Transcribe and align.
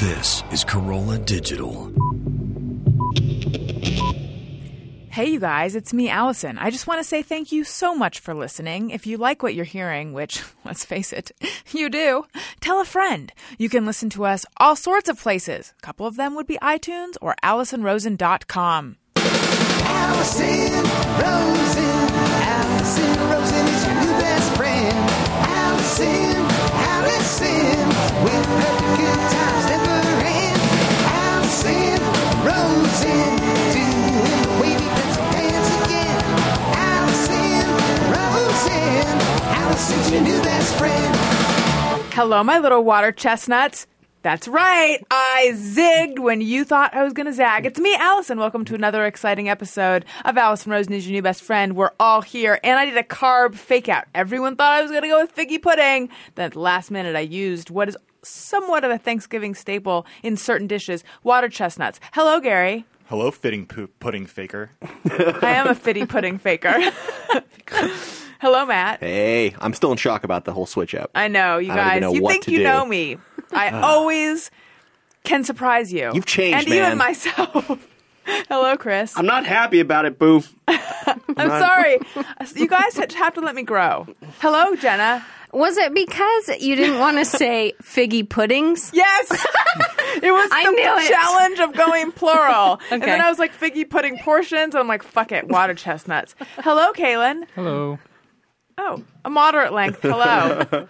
This 0.00 0.42
is 0.50 0.62
Carolla 0.62 1.24
Digital. 1.24 1.90
Hey, 5.08 5.30
you 5.30 5.40
guys, 5.40 5.74
it's 5.74 5.94
me, 5.94 6.10
Alison. 6.10 6.58
I 6.58 6.68
just 6.68 6.86
want 6.86 7.00
to 7.00 7.04
say 7.04 7.22
thank 7.22 7.50
you 7.50 7.64
so 7.64 7.94
much 7.94 8.20
for 8.20 8.34
listening. 8.34 8.90
If 8.90 9.06
you 9.06 9.16
like 9.16 9.42
what 9.42 9.54
you're 9.54 9.64
hearing, 9.64 10.12
which, 10.12 10.42
let's 10.66 10.84
face 10.84 11.14
it, 11.14 11.32
you 11.70 11.88
do, 11.88 12.26
tell 12.60 12.78
a 12.78 12.84
friend. 12.84 13.32
You 13.56 13.70
can 13.70 13.86
listen 13.86 14.10
to 14.10 14.26
us 14.26 14.44
all 14.58 14.76
sorts 14.76 15.08
of 15.08 15.18
places. 15.18 15.72
A 15.78 15.80
couple 15.80 16.06
of 16.06 16.16
them 16.16 16.34
would 16.34 16.46
be 16.46 16.58
iTunes 16.60 17.14
or 17.22 17.34
AlisonRosen.com. 17.42 18.96
Alison 19.16 20.72
Rosen. 21.22 22.08
Alison 22.52 23.30
Rosen 23.30 23.66
is 23.66 23.86
your 23.86 23.94
new 23.94 24.20
best 24.20 24.56
friend. 24.56 25.10
Alison, 25.48 26.36
Alison, 26.92 27.88
with 28.24 28.46
her 28.46 28.96
good 28.96 29.30
times 29.32 29.55
Hello, 42.14 42.44
my 42.44 42.60
little 42.60 42.84
water 42.84 43.10
chestnuts. 43.10 43.88
That's 44.22 44.46
right. 44.46 44.98
I 45.10 45.52
zigged 45.54 46.20
when 46.20 46.40
you 46.40 46.64
thought 46.64 46.94
I 46.94 47.02
was 47.02 47.12
going 47.12 47.26
to 47.26 47.32
zag. 47.32 47.66
It's 47.66 47.80
me, 47.80 47.94
Alison. 47.96 48.38
Welcome 48.38 48.64
to 48.66 48.76
another 48.76 49.04
exciting 49.06 49.48
episode 49.48 50.04
of 50.24 50.36
Alison 50.36 50.70
Rosen 50.70 50.92
is 50.92 51.06
your 51.06 51.14
new 51.14 51.22
best 51.22 51.42
friend. 51.42 51.74
We're 51.74 51.90
all 51.98 52.22
here, 52.22 52.60
and 52.62 52.78
I 52.78 52.86
did 52.86 52.96
a 52.96 53.02
carb 53.02 53.56
fake 53.56 53.88
out. 53.88 54.04
Everyone 54.14 54.54
thought 54.54 54.72
I 54.72 54.82
was 54.82 54.92
going 54.92 55.02
to 55.02 55.08
go 55.08 55.20
with 55.20 55.34
figgy 55.34 55.60
pudding. 55.60 56.10
Then 56.36 56.46
at 56.46 56.52
the 56.52 56.60
last 56.60 56.92
minute, 56.92 57.16
I 57.16 57.20
used 57.20 57.70
what 57.70 57.88
is 57.88 57.96
somewhat 58.26 58.84
of 58.84 58.90
a 58.90 58.98
Thanksgiving 58.98 59.54
staple 59.54 60.06
in 60.22 60.36
certain 60.36 60.66
dishes 60.66 61.04
water 61.22 61.48
chestnuts. 61.48 62.00
Hello, 62.12 62.40
Gary. 62.40 62.84
Hello, 63.06 63.30
fitting 63.30 63.66
pu- 63.66 63.86
pudding 64.00 64.26
faker. 64.26 64.70
I 65.42 65.52
am 65.52 65.68
a 65.68 65.74
fitty 65.74 66.06
pudding 66.06 66.38
faker. 66.38 66.74
Hello, 68.40 68.66
Matt. 68.66 69.00
Hey, 69.00 69.54
I'm 69.60 69.72
still 69.74 69.92
in 69.92 69.96
shock 69.98 70.24
about 70.24 70.44
the 70.44 70.52
whole 70.52 70.66
switch 70.66 70.94
up. 70.94 71.10
I 71.14 71.28
know, 71.28 71.58
you 71.58 71.72
I 71.72 71.76
guys. 71.76 72.00
know 72.00 72.12
you 72.12 72.26
think 72.28 72.48
you 72.48 72.58
do. 72.58 72.64
know 72.64 72.84
me. 72.84 73.16
I 73.52 73.70
always 73.80 74.50
can 75.24 75.44
surprise 75.44 75.92
you. 75.92 76.10
You've 76.14 76.26
changed, 76.26 76.58
and 76.58 76.68
even 76.68 76.88
man. 76.90 76.98
myself. 76.98 77.88
Hello, 78.48 78.76
Chris. 78.76 79.16
I'm 79.16 79.24
not 79.26 79.46
happy 79.46 79.78
about 79.80 80.04
it, 80.04 80.18
Boo. 80.18 80.42
I'm 80.66 81.48
sorry. 81.48 81.98
You 82.56 82.66
guys 82.66 82.96
have 82.96 83.34
to 83.34 83.40
let 83.40 83.54
me 83.54 83.62
grow. 83.62 84.06
Hello, 84.40 84.74
Jenna. 84.74 85.24
Was 85.56 85.78
it 85.78 85.94
because 85.94 86.50
you 86.60 86.76
didn't 86.76 86.98
want 86.98 87.16
to 87.16 87.24
say 87.38 87.72
figgy 87.82 88.28
puddings? 88.28 88.90
Yes, 88.92 89.30
it 90.22 90.30
was 90.30 90.50
I 90.52 90.64
the 90.66 90.70
knew 90.70 90.98
it. 90.98 91.08
challenge 91.08 91.58
of 91.60 91.72
going 91.72 92.12
plural, 92.12 92.74
okay. 92.74 92.84
and 92.90 93.02
then 93.02 93.22
I 93.22 93.30
was 93.30 93.38
like 93.38 93.58
figgy 93.58 93.88
pudding 93.88 94.18
portions, 94.18 94.74
and 94.74 94.82
I'm 94.82 94.86
like, 94.86 95.02
fuck 95.02 95.32
it, 95.32 95.48
water 95.48 95.72
chestnuts. 95.72 96.34
Hello, 96.58 96.92
Caelan. 96.92 97.44
Hello. 97.54 97.98
Oh, 98.76 99.02
a 99.24 99.30
moderate 99.30 99.72
length. 99.72 100.02
Hello. 100.02 100.86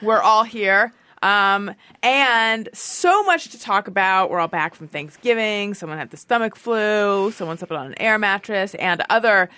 We're 0.00 0.22
all 0.22 0.44
here. 0.44 0.90
Um, 1.22 1.74
and 2.02 2.70
so 2.72 3.22
much 3.24 3.50
to 3.50 3.60
talk 3.60 3.86
about. 3.86 4.30
We're 4.30 4.40
all 4.40 4.48
back 4.48 4.74
from 4.74 4.88
Thanksgiving. 4.88 5.74
Someone 5.74 5.98
had 5.98 6.10
the 6.10 6.16
stomach 6.16 6.56
flu. 6.56 7.32
Someone 7.32 7.58
slept 7.58 7.72
on 7.72 7.88
an 7.88 7.94
air 8.00 8.18
mattress 8.18 8.74
and 8.76 9.02
other 9.10 9.50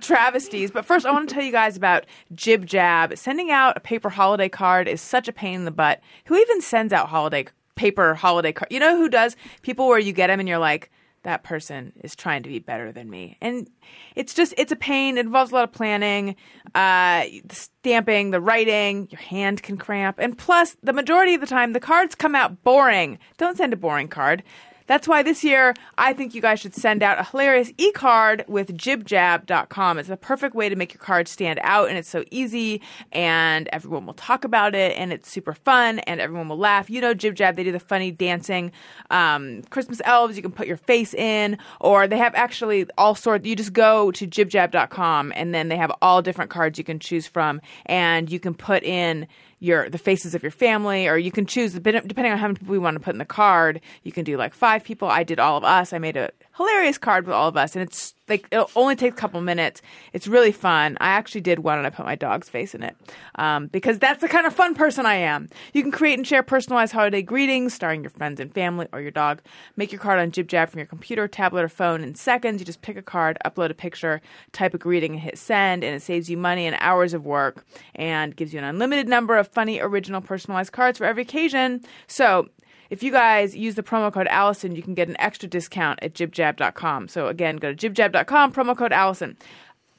travesties. 0.00 0.70
But 0.70 0.84
first, 0.84 1.06
I 1.06 1.12
want 1.12 1.28
to 1.28 1.34
tell 1.34 1.44
you 1.44 1.52
guys 1.52 1.76
about 1.76 2.06
JibJab. 2.34 3.16
Sending 3.18 3.50
out 3.50 3.76
a 3.76 3.80
paper 3.80 4.10
holiday 4.10 4.48
card 4.48 4.88
is 4.88 5.00
such 5.00 5.28
a 5.28 5.32
pain 5.32 5.54
in 5.54 5.64
the 5.64 5.70
butt. 5.70 6.00
Who 6.26 6.36
even 6.36 6.60
sends 6.60 6.92
out 6.92 7.08
holiday 7.08 7.46
paper 7.74 8.14
holiday 8.14 8.52
card? 8.52 8.72
You 8.72 8.80
know 8.80 8.96
who 8.96 9.08
does? 9.08 9.36
People 9.62 9.88
where 9.88 9.98
you 9.98 10.12
get 10.12 10.28
them 10.28 10.40
and 10.40 10.48
you're 10.48 10.58
like, 10.58 10.90
that 11.24 11.42
person 11.42 11.92
is 12.02 12.14
trying 12.14 12.42
to 12.42 12.48
be 12.48 12.58
better 12.58 12.92
than 12.92 13.10
me. 13.10 13.36
And 13.40 13.68
it's 14.14 14.34
just, 14.34 14.54
it's 14.58 14.72
a 14.72 14.76
pain. 14.76 15.16
It 15.16 15.24
involves 15.24 15.50
a 15.50 15.54
lot 15.54 15.64
of 15.64 15.72
planning, 15.72 16.36
uh, 16.74 17.24
the 17.44 17.54
stamping, 17.54 18.30
the 18.30 18.40
writing, 18.40 19.08
your 19.10 19.20
hand 19.20 19.62
can 19.62 19.78
cramp. 19.78 20.18
And 20.18 20.36
plus, 20.36 20.76
the 20.82 20.92
majority 20.92 21.34
of 21.34 21.40
the 21.40 21.46
time, 21.46 21.72
the 21.72 21.80
cards 21.80 22.14
come 22.14 22.34
out 22.34 22.62
boring. 22.62 23.18
Don't 23.38 23.56
send 23.56 23.72
a 23.72 23.76
boring 23.76 24.08
card. 24.08 24.42
That's 24.86 25.08
why 25.08 25.22
this 25.22 25.42
year, 25.42 25.74
I 25.96 26.12
think 26.12 26.34
you 26.34 26.42
guys 26.42 26.60
should 26.60 26.74
send 26.74 27.02
out 27.02 27.18
a 27.18 27.24
hilarious 27.24 27.72
e 27.78 27.90
card 27.92 28.44
with 28.48 28.76
jibjab.com. 28.76 29.98
It's 29.98 30.08
the 30.08 30.16
perfect 30.18 30.54
way 30.54 30.68
to 30.68 30.76
make 30.76 30.92
your 30.92 31.00
card 31.00 31.26
stand 31.26 31.58
out, 31.62 31.88
and 31.88 31.96
it's 31.96 32.08
so 32.08 32.22
easy, 32.30 32.82
and 33.10 33.66
everyone 33.72 34.04
will 34.04 34.12
talk 34.14 34.44
about 34.44 34.74
it, 34.74 34.96
and 34.98 35.10
it's 35.10 35.30
super 35.30 35.54
fun, 35.54 36.00
and 36.00 36.20
everyone 36.20 36.48
will 36.48 36.58
laugh. 36.58 36.90
You 36.90 37.00
know, 37.00 37.14
JibJab, 37.14 37.56
they 37.56 37.64
do 37.64 37.72
the 37.72 37.80
funny 37.80 38.10
dancing 38.10 38.72
um, 39.10 39.62
Christmas 39.70 40.02
elves. 40.04 40.36
You 40.36 40.42
can 40.42 40.52
put 40.52 40.66
your 40.66 40.76
face 40.76 41.14
in, 41.14 41.56
or 41.80 42.06
they 42.06 42.18
have 42.18 42.34
actually 42.34 42.86
all 42.98 43.14
sorts. 43.14 43.46
You 43.46 43.56
just 43.56 43.72
go 43.72 44.10
to 44.12 44.26
jibjab.com, 44.26 45.32
and 45.34 45.54
then 45.54 45.68
they 45.68 45.76
have 45.76 45.92
all 46.02 46.20
different 46.20 46.50
cards 46.50 46.76
you 46.76 46.84
can 46.84 46.98
choose 46.98 47.26
from, 47.26 47.62
and 47.86 48.30
you 48.30 48.38
can 48.38 48.52
put 48.52 48.82
in 48.82 49.26
your 49.64 49.88
the 49.88 49.98
faces 49.98 50.34
of 50.34 50.42
your 50.42 50.52
family, 50.52 51.08
or 51.08 51.16
you 51.16 51.32
can 51.32 51.46
choose 51.46 51.72
depending 51.72 52.32
on 52.32 52.38
how 52.38 52.46
many 52.46 52.58
people 52.58 52.72
we 52.72 52.78
want 52.78 52.96
to 52.96 53.00
put 53.00 53.14
in 53.14 53.18
the 53.18 53.24
card. 53.24 53.80
You 54.02 54.12
can 54.12 54.24
do 54.24 54.36
like 54.36 54.54
five 54.54 54.84
people. 54.84 55.08
I 55.08 55.24
did 55.24 55.40
all 55.40 55.56
of 55.56 55.64
us. 55.64 55.92
I 55.92 55.98
made 55.98 56.16
a 56.16 56.30
hilarious 56.56 56.98
card 56.98 57.26
with 57.26 57.34
all 57.34 57.48
of 57.48 57.56
us, 57.56 57.74
and 57.74 57.82
it's 57.82 58.14
like 58.28 58.46
it'll 58.50 58.70
only 58.76 58.96
take 58.96 59.12
a 59.12 59.16
couple 59.16 59.40
minutes. 59.40 59.82
It's 60.12 60.26
really 60.26 60.52
fun. 60.52 60.96
I 61.00 61.08
actually 61.08 61.40
did 61.40 61.58
one, 61.58 61.78
and 61.78 61.86
I 61.86 61.90
put 61.90 62.06
my 62.06 62.14
dog's 62.14 62.48
face 62.48 62.74
in 62.74 62.82
it 62.82 62.96
um, 63.34 63.66
because 63.66 63.98
that's 63.98 64.20
the 64.20 64.28
kind 64.28 64.46
of 64.46 64.54
fun 64.54 64.74
person 64.74 65.04
I 65.04 65.16
am. 65.16 65.48
You 65.72 65.82
can 65.82 65.90
create 65.90 66.18
and 66.18 66.26
share 66.26 66.42
personalized 66.42 66.92
holiday 66.92 67.22
greetings 67.22 67.74
starring 67.74 68.02
your 68.02 68.10
friends 68.10 68.40
and 68.40 68.52
family 68.52 68.86
or 68.92 69.00
your 69.00 69.10
dog. 69.10 69.42
Make 69.76 69.92
your 69.92 70.00
card 70.00 70.20
on 70.20 70.30
JibJab 70.30 70.68
from 70.68 70.78
your 70.78 70.86
computer, 70.86 71.28
tablet, 71.28 71.64
or 71.64 71.68
phone 71.68 72.02
in 72.02 72.14
seconds. 72.14 72.60
You 72.60 72.66
just 72.66 72.82
pick 72.82 72.96
a 72.96 73.02
card, 73.02 73.38
upload 73.44 73.70
a 73.70 73.74
picture, 73.74 74.20
type 74.52 74.74
a 74.74 74.78
greeting, 74.78 75.12
and 75.12 75.20
hit 75.20 75.38
send, 75.38 75.84
and 75.84 75.94
it 75.94 76.02
saves 76.02 76.30
you 76.30 76.36
money 76.36 76.66
and 76.66 76.76
hours 76.80 77.14
of 77.14 77.24
work 77.24 77.64
and 77.94 78.34
gives 78.34 78.52
you 78.52 78.58
an 78.58 78.64
unlimited 78.64 79.08
number 79.08 79.36
of 79.36 79.48
funny, 79.48 79.80
original, 79.80 80.20
personalized 80.20 80.72
cards 80.72 80.98
for 80.98 81.04
every 81.04 81.22
occasion. 81.22 81.82
So 82.06 82.48
if 82.90 83.02
you 83.02 83.10
guys 83.10 83.56
use 83.56 83.74
the 83.74 83.82
promo 83.82 84.12
code 84.12 84.26
Alison, 84.28 84.74
you 84.76 84.82
can 84.82 84.94
get 84.94 85.08
an 85.08 85.16
extra 85.18 85.48
discount 85.48 85.98
at 86.02 86.14
jibjab.com. 86.14 87.08
So 87.08 87.28
again, 87.28 87.56
go 87.56 87.72
to 87.72 87.90
jibjab.com, 87.90 88.52
promo 88.52 88.76
code 88.76 88.92
Alison. 88.92 89.36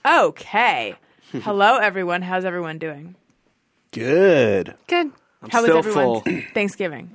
Okay. 0.05 0.95
Hello, 1.31 1.77
everyone. 1.77 2.21
How's 2.21 2.45
everyone 2.45 2.77
doing? 2.77 3.15
Good. 3.91 4.75
Good. 4.87 5.11
How 5.49 5.61
was 5.61 5.65
still 5.65 5.77
everyone 5.77 6.21
full. 6.21 6.41
Thanksgiving? 6.53 7.11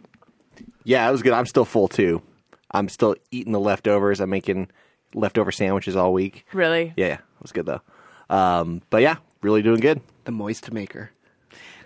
Yeah, 0.85 1.09
it 1.09 1.13
was 1.13 1.23
good. 1.23 1.33
I'm 1.33 1.47
still 1.47 1.65
full 1.65 1.89
too. 1.89 2.23
I'm 2.71 2.89
still 2.89 3.17
eating 3.31 3.53
the 3.53 3.61
leftovers. 3.61 4.21
I'm 4.21 4.31
making 4.31 4.69
leftover 5.15 5.53
sandwiches 5.53 5.97
all 5.97 6.13
week. 6.13 6.47
Really? 6.53 6.93
Yeah, 6.97 7.15
it 7.15 7.43
was 7.43 7.53
good 7.53 7.67
though. 7.67 7.81
Um, 8.29 8.83
but 8.91 9.03
yeah, 9.03 9.17
really 9.43 9.63
doing 9.63 9.81
good. 9.81 10.01
The 10.25 10.33
moist 10.33 10.73
maker. 10.73 11.11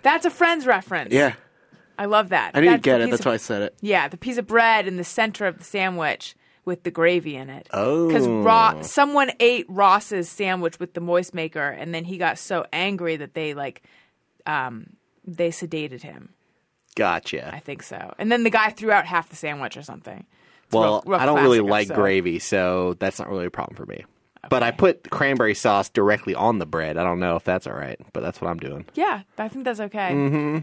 That's 0.03 0.25
a 0.25 0.29
Friends 0.29 0.67
reference. 0.67 1.11
Yeah. 1.11 1.33
I 1.97 2.05
love 2.05 2.29
that. 2.29 2.51
I 2.55 2.59
didn't 2.61 2.73
That's 2.73 2.81
get 2.83 3.01
it. 3.01 3.09
That's 3.09 3.21
of- 3.21 3.25
why 3.27 3.33
I 3.33 3.37
said 3.37 3.61
it. 3.61 3.75
Yeah, 3.81 4.07
the 4.07 4.17
piece 4.17 4.37
of 4.37 4.47
bread 4.47 4.87
in 4.87 4.97
the 4.97 5.03
center 5.03 5.45
of 5.47 5.57
the 5.57 5.63
sandwich 5.63 6.35
with 6.65 6.83
the 6.83 6.91
gravy 6.91 7.35
in 7.35 7.49
it. 7.49 7.67
Oh. 7.71 8.07
Because 8.07 8.27
Ross, 8.27 8.91
someone 8.91 9.31
ate 9.39 9.65
Ross's 9.69 10.27
sandwich 10.29 10.79
with 10.79 10.93
the 10.93 11.01
moist 11.01 11.33
maker, 11.33 11.67
and 11.69 11.93
then 11.93 12.03
he 12.05 12.17
got 12.17 12.37
so 12.39 12.65
angry 12.73 13.15
that 13.17 13.33
they 13.35 13.53
like, 13.53 13.83
um, 14.45 14.87
they 15.25 15.49
sedated 15.49 16.01
him. 16.01 16.29
Gotcha. 16.95 17.53
I 17.53 17.59
think 17.59 17.83
so. 17.83 18.13
And 18.17 18.31
then 18.31 18.43
the 18.43 18.49
guy 18.49 18.69
threw 18.69 18.91
out 18.91 19.05
half 19.05 19.29
the 19.29 19.35
sandwich 19.35 19.75
or 19.77 19.81
something. 19.83 20.25
It's 20.65 20.73
Well, 20.73 21.03
real- 21.05 21.13
real 21.13 21.19
I 21.19 21.25
don't 21.25 21.43
really 21.43 21.59
like 21.59 21.87
episode. 21.87 22.01
gravy, 22.01 22.39
so 22.39 22.95
that's 22.99 23.19
not 23.19 23.29
really 23.29 23.45
a 23.45 23.51
problem 23.51 23.75
for 23.75 23.85
me. 23.85 24.03
But 24.49 24.61
I 24.61 24.69
put 24.71 25.09
cranberry 25.09 25.55
sauce 25.55 25.89
directly 25.89 26.35
on 26.35 26.59
the 26.59 26.67
bread. 26.67 26.97
I 26.97 27.03
don't 27.03 27.19
know 27.19 27.35
if 27.35 27.43
that's 27.43 27.65
all 27.65 27.73
right, 27.73 27.99
but 28.13 28.21
that's 28.21 28.39
what 28.39 28.49
I'm 28.49 28.59
doing. 28.59 28.85
Yeah, 28.93 29.21
I 29.39 29.47
think 29.47 29.65
that's 29.65 29.79
okay. 29.79 30.11
Mm-hmm. 30.11 30.57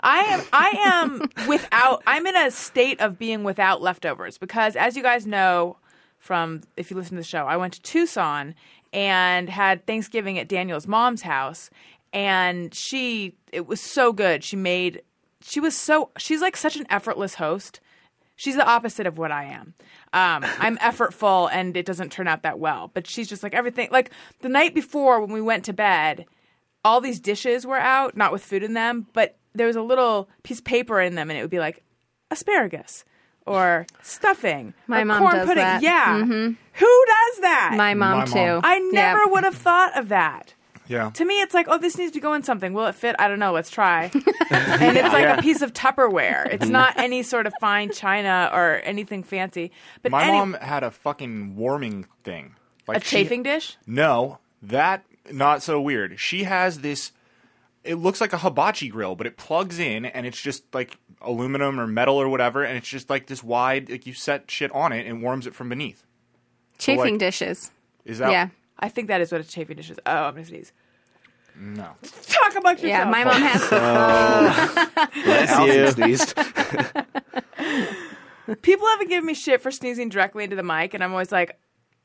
I 0.00 0.18
am. 0.20 0.44
I 0.52 0.68
am 0.84 1.48
without. 1.48 2.02
I'm 2.06 2.26
in 2.26 2.36
a 2.36 2.50
state 2.50 3.00
of 3.00 3.18
being 3.18 3.44
without 3.44 3.82
leftovers 3.82 4.38
because, 4.38 4.76
as 4.76 4.96
you 4.96 5.02
guys 5.02 5.26
know, 5.26 5.76
from 6.18 6.62
if 6.76 6.90
you 6.90 6.96
listen 6.96 7.16
to 7.16 7.20
the 7.20 7.24
show, 7.24 7.46
I 7.46 7.56
went 7.56 7.74
to 7.74 7.82
Tucson 7.82 8.54
and 8.92 9.48
had 9.48 9.86
Thanksgiving 9.86 10.38
at 10.38 10.48
Daniel's 10.48 10.86
mom's 10.86 11.22
house, 11.22 11.70
and 12.12 12.74
she 12.74 13.34
it 13.52 13.66
was 13.66 13.80
so 13.80 14.12
good. 14.12 14.44
She 14.44 14.56
made. 14.56 15.02
She 15.42 15.60
was 15.60 15.76
so. 15.76 16.10
She's 16.18 16.40
like 16.40 16.56
such 16.56 16.76
an 16.76 16.86
effortless 16.90 17.34
host. 17.34 17.80
She's 18.36 18.54
the 18.54 18.66
opposite 18.66 19.06
of 19.06 19.18
what 19.18 19.32
I 19.32 19.44
am. 19.46 19.74
Um, 20.12 20.48
I'm 20.60 20.78
effortful 20.78 21.50
and 21.52 21.76
it 21.76 21.84
doesn't 21.84 22.12
turn 22.12 22.28
out 22.28 22.44
that 22.44 22.60
well. 22.60 22.88
But 22.94 23.04
she's 23.04 23.28
just 23.28 23.42
like 23.42 23.52
everything. 23.52 23.88
Like 23.90 24.12
the 24.42 24.48
night 24.48 24.76
before 24.76 25.20
when 25.20 25.32
we 25.32 25.40
went 25.40 25.64
to 25.64 25.72
bed, 25.72 26.24
all 26.84 27.00
these 27.00 27.18
dishes 27.18 27.66
were 27.66 27.78
out, 27.78 28.16
not 28.16 28.30
with 28.30 28.44
food 28.44 28.62
in 28.62 28.74
them, 28.74 29.08
but 29.12 29.37
there 29.54 29.66
was 29.66 29.76
a 29.76 29.82
little 29.82 30.28
piece 30.42 30.58
of 30.58 30.64
paper 30.64 31.00
in 31.00 31.14
them 31.14 31.30
and 31.30 31.38
it 31.38 31.42
would 31.42 31.50
be 31.50 31.58
like 31.58 31.82
asparagus 32.30 33.04
or 33.46 33.86
stuffing. 34.02 34.74
My 34.86 35.02
or 35.02 35.04
mom 35.06 35.18
corn 35.20 35.34
does 35.36 35.46
pudding. 35.46 35.62
that. 35.64 35.82
Yeah. 35.82 36.18
Mm-hmm. 36.20 36.52
Who 36.74 37.04
does 37.06 37.40
that? 37.40 37.74
My 37.76 37.94
mom 37.94 38.18
My 38.18 38.24
too. 38.26 38.34
mom. 38.34 38.60
I 38.64 38.78
never 38.78 39.20
Yeah. 39.20 39.26
would 39.26 39.44
have 39.44 39.54
thought 39.54 39.96
of 39.98 40.08
that. 40.10 40.54
Yeah. 40.86 41.10
To 41.10 41.24
me, 41.26 41.40
it's 41.42 41.52
like, 41.52 41.66
oh, 41.68 41.76
this 41.76 41.98
needs 41.98 42.12
to 42.12 42.20
go 42.20 42.32
in 42.32 42.42
something. 42.42 42.72
Will 42.72 42.86
it 42.86 42.94
fit? 42.94 43.14
I 43.18 43.28
don't 43.28 43.38
know. 43.38 43.52
Let's 43.52 43.68
try. 43.70 44.04
and 44.50 44.96
it's 44.96 45.12
like 45.12 45.38
a 45.38 45.42
piece 45.42 45.60
of 45.60 45.74
Tupperware. 45.74 46.50
It's 46.50 46.66
not 46.68 46.98
any 46.98 47.22
sort 47.22 47.46
of 47.46 47.52
fine 47.60 47.90
china 47.92 48.48
or 48.54 48.80
anything 48.84 49.22
fancy. 49.22 49.70
But 50.02 50.12
My 50.12 50.22
any- 50.24 50.32
mom 50.38 50.54
had 50.54 50.82
a 50.84 50.90
fucking 50.90 51.56
warming 51.56 52.06
thing. 52.24 52.54
Like 52.86 52.98
a 52.98 53.00
she- 53.00 53.16
chafing 53.16 53.42
dish. 53.42 53.76
No, 53.86 54.38
that 54.62 55.04
not 55.30 55.62
so 55.62 55.78
weird. 55.78 56.18
She 56.18 56.44
has 56.44 56.80
this. 56.80 57.12
It 57.88 57.94
looks 57.96 58.20
like 58.20 58.34
a 58.34 58.38
hibachi 58.38 58.88
grill, 58.90 59.16
but 59.16 59.26
it 59.26 59.38
plugs 59.38 59.78
in 59.78 60.04
and 60.04 60.26
it's 60.26 60.40
just 60.40 60.62
like 60.74 60.98
aluminum 61.22 61.80
or 61.80 61.86
metal 61.86 62.16
or 62.16 62.28
whatever, 62.28 62.62
and 62.62 62.76
it's 62.76 62.88
just 62.88 63.08
like 63.08 63.26
this 63.26 63.42
wide. 63.42 63.88
Like 63.90 64.06
you 64.06 64.12
set 64.12 64.50
shit 64.50 64.70
on 64.72 64.92
it 64.92 65.06
and 65.06 65.22
warms 65.22 65.46
it 65.46 65.54
from 65.54 65.70
beneath. 65.70 66.04
Chafing 66.78 67.14
like- 67.14 67.18
dishes. 67.18 67.70
Is 68.04 68.18
that? 68.18 68.30
yeah. 68.30 68.48
I 68.78 68.88
think 68.88 69.08
that 69.08 69.20
is 69.20 69.32
what 69.32 69.40
a 69.40 69.44
chafing 69.44 69.76
dish 69.76 69.90
is. 69.90 69.98
Oh, 70.06 70.12
I'm 70.12 70.34
gonna 70.34 70.46
sneeze. 70.46 70.72
No. 71.60 71.88
Talk 72.26 72.54
about 72.56 72.80
yourself. 72.80 72.84
Yeah, 72.84 73.04
my 73.04 73.24
mom 73.24 73.42
has. 73.42 73.68
Oh. 73.72 75.08
Bless 75.24 75.58
you. 75.66 75.90
Sneezed. 75.90 76.34
People 78.62 78.86
haven't 78.86 79.08
given 79.08 79.26
me 79.26 79.34
shit 79.34 79.60
for 79.60 79.70
sneezing 79.70 80.08
directly 80.08 80.44
into 80.44 80.56
the 80.56 80.62
mic, 80.62 80.94
and 80.94 81.04
I'm 81.04 81.10
always 81.12 81.30
like, 81.32 81.58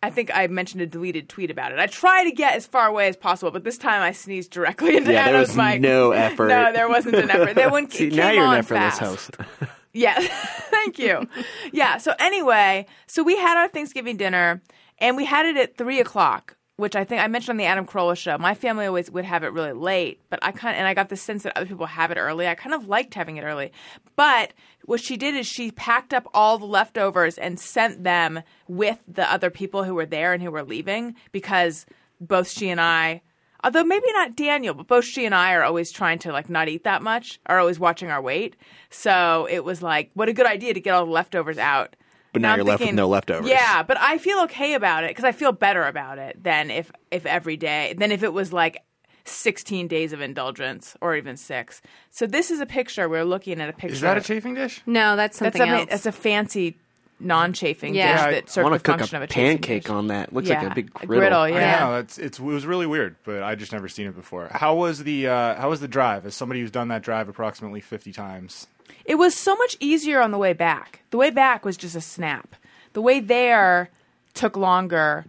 I 0.03 0.09
think 0.09 0.29
I 0.33 0.47
mentioned 0.47 0.81
a 0.81 0.85
deleted 0.87 1.29
tweet 1.29 1.49
about 1.49 1.71
it. 1.71 1.79
I 1.79 1.87
try 1.87 2.23
to 2.25 2.31
get 2.31 2.55
as 2.55 2.67
far 2.67 2.87
away 2.87 3.07
as 3.07 3.15
possible, 3.17 3.51
but 3.51 3.63
this 3.63 3.77
time 3.77 4.01
I 4.01 4.11
sneezed 4.11 4.51
directly 4.51 4.97
into 4.97 5.11
Yeah, 5.13 5.25
there 5.25 5.35
Adam's 5.35 5.47
was 5.49 5.57
mic. 5.57 5.81
no 5.81 6.11
effort. 6.11 6.49
No, 6.49 6.71
there 6.73 6.89
wasn't 6.89 7.15
an 7.15 7.31
effort. 7.31 7.55
That 7.55 7.71
one 7.71 7.89
See, 7.89 8.09
now 8.09 8.31
you're 8.31 8.45
an 8.45 8.55
effortless 8.59 8.99
fast. 8.99 9.35
host. 9.35 9.37
Yeah, 9.95 10.15
thank 10.19 10.97
you. 10.97 11.27
Yeah, 11.71 11.97
so 11.99 12.15
anyway, 12.17 12.87
so 13.05 13.21
we 13.21 13.37
had 13.37 13.57
our 13.59 13.67
Thanksgiving 13.67 14.17
dinner, 14.17 14.59
and 14.97 15.15
we 15.15 15.23
had 15.23 15.45
it 15.45 15.55
at 15.55 15.77
three 15.77 15.99
o'clock, 15.99 16.57
which 16.83 16.97
I 16.97 17.05
think 17.05 17.21
I 17.21 17.27
mentioned 17.29 17.51
on 17.51 17.57
the 17.57 17.63
Adam 17.63 17.85
Carolla 17.85 18.17
show. 18.17 18.37
My 18.37 18.53
family 18.53 18.85
always 18.85 19.09
would 19.09 19.23
have 19.23 19.45
it 19.45 19.53
really 19.53 19.71
late, 19.71 20.19
but 20.29 20.37
I 20.41 20.51
kind 20.51 20.75
of, 20.75 20.79
and 20.79 20.85
I 20.85 20.93
got 20.93 21.07
the 21.07 21.15
sense 21.15 21.43
that 21.43 21.57
other 21.57 21.65
people 21.65 21.85
have 21.85 22.11
it 22.11 22.17
early. 22.17 22.45
I 22.45 22.55
kind 22.55 22.75
of 22.75 22.89
liked 22.89 23.13
having 23.13 23.37
it 23.37 23.43
early, 23.43 23.71
but 24.17 24.51
what 24.83 24.99
she 24.99 25.15
did 25.15 25.33
is 25.33 25.47
she 25.47 25.71
packed 25.71 26.13
up 26.13 26.27
all 26.33 26.57
the 26.57 26.65
leftovers 26.65 27.37
and 27.37 27.57
sent 27.57 28.03
them 28.03 28.41
with 28.67 28.99
the 29.07 29.31
other 29.31 29.49
people 29.49 29.85
who 29.85 29.95
were 29.95 30.05
there 30.05 30.33
and 30.33 30.43
who 30.43 30.51
were 30.51 30.61
leaving 30.61 31.15
because 31.31 31.85
both 32.19 32.49
she 32.49 32.69
and 32.69 32.81
I 32.81 33.21
although 33.63 33.85
maybe 33.85 34.11
not 34.11 34.35
Daniel, 34.35 34.73
but 34.73 34.87
both 34.87 35.05
she 35.05 35.25
and 35.25 35.33
I 35.33 35.53
are 35.53 35.63
always 35.63 35.89
trying 35.89 36.19
to 36.19 36.33
like 36.33 36.49
not 36.49 36.67
eat 36.67 36.83
that 36.83 37.01
much, 37.01 37.39
are 37.45 37.59
always 37.59 37.79
watching 37.79 38.11
our 38.11 38.21
weight. 38.21 38.57
So 38.89 39.47
it 39.49 39.63
was 39.63 39.81
like, 39.81 40.11
what 40.15 40.27
a 40.27 40.33
good 40.33 40.45
idea 40.45 40.73
to 40.73 40.81
get 40.81 40.93
all 40.93 41.05
the 41.05 41.11
leftovers 41.13 41.57
out. 41.57 41.95
But 42.33 42.41
now 42.41 42.51
I'm 42.53 42.57
you're 42.57 42.65
left 42.65 42.81
with 42.83 42.93
no 42.93 43.07
leftovers. 43.07 43.47
Yeah, 43.47 43.83
but 43.83 43.97
I 43.99 44.17
feel 44.17 44.39
okay 44.41 44.73
about 44.73 45.03
it 45.03 45.11
because 45.11 45.23
I 45.23 45.31
feel 45.31 45.51
better 45.51 45.83
about 45.85 46.17
it 46.17 46.43
than 46.43 46.69
if 46.71 46.91
if 47.11 47.25
every 47.25 47.55
day 47.57 47.93
than 47.97 48.11
if 48.11 48.23
it 48.23 48.33
was 48.33 48.51
like 48.51 48.83
16 49.25 49.87
days 49.87 50.11
of 50.13 50.19
indulgence 50.21 50.97
or 50.99 51.15
even 51.15 51.37
six. 51.37 51.81
So 52.11 52.27
this 52.27 52.51
is 52.51 52.59
a 52.59 52.65
picture. 52.65 53.07
We're 53.07 53.23
looking 53.23 53.61
at 53.61 53.69
a 53.69 53.73
picture. 53.73 53.93
Is 53.93 54.01
that 54.01 54.17
a 54.17 54.21
chafing 54.21 54.55
dish? 54.55 54.81
No, 54.85 55.15
that's 55.15 55.39
That's 55.39 55.55
something 55.57 55.71
a, 55.73 55.77
else. 55.81 55.87
It's 55.91 56.05
a 56.05 56.11
fancy 56.11 56.75
non-chafing 57.19 57.95
Yeah. 57.95 58.11
dish 58.11 58.21
Yeah, 58.21 58.27
I 58.27 58.31
that 58.31 58.43
I 58.43 58.47
serves 58.51 58.63
want 58.63 58.73
the 58.73 58.79
to 58.79 58.83
cook 58.83 58.99
function 58.99 59.15
a 59.15 59.19
of 59.19 59.23
a 59.23 59.27
chafing 59.27 59.57
pancake 59.59 59.83
dish. 59.83 59.89
on 59.91 60.07
that. 60.07 60.33
Looks 60.33 60.49
Yeah, 60.49 60.61
like 60.63 60.71
a 60.71 60.75
big 60.75 60.91
a 61.01 61.05
griddle. 61.05 61.43
griddle, 61.43 61.49
yeah. 61.49 61.79
Know 61.79 61.95
it's 61.99 62.17
it's 62.17 62.39
it 62.39 62.43
was 62.43 62.65
really 62.65 62.85
weird, 62.87 63.15
but 63.23 63.43
I 63.43 63.55
just 63.55 63.71
never 63.71 63.87
seen 63.87 64.07
it 64.07 64.15
before. 64.15 64.49
How 64.51 64.75
was 64.75 65.03
the 65.03 65.27
uh, 65.27 65.55
how 65.55 65.69
was 65.69 65.79
the 65.79 65.87
drive? 65.87 66.25
As 66.25 66.35
somebody 66.35 66.59
who's 66.59 66.71
done 66.71 66.89
that 66.89 67.01
drive 67.03 67.29
approximately 67.29 67.79
fifty 67.79 68.11
times, 68.11 68.67
It 69.05 69.15
was 69.15 69.35
so 69.35 69.55
much 69.55 69.77
easier 69.79 70.21
on 70.21 70.31
the 70.31 70.37
way 70.37 70.53
back. 70.53 71.01
The 71.11 71.17
way 71.17 71.29
back 71.29 71.65
was 71.65 71.77
just 71.77 71.95
a 71.95 72.01
snap. 72.01 72.55
The 72.93 73.01
way 73.01 73.19
there 73.19 73.89
took 74.33 74.55
longer. 74.55 75.25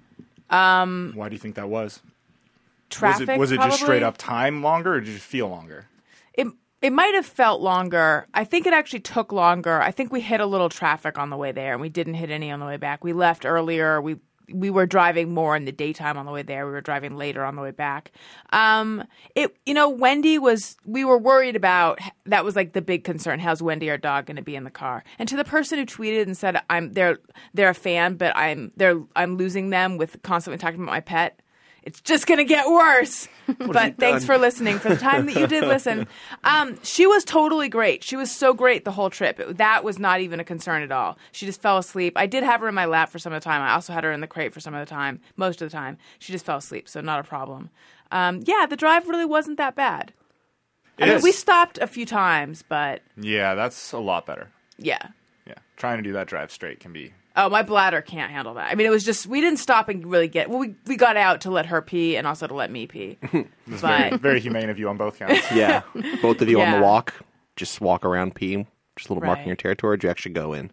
Um, 0.50 1.12
why 1.14 1.28
do 1.28 1.34
you 1.34 1.38
think 1.38 1.56
that 1.56 1.68
was? 1.68 2.00
Traffic 2.90 3.38
was 3.38 3.50
it 3.50 3.58
was 3.58 3.66
it 3.66 3.70
just 3.70 3.82
straight 3.82 4.02
up 4.02 4.16
time 4.18 4.62
longer, 4.62 4.94
or 4.94 5.00
did 5.00 5.14
it 5.14 5.20
feel 5.20 5.48
longer? 5.48 5.86
It 6.32 6.46
it 6.80 6.92
might 6.92 7.14
have 7.14 7.26
felt 7.26 7.60
longer. 7.60 8.26
I 8.34 8.44
think 8.44 8.66
it 8.66 8.72
actually 8.72 9.00
took 9.00 9.32
longer. 9.32 9.80
I 9.80 9.90
think 9.90 10.12
we 10.12 10.20
hit 10.20 10.40
a 10.40 10.46
little 10.46 10.68
traffic 10.68 11.18
on 11.18 11.30
the 11.30 11.36
way 11.36 11.50
there, 11.50 11.72
and 11.72 11.80
we 11.80 11.88
didn't 11.88 12.14
hit 12.14 12.30
any 12.30 12.50
on 12.50 12.60
the 12.60 12.66
way 12.66 12.76
back. 12.76 13.02
We 13.02 13.12
left 13.12 13.44
earlier. 13.46 14.00
We 14.00 14.16
we 14.52 14.70
were 14.70 14.86
driving 14.86 15.32
more 15.32 15.56
in 15.56 15.64
the 15.64 15.72
daytime 15.72 16.16
on 16.16 16.26
the 16.26 16.32
way 16.32 16.42
there. 16.42 16.66
We 16.66 16.72
were 16.72 16.80
driving 16.80 17.16
later 17.16 17.44
on 17.44 17.56
the 17.56 17.62
way 17.62 17.70
back. 17.70 18.12
Um, 18.52 19.04
it 19.34 19.56
you 19.66 19.74
know 19.74 19.88
Wendy 19.88 20.38
was. 20.38 20.76
We 20.84 21.04
were 21.04 21.18
worried 21.18 21.56
about 21.56 21.98
that 22.26 22.44
was 22.44 22.56
like 22.56 22.72
the 22.72 22.82
big 22.82 23.04
concern. 23.04 23.40
How's 23.40 23.62
Wendy 23.62 23.90
our 23.90 23.98
dog 23.98 24.26
going 24.26 24.36
to 24.36 24.42
be 24.42 24.56
in 24.56 24.64
the 24.64 24.70
car? 24.70 25.04
And 25.18 25.28
to 25.28 25.36
the 25.36 25.44
person 25.44 25.78
who 25.78 25.86
tweeted 25.86 26.22
and 26.22 26.36
said 26.36 26.60
I'm 26.70 26.92
they're 26.92 27.18
they're 27.52 27.70
a 27.70 27.74
fan, 27.74 28.16
but 28.16 28.36
I'm 28.36 28.72
they're 28.76 29.00
I'm 29.16 29.36
losing 29.36 29.70
them 29.70 29.96
with 29.96 30.22
constantly 30.22 30.58
talking 30.58 30.80
about 30.80 30.92
my 30.92 31.00
pet. 31.00 31.40
It's 31.84 32.00
just 32.00 32.26
going 32.26 32.38
to 32.38 32.44
get 32.44 32.68
worse. 32.68 33.28
but 33.58 33.98
thanks 33.98 34.24
for 34.24 34.38
listening 34.38 34.78
for 34.78 34.88
the 34.88 34.96
time 34.96 35.26
that 35.26 35.36
you 35.36 35.46
did 35.46 35.64
listen. 35.64 36.06
Um, 36.44 36.78
she 36.82 37.06
was 37.06 37.24
totally 37.24 37.68
great. 37.68 38.02
She 38.04 38.16
was 38.16 38.30
so 38.30 38.52
great 38.52 38.84
the 38.84 38.90
whole 38.92 39.08
trip. 39.10 39.38
It- 39.40 39.56
that 39.58 39.82
was 39.84 39.98
not 39.98 40.20
even 40.20 40.40
a 40.40 40.44
concern 40.44 40.82
at 40.82 40.90
all. 40.92 41.16
She 41.32 41.46
just 41.46 41.60
fell 41.62 41.78
asleep. 41.78 42.14
I 42.16 42.26
did 42.26 42.42
have 42.44 42.60
her 42.60 42.68
in 42.68 42.74
my 42.74 42.84
lap 42.86 43.10
for 43.10 43.18
some 43.18 43.32
of 43.32 43.40
the 43.40 43.44
time. 43.44 43.62
I 43.62 43.72
also 43.72 43.92
had 43.92 44.04
her 44.04 44.12
in 44.12 44.20
the 44.20 44.26
crate 44.26 44.52
for 44.52 44.60
some 44.60 44.74
of 44.74 44.80
the 44.80 44.90
time, 44.90 45.20
most 45.36 45.62
of 45.62 45.70
the 45.70 45.76
time. 45.76 45.96
She 46.18 46.32
just 46.32 46.44
fell 46.44 46.58
asleep, 46.58 46.88
so 46.88 47.00
not 47.00 47.20
a 47.20 47.22
problem. 47.22 47.70
Um, 48.12 48.40
yeah, 48.44 48.66
the 48.68 48.76
drive 48.76 49.08
really 49.08 49.24
wasn't 49.24 49.56
that 49.58 49.74
bad. 49.74 50.12
I 50.98 51.06
mean, 51.06 51.22
we 51.22 51.32
stopped 51.32 51.78
a 51.78 51.86
few 51.86 52.06
times, 52.06 52.62
but 52.68 53.02
Yeah, 53.16 53.54
that's 53.54 53.92
a 53.92 53.98
lot 53.98 54.26
better. 54.26 54.48
yeah. 54.78 55.08
Yeah, 55.46 55.54
trying 55.76 55.98
to 55.98 56.02
do 56.02 56.12
that 56.14 56.26
drive 56.28 56.50
straight 56.50 56.80
can 56.80 56.92
be. 56.92 57.12
Oh, 57.36 57.48
my 57.48 57.62
bladder 57.62 58.00
can't 58.00 58.30
handle 58.30 58.54
that. 58.54 58.70
I 58.70 58.76
mean, 58.76 58.86
it 58.86 58.90
was 58.90 59.04
just 59.04 59.26
we 59.26 59.40
didn't 59.40 59.58
stop 59.58 59.88
and 59.88 60.06
really 60.06 60.28
get. 60.28 60.48
Well, 60.48 60.58
we 60.60 60.74
we 60.86 60.96
got 60.96 61.16
out 61.16 61.40
to 61.42 61.50
let 61.50 61.66
her 61.66 61.82
pee 61.82 62.16
and 62.16 62.26
also 62.26 62.46
to 62.46 62.54
let 62.54 62.70
me 62.70 62.86
pee. 62.86 63.18
Very, 63.66 64.10
but 64.10 64.20
very 64.20 64.40
humane 64.40 64.68
of 64.70 64.78
you 64.78 64.88
on 64.88 64.96
both 64.96 65.18
counts. 65.18 65.40
Yeah. 65.52 65.82
Both 66.22 66.40
of 66.42 66.48
you 66.48 66.60
on 66.60 66.70
the 66.70 66.80
walk, 66.80 67.14
just 67.56 67.80
walk 67.80 68.04
around 68.04 68.34
pee, 68.34 68.66
just 68.96 69.08
a 69.08 69.14
little 69.14 69.26
marking 69.26 69.46
your 69.46 69.56
territory. 69.56 69.96
Did 69.96 70.04
you 70.04 70.10
actually 70.10 70.32
go 70.34 70.52
in? 70.52 70.70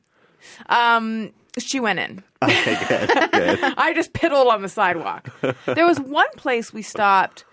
Um, 0.67 1.31
she 1.57 1.79
went 1.79 1.99
in. 1.99 2.23
Okay, 2.43 2.75
good. 2.87 3.31
good. 3.31 3.59
I 3.77 3.93
just 3.93 4.13
piddled 4.13 4.47
on 4.47 4.63
the 4.63 4.69
sidewalk. 4.69 5.29
there 5.67 5.85
was 5.85 5.99
one 5.99 6.27
place 6.37 6.73
we 6.73 6.81
stopped 6.81 7.45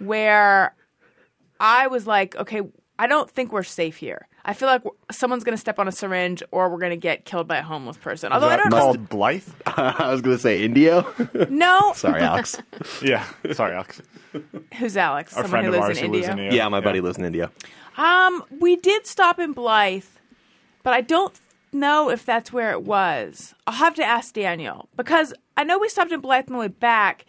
where 0.00 0.74
I 1.60 1.86
was 1.86 2.08
like, 2.08 2.34
okay, 2.36 2.60
I 2.98 3.06
don't 3.06 3.30
think 3.30 3.52
we're 3.52 3.62
safe 3.62 3.96
here. 3.96 4.26
I 4.44 4.54
feel 4.54 4.68
like 4.68 4.82
someone's 5.10 5.44
going 5.44 5.54
to 5.56 5.60
step 5.60 5.78
on 5.78 5.86
a 5.86 5.92
syringe 5.92 6.42
or 6.50 6.68
we're 6.68 6.78
going 6.78 6.90
to 6.90 6.96
get 6.96 7.24
killed 7.24 7.46
by 7.46 7.58
a 7.58 7.62
homeless 7.62 7.96
person. 7.96 8.32
Although 8.32 8.48
I 8.48 8.56
Is 8.56 8.64
that 8.64 8.70
don't 8.70 8.78
know. 8.78 8.84
called 8.84 9.08
Blythe? 9.08 9.48
I 9.66 10.10
was 10.10 10.20
going 10.20 10.36
to 10.36 10.42
say 10.42 10.62
Indio. 10.64 11.06
No. 11.48 11.92
Sorry, 11.94 12.20
Alex. 12.22 12.60
Yeah, 13.02 13.24
sorry, 13.52 13.74
Alex. 13.74 14.02
Who's 14.78 14.96
Alex? 14.96 15.32
A 15.32 15.34
Someone 15.36 15.50
friend 15.50 15.66
who 15.66 15.72
of 15.72 15.78
lives 15.80 15.86
ours 15.90 15.98
in 15.98 16.04
who 16.04 16.06
India. 16.14 16.20
lives 16.20 16.32
in 16.32 16.38
India. 16.44 16.56
Yeah, 16.58 16.68
my 16.68 16.80
buddy 16.80 17.00
lives 17.00 17.18
in 17.18 17.24
India. 17.24 17.50
Um, 17.96 18.42
we 18.60 18.76
did 18.76 19.06
stop 19.06 19.38
in 19.38 19.52
Blythe, 19.52 20.04
but 20.82 20.92
I 20.94 21.02
don't 21.02 21.38
know 21.72 22.10
if 22.10 22.24
that's 22.26 22.52
where 22.52 22.70
it 22.72 22.82
was. 22.82 23.54
I'll 23.66 23.74
have 23.74 23.94
to 23.96 24.04
ask 24.04 24.34
Daniel 24.34 24.88
because 24.96 25.32
I 25.56 25.64
know 25.64 25.78
we 25.78 25.88
stopped 25.88 26.10
in 26.12 26.20
Blythe 26.20 26.46
on 26.48 26.54
the 26.54 26.58
way 26.58 26.68
back, 26.68 27.26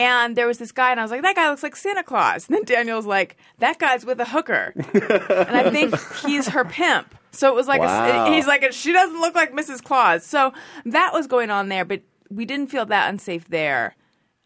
and 0.00 0.34
there 0.36 0.46
was 0.46 0.58
this 0.58 0.72
guy, 0.72 0.90
and 0.90 0.98
I 0.98 1.02
was 1.04 1.10
like, 1.12 1.22
"That 1.22 1.36
guy 1.36 1.48
looks 1.50 1.62
like 1.62 1.76
Santa 1.76 2.02
Claus." 2.02 2.48
And 2.48 2.56
then 2.56 2.64
Daniel's 2.64 3.06
like, 3.06 3.36
"That 3.58 3.78
guy's 3.78 4.04
with 4.04 4.18
a 4.20 4.24
hooker," 4.24 4.72
and 4.76 5.56
I 5.56 5.70
think 5.70 5.94
he's 6.26 6.48
her 6.48 6.64
pimp. 6.64 7.14
So 7.32 7.48
it 7.48 7.54
was 7.54 7.68
like, 7.68 7.80
Wow. 7.80 8.26
a, 8.26 8.34
he's 8.34 8.48
like, 8.48 8.64
a, 8.64 8.72
she 8.72 8.92
doesn't 8.92 9.20
look 9.20 9.36
like 9.36 9.52
Mrs. 9.52 9.82
Claus. 9.84 10.26
So 10.26 10.52
that 10.84 11.12
was 11.12 11.28
going 11.28 11.48
on 11.50 11.68
there, 11.68 11.84
but 11.84 12.02
we 12.28 12.44
didn't 12.44 12.72
feel 12.72 12.84
that 12.86 13.08
unsafe 13.08 13.46
there. 13.48 13.94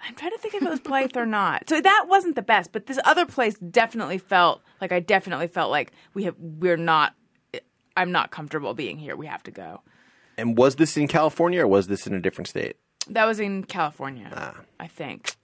I'm 0.06 0.14
trying 0.14 0.32
to 0.32 0.38
think 0.38 0.52
if 0.52 0.62
it 0.62 0.68
was 0.68 0.80
Blythe 0.80 1.16
or 1.16 1.24
not. 1.24 1.66
So 1.70 1.80
that 1.80 2.06
wasn't 2.08 2.34
the 2.36 2.42
best, 2.42 2.72
but 2.72 2.84
this 2.84 2.98
other 3.06 3.24
place 3.24 3.54
definitely 3.54 4.18
felt 4.18 4.60
like 4.82 4.92
I 4.92 5.00
definitely 5.00 5.46
felt 5.46 5.70
like 5.70 5.92
we 6.12 6.24
have 6.24 6.34
we're 6.38 6.76
not. 6.76 7.14
I'm 7.96 8.10
not 8.12 8.30
comfortable 8.30 8.74
being 8.74 8.98
here. 8.98 9.16
We 9.16 9.26
have 9.28 9.42
to 9.44 9.50
go. 9.50 9.80
And 10.36 10.58
was 10.58 10.74
this 10.76 10.96
in 10.96 11.06
California 11.08 11.62
or 11.62 11.66
was 11.68 11.86
this 11.86 12.06
in 12.08 12.12
a 12.12 12.20
different 12.20 12.48
state? 12.48 12.76
That 13.08 13.24
was 13.24 13.38
in 13.40 13.64
California, 13.64 14.30
Ah. 14.34 14.56
I 14.80 14.88
think. 14.88 15.36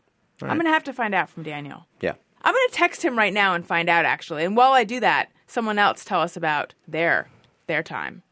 I'm 0.49 0.56
gonna 0.56 0.70
have 0.70 0.85
to 0.85 0.92
find 0.92 1.14
out 1.14 1.28
from 1.28 1.42
Daniel. 1.42 1.87
Yeah. 2.00 2.14
I'm 2.42 2.54
gonna 2.54 2.68
text 2.73 3.02
him 3.04 3.18
right 3.18 3.32
now 3.32 3.54
and 3.54 3.66
find 3.66 3.88
out 3.88 4.04
actually. 4.04 4.44
And 4.44 4.56
while 4.56 4.73
I 4.73 4.85
do 4.85 5.00
that, 5.00 5.30
someone 5.47 5.78
else 5.78 6.04
tell 6.04 6.20
us 6.20 6.37
about 6.37 6.75
their 6.88 7.28
their 7.66 7.82
time. 7.82 8.23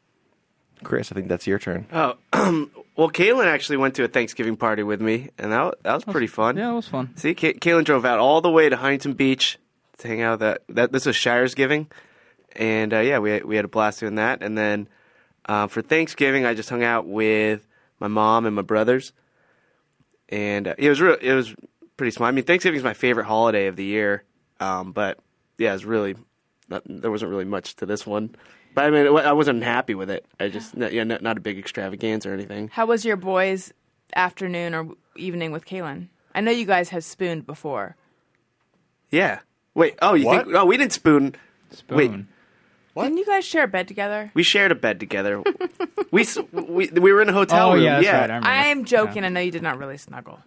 Chris, 0.84 1.10
I 1.10 1.14
think 1.14 1.28
that's 1.28 1.46
your 1.46 1.58
turn. 1.58 1.86
Oh, 1.92 2.14
well, 2.96 3.10
Caelan 3.10 3.46
actually 3.46 3.78
went 3.78 3.94
to 3.96 4.04
a 4.04 4.08
Thanksgiving 4.08 4.56
party 4.56 4.82
with 4.82 5.00
me, 5.00 5.30
and 5.36 5.52
that, 5.52 5.74
that 5.82 5.94
was 5.94 6.04
pretty 6.04 6.28
fun. 6.28 6.56
Yeah, 6.56 6.70
it 6.70 6.74
was 6.74 6.86
fun. 6.86 7.16
See, 7.16 7.34
Ca- 7.34 7.54
Caelan 7.54 7.84
drove 7.84 8.04
out 8.04 8.18
all 8.20 8.40
the 8.40 8.50
way 8.50 8.68
to 8.68 8.76
Huntington 8.76 9.14
Beach 9.14 9.58
to 9.98 10.08
hang 10.08 10.22
out. 10.22 10.38
That 10.38 10.62
that 10.68 10.92
this 10.92 11.06
was 11.06 11.16
Shire's 11.16 11.54
giving, 11.54 11.88
and 12.54 12.94
uh, 12.94 13.00
yeah, 13.00 13.18
we 13.18 13.40
we 13.40 13.56
had 13.56 13.64
a 13.64 13.68
blast 13.68 14.00
doing 14.00 14.14
that. 14.16 14.42
And 14.42 14.56
then 14.56 14.88
uh, 15.46 15.66
for 15.66 15.82
Thanksgiving, 15.82 16.44
I 16.44 16.54
just 16.54 16.70
hung 16.70 16.84
out 16.84 17.06
with 17.06 17.66
my 17.98 18.08
mom 18.08 18.46
and 18.46 18.54
my 18.54 18.62
brothers, 18.62 19.12
and 20.28 20.68
uh, 20.68 20.74
it 20.78 20.88
was 20.88 21.00
real. 21.00 21.16
It 21.20 21.32
was 21.34 21.54
pretty 21.98 22.12
small. 22.12 22.26
I 22.28 22.30
mean, 22.30 22.44
Thanksgiving 22.44 22.78
is 22.78 22.84
my 22.84 22.94
favorite 22.94 23.26
holiday 23.26 23.66
of 23.66 23.76
the 23.76 23.84
year, 23.84 24.24
um, 24.60 24.92
but 24.92 25.18
yeah, 25.58 25.74
it's 25.74 25.84
really 25.84 26.14
not, 26.70 26.82
there 26.86 27.10
wasn't 27.10 27.30
really 27.30 27.44
much 27.44 27.76
to 27.76 27.86
this 27.86 28.06
one. 28.06 28.34
But 28.74 28.84
I 28.84 28.90
mean, 28.90 29.06
it 29.06 29.10
I 29.10 29.32
wasn't 29.32 29.62
happy 29.64 29.94
with 29.94 30.08
it. 30.08 30.24
I 30.40 30.48
just 30.48 30.74
yeah, 30.76 31.04
not, 31.04 31.20
not 31.22 31.36
a 31.36 31.40
big 31.40 31.58
extravaganza 31.58 32.30
or 32.30 32.34
anything. 32.34 32.68
How 32.68 32.86
was 32.86 33.04
your 33.04 33.16
boys' 33.16 33.72
afternoon 34.16 34.74
or 34.74 34.88
evening 35.16 35.52
with 35.52 35.66
Caelan? 35.66 36.08
I 36.34 36.40
know 36.40 36.50
you 36.52 36.64
guys 36.66 36.88
have 36.90 37.02
spooned 37.04 37.44
before. 37.46 37.96
Yeah. 39.10 39.40
Wait. 39.74 39.96
Oh, 40.02 40.14
you 40.14 40.26
What? 40.26 40.44
think? 40.44 40.56
Oh, 40.56 40.64
we 40.66 40.76
didn't 40.76 40.92
spoon. 40.92 41.34
Spoon. 41.70 41.96
Wait. 41.96 42.10
What? 42.94 43.04
Didn't 43.04 43.18
you 43.18 43.26
guys 43.26 43.44
share 43.44 43.64
a 43.64 43.68
bed 43.68 43.88
together? 43.88 44.30
We 44.34 44.42
shared 44.42 44.70
a 44.70 44.74
bed 44.74 45.00
together. 45.00 45.42
we, 46.10 46.26
we 46.52 46.88
we 46.88 47.12
were 47.12 47.22
in 47.22 47.28
a 47.28 47.32
hotel 47.32 47.70
Oh 47.70 47.74
room. 47.74 47.82
yeah, 47.84 47.94
that's 48.00 48.04
yeah. 48.04 48.20
right. 48.20 48.44
I. 48.44 48.70
I'm 48.70 48.84
joking. 48.84 49.24
I 49.24 49.28
know 49.28 49.40
you 49.40 49.50
did 49.50 49.62
not 49.62 49.78
really 49.78 49.96
snuggle. 49.98 50.40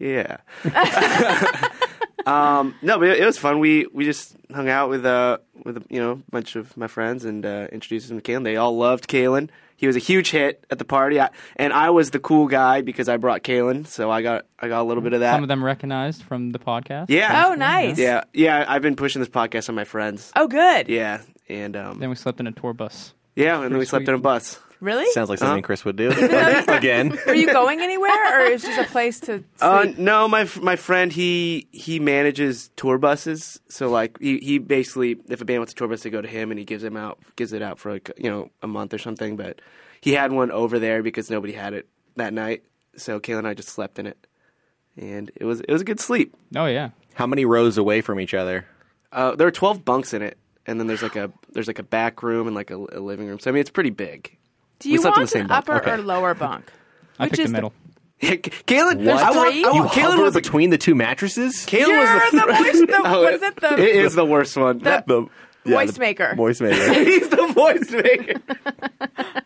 Yeah. 0.00 0.38
um, 2.26 2.74
no, 2.82 2.98
but 2.98 3.08
it, 3.08 3.18
it 3.20 3.26
was 3.26 3.38
fun. 3.38 3.58
We 3.58 3.86
we 3.92 4.04
just 4.04 4.36
hung 4.54 4.68
out 4.68 4.90
with 4.90 5.04
uh 5.04 5.38
with 5.64 5.84
you 5.90 6.00
know 6.00 6.12
a 6.12 6.30
bunch 6.30 6.56
of 6.56 6.76
my 6.76 6.86
friends 6.86 7.24
and 7.24 7.44
uh, 7.44 7.66
introduced 7.72 8.08
them 8.08 8.20
to 8.20 8.32
Caelan. 8.32 8.44
They 8.44 8.56
all 8.56 8.76
loved 8.76 9.08
Caelan. 9.08 9.50
He 9.76 9.86
was 9.86 9.94
a 9.94 10.00
huge 10.00 10.30
hit 10.32 10.64
at 10.70 10.80
the 10.80 10.84
party, 10.84 11.20
I, 11.20 11.30
and 11.54 11.72
I 11.72 11.90
was 11.90 12.10
the 12.10 12.18
cool 12.18 12.48
guy 12.48 12.80
because 12.80 13.08
I 13.08 13.16
brought 13.16 13.44
Caelan, 13.44 13.86
so 13.86 14.10
I 14.10 14.22
got 14.22 14.44
I 14.58 14.66
got 14.68 14.82
a 14.82 14.84
little 14.84 15.02
bit 15.02 15.12
of 15.12 15.20
that. 15.20 15.34
Some 15.34 15.44
of 15.44 15.48
them 15.48 15.64
recognized 15.64 16.22
from 16.24 16.50
the 16.50 16.58
podcast. 16.58 17.06
yeah. 17.10 17.46
Oh, 17.46 17.54
nice. 17.54 17.96
Yeah, 17.96 18.24
yeah. 18.32 18.64
I've 18.66 18.82
been 18.82 18.96
pushing 18.96 19.20
this 19.20 19.28
podcast 19.28 19.68
on 19.68 19.76
my 19.76 19.84
friends. 19.84 20.32
Oh, 20.34 20.48
good. 20.48 20.88
Yeah, 20.88 21.22
and 21.48 21.76
um, 21.76 22.00
Then 22.00 22.08
we 22.10 22.16
slept 22.16 22.40
in 22.40 22.48
a 22.48 22.52
tour 22.52 22.72
bus. 22.72 23.14
yeah, 23.36 23.54
and 23.54 23.64
then 23.64 23.72
we 23.74 23.78
Pretty 23.78 23.90
slept 23.90 24.08
in 24.08 24.14
a 24.14 24.18
bus. 24.18 24.58
Really? 24.80 25.10
Sounds 25.12 25.28
like 25.28 25.38
something 25.40 25.62
Huh? 25.62 25.66
Chris 25.66 25.84
would 25.84 25.96
do. 25.96 26.10
Again. 26.68 27.18
Were 27.26 27.34
you 27.34 27.46
going 27.52 27.80
anywhere, 27.80 28.40
or 28.40 28.44
is 28.50 28.62
just 28.62 28.78
a 28.78 28.84
place 28.90 29.18
to 29.20 29.26
sleep? 29.26 29.44
Uh, 29.60 29.86
no, 29.96 30.28
my 30.28 30.42
f- 30.42 30.60
my 30.60 30.76
friend 30.76 31.12
he 31.12 31.66
he 31.72 31.98
manages 31.98 32.70
tour 32.76 32.96
buses. 32.98 33.58
So 33.68 33.88
like 33.90 34.18
he, 34.20 34.38
he 34.38 34.58
basically 34.58 35.16
if 35.28 35.40
a 35.40 35.44
band 35.44 35.60
wants 35.60 35.72
a 35.72 35.76
tour 35.76 35.88
bus, 35.88 36.02
they 36.02 36.10
go 36.10 36.22
to 36.22 36.28
him 36.28 36.50
and 36.52 36.58
he 36.58 36.64
gives 36.64 36.82
them 36.82 36.96
out 36.96 37.18
gives 37.36 37.52
it 37.52 37.60
out 37.62 37.78
for 37.80 37.92
like 37.92 38.10
you 38.16 38.30
know 38.30 38.50
a 38.62 38.68
month 38.68 38.94
or 38.94 38.98
something. 38.98 39.36
But 39.36 39.60
he 40.00 40.12
had 40.12 40.30
one 40.30 40.50
over 40.52 40.78
there 40.78 41.02
because 41.02 41.28
nobody 41.28 41.54
had 41.54 41.74
it 41.74 41.88
that 42.14 42.32
night. 42.32 42.62
So 42.96 43.18
Kayla 43.18 43.38
and 43.38 43.48
I 43.48 43.54
just 43.54 43.68
slept 43.70 43.98
in 43.98 44.06
it, 44.06 44.26
and 44.96 45.30
it 45.34 45.44
was 45.44 45.60
it 45.60 45.72
was 45.72 45.82
a 45.82 45.84
good 45.84 45.98
sleep. 46.00 46.34
Oh 46.54 46.66
yeah. 46.66 46.90
How 47.14 47.26
many 47.26 47.44
rows 47.44 47.78
away 47.78 48.00
from 48.00 48.20
each 48.20 48.32
other? 48.34 48.64
Uh, 49.10 49.34
there 49.34 49.48
are 49.48 49.50
twelve 49.52 49.84
bunks 49.84 50.14
in 50.14 50.22
it, 50.22 50.38
and 50.66 50.78
then 50.78 50.86
there's 50.86 51.02
like 51.02 51.16
a 51.16 51.32
there's 51.52 51.66
like 51.66 51.80
a 51.80 51.84
back 51.84 52.22
room 52.22 52.46
and 52.46 52.54
like 52.54 52.70
a, 52.70 52.76
a 52.76 53.00
living 53.00 53.26
room. 53.26 53.40
So 53.40 53.50
I 53.50 53.52
mean 53.52 53.60
it's 53.60 53.70
pretty 53.70 53.90
big. 53.90 54.36
Do 54.80 54.88
we 54.88 54.94
you 54.94 55.00
slept 55.00 55.16
in 55.16 55.20
want 55.20 55.30
the 55.30 55.32
same 55.32 55.40
an 55.42 55.48
bunk. 55.48 55.58
upper 55.68 55.76
Okay. 55.82 55.90
or 55.92 55.98
lower 55.98 56.34
bunk? 56.34 56.70
I 57.18 57.24
Which 57.24 57.32
picked 57.32 57.40
is 57.42 57.50
the 57.50 57.52
middle. 57.52 57.72
Caelan, 58.22 59.04
There's 59.04 59.20
I 59.20 59.30
want, 59.30 59.50
three? 59.52 59.64
I 59.64 59.70
want, 59.70 59.90
Caelan 59.92 60.02
hover 60.10 60.22
was 60.24 60.34
the, 60.34 60.40
between 60.40 60.70
the 60.70 60.78
two 60.78 60.94
mattresses? 60.94 61.64
Caelan 61.66 61.88
You're 61.88 61.98
was 62.14 62.30
the, 62.32 62.36
the 62.38 62.46
voice- 62.46 62.86
the- 62.86 63.02
Oh, 63.04 63.22
what 63.22 63.34
is 63.34 63.42
it? 63.42 63.56
The- 63.60 63.78
it 63.78 63.96
is 64.04 64.14
the 64.14 64.24
worst 64.24 64.56
one. 64.56 64.78
The 64.78 65.04
The 65.06 65.28
voice 65.72 65.92
the 65.92 66.00
maker. 66.00 66.34
Voice 66.34 66.60
maker. 66.60 66.94
He's 66.94 67.28
the 67.28 67.46
voice 67.48 67.90
maker. 67.90 68.40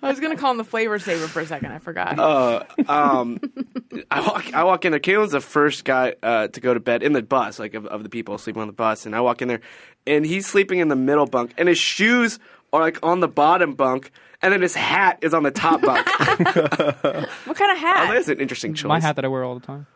I 0.03 0.09
was 0.09 0.21
gonna 0.21 0.37
call 0.37 0.53
him 0.53 0.57
the 0.59 0.65
flavor 0.65 0.99
saver 0.99 1.27
for 1.29 1.41
a 1.41 1.47
second. 1.47 1.73
I 1.73 1.79
forgot. 1.79 2.19
Uh, 2.19 2.65
um, 2.89 3.41
I 4.11 4.21
walk, 4.21 4.55
I 4.55 4.65
walk 4.65 4.85
in 4.85 4.93
there. 4.93 5.01
Caelan's 5.01 5.33
the 5.33 5.41
first 5.41 5.85
guy 5.85 6.15
uh, 6.23 6.49
to 6.49 6.61
go 6.61 6.73
to 6.75 6.81
bed 6.81 7.03
in 7.03 7.13
the 7.13 7.23
bus, 7.23 7.59
like 7.59 7.75
of, 7.75 7.87
of 7.87 8.03
the 8.05 8.09
people 8.09 8.39
sleeping 8.39 8.63
on 8.63 8.69
the 8.69 8.73
bus. 8.75 9.05
And 9.07 9.15
I 9.17 9.21
walk 9.21 9.43
in 9.43 9.49
there, 9.49 9.61
and 10.07 10.25
he's 10.25 10.47
sleeping 10.47 10.79
in 10.79 10.89
the 10.89 10.97
middle 10.97 11.27
bunk, 11.27 11.53
and 11.59 11.69
his 11.69 11.79
shoes 11.79 12.39
are 12.73 12.81
like 12.81 12.99
on 13.03 13.21
the 13.21 13.29
bottom 13.29 13.75
bunk, 13.75 14.11
and 14.43 14.53
then 14.53 14.61
his 14.63 14.75
hat 14.75 15.19
is 15.23 15.33
on 15.35 15.43
the 15.43 15.51
top 15.51 15.81
bunk. 15.83 16.07
what 16.19 17.57
kind 17.57 17.73
of 17.73 17.79
hat? 17.79 18.03
think 18.03 18.15
that's 18.15 18.29
an 18.29 18.41
interesting 18.41 18.75
choice. 18.75 18.89
My 18.89 19.01
hat 19.01 19.17
that 19.17 19.25
I 19.25 19.29
wear 19.29 19.45
all 19.45 19.55
the 19.59 19.65
time. 19.67 19.87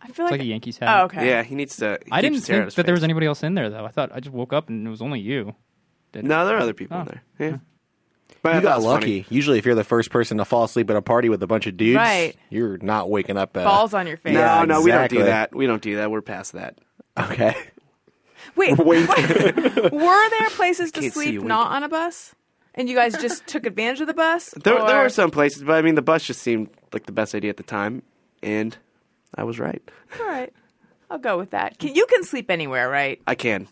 I 0.00 0.08
feel 0.08 0.26
It's 0.26 0.32
like, 0.32 0.32
like 0.32 0.40
a 0.42 0.44
Yankees 0.44 0.76
hat. 0.78 1.00
Oh, 1.00 1.04
okay. 1.06 1.26
Yeah, 1.26 1.42
he 1.42 1.54
needs 1.54 1.76
to. 1.78 1.98
he 2.04 2.12
I 2.12 2.20
didn't 2.20 2.34
his 2.36 2.46
hair 2.46 2.56
out 2.56 2.58
think 2.60 2.66
his 2.66 2.74
that 2.76 2.86
there 2.86 2.94
was 2.94 3.04
anybody 3.04 3.26
else 3.26 3.42
in 3.42 3.54
there 3.54 3.70
though. 3.70 3.84
I 3.84 3.90
thought 3.90 4.10
I 4.14 4.20
just 4.20 4.34
woke 4.34 4.52
up 4.52 4.68
and 4.68 4.86
it 4.86 4.90
was 4.90 5.00
only 5.02 5.20
you. 5.20 5.54
No, 6.14 6.46
there 6.46 6.56
are 6.56 6.60
other 6.60 6.74
people 6.74 6.96
in 7.00 7.08
Oh. 7.08 7.10
there. 7.38 7.50
Yeah. 7.50 7.58
But 8.42 8.56
You 8.56 8.60
got 8.60 8.82
lucky. 8.82 9.22
funny. 9.22 9.34
Usually, 9.34 9.58
if 9.58 9.64
you're 9.64 9.74
the 9.74 9.82
first 9.84 10.10
person 10.10 10.36
to 10.38 10.44
fall 10.44 10.64
asleep 10.64 10.90
at 10.90 10.96
a 10.96 11.02
party 11.02 11.28
with 11.30 11.42
a 11.42 11.46
bunch 11.46 11.66
of 11.66 11.76
dudes, 11.78 11.96
Right. 11.96 12.34
you're 12.50 12.76
not 12.78 13.08
waking 13.08 13.38
up. 13.38 13.56
Uh, 13.56 13.64
Balls 13.64 13.94
on 13.94 14.06
your 14.06 14.18
face. 14.18 14.34
No, 14.34 14.40
Yeah, 14.40 14.64
no, 14.66 14.82
we 14.82 14.90
don't 14.90 15.10
do 15.10 15.22
that. 15.24 15.54
We 15.54 15.66
don't 15.66 15.80
do 15.82 15.96
that. 15.96 16.10
We're 16.10 16.20
past 16.20 16.52
that. 16.52 16.78
Okay. 17.18 17.56
Wait, 18.56 18.76
wait. 18.84 19.08
were 19.08 20.30
there 20.30 20.50
places 20.50 20.92
to 20.92 21.10
sleep 21.10 21.42
not 21.42 21.72
on 21.72 21.82
a 21.82 21.88
bus? 21.88 22.34
And 22.76 22.88
you 22.88 22.96
guys 22.96 23.12
just 23.18 23.46
took 23.46 23.66
advantage 23.66 24.00
of 24.00 24.06
the 24.08 24.14
bus? 24.14 24.50
There, 24.64 24.84
there 24.86 25.02
were 25.02 25.08
some 25.08 25.30
places, 25.30 25.62
but 25.62 25.74
I 25.74 25.82
mean, 25.82 25.94
the 25.94 26.02
bus 26.02 26.24
just 26.24 26.42
seemed 26.42 26.70
like 26.92 27.06
the 27.06 27.12
best 27.12 27.34
idea 27.34 27.50
at 27.50 27.56
the 27.56 27.62
time, 27.62 28.02
and 28.42 28.76
I 29.34 29.44
was 29.44 29.58
right. 29.60 29.82
All 30.20 30.26
right. 30.26 30.52
I'll 31.10 31.18
go 31.18 31.38
with 31.38 31.50
that. 31.50 31.78
Can, 31.78 31.94
you 31.94 32.06
can 32.06 32.24
sleep 32.24 32.50
anywhere, 32.50 32.88
right? 32.88 33.20
I 33.26 33.34
can. 33.36 33.68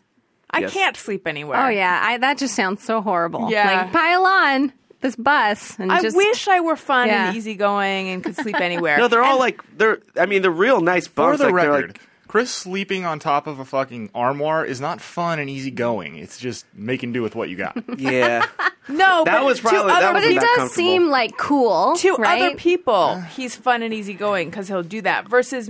I 0.51 0.61
Yes. 0.61 0.73
can't 0.73 0.97
sleep 0.97 1.27
anywhere. 1.27 1.65
Oh 1.67 1.69
yeah, 1.69 2.01
I, 2.05 2.19
that 2.19 2.37
just 2.39 2.55
sounds 2.55 2.83
so 2.85 3.01
horrible. 3.01 3.51
Yeah. 3.51 3.83
like 3.85 3.93
pile 3.93 4.25
on 4.27 4.73
this 5.01 5.17
bus 5.17 5.77
and 5.81 5.91
I 5.91 6.01
just 6.01 6.17
wish 6.17 6.47
I 6.47 6.61
were 6.61 6.77
fun 6.77 7.09
Yeah. 7.09 7.29
and 7.29 7.37
easygoing 7.37 8.09
and 8.11 8.23
could 8.23 8.37
sleep 8.37 8.61
anywhere. 8.61 8.99
No, 8.99 9.09
they're 9.09 9.23
all 9.25 9.31
And- 9.33 9.41
like 9.41 9.63
they're. 9.79 9.99
I 10.17 10.27
mean, 10.27 10.43
they're 10.43 10.51
real 10.51 10.81
nice 10.83 11.07
For 11.09 11.37
the 11.39 11.47
like, 11.47 11.55
record, 11.55 11.99
Chris 12.29 12.51
sleeping 12.53 13.05
on 13.07 13.19
top 13.19 13.47
of 13.47 13.59
a 13.59 13.65
fucking 13.65 14.11
armoire 14.15 14.65
is 14.65 14.81
not 14.81 15.01
fun 15.01 15.39
and 15.39 15.49
easygoing. 15.51 16.17
It's 16.17 16.39
just 16.39 16.67
making 16.75 17.13
do 17.15 17.23
with 17.23 17.35
what 17.35 17.49
you 17.49 17.57
got. 17.57 17.83
yeah. 17.99 18.47
no, 18.89 19.23
That 19.25 19.39
but 19.41 19.45
was 19.45 19.59
to 19.59 19.63
probably- 19.63 19.93
that 19.93 20.03
other 20.05 20.15
was 20.15 20.25
But 20.25 20.33
it 20.33 20.41
does 20.41 20.73
seem 20.73 21.09
like 21.09 21.37
cool 21.37 21.95
to 21.97 22.15
right? 22.17 22.43
other 22.43 22.57
people, 22.57 23.21
he's 23.21 23.55
fun 23.55 23.83
and 23.83 23.93
easygoing 23.95 24.51
because 24.51 24.69
he'll 24.69 24.83
do 24.83 25.01
that. 25.03 25.29
Versus, 25.29 25.69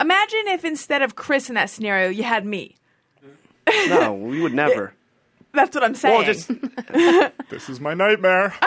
imagine 0.00 0.48
if 0.48 0.64
instead 0.64 1.02
of 1.02 1.14
Chris 1.16 1.48
in 1.48 1.54
that 1.56 1.70
scenario, 1.70 2.08
you 2.08 2.22
had 2.22 2.44
me. 2.46 2.76
No, 3.88 4.12
we 4.14 4.40
would 4.40 4.54
never. 4.54 4.92
That's 5.52 5.74
what 5.74 5.82
I'm 5.84 5.94
saying. 5.94 6.14
Well, 6.14 6.24
just 6.24 6.48
this 7.50 7.68
is 7.70 7.80
my 7.80 7.94
nightmare. 7.94 8.54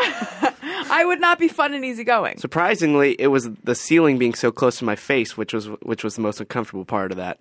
I 0.91 1.03
would 1.05 1.21
not 1.21 1.37
be 1.37 1.47
fun 1.47 1.73
and 1.75 1.83
easygoing. 1.83 2.39
surprisingly, 2.39 3.11
it 3.19 3.27
was 3.27 3.49
the 3.63 3.75
ceiling 3.75 4.17
being 4.17 4.33
so 4.33 4.51
close 4.51 4.79
to 4.79 4.85
my 4.85 4.95
face, 4.95 5.37
which 5.37 5.53
was 5.53 5.67
which 5.83 6.03
was 6.03 6.15
the 6.15 6.21
most 6.21 6.39
uncomfortable 6.39 6.85
part 6.85 7.11
of 7.11 7.17
that. 7.17 7.39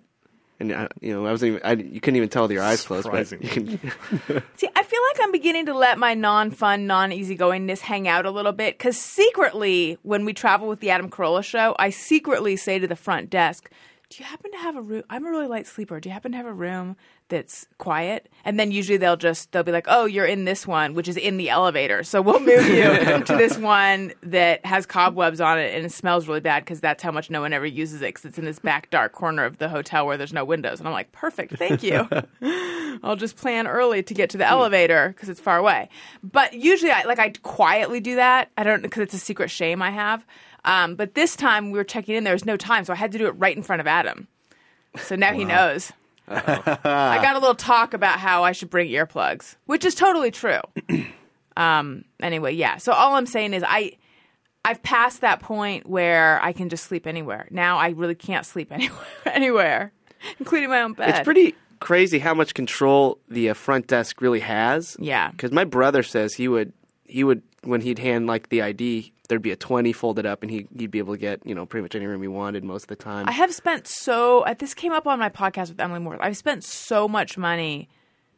And 0.59 0.71
uh, 0.73 0.87
you 0.99 1.13
know, 1.13 1.25
I 1.25 1.31
wasn't 1.31 1.49
even. 1.49 1.61
I, 1.63 1.73
you 1.73 2.01
couldn't 2.01 2.17
even 2.17 2.29
tell 2.29 2.43
with 2.43 2.51
your 2.51 2.63
eyes 2.63 2.85
closed. 2.85 3.09
But 3.09 3.31
you 3.31 3.49
can, 3.49 3.67
See, 4.57 4.69
I 4.75 4.83
feel 4.83 5.01
like 5.11 5.21
I'm 5.21 5.31
beginning 5.31 5.67
to 5.67 5.73
let 5.73 5.97
my 5.97 6.13
non-fun, 6.13 6.85
non-easygoingness 6.85 7.79
hang 7.79 8.07
out 8.07 8.25
a 8.25 8.31
little 8.31 8.51
bit 8.51 8.77
because 8.77 8.97
secretly, 8.97 9.97
when 10.03 10.25
we 10.25 10.33
travel 10.33 10.67
with 10.67 10.81
the 10.81 10.89
Adam 10.89 11.09
Carolla 11.09 11.43
show, 11.43 11.75
I 11.79 11.91
secretly 11.91 12.57
say 12.57 12.77
to 12.77 12.87
the 12.87 12.95
front 12.97 13.29
desk, 13.29 13.71
"Do 14.09 14.23
you 14.23 14.25
happen 14.25 14.51
to 14.51 14.57
have 14.57 14.75
a 14.75 14.81
room? 14.81 15.03
I'm 15.09 15.25
a 15.25 15.29
really 15.29 15.47
light 15.47 15.67
sleeper. 15.67 15.99
Do 15.99 16.09
you 16.09 16.13
happen 16.13 16.31
to 16.31 16.37
have 16.37 16.45
a 16.45 16.53
room 16.53 16.95
that's 17.29 17.67
quiet?" 17.77 18.27
And 18.43 18.59
then 18.59 18.71
usually 18.71 18.97
they'll 18.97 19.17
just 19.17 19.51
they'll 19.51 19.63
be 19.63 19.71
like, 19.71 19.85
"Oh, 19.87 20.05
you're 20.05 20.25
in 20.25 20.45
this 20.45 20.65
one, 20.65 20.93
which 20.93 21.07
is 21.07 21.17
in 21.17 21.37
the 21.37 21.49
elevator, 21.49 22.03
so 22.03 22.21
we'll 22.21 22.39
move 22.39 22.67
you 22.67 22.83
to 23.25 23.35
this 23.37 23.57
one 23.57 24.13
that 24.23 24.65
has 24.65 24.85
cobwebs 24.85 25.39
on 25.41 25.59
it 25.59 25.75
and 25.75 25.85
it 25.85 25.91
smells 25.91 26.27
really 26.27 26.39
bad 26.39 26.63
because 26.65 26.81
that's 26.81 27.03
how 27.03 27.11
much 27.11 27.29
no 27.29 27.41
one 27.41 27.53
ever 27.53 27.65
uses 27.65 28.01
it 28.01 28.07
because 28.07 28.25
it's 28.25 28.37
in 28.37 28.45
this 28.45 28.59
back 28.59 28.89
dark 28.89 29.11
corner 29.11 29.45
of 29.45 29.57
the 29.57 29.69
hotel 29.69 30.05
where 30.05 30.17
there's 30.17 30.33
no 30.33 30.45
windows." 30.45 30.79
And 30.79 30.87
I'm 30.87 30.93
like, 30.93 31.11
"Perfect, 31.11 31.57
thank 31.57 31.83
you." 31.83 32.07
I'll 33.03 33.15
just 33.15 33.37
plan 33.37 33.67
early 33.67 34.03
to 34.03 34.13
get 34.13 34.31
to 34.31 34.37
the 34.37 34.47
elevator 34.47 35.09
because 35.09 35.29
it's 35.29 35.39
far 35.39 35.57
away. 35.57 35.89
But 36.23 36.53
usually, 36.53 36.91
I 36.91 37.03
like 37.03 37.19
I 37.19 37.29
quietly 37.43 37.99
do 37.99 38.15
that. 38.15 38.51
I 38.57 38.63
don't 38.63 38.81
because 38.81 39.03
it's 39.03 39.13
a 39.13 39.19
secret 39.19 39.49
shame 39.49 39.81
I 39.81 39.91
have. 39.91 40.25
Um, 40.65 40.95
but 40.95 41.15
this 41.15 41.35
time 41.35 41.71
we 41.71 41.77
were 41.77 41.83
checking 41.83 42.15
in. 42.15 42.23
There 42.23 42.33
was 42.33 42.45
no 42.45 42.57
time, 42.57 42.85
so 42.85 42.93
I 42.93 42.95
had 42.95 43.11
to 43.13 43.17
do 43.17 43.27
it 43.27 43.31
right 43.31 43.55
in 43.55 43.63
front 43.63 43.79
of 43.79 43.87
Adam. 43.87 44.27
So 44.97 45.15
now 45.15 45.33
he 45.33 45.45
knows. 45.45 45.91
I 46.27 47.19
got 47.21 47.35
a 47.35 47.39
little 47.39 47.55
talk 47.55 47.93
about 47.93 48.19
how 48.19 48.43
I 48.43 48.51
should 48.51 48.69
bring 48.69 48.89
earplugs, 48.89 49.55
which 49.65 49.85
is 49.85 49.95
totally 49.95 50.31
true. 50.31 50.59
um, 51.57 52.05
anyway, 52.21 52.53
yeah. 52.53 52.77
So 52.77 52.91
all 52.91 53.15
I'm 53.15 53.25
saying 53.25 53.53
is 53.53 53.63
I. 53.65 53.93
I've 54.65 54.83
passed 54.83 55.21
that 55.21 55.39
point 55.39 55.87
where 55.87 56.37
I 56.43 56.51
can 56.51 56.67
just 56.67 56.83
sleep 56.83 57.07
anywhere. 57.07 57.47
Now 57.49 57.77
I 57.77 57.89
really 57.89 58.13
can't 58.13 58.45
sleep 58.45 58.71
anywhere, 58.73 58.99
anywhere, 59.25 59.93
including 60.37 60.69
my 60.69 60.81
own 60.81 60.93
bed. 60.93 61.09
it's 61.09 61.21
pretty 61.21 61.55
crazy 61.79 62.19
how 62.19 62.33
much 62.33 62.53
control 62.53 63.19
the 63.29 63.49
uh, 63.49 63.53
front 63.53 63.87
desk 63.87 64.21
really 64.21 64.41
has. 64.41 64.97
Yeah. 64.99 65.31
Because 65.31 65.51
my 65.51 65.63
brother 65.63 66.03
says 66.03 66.33
he 66.33 66.47
would 66.47 66.73
he 67.05 67.23
would 67.23 67.41
when 67.63 67.81
he'd 67.81 67.99
hand 67.99 68.27
like 68.27 68.49
the 68.49 68.61
ID, 68.61 69.11
there'd 69.27 69.41
be 69.41 69.51
a 69.51 69.55
twenty 69.55 69.91
folded 69.93 70.25
up, 70.25 70.41
and 70.41 70.49
he 70.51 70.67
he'd 70.77 70.91
be 70.91 70.99
able 70.99 71.13
to 71.13 71.19
get 71.19 71.45
you 71.45 71.53
know 71.55 71.65
pretty 71.65 71.81
much 71.83 71.95
any 71.95 72.05
room 72.05 72.21
he 72.21 72.27
wanted 72.27 72.63
most 72.63 72.83
of 72.83 72.87
the 72.89 72.95
time. 72.95 73.27
I 73.27 73.31
have 73.31 73.53
spent 73.53 73.87
so. 73.87 74.41
uh, 74.41 74.53
This 74.53 74.73
came 74.73 74.91
up 74.93 75.07
on 75.07 75.19
my 75.19 75.29
podcast 75.29 75.69
with 75.69 75.79
Emily 75.79 75.99
Moore. 75.99 76.17
I've 76.21 76.37
spent 76.37 76.63
so 76.63 77.07
much 77.07 77.37
money 77.37 77.89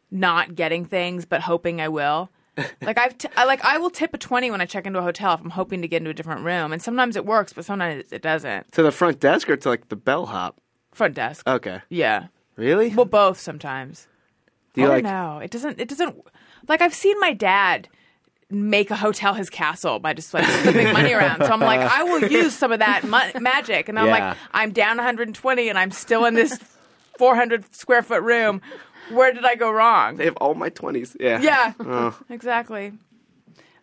not 0.09 0.55
getting 0.55 0.85
things, 0.85 1.25
but 1.25 1.41
hoping 1.41 1.79
I 1.81 1.87
will. 1.87 2.29
like 2.81 2.97
I've 2.97 3.17
t- 3.17 3.29
I, 3.37 3.45
like 3.45 3.63
I 3.63 3.77
will 3.77 3.89
tip 3.89 4.13
a 4.13 4.17
twenty 4.17 4.51
when 4.51 4.59
I 4.59 4.65
check 4.65 4.85
into 4.85 4.99
a 4.99 5.03
hotel 5.03 5.33
if 5.35 5.39
I'm 5.41 5.51
hoping 5.51 5.81
to 5.83 5.87
get 5.87 5.97
into 5.97 6.09
a 6.09 6.13
different 6.13 6.43
room, 6.43 6.73
and 6.73 6.81
sometimes 6.81 7.15
it 7.15 7.25
works, 7.25 7.53
but 7.53 7.63
sometimes 7.63 8.11
it 8.11 8.21
doesn't. 8.21 8.71
to 8.73 8.83
the 8.83 8.91
front 8.91 9.19
desk 9.21 9.49
or 9.49 9.55
to 9.55 9.69
like 9.69 9.87
the 9.89 9.95
bellhop. 9.95 10.59
Front 10.91 11.13
desk, 11.15 11.47
Okay, 11.47 11.79
yeah. 11.89 12.27
really? 12.57 12.89
Well, 12.93 13.05
both 13.05 13.39
sometimes. 13.39 14.07
Do 14.73 14.81
you 14.81 14.87
I 14.87 14.89
like? 14.95 15.03
don't 15.05 15.13
know. 15.13 15.39
It 15.39 15.51
doesn't. 15.51 15.79
It 15.79 15.87
doesn't. 15.87 16.17
Like 16.67 16.81
I've 16.81 16.93
seen 16.93 17.17
my 17.21 17.31
dad 17.33 17.87
make 18.51 18.91
a 18.91 18.95
hotel 18.95 19.33
his 19.33 19.49
castle 19.49 19.99
by 19.99 20.13
just 20.13 20.33
like 20.33 20.45
flipping 20.45 20.91
money 20.93 21.13
around. 21.13 21.39
So 21.45 21.51
I'm 21.51 21.59
like, 21.59 21.79
I 21.81 22.03
will 22.03 22.23
use 22.29 22.53
some 22.55 22.71
of 22.71 22.79
that 22.79 23.03
ma- 23.03 23.31
magic, 23.39 23.89
and 23.89 23.97
I'm 23.97 24.07
Yeah. 24.07 24.29
like, 24.29 24.37
I'm 24.53 24.71
down 24.71 24.97
120, 24.97 25.69
and 25.69 25.77
I'm 25.79 25.91
still 25.91 26.25
in 26.25 26.33
this 26.33 26.57
400 27.17 27.73
square 27.75 28.01
foot 28.03 28.21
room. 28.23 28.61
Where 29.09 29.33
did 29.33 29.45
I 29.45 29.55
go 29.55 29.71
wrong? 29.71 30.17
They 30.17 30.25
have 30.25 30.37
all 30.37 30.53
my 30.53 30.69
twenties. 30.69 31.15
Yeah. 31.19 31.41
Yeah, 31.41 31.73
Oh. 31.79 32.17
exactly. 32.29 32.93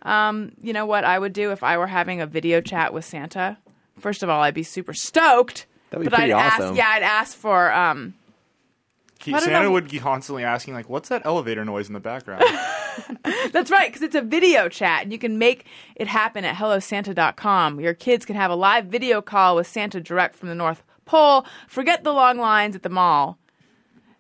Um, 0.03 0.53
you 0.63 0.73
know 0.73 0.87
what 0.87 1.05
I 1.05 1.19
would 1.19 1.33
do 1.33 1.51
if 1.53 1.63
I 1.63 1.77
were 1.77 1.87
having 1.89 2.21
a 2.21 2.27
video 2.27 2.61
chat 2.61 2.93
with 2.95 3.05
Santa? 3.05 3.59
First 3.99 4.23
of 4.23 4.31
all, 4.31 4.41
I'd 4.43 4.55
be 4.55 4.63
super 4.63 4.95
stoked. 4.95 5.67
That'd 5.91 6.05
be 6.07 6.11
but 6.11 6.17
pretty 6.19 6.33
I'd 6.33 6.47
awesome. 6.53 6.67
ask, 6.69 6.77
yeah, 6.77 6.89
I'd 6.89 7.03
ask 7.03 7.37
for 7.37 7.73
um, 7.73 8.15
He, 9.21 9.33
Santa 9.33 9.65
know. 9.65 9.73
would 9.73 9.91
be 9.91 9.99
constantly 9.99 10.45
asking, 10.45 10.75
like, 10.75 10.89
"What's 10.89 11.09
that 11.09 11.23
elevator 11.25 11.65
noise 11.65 11.89
in 11.89 11.95
the 11.95 12.01
background?" 12.01 12.45
That's 13.53 13.71
right, 13.71 13.89
because 13.89 14.03
it's 14.03 14.15
a 14.15 14.23
video 14.23 14.69
chat, 14.69 15.03
and 15.03 15.13
you 15.13 15.19
can 15.19 15.39
make 15.39 15.67
it 15.97 16.07
happen 16.07 16.45
at 16.45 16.57
hellosanta.com. 16.57 17.81
Your 17.81 17.95
kids 17.95 18.25
can 18.25 18.37
have 18.37 18.51
a 18.51 18.55
live 18.55 18.87
video 18.87 19.21
call 19.21 19.57
with 19.57 19.67
Santa 19.67 20.01
direct 20.01 20.37
from 20.37 20.49
the 20.49 20.55
North 20.55 20.83
Pole. 21.05 21.45
Forget 21.67 22.05
the 22.05 22.13
long 22.13 22.39
lines 22.39 22.77
at 22.77 22.83
the 22.83 22.89
mall. 22.89 23.39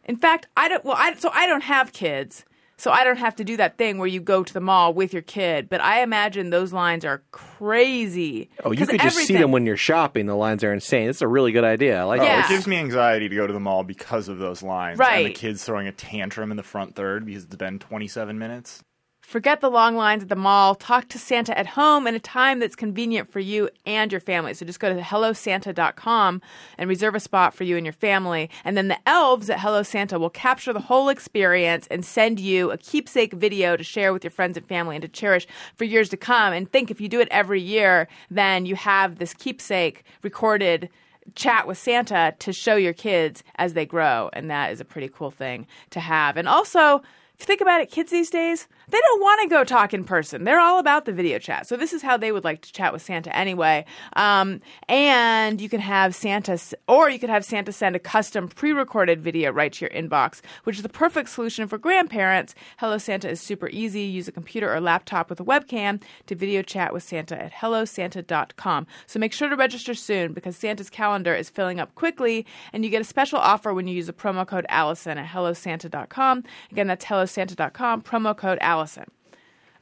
In 0.04 0.16
fact, 0.16 0.46
I 0.56 0.68
don't. 0.68 0.84
Well, 0.84 0.96
I 0.98 1.14
so 1.14 1.30
I 1.32 1.46
don't 1.46 1.62
have 1.62 1.92
kids, 1.92 2.44
so 2.78 2.90
I 2.90 3.04
don't 3.04 3.18
have 3.18 3.36
to 3.36 3.44
do 3.44 3.56
that 3.58 3.76
thing 3.76 3.98
where 3.98 4.06
you 4.08 4.20
go 4.20 4.42
to 4.42 4.54
the 4.54 4.60
mall 4.60 4.94
with 4.94 5.12
your 5.12 5.20
kid. 5.22 5.68
But 5.68 5.80
I 5.82 6.02
imagine 6.02 6.48
those 6.50 6.72
lines 6.72 7.04
are 7.04 7.22
crazy. 7.32 8.48
Oh, 8.64 8.72
you 8.72 8.86
could 8.86 9.00
just 9.00 9.18
see 9.18 9.34
them 9.36 9.50
when 9.52 9.66
you're 9.66 9.76
shopping. 9.76 10.26
The 10.26 10.34
lines 10.36 10.64
are 10.64 10.72
insane. 10.72 11.08
It's 11.10 11.20
a 11.22 11.28
really 11.28 11.52
good 11.52 11.64
idea. 11.64 12.00
I 12.00 12.04
like 12.04 12.20
Oh, 12.20 12.24
Yeah. 12.24 12.40
it. 12.40 12.46
it 12.46 12.48
gives 12.48 12.66
me 12.66 12.76
anxiety 12.76 13.28
to 13.28 13.34
go 13.34 13.46
to 13.46 13.52
the 13.52 13.60
mall 13.60 13.84
because 13.84 14.28
of 14.28 14.38
those 14.38 14.62
lines. 14.62 14.98
Right. 14.98 15.26
And 15.26 15.34
the 15.34 15.38
kids 15.38 15.64
throwing 15.64 15.86
a 15.86 15.92
tantrum 15.92 16.50
in 16.50 16.56
the 16.56 16.62
front 16.62 16.94
third 16.96 17.26
because 17.26 17.44
it's 17.44 17.56
been 17.56 17.78
27 17.78 18.38
minutes. 18.38 18.82
Forget 19.28 19.60
the 19.60 19.68
long 19.68 19.94
lines 19.94 20.22
at 20.22 20.30
the 20.30 20.36
mall. 20.36 20.74
Talk 20.74 21.08
to 21.08 21.18
Santa 21.18 21.56
at 21.58 21.66
home 21.66 22.06
in 22.06 22.14
a 22.14 22.18
time 22.18 22.60
that's 22.60 22.74
convenient 22.74 23.30
for 23.30 23.40
you 23.40 23.68
and 23.84 24.10
your 24.10 24.22
family. 24.22 24.54
So 24.54 24.64
just 24.64 24.80
go 24.80 24.88
to 24.90 24.98
hellosanta.com 25.02 26.40
and 26.78 26.88
reserve 26.88 27.14
a 27.14 27.20
spot 27.20 27.52
for 27.52 27.64
you 27.64 27.76
and 27.76 27.84
your 27.84 27.92
family. 27.92 28.48
And 28.64 28.74
then 28.74 28.88
the 28.88 28.96
elves 29.06 29.50
at 29.50 29.60
Hello 29.60 29.82
Santa 29.82 30.18
will 30.18 30.30
capture 30.30 30.72
the 30.72 30.80
whole 30.80 31.10
experience 31.10 31.86
and 31.90 32.06
send 32.06 32.40
you 32.40 32.70
a 32.70 32.78
keepsake 32.78 33.34
video 33.34 33.76
to 33.76 33.84
share 33.84 34.14
with 34.14 34.24
your 34.24 34.30
friends 34.30 34.56
and 34.56 34.66
family 34.66 34.96
and 34.96 35.02
to 35.02 35.08
cherish 35.08 35.46
for 35.76 35.84
years 35.84 36.08
to 36.08 36.16
come. 36.16 36.54
And 36.54 36.72
think 36.72 36.90
if 36.90 36.98
you 36.98 37.10
do 37.10 37.20
it 37.20 37.28
every 37.30 37.60
year, 37.60 38.08
then 38.30 38.64
you 38.64 38.76
have 38.76 39.18
this 39.18 39.34
keepsake 39.34 40.04
recorded 40.22 40.88
chat 41.34 41.66
with 41.66 41.76
Santa 41.76 42.34
to 42.38 42.54
show 42.54 42.76
your 42.76 42.94
kids 42.94 43.44
as 43.56 43.74
they 43.74 43.84
grow. 43.84 44.30
And 44.32 44.50
that 44.50 44.72
is 44.72 44.80
a 44.80 44.86
pretty 44.86 45.10
cool 45.10 45.30
thing 45.30 45.66
to 45.90 46.00
have. 46.00 46.38
And 46.38 46.48
also, 46.48 47.02
if 47.34 47.42
you 47.42 47.46
think 47.46 47.60
about 47.60 47.82
it, 47.82 47.90
kids 47.90 48.10
these 48.10 48.30
days, 48.30 48.66
they 48.90 48.98
don't 48.98 49.20
want 49.20 49.42
to 49.42 49.48
go 49.48 49.64
talk 49.64 49.92
in 49.92 50.04
person. 50.04 50.44
They're 50.44 50.60
all 50.60 50.78
about 50.78 51.04
the 51.04 51.12
video 51.12 51.38
chat. 51.38 51.66
So 51.66 51.76
this 51.76 51.92
is 51.92 52.02
how 52.02 52.16
they 52.16 52.32
would 52.32 52.44
like 52.44 52.62
to 52.62 52.72
chat 52.72 52.92
with 52.92 53.02
Santa 53.02 53.34
anyway. 53.36 53.84
Um, 54.14 54.60
and 54.88 55.60
you 55.60 55.68
can 55.68 55.80
have 55.80 56.14
Santa, 56.14 56.58
or 56.86 57.10
you 57.10 57.18
could 57.18 57.28
have 57.28 57.44
Santa 57.44 57.72
send 57.72 57.96
a 57.96 57.98
custom 57.98 58.48
pre-recorded 58.48 59.22
video 59.22 59.52
right 59.52 59.72
to 59.74 59.84
your 59.84 59.90
inbox, 59.90 60.40
which 60.64 60.76
is 60.76 60.82
the 60.82 60.88
perfect 60.88 61.28
solution 61.28 61.68
for 61.68 61.76
grandparents. 61.76 62.54
Hello 62.78 62.96
Santa 62.96 63.28
is 63.28 63.40
super 63.40 63.68
easy. 63.68 64.02
Use 64.02 64.28
a 64.28 64.32
computer 64.32 64.72
or 64.72 64.80
laptop 64.80 65.28
with 65.28 65.40
a 65.40 65.44
webcam 65.44 66.00
to 66.26 66.34
video 66.34 66.62
chat 66.62 66.92
with 66.92 67.02
Santa 67.02 67.40
at 67.40 67.52
hellosanta.com. 67.52 68.86
So 69.06 69.18
make 69.18 69.32
sure 69.34 69.50
to 69.50 69.56
register 69.56 69.94
soon 69.94 70.32
because 70.32 70.56
Santa's 70.56 70.90
calendar 70.90 71.34
is 71.34 71.50
filling 71.50 71.78
up 71.78 71.94
quickly, 71.94 72.46
and 72.72 72.84
you 72.84 72.90
get 72.90 73.02
a 73.02 73.04
special 73.04 73.38
offer 73.38 73.74
when 73.74 73.86
you 73.86 73.94
use 73.94 74.06
the 74.06 74.12
promo 74.12 74.46
code 74.46 74.66
Alison 74.70 75.18
at 75.18 75.28
hellosanta.com. 75.28 76.44
Again, 76.70 76.86
that's 76.86 77.04
hellosanta.com, 77.04 78.02
promo 78.02 78.36
code 78.36 78.58
Alison. 78.62 78.77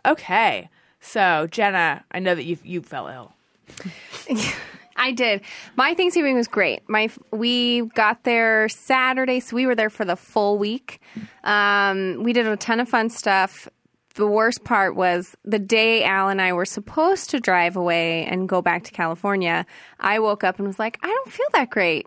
Okay, 0.04 0.68
so 1.00 1.46
Jenna, 1.50 2.04
I 2.12 2.18
know 2.18 2.34
that 2.34 2.44
you 2.44 2.58
you 2.64 2.82
fell 2.82 3.08
ill. 3.08 3.32
I 4.96 5.12
did. 5.12 5.42
My 5.76 5.94
Thanksgiving 5.94 6.36
was 6.36 6.48
great. 6.48 6.88
My 6.88 7.10
we 7.30 7.82
got 7.94 8.24
there 8.24 8.68
Saturday, 8.68 9.40
so 9.40 9.56
we 9.56 9.66
were 9.66 9.74
there 9.74 9.90
for 9.90 10.04
the 10.04 10.16
full 10.16 10.58
week. 10.58 11.00
Um, 11.44 12.22
we 12.22 12.32
did 12.32 12.46
a 12.46 12.56
ton 12.56 12.80
of 12.80 12.88
fun 12.88 13.10
stuff. 13.10 13.68
The 14.14 14.26
worst 14.26 14.64
part 14.64 14.96
was 14.96 15.36
the 15.44 15.58
day 15.58 16.02
Al 16.02 16.30
and 16.30 16.40
I 16.40 16.54
were 16.54 16.64
supposed 16.64 17.28
to 17.30 17.40
drive 17.40 17.76
away 17.76 18.24
and 18.24 18.48
go 18.48 18.62
back 18.62 18.84
to 18.84 18.92
California. 18.92 19.66
I 20.00 20.18
woke 20.20 20.42
up 20.42 20.58
and 20.58 20.66
was 20.66 20.78
like, 20.78 20.98
I 21.02 21.08
don't 21.08 21.30
feel 21.30 21.46
that 21.52 21.68
great. 21.68 22.06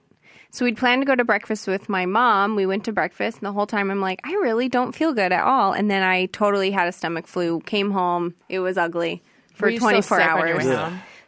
So 0.52 0.66
we'd 0.66 0.78
planned 0.78 1.02
to 1.02 1.06
go 1.06 1.16
to 1.16 1.24
breakfast 1.24 1.68
with 1.68 1.90
my 1.90 2.06
mom. 2.06 2.56
We 2.56 2.66
went 2.66 2.86
to 2.86 2.92
breakfast, 2.92 3.38
and 3.38 3.46
the 3.46 3.52
whole 3.52 3.68
time 3.68 3.92
I'm 3.92 4.02
like, 4.02 4.20
I 4.24 4.32
really 4.34 4.68
don't 4.68 4.94
feel 4.94 5.14
good 5.14 5.32
at 5.32 5.44
all. 5.44 5.74
And 5.74 5.92
then 5.92 6.02
I 6.02 6.26
totally 6.28 6.72
had 6.72 6.88
a 6.88 6.92
stomach 6.92 7.28
flu. 7.28 7.60
Came 7.62 7.92
home, 7.92 8.34
it 8.50 8.60
was 8.60 8.78
ugly 8.78 9.22
for 9.54 9.68
Were 9.68 9.72
you 9.72 9.80
24 9.80 10.18
sick 10.18 10.28
hours. 10.28 10.66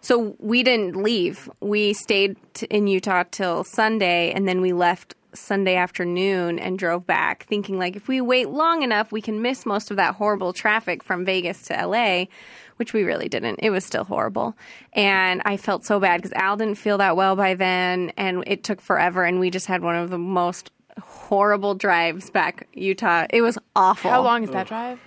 So 0.02 0.36
we 0.40 0.64
didn't 0.64 0.96
leave. 0.96 1.50
We 1.60 1.94
stayed 1.94 2.36
t- 2.56 2.66
in 2.72 2.88
Utah 2.88 3.24
till 3.30 3.64
Sunday, 3.64 4.32
and 4.32 4.48
then 4.48 4.60
we 4.60 4.74
left 4.74 5.14
Sunday 5.34 5.76
afternoon 5.76 6.60
and 6.60 6.78
drove 6.78 7.06
back, 7.06 7.44
thinking 7.44 7.78
like 7.78 7.96
if 7.96 8.08
we 8.08 8.20
wait 8.22 8.50
long 8.50 8.82
enough, 8.82 9.12
we 9.12 9.22
can 9.22 9.42
miss 9.42 9.66
most 9.66 9.92
of 9.92 9.98
that 9.98 10.16
horrible 10.16 10.54
traffic 10.54 11.04
from 11.04 11.24
Vegas 11.24 11.62
to 11.64 11.74
LA, 11.74 12.26
which 12.82 12.94
we 12.94 13.04
really 13.04 13.30
didn't. 13.30 13.60
It 13.62 13.70
was 13.70 13.86
still 13.86 14.04
horrible, 14.06 14.58
and 14.94 15.40
I 15.46 15.56
felt 15.56 15.86
so 15.86 16.00
bad 16.00 16.18
because 16.20 16.34
Al 16.34 16.58
didn't 16.58 16.80
feel 16.80 16.98
that 16.98 17.16
well 17.16 17.36
by 17.36 17.54
then, 17.54 18.12
and 18.18 18.44
it 18.48 18.64
took 18.64 18.82
forever, 18.82 19.24
and 19.24 19.40
we 19.40 19.52
just 19.52 19.68
had 19.68 19.84
one 19.84 19.96
of 19.96 20.10
the 20.10 20.18
most 20.18 20.72
horrible 21.00 21.76
drives 21.76 22.32
back 22.32 22.68
Utah. 22.74 23.28
It 23.30 23.44
was 23.44 23.60
awful. 23.76 24.10
How 24.10 24.24
long 24.24 24.44
is 24.44 24.50
that 24.50 24.66
drive? 24.68 25.00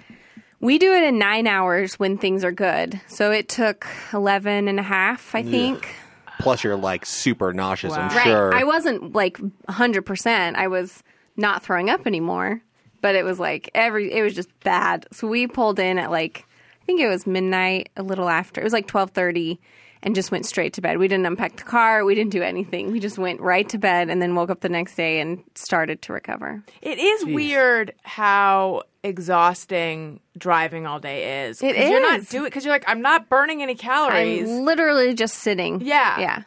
We 0.60 0.78
do 0.78 0.94
it 0.94 1.02
in 1.02 1.18
nine 1.18 1.48
hours 1.48 1.94
when 1.98 2.16
things 2.16 2.44
are 2.44 2.52
good. 2.52 3.00
So 3.08 3.32
it 3.32 3.48
took 3.48 3.88
11 4.12 4.68
and 4.68 4.78
a 4.78 4.84
half, 4.84 5.34
I 5.34 5.42
think. 5.42 5.92
Plus, 6.38 6.62
you're 6.62 6.76
like 6.76 7.04
super 7.04 7.52
nauseous. 7.52 7.92
I'm 7.92 8.08
Right. 8.16 8.22
sure. 8.24 8.54
I 8.54 8.62
wasn't 8.62 9.14
like 9.14 9.36
100%. 9.68 10.54
I 10.56 10.68
was 10.68 11.02
not 11.36 11.64
throwing 11.64 11.90
up 11.90 12.06
anymore, 12.06 12.62
but 13.02 13.14
it 13.16 13.24
was 13.24 13.38
like 13.40 13.68
every, 13.74 14.12
it 14.12 14.22
was 14.22 14.32
just 14.34 14.48
bad. 14.60 15.06
So 15.12 15.26
we 15.26 15.46
pulled 15.48 15.78
in 15.80 15.98
at 15.98 16.10
like, 16.10 16.46
I 16.84 16.86
think 16.86 17.00
it 17.00 17.08
was 17.08 17.26
midnight, 17.26 17.88
a 17.96 18.02
little 18.02 18.28
after. 18.28 18.60
It 18.60 18.64
was 18.64 18.74
like 18.74 18.84
1230 18.84 19.58
and 20.02 20.14
just 20.14 20.30
went 20.30 20.44
straight 20.44 20.74
to 20.74 20.82
bed. 20.82 20.98
We 20.98 21.08
didn't 21.08 21.24
unpack 21.24 21.56
the 21.56 21.62
car. 21.62 22.04
We 22.04 22.14
didn't 22.14 22.30
do 22.32 22.42
anything. 22.42 22.92
We 22.92 23.00
just 23.00 23.16
went 23.16 23.40
right 23.40 23.66
to 23.70 23.78
bed 23.78 24.10
and 24.10 24.20
then 24.20 24.34
woke 24.34 24.50
up 24.50 24.60
the 24.60 24.68
next 24.68 24.94
day 24.94 25.18
and 25.18 25.42
started 25.54 26.02
to 26.02 26.12
recover. 26.12 26.62
It 26.82 26.98
is 26.98 27.24
weird 27.24 27.94
how 28.02 28.82
exhausting 29.02 30.20
driving 30.36 30.86
all 30.86 31.00
day 31.00 31.46
is. 31.46 31.62
It 31.62 31.74
'Cause 31.74 31.88
You're 31.88 32.02
not 32.02 32.28
doing 32.28 32.44
because 32.44 32.66
you're 32.66 32.74
like 32.74 32.84
I'm 32.86 33.00
not 33.00 33.30
burning 33.30 33.62
any 33.62 33.76
calories. 33.76 34.46
I'm 34.46 34.66
literally 34.66 35.14
just 35.14 35.36
sitting. 35.36 35.80
Yeah. 35.80 36.20
Yeah. 36.20 36.42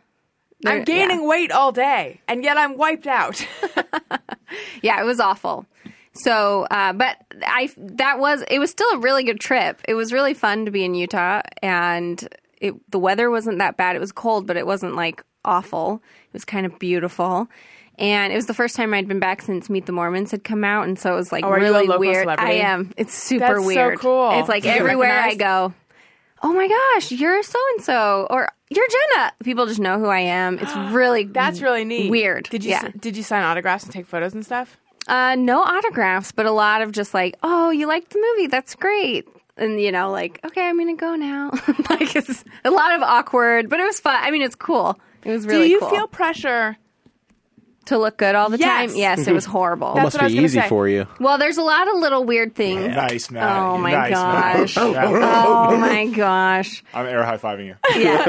I'm 0.68 0.84
gaining 0.84 1.22
yeah. 1.22 1.28
weight 1.28 1.52
all 1.52 1.72
day, 1.72 2.20
and 2.28 2.44
yet 2.44 2.58
I'm 2.58 2.78
wiped 2.78 3.08
out. 3.08 3.46
Yeah, 4.82 5.02
it 5.02 5.06
was 5.06 5.20
awful. 5.20 5.66
So, 6.18 6.66
uh, 6.72 6.94
but 6.94 7.18
I 7.46 7.70
that 7.78 8.20
was 8.20 8.44
it 8.50 8.60
was 8.60 8.70
still 8.70 8.90
a 8.92 8.98
really 9.00 9.24
good 9.24 9.40
trip. 9.40 9.82
It 9.88 9.94
was 9.94 10.12
really 10.14 10.34
fun 10.34 10.66
to 10.66 10.72
be 10.72 10.84
in 10.84 10.96
Utah, 10.96 11.42
and 11.62 12.28
it, 12.60 12.74
the 12.92 13.00
weather 13.00 13.30
wasn't 13.30 13.60
that 13.60 13.78
bad. 13.78 13.96
It 13.96 14.00
was 14.00 14.12
cold, 14.12 14.48
but 14.48 14.58
it 14.58 14.66
wasn't 14.66 14.96
like 14.96 15.24
awful. 15.46 16.02
It 16.28 16.34
was 16.34 16.46
kind 16.46 16.66
of 16.66 16.78
beautiful. 16.80 17.48
And 18.00 18.32
it 18.32 18.36
was 18.36 18.46
the 18.46 18.54
first 18.54 18.76
time 18.76 18.94
I'd 18.94 19.08
been 19.08 19.20
back 19.20 19.42
since 19.42 19.72
Meet 19.72 19.88
the 19.88 19.92
Mormons 19.92 20.30
had 20.30 20.44
come 20.44 20.64
out, 20.64 20.88
and 20.88 21.00
so 21.00 21.14
it 21.14 21.16
was 21.16 21.32
like 21.32 21.44
Oh, 21.44 21.50
are 21.50 21.60
you 21.60 21.66
a 21.66 21.72
really 21.72 21.98
weird. 21.98 22.24
celebrity? 22.26 22.62
I 22.62 22.70
am. 22.70 22.94
It's 22.96 23.14
super 23.16 23.40
That's 23.48 23.60
so 23.62 23.66
weird. 23.66 24.00
cool. 24.00 24.40
It's 24.40 24.50
like 24.50 24.66
everywhere 24.66 25.20
I 25.20 25.34
go. 25.34 25.74
Oh 26.44 26.54
my 26.54 26.68
gosh, 26.68 27.12
you're 27.12 27.42
so 27.42 27.58
and 27.76 27.84
so, 27.84 28.28
or 28.30 28.48
you're 28.70 28.86
Jenna. 28.88 29.32
People 29.44 29.66
just 29.66 29.80
know 29.80 29.98
who 29.98 30.06
I 30.06 30.20
am. 30.20 30.60
It's 30.60 30.76
really 30.94 31.24
That's 31.24 31.62
really 31.62 31.86
neat. 31.86 32.12
Weird. 32.12 32.48
Did 32.52 32.64
you 32.64 32.70
Yeah. 32.72 32.84
s- 32.86 32.92
did 33.00 33.18
you 33.18 33.24
sign 33.24 33.42
autographs 33.44 33.86
and 33.86 33.92
take 33.94 34.06
photos 34.06 34.36
and 34.36 34.46
stuff? 34.46 34.78
Uh, 35.08 35.36
no 35.36 35.62
autographs, 35.62 36.32
but 36.34 36.46
a 36.46 36.52
lot 36.52 36.82
of 36.82 36.92
just 36.92 37.14
like, 37.14 37.36
oh, 37.42 37.70
you 37.72 37.88
liked 37.88 38.12
the 38.12 38.20
movie. 38.36 38.48
That's 38.48 38.76
great. 38.76 39.28
And 39.56 39.80
you 39.82 39.92
know, 39.92 40.12
like, 40.12 40.40
okay, 40.46 40.68
I'm 40.68 40.78
gonna 40.78 40.96
go 40.96 41.16
now. 41.16 41.52
like, 41.90 42.16
it's 42.16 42.44
a 42.66 42.70
lot 42.70 42.94
of 42.94 43.02
awkward, 43.02 43.70
but 43.70 43.80
it 43.80 43.86
was 43.86 44.00
fun. 44.00 44.18
I 44.20 44.32
mean, 44.32 44.42
it's 44.42 44.56
cool. 44.56 45.00
It 45.24 45.32
was 45.32 45.46
really 45.48 45.68
Do 45.68 45.72
you 45.72 45.80
cool. 45.80 45.90
feel 45.90 46.08
pressure? 46.08 46.78
to 47.86 47.98
look 47.98 48.18
good 48.18 48.36
all 48.36 48.50
the 48.50 48.58
Yes. 48.58 48.90
time? 48.92 48.98
Yes, 49.00 49.28
it 49.28 49.32
was 49.34 49.46
horrible. 49.46 49.94
That's 49.94 50.04
must 50.04 50.16
what 50.16 50.22
I 50.24 50.26
was 50.26 50.34
be 50.34 50.38
gonna 50.40 50.46
easy 50.48 50.60
say. 50.60 50.68
for 50.68 50.90
you. 50.90 51.08
well, 51.22 51.38
there's 51.38 51.58
a 51.58 51.62
lot 51.64 51.88
of 51.88 51.96
little 51.98 52.26
weird 52.26 52.54
things. 52.54 52.82
Nice, 52.94 53.32
Matt. 53.32 53.58
Oh 53.58 53.78
my 53.78 53.92
nice, 53.94 54.12
gosh. 54.12 54.76
Matt. 54.76 54.92
Yeah. 54.92 55.06
Oh 55.70 55.78
my 55.78 56.06
gosh. 56.08 56.84
I'm 56.94 57.06
air 57.06 57.24
high 57.24 57.38
fiving 57.38 57.68
you. 57.68 57.76
Yeah. 57.96 58.26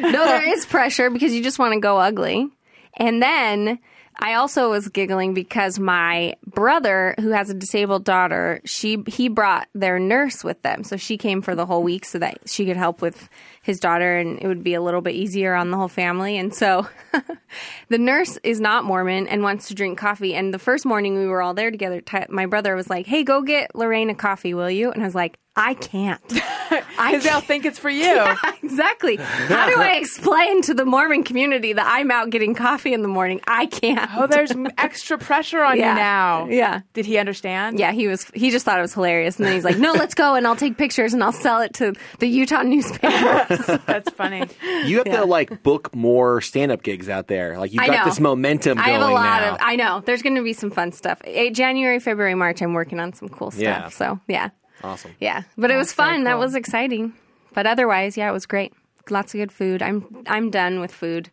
no, 0.12 0.24
there 0.26 0.48
is 0.48 0.64
pressure 0.64 1.10
because 1.10 1.34
you 1.34 1.42
just 1.42 1.58
want 1.58 1.74
to 1.74 1.80
go 1.80 1.98
ugly. 1.98 2.48
And 2.96 3.20
then 3.20 3.80
I 4.20 4.34
also 4.34 4.70
was 4.70 4.88
giggling 4.88 5.32
because 5.32 5.78
my 5.78 6.34
brother, 6.44 7.14
who 7.20 7.30
has 7.30 7.50
a 7.50 7.54
disabled 7.54 8.04
daughter, 8.04 8.60
she 8.64 9.02
he 9.06 9.28
brought 9.28 9.68
their 9.74 10.00
nurse 10.00 10.42
with 10.42 10.60
them. 10.62 10.82
So 10.82 10.96
she 10.96 11.16
came 11.16 11.40
for 11.40 11.54
the 11.54 11.66
whole 11.66 11.84
week 11.84 12.04
so 12.04 12.18
that 12.18 12.38
she 12.46 12.66
could 12.66 12.76
help 12.76 13.00
with 13.00 13.28
his 13.62 13.78
daughter 13.78 14.16
and 14.16 14.40
it 14.40 14.48
would 14.48 14.64
be 14.64 14.74
a 14.74 14.82
little 14.82 15.02
bit 15.02 15.14
easier 15.14 15.54
on 15.54 15.70
the 15.70 15.76
whole 15.76 15.88
family. 15.88 16.36
And 16.36 16.52
so 16.52 16.88
the 17.88 17.98
nurse 17.98 18.38
is 18.42 18.60
not 18.60 18.84
Mormon 18.84 19.28
and 19.28 19.42
wants 19.42 19.68
to 19.68 19.74
drink 19.74 19.98
coffee. 19.98 20.34
And 20.34 20.52
the 20.52 20.58
first 20.58 20.84
morning 20.84 21.16
we 21.16 21.26
were 21.26 21.40
all 21.40 21.54
there 21.54 21.70
together, 21.70 22.02
my 22.28 22.46
brother 22.46 22.74
was 22.74 22.90
like, 22.90 23.06
"Hey, 23.06 23.22
go 23.22 23.42
get 23.42 23.76
Lorraine 23.76 24.10
a 24.10 24.14
coffee, 24.16 24.52
will 24.52 24.70
you?" 24.70 24.90
And 24.90 25.00
I 25.00 25.06
was 25.06 25.14
like, 25.14 25.38
I 25.60 25.74
can't. 25.74 26.20
I 26.30 27.10
Because 27.12 27.24
they'll 27.24 27.40
think 27.40 27.64
it's 27.64 27.78
for 27.78 27.90
you. 27.90 28.24
exactly. 28.62 29.16
How 29.16 29.66
do 29.68 29.80
I 29.80 29.94
explain 29.96 30.62
to 30.62 30.74
the 30.74 30.84
Mormon 30.84 31.22
community 31.24 31.72
that 31.72 31.86
I'm 31.86 32.10
out 32.10 32.30
getting 32.30 32.54
coffee 32.54 32.92
in 32.92 33.02
the 33.02 33.08
morning? 33.08 33.40
I 33.46 33.66
can't. 33.66 34.08
Oh, 34.14 34.26
there's 34.26 34.52
extra 34.76 35.18
pressure 35.18 35.62
on 35.64 35.76
Yeah. 35.78 35.90
you 35.90 35.94
now. 35.98 36.46
Yeah. 36.48 36.80
Did 36.92 37.06
he 37.06 37.18
understand? 37.18 37.78
yeah, 37.78 37.92
he 37.92 38.06
was. 38.06 38.24
He 38.34 38.50
just 38.50 38.64
thought 38.64 38.78
it 38.78 38.82
was 38.82 38.94
hilarious, 38.94 39.36
and 39.38 39.46
then 39.46 39.54
he's 39.54 39.64
like, 39.64 39.78
"No, 39.78 39.92
let's 39.92 40.14
go, 40.14 40.34
and 40.34 40.46
I'll 40.46 40.56
take 40.56 40.76
pictures, 40.76 41.12
and 41.14 41.24
I'll 41.24 41.32
sell 41.32 41.60
it 41.60 41.74
to 41.74 41.94
the 42.20 42.26
Utah 42.28 42.62
newspaper." 42.62 43.80
That's 43.86 44.10
funny. 44.10 44.44
You 44.84 44.98
have 44.98 45.06
Yeah. 45.06 45.20
to 45.20 45.24
like 45.24 45.62
book 45.62 45.94
more 45.94 46.40
stand-up 46.40 46.82
gigs 46.82 47.08
out 47.08 47.26
there. 47.28 47.58
Like 47.58 47.72
you 47.72 47.80
I 47.80 47.86
got 47.88 47.98
know. 48.00 48.04
this 48.04 48.20
momentum. 48.20 48.78
I 48.78 48.88
going 48.88 49.00
have 49.00 49.10
a 49.10 49.12
lot 49.14 49.40
now. 49.42 49.52
of. 49.54 49.58
I 49.60 49.76
know. 49.76 50.02
There's 50.04 50.22
going 50.22 50.36
to 50.36 50.42
be 50.42 50.52
some 50.52 50.70
fun 50.70 50.92
stuff. 50.92 51.20
January, 51.52 51.98
February, 51.98 52.34
March. 52.34 52.62
I'm 52.62 52.74
working 52.74 53.00
on 53.00 53.12
some 53.12 53.28
cool 53.28 53.50
stuff. 53.50 53.62
Yeah. 53.62 53.88
So 53.88 54.20
yeah, 54.28 54.50
awesome. 54.84 55.14
yeah. 55.20 55.42
But 55.56 55.70
it 55.70 55.76
was 55.76 55.92
very 55.92 56.12
fun. 56.14 56.24
That 56.24 56.38
was 56.38 56.54
exciting. 56.54 57.14
But 57.54 57.66
otherwise, 57.66 58.16
yeah, 58.16 58.28
it 58.28 58.32
was 58.32 58.46
great. 58.46 58.72
Lots 59.10 59.34
of 59.34 59.38
good 59.38 59.52
food. 59.52 59.82
I'm 59.82 60.24
I'm 60.26 60.50
done 60.50 60.80
with 60.80 60.92
food. 60.92 61.30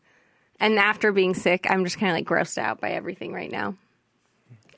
And 0.60 0.80
after 0.80 1.12
being 1.12 1.34
sick, 1.34 1.68
I'm 1.70 1.84
just 1.84 2.00
kind 2.00 2.12
of 2.12 2.16
like 2.16 2.26
grossed 2.26 2.58
out 2.58 2.80
by 2.80 2.92
everything 2.92 3.34
right 3.34 3.52
now. 3.52 3.76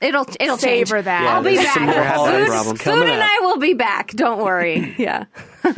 It'll 0.00 0.26
it'll 0.40 0.56
change. 0.56 0.88
Savor 0.88 1.02
that. 1.02 1.26
I'll 1.26 1.42
be 1.42 1.56
back. 1.56 1.74
some 1.74 1.86
more 1.86 2.64
Food, 2.64 2.80
food 2.80 3.08
and. 3.08 3.22
I 3.22 3.38
will 3.42 3.58
be 3.58 3.74
back. 3.74 4.08
Don't 4.12 4.42
worry. 4.44 4.94
yeah. 4.98 5.24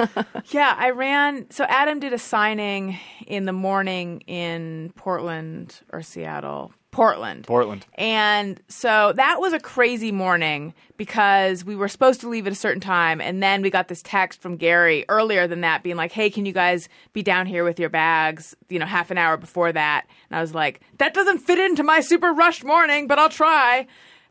Yeah, 0.51 0.75
I 0.79 0.91
ran. 0.91 1.51
So 1.51 1.65
Adam 1.65 2.01
did 2.01 2.13
a 2.13 2.19
signing 2.19 2.99
in 3.27 3.45
the 3.45 3.53
morning 3.53 4.21
in 4.27 4.93
Portland 4.95 5.81
or 5.93 6.03
Seattle. 6.03 6.73
Portland. 7.01 7.47
Portland. 7.47 7.87
And 7.95 8.61
so 8.69 9.15
that 9.17 9.41
was 9.41 9.55
a 9.55 9.59
crazy 9.59 10.13
morning 10.13 10.75
because 10.99 11.65
we 11.65 11.75
were 11.75 11.89
supposed 11.89 12.21
to 12.21 12.29
leave 12.29 12.47
at 12.47 12.53
a 12.53 12.57
certain 12.57 12.83
time. 12.83 13.23
And 13.23 13.43
then 13.43 13.63
we 13.63 13.71
got 13.71 13.89
this 13.89 14.03
text 14.03 14.43
from 14.43 14.59
Gary 14.59 15.07
earlier 15.09 15.47
than 15.47 15.63
that 15.63 15.83
being 15.83 15.97
like, 15.97 16.13
hey, 16.13 16.29
can 16.29 16.45
you 16.45 16.53
guys 16.53 16.91
be 17.15 17.23
down 17.23 17.47
here 17.47 17.65
with 17.65 17.81
your 17.81 17.89
bags, 17.89 18.55
you 18.69 18.79
know, 18.79 18.85
half 18.85 19.11
an 19.11 19.17
hour 19.17 19.39
before 19.39 19.73
that? 19.73 20.09
And 20.29 20.37
I 20.37 20.43
was 20.43 20.55
like, 20.55 20.83
that 20.99 21.15
doesn't 21.15 21.39
fit 21.39 21.59
into 21.59 21.83
my 21.83 22.01
super 22.01 22.35
rushed 22.35 22.65
morning, 22.65 23.07
but 23.07 23.19
I'll 23.19 23.31
try. 23.31 23.87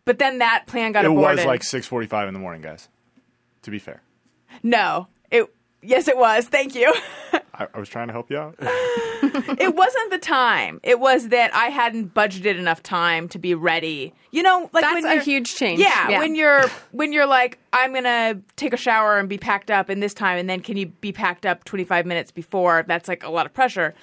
But 0.05 0.19
then 0.19 0.37
that 0.37 0.65
plan 0.67 0.91
got 0.91 1.05
It 1.05 1.07
aborted. 1.09 1.39
It 1.39 1.47
was 1.47 1.47
like 1.47 1.63
6:45 1.63 2.27
in 2.27 2.35
the 2.35 2.39
morning, 2.39 2.61
guys. 2.61 2.87
To 3.63 3.71
be 3.71 3.79
fair, 3.79 4.03
no. 4.61 5.07
It 5.81 5.89
yes, 5.89 6.07
it 6.07 6.17
was. 6.17 6.47
Thank 6.47 6.75
you. 6.75 6.93
I, 7.53 7.67
I 7.73 7.79
was 7.79 7.89
trying 7.89 8.07
to 8.07 8.13
help 8.13 8.29
you 8.31 8.37
out. 8.37 8.55
it 8.61 9.75
wasn't 9.75 10.11
the 10.11 10.17
time. 10.17 10.79
It 10.83 10.99
was 10.99 11.29
that 11.29 11.53
I 11.53 11.65
hadn't 11.67 12.13
budgeted 12.13 12.57
enough 12.57 12.81
time 12.81 13.27
to 13.29 13.39
be 13.39 13.53
ready. 13.53 14.13
You 14.31 14.43
know, 14.43 14.69
like 14.71 14.83
That's 14.83 15.03
when 15.03 15.17
a 15.17 15.21
huge 15.21 15.55
change. 15.55 15.79
Yeah, 15.79 16.09
Yeah. 16.09 16.19
when 16.19 16.35
you're 16.35 16.67
when 16.91 17.11
you're 17.11 17.25
like, 17.25 17.59
I'm 17.73 17.93
gonna 17.93 18.39
take 18.55 18.73
a 18.73 18.77
shower 18.77 19.19
and 19.19 19.27
be 19.27 19.37
packed 19.37 19.69
up 19.71 19.89
in 19.89 19.99
this 19.99 20.13
time, 20.13 20.37
and 20.37 20.49
then 20.49 20.61
can 20.61 20.77
you 20.77 20.87
be 20.87 21.11
packed 21.11 21.45
up 21.45 21.63
25 21.65 22.05
minutes 22.05 22.31
before? 22.31 22.85
That's 22.87 23.07
like 23.07 23.23
a 23.23 23.29
lot 23.29 23.45
of 23.45 23.53
pressure. 23.53 23.93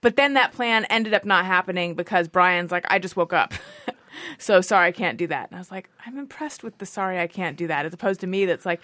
But 0.00 0.16
then 0.16 0.34
that 0.34 0.52
plan 0.52 0.84
ended 0.86 1.14
up 1.14 1.24
not 1.24 1.44
happening 1.44 1.94
because 1.94 2.26
Brian's 2.28 2.72
like, 2.72 2.84
I 2.88 2.98
just 2.98 3.16
woke 3.16 3.32
up. 3.32 3.54
so 4.38 4.60
sorry, 4.60 4.88
I 4.88 4.92
can't 4.92 5.16
do 5.16 5.28
that. 5.28 5.48
And 5.50 5.56
I 5.56 5.60
was 5.60 5.70
like, 5.70 5.88
I'm 6.04 6.18
impressed 6.18 6.64
with 6.64 6.78
the 6.78 6.86
sorry 6.86 7.20
I 7.20 7.28
can't 7.28 7.56
do 7.56 7.68
that, 7.68 7.86
as 7.86 7.94
opposed 7.94 8.20
to 8.20 8.26
me 8.26 8.44
that's 8.46 8.66
like, 8.66 8.82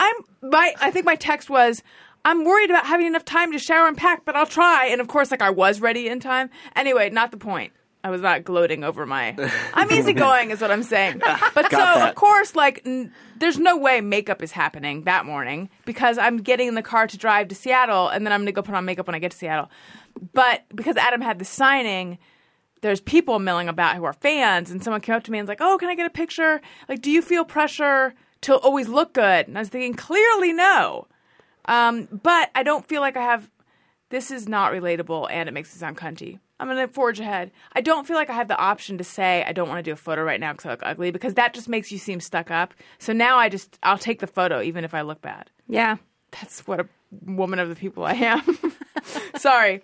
I'm 0.00 0.50
my 0.50 0.74
I 0.80 0.90
think 0.90 1.06
my 1.06 1.14
text 1.14 1.48
was 1.48 1.82
I'm 2.24 2.44
worried 2.44 2.70
about 2.70 2.86
having 2.86 3.06
enough 3.06 3.24
time 3.24 3.52
to 3.52 3.58
shower 3.58 3.86
and 3.86 3.96
pack, 3.96 4.24
but 4.24 4.36
I'll 4.36 4.46
try. 4.46 4.86
And 4.86 5.00
of 5.00 5.08
course, 5.08 5.30
like 5.30 5.42
I 5.42 5.50
was 5.50 5.80
ready 5.80 6.08
in 6.08 6.20
time. 6.20 6.50
Anyway, 6.76 7.10
not 7.10 7.30
the 7.30 7.36
point. 7.36 7.72
I 8.02 8.08
was 8.08 8.22
not 8.22 8.44
gloating 8.44 8.82
over 8.82 9.04
my. 9.04 9.36
I'm 9.74 9.90
easygoing, 9.92 10.50
is 10.50 10.60
what 10.60 10.70
I'm 10.70 10.82
saying. 10.82 11.20
But 11.54 11.70
so 11.70 11.76
that. 11.76 12.08
of 12.08 12.14
course, 12.14 12.54
like 12.56 12.82
n- 12.86 13.12
there's 13.38 13.58
no 13.58 13.76
way 13.76 14.00
makeup 14.00 14.42
is 14.42 14.52
happening 14.52 15.04
that 15.04 15.26
morning 15.26 15.68
because 15.84 16.16
I'm 16.16 16.38
getting 16.38 16.68
in 16.68 16.74
the 16.74 16.82
car 16.82 17.06
to 17.06 17.18
drive 17.18 17.48
to 17.48 17.54
Seattle, 17.54 18.08
and 18.08 18.24
then 18.24 18.32
I'm 18.32 18.40
gonna 18.40 18.52
go 18.52 18.62
put 18.62 18.74
on 18.74 18.84
makeup 18.84 19.06
when 19.06 19.14
I 19.14 19.18
get 19.18 19.32
to 19.32 19.36
Seattle. 19.36 19.70
But 20.32 20.64
because 20.74 20.96
Adam 20.96 21.20
had 21.20 21.38
the 21.38 21.44
signing, 21.44 22.18
there's 22.80 23.00
people 23.00 23.38
milling 23.38 23.68
about 23.68 23.96
who 23.96 24.04
are 24.04 24.14
fans, 24.14 24.70
and 24.70 24.82
someone 24.82 25.02
came 25.02 25.14
up 25.14 25.24
to 25.24 25.30
me 25.30 25.38
and 25.38 25.46
was 25.46 25.50
like, 25.50 25.60
"Oh, 25.60 25.76
can 25.78 25.90
I 25.90 25.94
get 25.94 26.06
a 26.06 26.10
picture? 26.10 26.62
Like, 26.88 27.02
do 27.02 27.10
you 27.10 27.20
feel 27.20 27.44
pressure 27.44 28.14
to 28.42 28.56
always 28.56 28.88
look 28.88 29.12
good?" 29.12 29.48
And 29.48 29.56
I 29.56 29.60
was 29.60 29.68
thinking, 29.68 29.94
clearly 29.94 30.52
no. 30.52 31.06
Um, 31.66 32.08
but 32.22 32.50
I 32.54 32.62
don't 32.62 32.86
feel 32.86 33.00
like 33.00 33.16
I 33.16 33.22
have. 33.22 33.48
This 34.10 34.30
is 34.30 34.48
not 34.48 34.72
relatable, 34.72 35.28
and 35.30 35.48
it 35.48 35.52
makes 35.52 35.72
me 35.74 35.78
sound 35.78 35.96
cunty. 35.96 36.40
I'm 36.58 36.68
gonna 36.68 36.88
forge 36.88 37.20
ahead. 37.20 37.52
I 37.72 37.80
don't 37.80 38.06
feel 38.06 38.16
like 38.16 38.28
I 38.28 38.34
have 38.34 38.48
the 38.48 38.58
option 38.58 38.98
to 38.98 39.04
say 39.04 39.44
I 39.46 39.52
don't 39.52 39.68
want 39.68 39.78
to 39.78 39.82
do 39.82 39.92
a 39.92 39.96
photo 39.96 40.22
right 40.22 40.40
now 40.40 40.52
because 40.52 40.66
I 40.66 40.70
look 40.70 40.82
ugly, 40.82 41.10
because 41.10 41.34
that 41.34 41.54
just 41.54 41.68
makes 41.68 41.90
you 41.90 41.98
seem 41.98 42.20
stuck 42.20 42.50
up. 42.50 42.74
So 42.98 43.12
now 43.12 43.38
I 43.38 43.48
just 43.48 43.78
I'll 43.82 43.98
take 43.98 44.20
the 44.20 44.26
photo 44.26 44.60
even 44.60 44.84
if 44.84 44.92
I 44.92 45.00
look 45.00 45.22
bad. 45.22 45.50
Yeah. 45.68 45.96
That's 46.32 46.66
what 46.66 46.80
a 46.80 46.86
woman 47.24 47.58
of 47.58 47.68
the 47.68 47.74
people 47.74 48.04
I 48.04 48.12
am. 48.14 48.58
Sorry. 49.36 49.82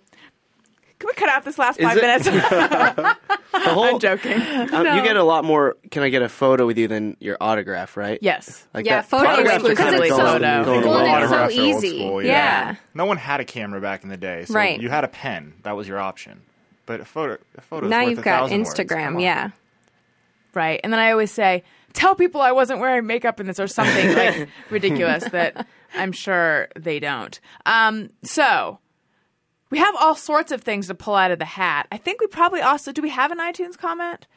Can 0.99 1.07
we 1.07 1.13
cut 1.13 1.29
out 1.29 1.45
this 1.45 1.59
last 1.59 1.79
Is 1.79 1.85
five 1.85 1.97
it- 1.97 2.01
minutes? 2.01 3.17
The 3.57 3.73
whole, 3.73 3.85
I'm 3.95 3.99
joking. 3.99 4.33
um, 4.39 4.85
You 4.85 5.01
get 5.03 5.17
a 5.17 5.23
lot 5.23 5.43
more. 5.43 5.77
Can 5.89 6.03
I 6.03 6.09
get 6.09 6.21
a 6.21 6.29
photo 6.29 6.67
with 6.67 6.77
you 6.77 6.87
than 6.87 7.17
your 7.19 7.37
autograph, 7.41 7.97
right? 7.97 8.19
Yes. 8.21 8.67
Like 8.73 8.85
Yeah, 8.85 8.97
that. 8.97 9.09
photo 9.09 9.27
Autographs 9.29 9.63
are 9.65 9.73
kind 9.75 9.95
of 9.95 10.01
exclusively 10.03 10.09
going- 10.09 10.21
photo. 10.41 10.63
going 10.65 10.85
Well, 10.87 10.99
away. 10.99 11.09
it's 11.23 11.29
so 11.29 11.35
Autographs 11.37 11.57
are 11.57 11.61
old 11.61 11.83
easy. 11.83 11.99
school, 11.99 12.21
yeah. 12.23 12.75
No 12.93 13.05
one 13.05 13.17
had 13.17 13.39
a 13.39 13.45
camera 13.45 13.81
back 13.81 14.03
in 14.03 14.09
the 14.09 14.17
day, 14.17 14.45
so 14.45 14.53
Right. 14.53 14.79
you 14.79 14.89
had 14.89 15.03
a 15.03 15.07
pen. 15.07 15.53
That 15.63 15.75
was 15.75 15.87
your 15.87 15.97
option. 15.99 16.41
But 16.85 17.01
a 17.01 17.05
photo, 17.05 17.37
a 17.57 17.61
photo. 17.61 17.87
Now 17.87 18.01
worth 18.01 18.09
you've 18.11 18.19
a 18.19 18.21
got 18.21 18.39
thousand 18.41 18.59
words. 18.63 18.73
Come 18.75 18.85
Instagram. 18.87 19.21
Yeah. 19.21 19.49
Right. 20.53 20.79
And 20.83 20.93
then 20.93 20.99
I 20.99 21.11
always 21.11 21.31
say, 21.31 21.63
tell 21.93 22.15
people 22.15 22.41
I 22.41 22.51
wasn't 22.51 22.79
wearing 22.79 23.05
makeup 23.07 23.39
in 23.39 23.47
this 23.47 23.59
or 23.59 23.67
something 23.67 24.15
like 24.15 24.49
ridiculous 24.69 25.23
that 25.31 25.65
I'm 25.95 26.11
sure 26.11 26.67
they 26.75 26.99
don't. 26.99 27.37
Um, 27.65 28.09
so 28.23 28.79
we 29.69 29.77
have 29.79 29.95
all 29.99 30.15
sorts 30.15 30.51
of 30.51 30.61
things 30.61 30.87
to 30.87 30.95
pull 30.95 31.15
out 31.15 31.31
of 31.31 31.39
the 31.39 31.45
hat. 31.45 31.87
I 31.91 31.97
think 31.97 32.21
we 32.21 32.27
probably 32.27 32.61
also, 32.61 32.91
do 32.91 33.01
we 33.01 33.09
have 33.09 33.31
an 33.31 33.39
iTunes 33.39 33.77
comment? 33.77 34.27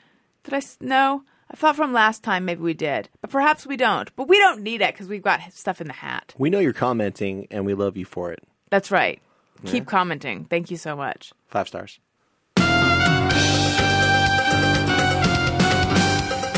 Did 0.44 0.54
I, 0.54 0.58
s- 0.58 0.78
no? 0.80 1.22
I 1.50 1.56
thought 1.56 1.76
from 1.76 1.92
last 1.92 2.22
time 2.22 2.44
maybe 2.44 2.62
we 2.62 2.74
did, 2.74 3.08
but 3.20 3.30
perhaps 3.30 3.66
we 3.66 3.76
don't. 3.76 4.14
But 4.16 4.28
we 4.28 4.38
don't 4.38 4.62
need 4.62 4.80
it 4.82 4.94
because 4.94 5.08
we've 5.08 5.22
got 5.22 5.40
stuff 5.52 5.80
in 5.80 5.86
the 5.88 5.92
hat. 5.92 6.34
We 6.38 6.48
know 6.50 6.58
you're 6.60 6.72
commenting, 6.72 7.46
and 7.50 7.66
we 7.66 7.74
love 7.74 7.96
you 7.96 8.04
for 8.04 8.32
it. 8.32 8.40
That's 8.70 8.90
right. 8.90 9.20
Keep 9.66 9.86
commenting. 9.86 10.44
Thank 10.46 10.70
you 10.70 10.76
so 10.76 10.96
much. 10.96 11.32
Five 11.48 11.68
stars. 11.68 11.98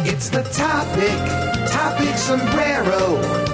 It's 0.04 0.28
the 0.30 0.42
topic, 0.42 1.70
topic 1.70 2.16
sombrero. 2.18 3.51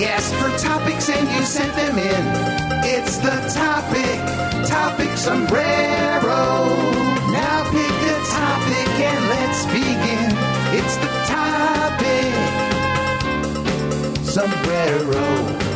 Asked 0.00 0.34
for 0.34 0.50
topics 0.58 1.08
and 1.08 1.28
you 1.28 1.42
sent 1.44 1.74
them 1.74 1.98
in. 1.98 2.24
It's 2.84 3.16
the 3.16 3.30
topic, 3.52 4.20
topic 4.68 5.16
sombrero. 5.16 6.68
Now 7.32 7.64
pick 7.72 7.90
a 8.06 8.20
topic 8.30 8.88
and 9.10 9.28
let's 9.28 9.66
begin. 9.66 10.36
It's 10.78 10.96
the 10.98 11.10
topic, 11.26 12.32
sombrero. 14.24 15.67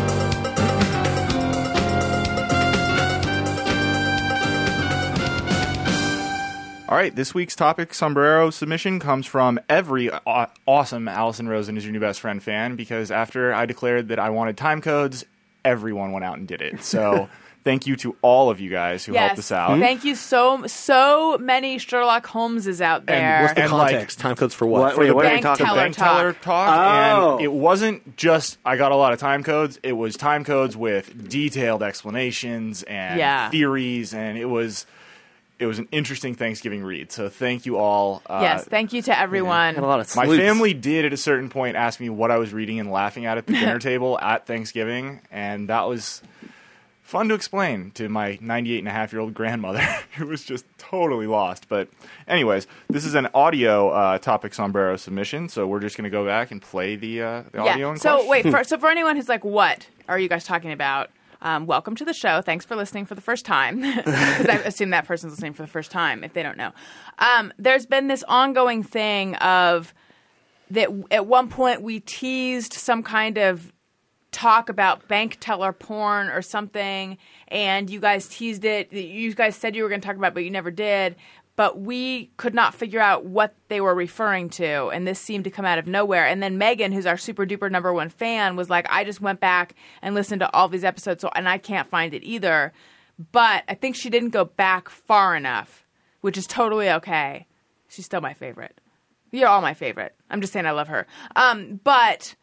All 6.93 6.99
right, 6.99 7.17
this 7.17 7.33
week's 7.33 7.57
topic 7.57 7.95
sombrero 7.95 8.51
submission 8.51 9.01
comes 9.01 9.27
from 9.27 9.59
every 9.67 10.11
aw- 10.11 10.51
awesome 10.67 11.09
Alison 11.09 11.49
Rosen 11.49 11.79
is 11.79 11.85
your 11.87 11.93
new 11.95 12.01
best 12.01 12.21
friend 12.21 12.43
fan 12.43 12.77
because 12.77 13.11
after 13.11 13.55
I 13.55 13.65
declared 13.65 14.09
that 14.09 14.19
I 14.19 14.29
wanted 14.29 14.59
time 14.59 14.83
codes, 14.83 15.25
everyone 15.65 16.13
went 16.13 16.27
out 16.27 16.37
and 16.37 16.47
did 16.47 16.61
it. 16.61 16.83
So 16.85 17.31
thank 17.65 17.87
you 17.87 17.97
to 17.97 18.15
all 18.21 18.51
of 18.51 18.61
you 18.61 18.69
guys 18.69 19.07
who 19.07 19.15
helped 19.15 19.39
us 19.39 19.51
out. 19.51 19.79
Thank 19.79 20.05
you 20.05 20.15
so 20.15 20.67
so 20.67 21.39
many 21.39 21.79
Sherlock 21.79 22.27
Holmeses 22.27 22.83
out 22.83 23.07
there. 23.07 23.41
What's 23.41 23.55
the 23.55 23.63
And, 23.63 23.73
like- 23.73 23.93
context? 23.93 24.19
Time 24.19 24.37
codes 24.37 24.53
for 24.55 24.67
what? 24.67 24.81
What- 24.83 24.95
For 24.97 25.01
wait, 25.01 25.07
the 25.07 25.15
what 25.15 25.25
are 25.25 25.29
we 25.31 25.35
bank 25.37 25.43
talking 25.45 25.65
teller 25.65 25.79
about? 25.79 25.85
bank 25.85 25.97
teller 25.97 26.33
talk, 26.35 26.79
Oh. 26.79 27.37
and 27.37 27.41
it 27.45 27.53
wasn't 27.55 28.19
just 28.19 28.59
I 28.67 28.77
got 28.77 28.93
a 28.93 28.97
lot 28.97 29.15
of 29.15 29.19
time 29.19 29.43
codes. 29.43 29.81
It 29.83 29.95
was 29.95 30.15
time 30.15 30.45
codes 30.45 30.77
with 30.77 31.27
detailed 31.31 31.83
explanations 31.83 32.83
and 32.83 33.19
Yeah. 33.19 33.49
theories, 33.49 34.13
and 34.13 34.37
it 34.37 34.51
was 34.51 34.85
it 35.63 35.67
was 35.67 35.79
an 35.79 35.87
interesting 35.93 36.35
Thanksgiving 36.35 36.83
read. 36.83 37.13
So 37.13 37.29
thank 37.29 37.67
you 37.67 37.77
all. 37.77 38.21
Uh, 38.27 38.41
yes, 38.43 38.65
thank 38.65 38.93
you 38.93 39.01
to 39.03 39.17
everyone. 39.17 39.77
Had 39.77 39.85
a 39.85 39.87
lot 39.87 40.01
of 40.01 40.17
my 40.17 40.27
family 40.27 40.75
did 40.75 41.05
at 41.05 41.13
a 41.13 41.17
certain 41.17 41.49
point 41.49 41.77
ask 41.77 42.01
me 42.01 42.09
what 42.11 42.33
I 42.33 42.39
was 42.39 42.53
reading 42.53 42.81
and 42.81 42.91
laughing 42.91 43.27
at 43.27 43.39
at 43.39 43.47
the 43.47 43.53
dinner 43.61 43.79
table 43.79 44.19
at 44.19 44.45
Thanksgiving, 44.45 45.21
and 45.31 45.69
that 45.69 45.83
was 45.83 46.21
fun 47.01 47.29
to 47.29 47.35
explain 47.35 47.93
to 47.93 48.09
my 48.09 48.39
98 48.41 48.79
and 48.81 48.89
a 48.89 48.91
half 48.91 49.13
year 49.13 49.21
old 49.21 49.35
grandmother 49.35 49.81
who 50.17 50.27
was 50.27 50.43
just 50.43 50.65
totally 50.79 51.29
lost. 51.29 51.69
But, 51.69 51.89
anyways, 52.27 52.67
this 52.89 53.05
is 53.05 53.15
an 53.15 53.29
audio 53.35 53.91
uh, 53.91 54.19
topic 54.19 54.55
sombrero 54.55 54.97
submission, 54.97 55.49
so 55.49 55.67
we're 55.69 55.81
just 55.81 55.97
going 55.97 56.05
to 56.05 56.11
go 56.11 56.27
back 56.27 56.51
and 56.51 56.61
play 56.61 56.97
the, 56.97 57.23
uh, 57.23 57.43
the 57.53 57.59
audio. 57.61 57.87
Yeah. 57.87 57.93
in 57.93 57.99
So 57.99 58.15
question. 58.15 58.31
wait, 58.31 58.51
for, 58.51 58.65
so 58.65 58.79
for 58.79 58.89
anyone 58.91 59.15
who's 59.15 59.29
like, 59.29 59.45
"What 59.45 59.87
are 60.09 60.19
you 60.19 60.29
guys 60.29 60.45
talking 60.45 60.73
about?" 60.73 61.11
Um, 61.45 61.67
welcome 61.67 61.97
to 61.97 62.05
the 62.05 62.15
show. 62.15 62.41
Thanks 62.41 62.65
for 62.65 62.77
listening 62.77 63.05
for 63.05 63.17
the 63.17 63.21
first 63.21 63.45
time, 63.45 63.81
because 63.97 64.47
I 64.49 64.63
assume 64.65 64.91
that 64.91 65.07
person's 65.07 65.33
listening 65.33 65.55
for 65.55 65.63
the 65.63 65.69
first 65.69 65.91
time 65.91 66.23
if 66.23 66.33
they 66.35 66.43
don't 66.43 66.57
know. 66.57 66.71
Um, 67.19 67.53
there's 67.59 67.85
been 67.85 68.07
this 68.07 68.23
ongoing 68.29 68.85
thing 68.85 69.35
of 69.37 69.93
that 70.71 70.89
at 71.11 71.27
one 71.27 71.49
point 71.49 71.83
we 71.83 71.99
teased 71.99 72.75
some 72.75 73.03
kind 73.03 73.39
of 73.39 73.73
talk 74.31 74.69
about 74.69 75.09
bank 75.09 75.37
teller 75.41 75.73
porn 75.73 76.29
or 76.29 76.43
something, 76.43 77.19
and 77.49 77.91
you 77.91 77.99
guys 77.99 78.29
teased 78.29 78.65
it. 78.65 78.93
You 78.93 79.35
guys 79.35 79.57
said 79.57 79.75
you 79.75 79.83
were 79.83 79.89
going 79.89 80.01
to 80.01 80.07
talk 80.07 80.17
about, 80.17 80.29
it, 80.29 80.35
but 80.35 80.45
you 80.45 80.51
never 80.51 80.71
did. 80.71 81.17
But 81.55 81.81
we 81.81 82.31
could 82.39 82.55
not 82.55 82.75
figure 82.75 83.01
out 83.01 83.27
what 83.27 83.55
they 83.69 83.81
were 83.81 83.95
referring 83.95 84.49
to, 84.51 84.89
and 84.89 85.07
this 85.07 85.21
seemed 85.21 85.45
to 85.45 85.51
come 85.51 85.67
out 85.67 85.79
of 85.79 85.87
nowhere. 85.87 86.27
And 86.27 86.43
then 86.43 86.57
Megan, 86.57 86.93
who's 86.93 87.05
our 87.05 87.19
super 87.19 87.45
duper 87.45 87.71
number 87.71 87.93
one 87.93 88.09
fan, 88.09 88.57
was 88.57 88.71
like, 88.71 88.87
"I 88.89 89.05
just 89.05 89.21
went 89.21 89.41
back 89.41 89.75
and 90.01 90.15
listened 90.15 90.41
to 90.41 90.53
all 90.55 90.69
these 90.69 90.85
episodes, 90.85 91.21
so, 91.21 91.31
and 91.35 91.49
I 91.49 91.59
can't 91.59 91.89
find 91.89 92.15
it 92.15 92.25
either." 92.25 92.73
But 93.33 93.65
I 93.69 93.75
think 93.75 93.97
she 93.97 94.09
didn't 94.11 94.31
go 94.31 94.47
back 94.47 94.89
far 94.89 95.37
enough, 95.37 95.87
which 96.23 96.39
is 96.39 96.47
totally 96.47 96.91
okay. 96.91 97.47
She's 97.89 98.07
still 98.07 98.23
my 98.23 98.33
favorite. 98.33 98.81
You're 99.31 99.49
all 99.49 99.61
my 99.61 99.75
favorite. 99.75 100.15
I'm 100.31 100.41
just 100.41 100.53
saying 100.53 100.67
I 100.67 100.71
love 100.73 100.89
her. 100.89 101.07
Um, 101.37 101.81
but 101.85 102.35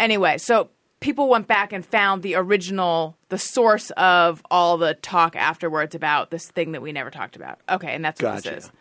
anyway, 0.00 0.38
so 0.38 0.70
people 1.00 1.28
went 1.28 1.46
back 1.46 1.72
and 1.72 1.84
found 1.84 2.22
the 2.22 2.34
original, 2.34 3.16
the 3.28 3.38
source 3.38 3.90
of 3.90 4.42
all 4.50 4.76
the 4.78 4.94
talk 4.94 5.36
afterwards 5.36 5.94
about 5.94 6.30
this 6.30 6.50
thing 6.50 6.72
that 6.72 6.82
we 6.82 6.92
never 6.92 7.10
talked 7.10 7.36
about. 7.36 7.60
Okay, 7.68 7.94
and 7.94 8.04
that's 8.04 8.20
what 8.20 8.36
Gotcha. 8.36 8.50
this 8.50 8.64
is. 8.64 8.72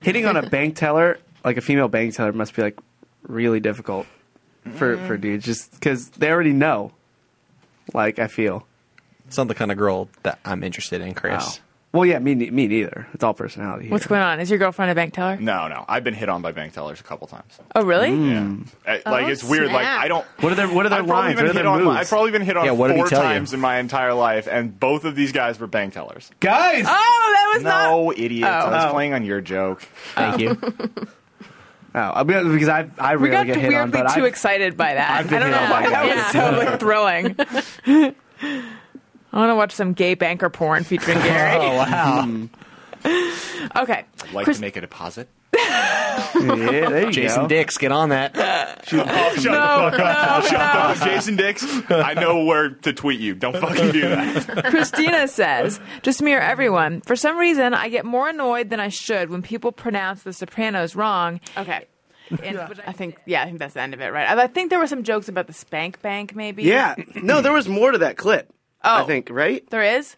Hitting 0.00 0.26
on 0.26 0.36
a 0.36 0.42
bank 0.50 0.76
teller, 0.76 1.18
like 1.44 1.56
a 1.56 1.60
female 1.60 1.88
bank 1.88 2.14
teller, 2.14 2.32
must 2.32 2.54
be 2.54 2.62
like 2.62 2.78
really 3.22 3.60
difficult 3.60 4.06
for 4.76 4.96
mm-hmm. 4.96 5.06
for 5.06 5.16
dudes, 5.16 5.44
just 5.44 5.72
because 5.72 6.10
they 6.10 6.30
already 6.30 6.52
know. 6.52 6.92
Like 7.92 8.18
I 8.18 8.28
feel. 8.28 8.66
It's 9.26 9.38
not 9.38 9.48
the 9.48 9.54
kind 9.54 9.72
of 9.72 9.78
girl 9.78 10.08
that 10.22 10.38
I'm 10.44 10.62
interested 10.62 11.00
in, 11.00 11.14
Chris. 11.14 11.60
Wow. 11.94 12.00
Well, 12.00 12.06
yeah, 12.08 12.18
me 12.18 12.34
me 12.34 12.66
neither. 12.66 13.06
It's 13.14 13.22
all 13.22 13.34
personality. 13.34 13.88
What's 13.88 14.06
going 14.06 14.20
on? 14.20 14.40
Is 14.40 14.50
your 14.50 14.58
girlfriend 14.58 14.90
a 14.90 14.94
bank 14.96 15.14
teller? 15.14 15.36
No, 15.36 15.68
no. 15.68 15.84
I've 15.88 16.02
been 16.02 16.12
hit 16.14 16.28
on 16.28 16.42
by 16.42 16.50
bank 16.52 16.72
tellers 16.72 16.98
a 16.98 17.04
couple 17.04 17.28
times. 17.28 17.56
Oh, 17.74 17.84
really? 17.84 18.10
Yeah. 18.12 18.56
Uh, 18.86 18.98
like 19.10 19.24
Oh, 19.24 19.28
it's 19.28 19.44
weird. 19.44 19.70
Like. 19.70 19.86
I 19.86 20.08
don't. 20.08 20.26
What 20.40 20.52
are 20.52 20.56
their 20.56 20.68
What 20.68 20.86
are 20.86 20.88
their 20.88 20.98
I've 20.98 21.06
lines? 21.06 21.36
What 21.36 21.44
are 21.44 21.46
hit 21.48 21.54
their 21.54 21.66
on. 21.68 21.84
moves? 21.84 21.96
I've 21.96 22.08
probably 22.08 22.32
been 22.32 22.42
hit 22.42 22.56
on 22.56 22.64
Yeah, 22.66 22.72
what 22.72 22.90
four 22.90 23.06
tell 23.06 23.22
you? 23.22 23.28
times 23.28 23.54
in 23.54 23.60
my 23.60 23.78
entire 23.78 24.12
life, 24.12 24.48
and 24.50 24.78
both 24.78 25.04
of 25.04 25.14
these 25.14 25.30
guys 25.32 25.58
were 25.60 25.66
bank 25.68 25.94
tellers. 25.94 26.30
Guys, 26.40 26.84
Oh, 26.88 27.32
that 27.36 27.52
was 27.54 27.62
No, 27.62 28.06
not. 28.06 28.18
idiots. 28.18 28.46
I 28.50 28.60
Oh. 28.66 28.70
was 28.72 28.84
Oh. 28.86 28.90
playing 28.92 29.14
on 29.14 29.24
your 29.24 29.40
joke. 29.40 29.82
Thank 30.16 30.40
you. 30.40 30.58
oh, 31.94 31.98
I'll 32.00 32.24
be, 32.24 32.34
because 32.34 32.68
I 32.68 32.88
I 32.98 33.14
We 33.16 33.30
got 33.30 33.46
get 33.46 33.56
hit 33.56 33.66
on, 33.72 33.90
weirdly 33.92 34.02
but 34.02 34.14
too 34.14 34.20
I've- 34.22 34.26
excited 34.28 34.76
by 34.76 34.94
that. 34.94 35.10
I've 35.20 35.30
been 35.30 35.42
I 35.42 35.50
don't 35.50 35.52
hit 35.52 35.68
know 35.68 35.74
on 35.74 35.82
by 35.82 35.82
why. 35.82 35.90
That 35.90 36.06
guys. 36.08 36.34
was 36.34 37.36
totally 37.38 38.14
thrilling. 38.14 38.14
I 39.34 39.38
want 39.38 39.50
to 39.50 39.54
watch 39.56 39.72
some 39.72 39.92
gay 39.94 40.14
banker 40.14 40.48
porn 40.48 40.84
featuring 40.84 41.18
Gary. 41.18 41.56
oh 41.60 41.76
wow. 41.76 42.22
Hmm. 42.22 42.46
Okay. 43.76 44.04
Like 44.32 44.44
Chris- 44.44 44.56
to 44.58 44.60
make 44.62 44.76
a 44.76 44.80
deposit? 44.80 45.28
yeah, 45.54 46.88
there 46.88 47.06
you 47.06 47.12
Jason 47.12 47.42
go. 47.42 47.48
Dix, 47.48 47.78
get 47.78 47.92
on 47.92 48.08
that. 48.08 48.32
Oh, 48.36 48.82
shut 48.84 49.06
the 49.06 49.50
No, 49.50 49.90
fuck 49.90 49.98
up. 50.00 50.42
no, 50.42 50.48
shut 50.48 50.52
no. 50.74 50.80
up. 50.80 50.96
Jason 50.98 51.36
Dix, 51.36 51.64
I 51.90 52.14
know 52.14 52.44
where 52.44 52.70
to 52.70 52.92
tweet 52.92 53.20
you. 53.20 53.34
Don't 53.34 53.56
fucking 53.56 53.92
do 53.92 54.00
that. 54.08 54.64
Christina 54.70 55.28
says, 55.28 55.78
just 56.02 56.18
to 56.18 56.24
mirror 56.24 56.40
everyone, 56.42 57.00
for 57.02 57.14
some 57.14 57.36
reason, 57.36 57.72
I 57.74 57.88
get 57.88 58.04
more 58.04 58.28
annoyed 58.28 58.70
than 58.70 58.80
I 58.80 58.88
should 58.88 59.30
when 59.30 59.42
people 59.42 59.70
pronounce 59.70 60.22
The 60.24 60.32
Sopranos 60.32 60.96
wrong. 60.96 61.40
Okay. 61.56 61.86
And, 62.42 62.58
I 62.86 62.92
think, 62.92 63.18
yeah, 63.26 63.42
I 63.42 63.46
think 63.46 63.58
that's 63.58 63.74
the 63.74 63.80
end 63.82 63.94
of 63.94 64.00
it, 64.00 64.12
right? 64.12 64.28
I, 64.28 64.44
I 64.44 64.46
think 64.48 64.70
there 64.70 64.78
were 64.80 64.86
some 64.88 65.02
jokes 65.04 65.28
about 65.28 65.46
the 65.46 65.52
Spank 65.52 66.00
Bank, 66.02 66.34
maybe. 66.34 66.64
Yeah, 66.64 66.94
no, 67.14 67.42
there 67.42 67.52
was 67.52 67.68
more 67.68 67.90
to 67.92 67.98
that 67.98 68.16
clip. 68.16 68.52
I 68.84 69.02
Oh. 69.02 69.06
think 69.06 69.28
right. 69.30 69.68
There 69.70 69.82
is? 69.82 70.16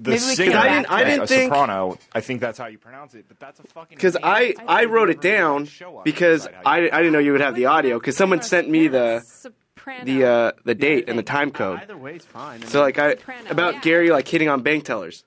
The 0.00 0.10
Maybe 0.10 0.12
we 0.12 0.18
singer, 0.36 0.50
can 0.52 0.60
I 0.60 0.68
didn't- 0.76 0.90
I 0.92 1.04
didn't 1.04 1.22
a 1.22 1.26
think- 1.26 1.52
soprano. 1.52 1.98
I 2.12 2.20
think 2.20 2.40
that's 2.40 2.56
how 2.56 2.66
you 2.66 2.78
pronounce 2.78 3.14
it, 3.14 3.24
but 3.26 3.40
that's 3.40 3.58
a 3.58 3.64
fucking. 3.64 3.96
Because 3.96 4.14
name. 4.14 4.22
I 4.24 4.54
I 4.68 4.84
wrote 4.84 5.10
it 5.10 5.20
down 5.20 5.66
because 6.04 6.46
I, 6.64 6.88
I 6.88 6.98
didn't 6.98 7.12
know 7.12 7.18
you 7.18 7.32
would 7.32 7.40
have 7.40 7.56
the 7.56 7.66
audio 7.66 7.98
because 7.98 8.16
someone 8.16 8.40
sent 8.40 8.70
me 8.70 8.86
the 8.86 9.20
Soprano. 9.26 10.04
the 10.04 10.24
uh, 10.24 10.52
the 10.64 10.76
date 10.76 11.08
and 11.08 11.18
the 11.18 11.24
time 11.24 11.50
code. 11.50 11.80
Either 11.80 11.96
way, 11.96 12.14
it's 12.14 12.24
fine. 12.24 12.62
So 12.62 12.80
like 12.80 12.96
I 13.00 13.16
Soprano, 13.16 13.50
about 13.50 13.74
yeah. 13.74 13.80
Gary 13.80 14.10
like 14.10 14.28
hitting 14.28 14.48
on 14.48 14.62
bank 14.62 14.84
tellers. 14.84 15.24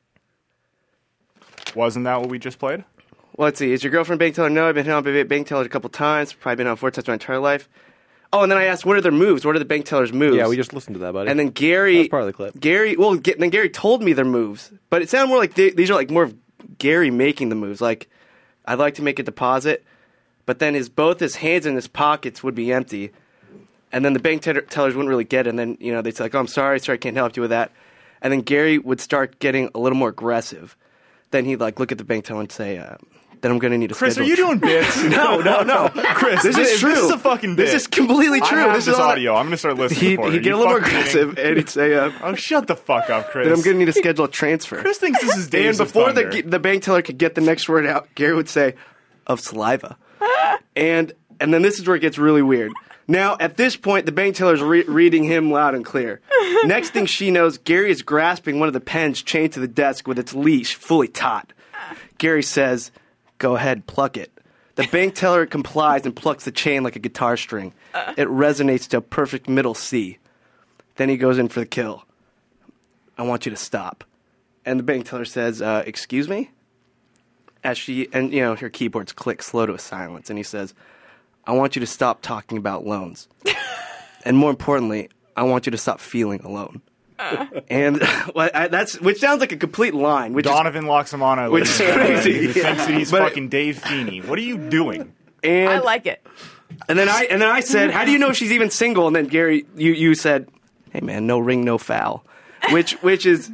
Wasn't 1.75 2.05
that 2.05 2.21
what 2.21 2.29
we 2.29 2.39
just 2.39 2.57
played? 2.59 2.83
Well, 3.35 3.47
let's 3.47 3.59
see. 3.59 3.71
Is 3.73 3.83
your 3.83 3.91
girlfriend 3.91 4.21
a 4.21 4.23
bank 4.23 4.35
teller? 4.35 4.49
No, 4.49 4.67
I've 4.69 4.75
been 4.75 4.85
hit 4.85 4.93
on 4.93 5.03
by 5.03 5.23
bank 5.23 5.47
tellers 5.47 5.65
a 5.65 5.69
couple 5.69 5.89
times. 5.89 6.31
Probably 6.31 6.55
been 6.57 6.67
on 6.67 6.75
four 6.77 6.91
times 6.91 7.07
my 7.07 7.13
entire 7.13 7.39
life. 7.39 7.67
Oh, 8.33 8.43
and 8.43 8.51
then 8.51 8.57
I 8.57 8.65
asked, 8.65 8.85
what 8.85 8.95
are 8.95 9.01
their 9.01 9.11
moves? 9.11 9.45
What 9.45 9.55
are 9.55 9.59
the 9.59 9.65
bank 9.65 9.85
tellers' 9.85 10.13
moves? 10.13 10.37
Yeah, 10.37 10.47
we 10.47 10.55
just 10.55 10.73
listened 10.73 10.95
to 10.95 10.99
that, 11.01 11.11
buddy. 11.11 11.29
And 11.29 11.37
then 11.37 11.49
Gary, 11.49 12.07
part 12.07 12.21
of 12.21 12.27
the 12.27 12.33
clip. 12.33 12.57
Gary, 12.59 12.95
well, 12.95 13.15
then 13.15 13.49
Gary 13.49 13.69
told 13.69 14.01
me 14.01 14.13
their 14.13 14.25
moves, 14.25 14.71
but 14.89 15.01
it 15.01 15.09
sounded 15.09 15.27
more 15.27 15.37
like 15.37 15.55
they, 15.55 15.71
these 15.71 15.89
are 15.89 15.95
like 15.95 16.09
more 16.09 16.23
of 16.23 16.35
Gary 16.77 17.11
making 17.11 17.49
the 17.49 17.55
moves. 17.55 17.81
Like, 17.81 18.09
I'd 18.65 18.79
like 18.79 18.95
to 18.95 19.01
make 19.01 19.19
a 19.19 19.23
deposit, 19.23 19.83
but 20.45 20.59
then 20.59 20.75
his 20.75 20.87
both 20.87 21.19
his 21.19 21.35
hands 21.35 21.65
in 21.65 21.75
his 21.75 21.87
pockets 21.87 22.41
would 22.41 22.55
be 22.55 22.71
empty, 22.71 23.11
and 23.91 24.05
then 24.05 24.13
the 24.13 24.19
bank 24.19 24.43
teller 24.43 24.61
tellers 24.61 24.95
wouldn't 24.95 25.09
really 25.09 25.25
get 25.25 25.45
it. 25.45 25.49
And 25.49 25.59
then 25.59 25.77
you 25.81 25.91
know 25.91 26.01
they'd 26.01 26.15
say 26.15 26.23
like, 26.23 26.35
"Oh, 26.35 26.39
I'm 26.39 26.47
sorry, 26.47 26.79
sorry, 26.79 26.95
I 26.95 26.99
can't 26.99 27.17
help 27.17 27.35
you 27.35 27.41
with 27.41 27.51
that." 27.51 27.71
And 28.21 28.31
then 28.31 28.41
Gary 28.41 28.77
would 28.77 29.01
start 29.01 29.39
getting 29.39 29.69
a 29.73 29.79
little 29.79 29.97
more 29.97 30.09
aggressive. 30.09 30.77
Then 31.31 31.45
he'd 31.45 31.59
like 31.59 31.79
look 31.79 31.91
at 31.91 31.97
the 31.97 32.03
bank 32.03 32.25
teller 32.25 32.41
and 32.41 32.51
say, 32.51 32.77
uh, 32.77 32.95
"Then 33.41 33.51
I'm 33.51 33.59
going 33.59 33.71
to 33.71 33.77
need 33.77 33.91
a 33.91 33.95
Chris, 33.95 34.17
are 34.17 34.23
you 34.23 34.35
doing 34.35 34.59
bits? 34.59 35.03
no, 35.03 35.39
no, 35.39 35.63
no. 35.63 35.89
Chris, 35.95 36.43
This 36.43 36.57
is 36.57 36.79
true. 36.79 36.93
This 36.93 37.03
is 37.03 37.11
a 37.11 37.17
fucking 37.17 37.55
bit. 37.55 37.65
This 37.65 37.73
is 37.73 37.87
completely 37.87 38.39
true. 38.41 38.59
I 38.59 38.61
have 38.61 38.73
this 38.75 38.85
this, 38.85 38.95
is 38.95 38.99
audio. 38.99 39.35
I'm 39.35 39.45
gonna 39.47 39.57
start 39.57 39.77
listening. 39.77 40.21
He'd, 40.21 40.31
he'd 40.31 40.43
get 40.43 40.53
a 40.53 40.57
little 40.57 40.73
more 40.73 40.79
kidding? 40.79 40.97
aggressive, 40.97 41.37
and 41.37 41.57
he'd 41.57 41.69
say, 41.69 41.93
uh, 41.95 42.11
Oh, 42.21 42.35
shut 42.35 42.67
the 42.67 42.75
fuck 42.75 43.09
up, 43.09 43.29
Chris. 43.29 43.45
"Then 43.45 43.53
I'm 43.53 43.61
going 43.61 43.75
to 43.75 43.85
need 43.85 43.93
to 43.93 43.99
schedule 43.99 44.25
a 44.25 44.29
transfer." 44.29 44.77
Chris 44.77 44.97
thinks 44.97 45.21
this 45.21 45.35
is 45.35 45.49
dangerous. 45.49 45.79
And 45.79 45.87
before 45.87 46.13
the 46.13 46.41
the 46.41 46.59
bank 46.59 46.83
teller 46.83 47.01
could 47.01 47.17
get 47.17 47.35
the 47.35 47.41
next 47.41 47.67
word 47.67 47.85
out, 47.85 48.07
Gary 48.15 48.35
would 48.35 48.49
say, 48.49 48.75
"Of 49.27 49.39
saliva," 49.39 49.97
and 50.75 51.11
and 51.39 51.53
then 51.53 51.61
this 51.61 51.79
is 51.79 51.87
where 51.87 51.95
it 51.95 52.01
gets 52.01 52.17
really 52.17 52.41
weird. 52.41 52.71
Now, 53.07 53.35
at 53.39 53.57
this 53.57 53.75
point, 53.75 54.05
the 54.05 54.11
bank 54.11 54.35
teller's 54.35 54.61
re- 54.61 54.83
reading 54.83 55.23
him 55.25 55.51
loud 55.51 55.75
and 55.75 55.83
clear. 55.83 56.21
Next 56.63 56.91
thing 56.91 57.05
she 57.07 57.31
knows, 57.31 57.57
Gary 57.57 57.91
is 57.91 58.03
grasping 58.03 58.59
one 58.59 58.67
of 58.67 58.73
the 58.73 58.79
pens 58.79 59.21
chained 59.21 59.53
to 59.53 59.59
the 59.59 59.67
desk 59.67 60.07
with 60.07 60.17
its 60.19 60.33
leash 60.33 60.75
fully 60.75 61.07
taut. 61.07 61.51
Gary 62.19 62.43
says, 62.43 62.91
"Go 63.41 63.55
ahead, 63.55 63.87
pluck 63.87 64.17
it." 64.17 64.31
The 64.75 64.87
bank 64.87 65.15
teller 65.21 65.47
complies 65.47 66.05
and 66.05 66.15
plucks 66.15 66.45
the 66.45 66.51
chain 66.51 66.83
like 66.83 66.95
a 66.95 66.99
guitar 66.99 67.35
string. 67.37 67.73
It 68.15 68.27
resonates 68.27 68.87
to 68.89 68.97
a 68.97 69.01
perfect 69.01 69.49
middle 69.49 69.73
C. 69.73 70.19
Then 70.97 71.09
he 71.09 71.17
goes 71.17 71.39
in 71.39 71.49
for 71.49 71.59
the 71.59 71.65
kill. 71.65 72.05
I 73.17 73.23
want 73.23 73.47
you 73.47 73.49
to 73.49 73.57
stop. 73.57 74.03
And 74.63 74.77
the 74.77 74.83
bank 74.83 75.07
teller 75.07 75.25
says, 75.25 75.59
uh, 75.59 75.83
Excuse 75.87 76.29
me? 76.29 76.51
As 77.63 77.79
she, 77.79 78.07
and 78.13 78.31
you 78.31 78.41
know, 78.41 78.55
her 78.55 78.69
keyboards 78.69 79.11
click 79.11 79.41
slow 79.41 79.65
to 79.65 79.73
a 79.73 79.79
silence. 79.79 80.29
And 80.29 80.37
he 80.37 80.43
says, 80.43 80.75
I 81.45 81.53
want 81.53 81.75
you 81.75 81.79
to 81.79 81.87
stop 81.87 82.21
talking 82.21 82.59
about 82.59 82.85
loans. 82.85 83.27
and 84.25 84.37
more 84.37 84.51
importantly, 84.51 85.09
I 85.35 85.43
want 85.43 85.65
you 85.65 85.71
to 85.71 85.77
stop 85.77 85.99
feeling 85.99 86.41
alone. 86.41 86.81
and 87.69 87.99
well, 88.35 88.49
I, 88.53 88.67
that's, 88.67 88.99
which 88.99 89.19
sounds 89.19 89.39
like 89.39 89.51
a 89.51 89.57
complete 89.57 89.93
line, 89.93 90.33
which 90.33 90.45
is, 90.45 90.51
Donovan 90.51 90.85
Laxamana, 90.85 91.51
Which 91.51 91.69
is 91.69 91.79
ladies 91.79 91.91
and 91.91 91.97
gentlemen, 91.97 92.21
crazy, 92.23 92.33
who 92.39 92.47
yeah. 92.47 92.65
thinks 92.65 92.85
that 92.85 92.93
he's 92.97 93.11
But- 93.11 93.21
fucking 93.23 93.49
Dave 93.49 93.79
Feeney. 93.79 94.21
What 94.21 94.39
are 94.39 94.43
you 94.43 94.57
doing? 94.57 95.13
and, 95.43 95.69
I 95.69 95.79
like 95.79 96.05
it. 96.05 96.25
and 96.87 96.97
then 96.97 97.09
I, 97.09 97.27
and 97.29 97.41
then 97.41 97.49
I 97.49 97.61
said, 97.61 97.91
How 97.91 98.05
do 98.05 98.11
you 98.11 98.19
know 98.19 98.31
she's 98.33 98.51
even 98.51 98.69
single? 98.69 99.07
And 99.07 99.15
then 99.15 99.27
Gary, 99.27 99.65
you, 99.75 99.93
you 99.93 100.15
said, 100.15 100.49
Hey 100.91 101.01
man, 101.01 101.25
no 101.27 101.39
ring, 101.39 101.63
no 101.63 101.77
foul. 101.77 102.23
Which, 102.71 102.93
which 103.01 103.25
is 103.25 103.49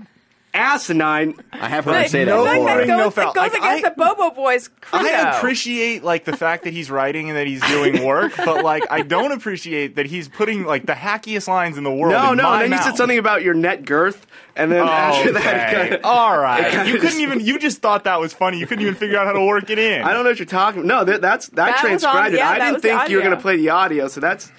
asinine. 0.58 1.36
I 1.54 1.70
have 1.70 1.86
heard 1.86 2.04
him 2.04 2.08
say 2.10 2.24
that 2.26 2.32
no 2.32 2.44
It's 2.46 2.54
before. 2.54 2.66
that 2.68 2.88
goes, 2.88 2.98
no 2.98 3.10
foul. 3.12 3.32
it 3.32 3.36
goes 3.36 3.44
Like, 3.44 3.54
against 3.54 3.86
I- 3.86 3.90
the 3.90 3.96
Bobo 3.96 4.32
Boys 4.32 4.70
credo. 4.82 5.06
I 5.08 5.38
appreciate 5.38 6.04
like 6.04 6.26
the 6.26 6.36
fact 6.36 6.64
that 6.66 6.74
he's 6.74 6.90
writing 6.92 7.30
and 7.30 7.38
that 7.38 7.48
he's 7.48 7.62
doing 7.62 8.04
work, 8.06 8.34
but 8.38 8.64
like 8.64 8.84
I 8.90 9.02
don't 9.02 9.32
appreciate 9.32 9.96
that 9.96 10.06
he's 10.08 10.28
putting 10.28 10.66
like 10.66 10.86
the 10.86 10.94
hackiest 10.94 11.48
lines 11.48 11.78
in 11.78 11.84
the 11.84 11.92
world. 11.94 12.14
No, 12.14 12.32
in 12.32 12.38
no. 12.38 12.44
my 12.44 12.64
And 12.64 12.74
then 12.74 12.80
you 12.80 12.84
said 12.86 12.98
something 12.98 13.18
about 13.18 13.44
your 13.44 13.54
net 13.54 13.86
girth, 13.86 14.26
and 14.56 14.72
then 14.72 14.88
after 14.88 15.34
that, 15.34 15.70
Okay. 15.70 15.76
kind 15.82 15.94
of, 15.96 16.02
all 16.04 16.38
right. 16.40 16.72
kinda 16.72 16.86
You 16.88 16.94
couldn't 16.94 17.08
just- 17.10 17.20
even. 17.20 17.40
You 17.40 17.60
just 17.60 17.82
thought 17.82 18.04
that 18.06 18.20
was 18.20 18.34
funny. 18.34 18.58
You 18.60 18.68
couldn't 18.68 18.82
even 18.84 18.96
figure 18.96 19.18
out 19.18 19.26
how 19.28 19.34
to 19.34 19.46
work 19.46 19.70
it 19.70 19.80
in. 19.80 20.02
I 20.04 20.14
don't 20.14 20.24
know 20.24 20.30
what 20.32 20.40
you're 20.40 20.46
talking. 20.46 20.86
No, 20.88 21.04
that, 21.04 21.22
that's 21.22 21.48
that, 21.50 21.56
That 21.56 21.78
transcribed 21.78 22.30
on- 22.30 22.34
it. 22.36 22.42
I 22.42 22.58
that 22.60 22.66
didn't 22.72 22.82
think 22.82 23.10
you 23.10 23.18
were 23.18 23.24
going 23.24 23.36
to 23.36 23.42
play 23.42 23.58
the 23.58 23.70
audio, 23.70 24.08
so 24.08 24.20
that's 24.20 24.52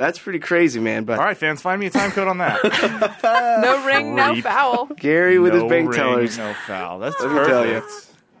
that's 0.00 0.18
pretty 0.18 0.38
crazy, 0.40 0.80
man. 0.80 1.04
But 1.04 1.18
All 1.18 1.24
right, 1.24 1.36
fans, 1.36 1.62
find 1.62 1.78
me 1.80 1.86
a 1.86 1.90
time 1.90 2.10
code 2.10 2.26
on 2.26 2.38
that. 2.38 3.18
No 3.62 3.86
ring, 3.86 4.14
no 4.16 4.32
Creep. 4.32 4.44
foul. 4.44 4.86
Gary 4.96 5.38
with 5.38 5.52
no 5.54 5.60
his 5.62 5.70
bank 5.70 5.90
ring, 5.90 5.98
tellers. 5.98 6.38
no 6.38 6.54
foul. 6.66 6.98
That's 6.98 7.20
Let 7.20 7.30
me 7.30 7.46
tell 7.46 7.66
you. 7.66 7.82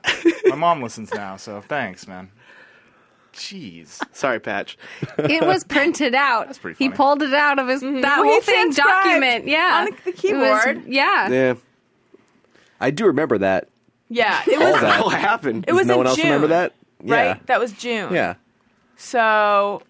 perfect. 0.02 0.46
My 0.46 0.56
mom 0.56 0.82
listens 0.82 1.12
now, 1.14 1.36
so 1.36 1.60
thanks, 1.60 2.08
man. 2.08 2.30
Jeez. 3.32 4.00
Sorry, 4.12 4.40
Patch. 4.40 4.76
It 5.18 5.44
was 5.46 5.62
printed 5.64 6.14
out. 6.14 6.46
That's 6.46 6.58
pretty 6.58 6.76
He 6.82 6.88
funny. 6.88 6.96
pulled 6.96 7.22
it 7.22 7.32
out 7.34 7.58
of 7.58 7.68
his 7.68 7.80
that 7.80 7.86
Mm-hmm. 7.88 8.00
Well, 8.02 8.24
whole 8.24 8.40
thing 8.40 8.72
transcribed 8.72 9.04
document. 9.04 9.46
Yeah, 9.46 9.78
on 9.78 9.84
the 9.84 9.90
It 9.92 10.14
was- 10.14 10.20
keyboard. 10.20 10.84
yeah. 10.86 11.28
Yeah, 11.28 11.54
I 12.80 12.90
do 12.90 13.06
remember 13.06 13.38
that. 13.38 13.68
Yeah, 14.08 14.42
it 14.46 14.58
was. 14.58 14.72
what 14.72 14.80
the 14.80 14.90
hell 14.90 15.08
happened? 15.10 15.66
It 15.68 15.72
was 15.72 15.86
no 15.86 15.92
in 15.94 15.98
one 15.98 16.06
else 16.08 16.16
June, 16.16 16.24
remember 16.26 16.48
that? 16.48 16.72
Right? 17.02 17.24
Yeah. 17.26 17.38
That 17.46 17.60
was 17.60 17.70
June. 17.72 18.12
Yeah. 18.12 18.34
So 18.96 19.82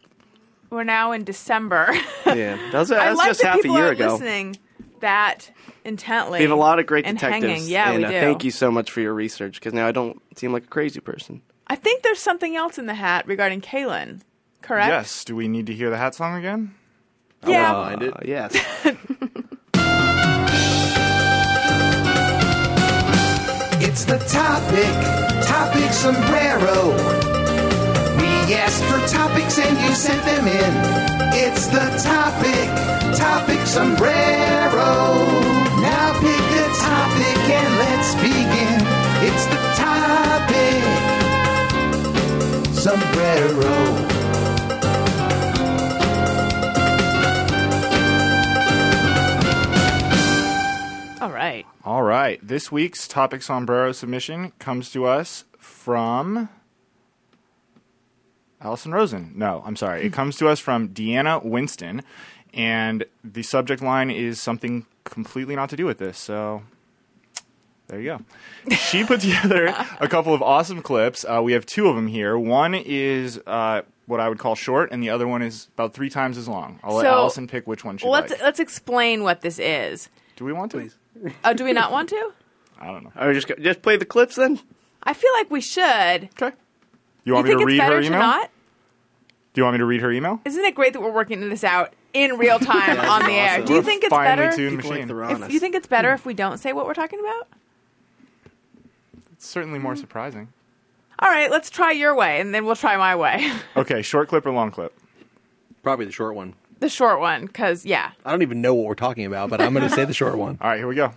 we're 0.70 0.84
now 0.84 1.12
in 1.12 1.24
December. 1.24 1.88
yeah, 2.26 2.56
that 2.70 2.74
was, 2.74 2.92
I 2.92 2.96
that 2.96 3.10
was 3.10 3.18
like 3.18 3.28
just 3.28 3.42
that 3.42 3.48
half 3.48 3.58
a 3.58 3.62
people 3.62 3.76
year 3.76 3.88
are 3.88 3.92
ago. 3.92 4.12
listening 4.12 4.56
that 5.00 5.50
intently. 5.84 6.38
We 6.38 6.44
have 6.44 6.52
a 6.52 6.56
lot 6.56 6.78
of 6.78 6.86
great 6.86 7.06
and 7.06 7.18
detectives. 7.18 7.44
hanging. 7.44 7.68
Yeah, 7.68 7.90
and 7.90 7.98
we 7.98 8.04
uh, 8.04 8.10
do. 8.10 8.20
thank 8.20 8.44
you 8.44 8.50
so 8.50 8.70
much 8.70 8.90
for 8.90 9.00
your 9.00 9.14
research 9.14 9.54
because 9.54 9.72
now 9.74 9.86
I 9.86 9.92
don't 9.92 10.20
seem 10.38 10.52
like 10.52 10.64
a 10.64 10.68
crazy 10.68 11.00
person. 11.00 11.42
I 11.66 11.76
think 11.76 12.02
there's 12.02 12.20
something 12.20 12.56
else 12.56 12.78
in 12.78 12.86
the 12.86 12.94
hat 12.94 13.26
regarding 13.26 13.60
Caelan. 13.60 14.22
Correct? 14.62 14.88
Yes. 14.88 15.24
Do 15.24 15.36
we 15.36 15.48
need 15.48 15.66
to 15.66 15.74
hear 15.74 15.90
the 15.90 15.96
hat 15.96 16.14
song 16.14 16.38
again? 16.38 16.74
Yeah. 17.46 17.72
Mind 17.72 18.02
it. 18.02 18.14
Uh, 18.14 18.20
yes. 18.24 18.56
It's 23.82 24.04
the 24.04 24.18
topic, 24.18 25.46
topic 25.46 25.90
sombrero. 25.92 27.29
We 28.50 28.56
asked 28.56 28.82
for 28.82 28.98
topics 29.06 29.60
and 29.60 29.78
you 29.78 29.94
sent 29.94 30.24
them 30.24 30.48
in. 30.48 30.74
It's 31.38 31.68
the 31.68 31.86
topic, 32.02 32.68
topic 33.16 33.64
sombrero. 33.64 35.22
Now 35.78 36.18
pick 36.18 36.50
a 36.58 36.66
topic 36.82 37.38
and 37.46 37.78
let's 37.78 38.12
begin. 38.16 38.82
It's 39.22 39.46
the 39.46 39.60
topic, 39.78 40.82
sombrero. 42.74 43.70
All 51.20 51.30
right. 51.30 51.64
All 51.84 52.02
right. 52.02 52.40
This 52.42 52.72
week's 52.72 53.06
topic 53.06 53.42
sombrero 53.42 53.92
submission 53.92 54.50
comes 54.58 54.90
to 54.90 55.04
us 55.06 55.44
from 55.56 56.48
Alison 58.60 58.92
Rosen. 58.92 59.32
No, 59.36 59.62
I'm 59.66 59.76
sorry. 59.76 60.02
It 60.02 60.12
comes 60.12 60.36
to 60.38 60.48
us 60.48 60.58
from 60.60 60.88
Deanna 60.90 61.44
Winston, 61.44 62.02
and 62.52 63.04
the 63.24 63.42
subject 63.42 63.82
line 63.82 64.10
is 64.10 64.40
something 64.40 64.86
completely 65.04 65.56
not 65.56 65.70
to 65.70 65.76
do 65.76 65.86
with 65.86 65.98
this. 65.98 66.18
So 66.18 66.62
there 67.88 68.00
you 68.00 68.18
go. 68.68 68.74
She 68.76 69.04
put 69.04 69.20
together 69.22 69.74
a 70.00 70.08
couple 70.08 70.34
of 70.34 70.42
awesome 70.42 70.82
clips. 70.82 71.24
Uh, 71.24 71.40
we 71.42 71.52
have 71.52 71.64
two 71.66 71.88
of 71.88 71.96
them 71.96 72.06
here. 72.06 72.38
One 72.38 72.74
is 72.74 73.40
uh, 73.46 73.82
what 74.06 74.20
I 74.20 74.28
would 74.28 74.38
call 74.38 74.54
short, 74.54 74.90
and 74.92 75.02
the 75.02 75.10
other 75.10 75.26
one 75.26 75.42
is 75.42 75.68
about 75.74 75.94
three 75.94 76.10
times 76.10 76.36
as 76.36 76.46
long. 76.48 76.78
I'll 76.84 76.94
let 76.96 77.04
So, 77.04 77.10
Alison 77.12 77.46
pick 77.48 77.66
which 77.66 77.84
one 77.84 77.96
she 77.98 78.06
Let's 78.06 78.30
likes. 78.30 78.42
let's 78.42 78.60
explain 78.60 79.22
what 79.22 79.40
this 79.40 79.58
is. 79.58 80.08
Do 80.36 80.44
we 80.44 80.52
want 80.52 80.72
to? 80.72 80.90
Oh, 81.44 81.52
do 81.54 81.64
we 81.64 81.72
not 81.72 81.92
want 81.92 82.08
to? 82.10 82.32
I 82.78 82.86
don't 82.86 83.04
know. 83.04 83.12
Are 83.16 83.28
we 83.28 83.34
just 83.34 83.46
go- 83.48 83.56
just 83.56 83.82
play 83.82 83.96
the 83.96 84.04
clips 84.06 84.36
then? 84.36 84.60
I 85.02 85.12
feel 85.14 85.30
like 85.34 85.50
we 85.50 85.60
should. 85.60 86.28
Okay. 86.40 86.52
Do 87.30 87.34
you 87.34 87.36
want 87.36 87.46
you 87.46 87.54
me 87.54 87.64
think 87.64 87.78
to 87.78 87.84
read 87.84 87.92
her 87.92 88.00
email? 88.00 88.18
not? 88.18 88.50
Do 89.52 89.60
you 89.60 89.64
want 89.64 89.74
me 89.74 89.78
to 89.78 89.84
read 89.84 90.00
her 90.00 90.10
email? 90.10 90.40
Isn't 90.44 90.64
it 90.64 90.74
great 90.74 90.94
that 90.94 91.00
we're 91.00 91.12
working 91.12 91.48
this 91.48 91.62
out 91.62 91.92
in 92.12 92.38
real 92.38 92.58
time 92.58 92.96
Yeah, 92.96 93.08
on 93.08 93.22
the 93.22 93.30
is 93.30 93.36
air? 93.36 93.64
Do 93.64 93.72
you 93.72 93.78
We're 93.78 93.84
think 93.84 94.02
it's 94.02 94.10
better? 94.10 94.42
like 94.46 94.58
machine. 94.58 95.42
If 95.42 95.52
you 95.52 95.60
think 95.60 95.76
it's 95.76 95.86
better 95.86 96.10
hmm. 96.10 96.14
if 96.16 96.26
we 96.26 96.34
don't 96.34 96.58
say 96.58 96.72
what 96.72 96.86
we're 96.86 96.94
talking 96.94 97.20
about? 97.20 97.46
It's 99.32 99.46
certainly 99.46 99.78
more 99.78 99.94
hmm. 99.94 100.00
surprising. 100.00 100.48
All 101.20 101.28
right, 101.28 101.50
let's 101.50 101.70
try 101.70 101.92
your 101.92 102.16
way, 102.16 102.40
and 102.40 102.52
then 102.52 102.64
we'll 102.64 102.74
try 102.74 102.96
my 102.96 103.14
way. 103.14 103.52
Okay, 103.76 104.02
short 104.02 104.28
clip 104.28 104.44
or 104.44 104.50
long 104.50 104.72
clip? 104.72 104.92
Probably 105.84 106.06
the 106.06 106.12
short 106.12 106.34
one. 106.34 106.54
the 106.80 106.88
short 106.88 107.20
one, 107.20 107.46
because 107.46 107.86
yeah. 107.86 108.10
I 108.24 108.32
don't 108.32 108.42
even 108.42 108.60
know 108.60 108.74
what 108.74 108.86
we're 108.86 108.94
talking 108.94 109.24
about, 109.24 109.50
but 109.50 109.60
I'm 109.60 109.72
going 109.72 109.88
to 109.88 109.94
say 109.94 110.04
the 110.04 110.14
short 110.14 110.36
one. 110.36 110.58
All 110.62 110.70
right, 110.70 110.78
here 110.78 110.88
we 110.88 110.96
go. 110.96 111.12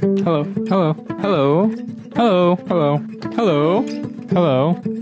Hello, 0.00 0.42
hello, 0.44 0.94
hello, 1.20 1.68
hello, 2.16 2.56
hello, 2.56 2.96
hello, 3.36 3.82
hello, 4.30 5.01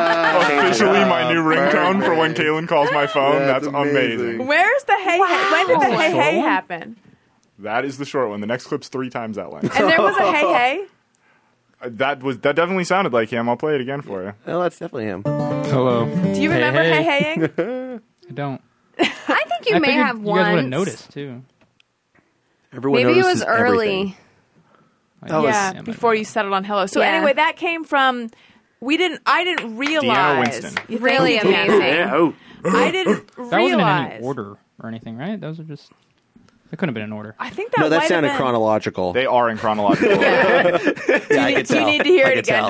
Officially 1.97 2.17
my 2.17 2.27
new 2.27 2.33
ringtone 2.33 2.37
for 2.37 2.53
when 2.53 2.65
Caelan 2.65 2.67
calls 2.67 2.91
my 2.91 3.07
phone. 3.07 3.39
That's 3.39 3.65
That's, 3.65 3.67
amazing. 3.75 4.19
amazing. 4.19 4.47
Where's 4.47 4.83
the 4.85 4.95
hey? 4.95 5.17
hey? 5.17 5.51
When 5.51 5.67
did 5.67 5.81
the 5.81 5.85
hey 5.85 6.11
Short 6.11 6.23
hey 6.23 6.37
one? 6.37 6.47
happen? 6.47 6.97
That 7.59 7.85
is 7.85 7.97
the 7.97 8.05
short 8.05 8.29
one. 8.29 8.41
The 8.41 8.47
next 8.47 8.65
clip's 8.67 8.87
three 8.89 9.09
times 9.09 9.35
that 9.37 9.51
length. 9.51 9.75
And 9.79 9.89
there 9.89 10.01
was 10.01 10.15
a 10.17 10.31
hey 10.31 10.53
hey. 10.53 10.85
Uh, 11.83 11.89
that 11.93 12.21
was 12.21 12.37
that 12.41 12.55
definitely 12.55 12.83
sounded 12.83 13.11
like 13.11 13.29
him. 13.29 13.49
I'll 13.49 13.57
play 13.57 13.73
it 13.73 13.81
again 13.81 14.01
for 14.03 14.21
you. 14.23 14.33
Well, 14.45 14.61
that's 14.61 14.77
definitely 14.77 15.05
him. 15.05 15.23
Hello. 15.25 16.05
Do 16.05 16.39
you 16.39 16.51
Hey, 16.51 16.55
remember 16.57 16.83
hey 16.83 17.01
hey. 17.03 17.19
heying? 17.33 18.01
I 18.29 18.33
don't. 18.33 18.61
I 18.99 19.43
think 19.47 19.65
you 19.67 19.75
I 19.77 19.79
may 19.79 19.87
figured 19.87 20.05
have 20.05 20.19
you 20.19 20.25
guys 20.25 20.51
would 20.53 20.59
have 20.61 20.65
noticed 20.69 21.09
too. 21.11 21.41
Everyone 22.71 23.01
Maybe 23.01 23.17
it 23.17 23.21
notices 23.23 23.39
was 23.39 23.47
early. 23.47 23.87
everything. 23.87 24.15
That 25.23 25.37
was- 25.41 25.45
yeah, 25.55 25.73
yeah, 25.73 25.81
before 25.81 26.13
you 26.13 26.23
settled 26.23 26.53
on 26.53 26.63
hello. 26.63 26.85
So 26.85 26.99
Yeah. 27.01 27.07
anyway, 27.15 27.33
that 27.33 27.55
came 27.55 27.83
from. 27.83 28.29
We 28.81 28.97
didn't. 28.97 29.21
I 29.25 29.43
didn't 29.43 29.77
realize. 29.77 30.61
Winston. 30.63 30.99
Really 31.01 31.37
amazing. 31.37 31.79
Yeah. 31.81 32.11
Oh. 32.13 32.33
I 32.65 32.91
didn't 32.91 33.29
realize. 33.37 33.49
That 33.51 33.61
wasn't 33.61 33.81
in 33.81 34.11
any 34.15 34.23
order 34.25 34.57
or 34.81 34.89
anything, 34.89 35.17
right? 35.17 35.39
Those 35.39 35.59
are 35.59 35.63
just. 35.63 35.91
It 36.71 36.77
couldn't 36.79 36.89
have 36.89 36.93
been 36.95 37.03
in 37.03 37.11
order. 37.11 37.35
I 37.37 37.49
think 37.49 37.71
that 37.71 37.81
No, 37.81 37.89
that 37.89 37.95
might 37.97 38.01
have 38.03 38.09
sounded 38.09 38.29
been- 38.29 38.37
chronological. 38.37 39.11
They 39.11 39.25
are 39.25 39.49
in 39.49 39.57
chronological 39.57 40.09
order. 40.17 40.23
yeah, 40.29 40.73
I 40.73 40.79
Do 41.29 41.49
you, 41.49 41.55
could 41.57 41.65
do 41.67 41.73
you 41.73 41.79
tell. 41.79 41.85
need 41.85 41.97
to 42.03 42.09
hear 42.09 42.25
I 42.27 42.29
it 42.29 42.35
could 42.35 42.39
again 42.45 42.69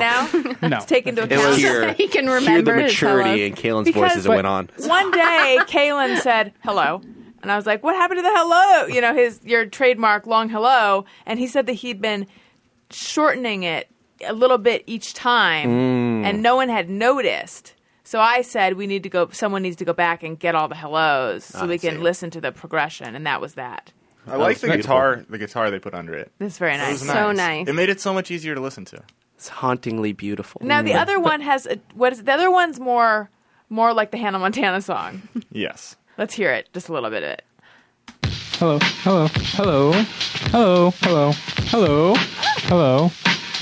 now? 0.60 0.68
No. 0.68 0.76
It's 0.78 0.86
taken 0.86 1.10
into 1.10 1.22
It 1.22 1.32
account. 1.32 1.48
was- 1.50 1.56
Hear, 1.58 1.92
he 1.92 2.08
can 2.08 2.24
hear 2.24 2.34
remember 2.34 2.74
the 2.74 2.82
his 2.82 2.92
maturity 2.94 3.44
in 3.44 3.54
Caelan's 3.54 3.84
Because- 3.86 4.00
voice 4.02 4.16
as 4.16 4.26
it 4.26 4.28
went 4.28 4.46
on. 4.48 4.70
One 4.78 5.10
day, 5.12 5.58
Caelan 5.68 6.18
said 6.18 6.52
hello, 6.64 7.00
and 7.42 7.52
I 7.52 7.54
was 7.56 7.64
like, 7.64 7.84
"What 7.84 7.94
happened 7.94 8.18
to 8.18 8.22
the 8.22 8.32
hello?" 8.32 8.86
You 8.92 9.00
know, 9.02 9.14
his 9.14 9.40
your 9.44 9.66
trademark 9.66 10.26
long 10.26 10.48
hello, 10.48 11.04
and 11.24 11.38
he 11.38 11.46
said 11.46 11.66
that 11.66 11.74
he'd 11.74 12.00
been 12.00 12.26
shortening 12.90 13.62
it 13.62 13.88
a 14.24 14.32
little 14.32 14.58
bit 14.58 14.82
each 14.86 15.14
time, 15.14 15.68
Mm. 15.70 16.24
and 16.24 16.42
no 16.42 16.56
one 16.56 16.68
had 16.68 16.88
noticed. 16.88 17.74
So 18.04 18.20
I 18.20 18.42
said, 18.42 18.74
"We 18.76 18.86
need 18.86 19.02
to 19.04 19.08
go. 19.08 19.28
Someone 19.32 19.62
needs 19.62 19.76
to 19.76 19.84
go 19.84 19.92
back 19.92 20.22
and 20.22 20.38
get 20.38 20.54
all 20.54 20.68
the 20.68 20.74
hellos 20.74 21.44
so 21.44 21.60
I 21.60 21.66
we 21.66 21.78
can 21.78 21.96
see. 21.96 22.02
listen 22.02 22.30
to 22.30 22.40
the 22.40 22.52
progression." 22.52 23.14
And 23.14 23.26
that 23.26 23.40
was 23.40 23.54
that. 23.54 23.92
I 24.28 24.36
like 24.36 24.58
the 24.58 24.66
beautiful. 24.68 24.82
guitar. 24.94 25.24
The 25.28 25.38
guitar 25.38 25.70
they 25.70 25.78
put 25.78 25.94
under 25.94 26.14
it. 26.14 26.30
That's 26.38 26.58
very 26.58 26.74
It 26.74 26.78
nice. 26.78 27.00
So 27.06 27.32
nice. 27.32 27.66
It 27.68 27.72
made 27.74 27.88
it 27.88 28.00
so 28.00 28.12
much 28.14 28.30
easier 28.30 28.54
to 28.54 28.60
listen 28.60 28.84
to. 28.86 29.02
It's 29.36 29.48
hauntingly 29.48 30.12
beautiful. 30.12 30.60
Now 30.64 30.82
the 30.82 30.94
other 30.94 31.18
one 31.18 31.40
has 31.40 31.66
a, 31.66 31.78
what 31.94 32.12
is 32.12 32.22
the 32.22 32.32
other 32.32 32.50
one's 32.50 32.78
more 32.78 33.30
more 33.68 33.92
like 33.94 34.10
the 34.10 34.18
Hannah 34.18 34.38
Montana 34.38 34.80
song. 34.82 35.22
Yes. 35.50 35.96
Let's 36.18 36.34
hear 36.34 36.52
it, 36.52 36.68
just 36.74 36.88
a 36.88 36.92
little 36.92 37.10
bit 37.10 37.22
of 37.24 37.30
it. 37.30 37.42
Hello, 38.58 38.78
hello, 39.02 39.26
hello, 39.32 39.92
hello, 40.52 40.90
hello, 41.00 41.32
hello, 41.72 42.14
hello, 42.68 43.10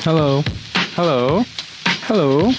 hello, 0.03 0.43
hello, 0.95 1.43
hello, 2.07 2.51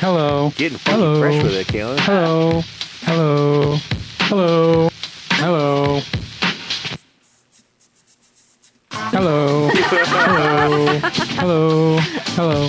hello, 0.00 0.50
Getting 0.56 0.78
funky 0.78 1.00
Hello. 1.00 1.18
fresh 1.20 1.42
with 1.42 1.52
it, 1.54 1.66
Caelan. 1.68 1.98
hello, 2.00 2.62
hello, 3.02 3.76
hello, 4.20 4.88
hello. 5.30 6.00
Hello, 9.10 9.68
hello, 9.70 10.98
hello, 11.38 11.98
hello, 12.36 12.68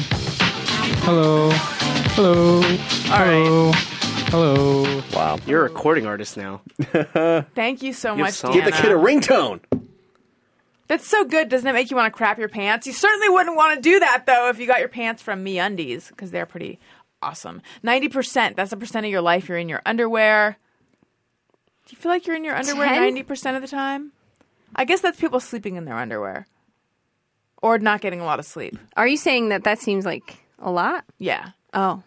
hello, 1.04 1.52
hello, 2.16 2.62
hello, 3.06 3.72
hello. 4.30 5.02
Wow. 5.14 5.38
You're 5.46 5.62
a 5.62 5.64
recording 5.64 6.06
artist 6.06 6.38
now. 6.38 6.62
Thank 7.56 7.84
you 7.84 7.94
so 7.94 8.10
You 8.16 8.24
have 8.24 8.28
much, 8.28 8.34
songs. 8.36 8.56
Give 8.56 8.66
the 8.66 8.72
kid 8.72 8.92
a 8.92 8.96
ringtone. 8.96 9.60
That's 10.90 11.08
so 11.08 11.24
good. 11.24 11.50
Doesn't 11.50 11.68
it 11.68 11.74
make 11.74 11.90
you 11.92 11.96
want 11.96 12.12
to 12.12 12.18
crap 12.18 12.40
your 12.40 12.50
pants? 12.50 12.88
You 12.88 12.94
certainly 12.94 13.30
wouldn't 13.30 13.56
want 13.56 13.76
to 13.76 13.82
do 13.82 14.00
that 14.00 14.26
though 14.26 14.50
if 14.50 14.60
you 14.60 14.68
got 14.68 14.80
your 14.80 14.90
pants 14.90 15.22
from 15.22 15.46
MeUndies 15.46 16.10
because 16.10 16.32
they're 16.32 16.48
pretty 16.48 16.80
awesome. 17.22 17.62
Ninety 17.84 18.10
percent. 18.10 18.58
That's 18.58 18.72
a 18.72 18.78
percent 18.78 19.06
of 19.06 19.12
your 19.12 19.22
life 19.22 19.48
you're 19.48 19.58
in 19.60 19.70
your 19.70 19.84
underwear. 19.86 20.58
Do 21.86 21.96
you 21.96 21.98
feel 21.98 22.12
like 22.12 22.28
you're 22.28 22.36
in 22.36 22.44
your 22.44 22.56
underwear 22.56 22.88
ninety 22.88 23.24
percent 23.24 23.56
of 23.56 23.62
the 23.62 23.68
time? 23.68 24.12
I 24.76 24.84
guess 24.84 25.02
that's 25.02 25.20
people 25.20 25.40
sleeping 25.40 25.76
in 25.76 25.86
their 25.86 25.96
underwear 25.96 26.48
or 27.62 27.78
not 27.78 28.02
getting 28.02 28.20
a 28.20 28.26
lot 28.26 28.40
of 28.40 28.46
sleep. 28.46 28.78
Are 28.98 29.08
you 29.08 29.18
saying 29.18 29.50
that 29.50 29.64
that 29.66 29.80
seems 29.80 30.06
like 30.06 30.38
a 30.58 30.72
lot? 30.72 31.06
Yeah. 31.20 31.50
Oh. 31.74 32.02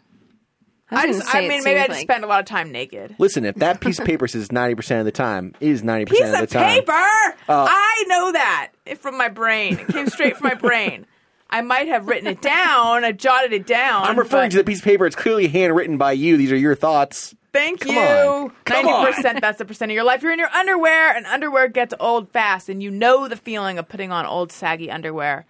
I, 0.92 1.07
was 1.07 1.18
just, 1.18 1.35
I 1.35 1.40
mean, 1.48 1.62
maybe 1.64 1.81
I 1.81 1.85
seems 1.85 1.87
just 1.87 1.90
like- 1.90 2.00
spend 2.02 2.24
a 2.24 2.26
lot 2.26 2.40
of 2.40 2.46
time 2.46 2.70
naked. 2.72 3.16
Listen, 3.18 3.44
if 3.44 3.57
that 3.57 3.81
piece 3.81 3.98
of 3.98 4.05
paper 4.05 4.28
says 4.28 4.48
90% 4.48 4.98
of 5.00 5.05
the 5.05 5.12
time, 5.12 5.55
it 5.61 5.68
is 5.68 5.83
90% 5.83 6.09
Piece 6.09 6.20
of 6.20 6.26
the 6.26 6.33
time. 6.33 6.40
Piece 6.40 6.42
of 6.44 6.50
time. 6.50 6.70
paper. 6.81 7.37
Uh, 7.48 7.66
I 7.70 8.05
know 8.09 8.33
that 8.33 8.70
from 8.98 9.16
my 9.18 9.28
brain. 9.28 9.78
It 9.78 9.88
came 9.88 10.09
straight 10.09 10.37
from 10.37 10.48
my 10.48 10.55
brain. 10.55 11.07
I 11.51 11.61
might 11.61 11.88
have 11.88 12.09
written 12.09 12.26
it 12.28 12.40
down. 12.40 13.05
I 13.05 13.12
jotted 13.12 13.53
it 13.53 13.66
down. 13.66 14.05
I'm 14.05 14.18
referring 14.18 14.47
but- 14.47 14.53
to 14.53 14.57
the 14.59 14.64
piece 14.64 14.78
of 14.78 14.84
paper. 14.84 15.07
It's 15.07 15.16
clearly 15.16 15.49
handwritten 15.49 15.99
by 15.99 16.12
you. 16.12 16.36
These 16.36 16.51
are 16.53 16.57
your 16.57 16.74
thoughts. 16.74 17.34
Thank 17.53 17.80
Come 17.80 17.95
you. 17.95 18.01
on. 18.01 18.53
Come 18.64 18.86
Ninety 18.86 19.12
percent. 19.14 19.40
That's 19.43 19.59
the 19.59 19.66
percent 19.66 19.90
of 19.93 19.95
your 19.95 20.05
life. 20.05 20.22
You're 20.22 20.32
in 20.32 20.38
your 20.38 20.49
underwear, 20.49 21.14
and 21.14 21.26
underwear 21.26 21.68
gets 21.68 21.93
old 22.01 22.30
fast, 22.30 22.70
and 22.70 22.82
you 22.82 22.90
know 22.90 23.28
the 23.28 23.36
feeling 23.36 23.78
of 23.78 23.86
putting 23.90 24.11
on 24.11 24.24
old 24.24 24.51
saggy 24.51 24.90
underwear. 24.90 25.45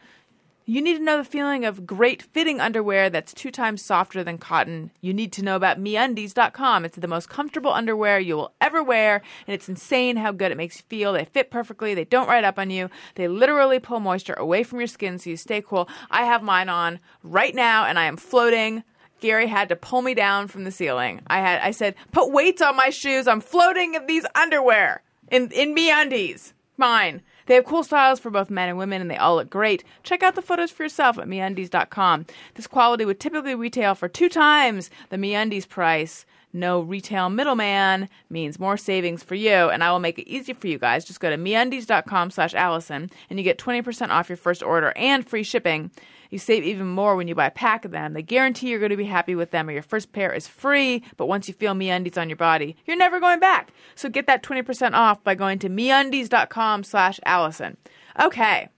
You 0.65 0.81
need 0.81 0.99
to 0.99 1.03
know 1.03 1.19
the 1.19 1.25
feeling 1.25 1.65
of 1.65 1.87
great 1.87 2.23
fitting 2.23 2.61
underwear 2.61 3.11
that's 3.11 3.35
two 3.35 3.51
times 3.51 3.83
softer 3.83 4.23
than 4.23 4.39
cotton. 4.39 4.93
You 5.01 5.13
need 5.13 5.33
to 5.33 5.43
know 5.43 5.57
about 5.57 5.83
MeUndies.com. 5.83 6.85
It's 6.85 6.97
the 6.97 7.09
most 7.09 7.29
comfortable 7.29 7.73
underwear 7.73 8.21
you 8.21 8.37
will 8.37 8.53
ever 8.61 8.81
wear, 8.81 9.23
and 9.47 9.55
it's 9.55 9.69
insane 9.69 10.17
how 10.17 10.31
good 10.31 10.53
it 10.53 10.57
makes 10.57 10.77
you 10.77 10.85
feel. 10.89 11.13
They 11.13 11.25
fit 11.25 11.51
perfectly. 11.51 11.95
They 11.95 12.05
don't 12.05 12.29
ride 12.29 12.45
up 12.45 12.61
on 12.61 12.71
you. 12.71 12.91
They 13.17 13.27
literally 13.27 13.81
pull 13.81 13.99
moisture 13.99 14.35
away 14.35 14.63
from 14.63 14.79
your 14.79 14.87
skin 14.87 15.19
so 15.19 15.31
you 15.31 15.37
stay 15.37 15.63
cool. 15.63 15.89
I 16.13 16.27
have 16.27 16.45
mine 16.45 16.69
on 16.69 17.01
right 17.25 17.57
now, 17.57 17.85
and 17.85 17.99
I 17.99 18.05
am 18.05 18.17
floating. 18.17 18.85
Gary 19.19 19.49
had 19.49 19.69
to 19.69 19.77
pull 19.77 20.03
me 20.03 20.15
down 20.15 20.47
from 20.47 20.63
the 20.63 20.71
ceiling. 20.71 21.23
I 21.27 21.41
had 21.41 21.61
I 21.61 21.73
said, 21.73 21.97
"Put 22.13 22.31
weights 22.31 22.63
on 22.63 22.77
my 22.77 22.91
shoes. 22.91 23.27
I'm 23.27 23.41
floating 23.41 23.95
in 23.95 24.07
these 24.07 24.27
underwear 24.37 25.03
in 25.29 25.51
in 25.51 25.75
MeUndies. 25.75 26.53
Mine." 26.77 27.23
They 27.47 27.55
have 27.55 27.65
cool 27.65 27.85
styles 27.85 28.21
for 28.21 28.31
both 28.31 28.51
men 28.51 28.69
and 28.69 28.79
women, 28.79 29.01
and 29.01 29.11
they 29.11 29.17
all 29.17 29.37
look 29.37 29.51
great. 29.51 29.85
Check 30.03 30.23
out 30.23 30.35
the 30.35 30.43
photos 30.43 30.71
for 30.71 30.83
yourself 30.83 31.19
at 31.19 31.27
MeUndies.com. 31.27 32.27
This 32.55 32.67
quality 32.67 33.05
would 33.05 33.21
typically 33.21 33.55
retail 33.55 33.95
for 33.95 34.09
two 34.09 34.29
times 34.29 34.91
the 35.11 35.17
MeUndies 35.17 35.69
price. 35.69 36.25
No 36.53 36.81
retail 36.81 37.31
middleman 37.31 38.11
means 38.29 38.59
more 38.59 38.77
savings 38.77 39.23
for 39.23 39.35
you, 39.35 39.51
and 39.51 39.83
I 39.83 39.91
will 39.91 39.99
make 39.99 40.19
it 40.19 40.29
easy 40.29 40.53
for 40.53 40.67
you 40.67 40.79
guys. 40.79 41.05
Just 41.05 41.21
go 41.21 41.31
to 41.31 41.39
MeUndies.com 41.39 42.31
slash 42.31 42.55
Alison, 42.55 43.11
and 43.31 43.39
you 43.39 43.43
get 43.43 43.59
20% 43.59 44.11
off 44.11 44.29
your 44.29 44.37
first 44.37 44.63
order 44.63 44.93
and 44.95 45.27
free 45.27 45.43
shipping. 45.43 45.91
You 46.33 46.39
save 46.39 46.65
even 46.65 46.89
more 46.89 47.15
when 47.15 47.29
you 47.29 47.35
buy 47.35 47.49
a 47.49 47.51
pack 47.51 47.85
of 47.85 47.91
them. 47.91 48.15
They 48.15 48.23
guarantee 48.23 48.71
you're 48.71 48.79
going 48.79 48.89
to 48.89 48.97
be 48.97 49.05
happy 49.05 49.35
with 49.35 49.51
them, 49.51 49.69
or 49.69 49.73
your 49.73 49.83
first 49.83 50.13
pair 50.13 50.33
is 50.33 50.49
free. 50.49 51.05
But 51.19 51.27
once 51.27 51.47
you 51.47 51.53
feel 51.53 51.75
MeUndies 51.75 52.17
on 52.17 52.31
your 52.31 52.39
body, 52.39 52.75
you're 52.87 52.97
never 52.97 53.21
going 53.21 53.39
back. 53.39 53.71
So 53.97 54.09
get 54.09 54.27
that 54.29 54.43
20% 54.43 54.95
off 54.95 55.23
by 55.23 55.35
going 55.35 55.59
to 55.59 55.69
MeUndies.com 55.69 56.85
slash 56.85 57.21
Alison. 57.27 57.77
Okay. 58.19 58.71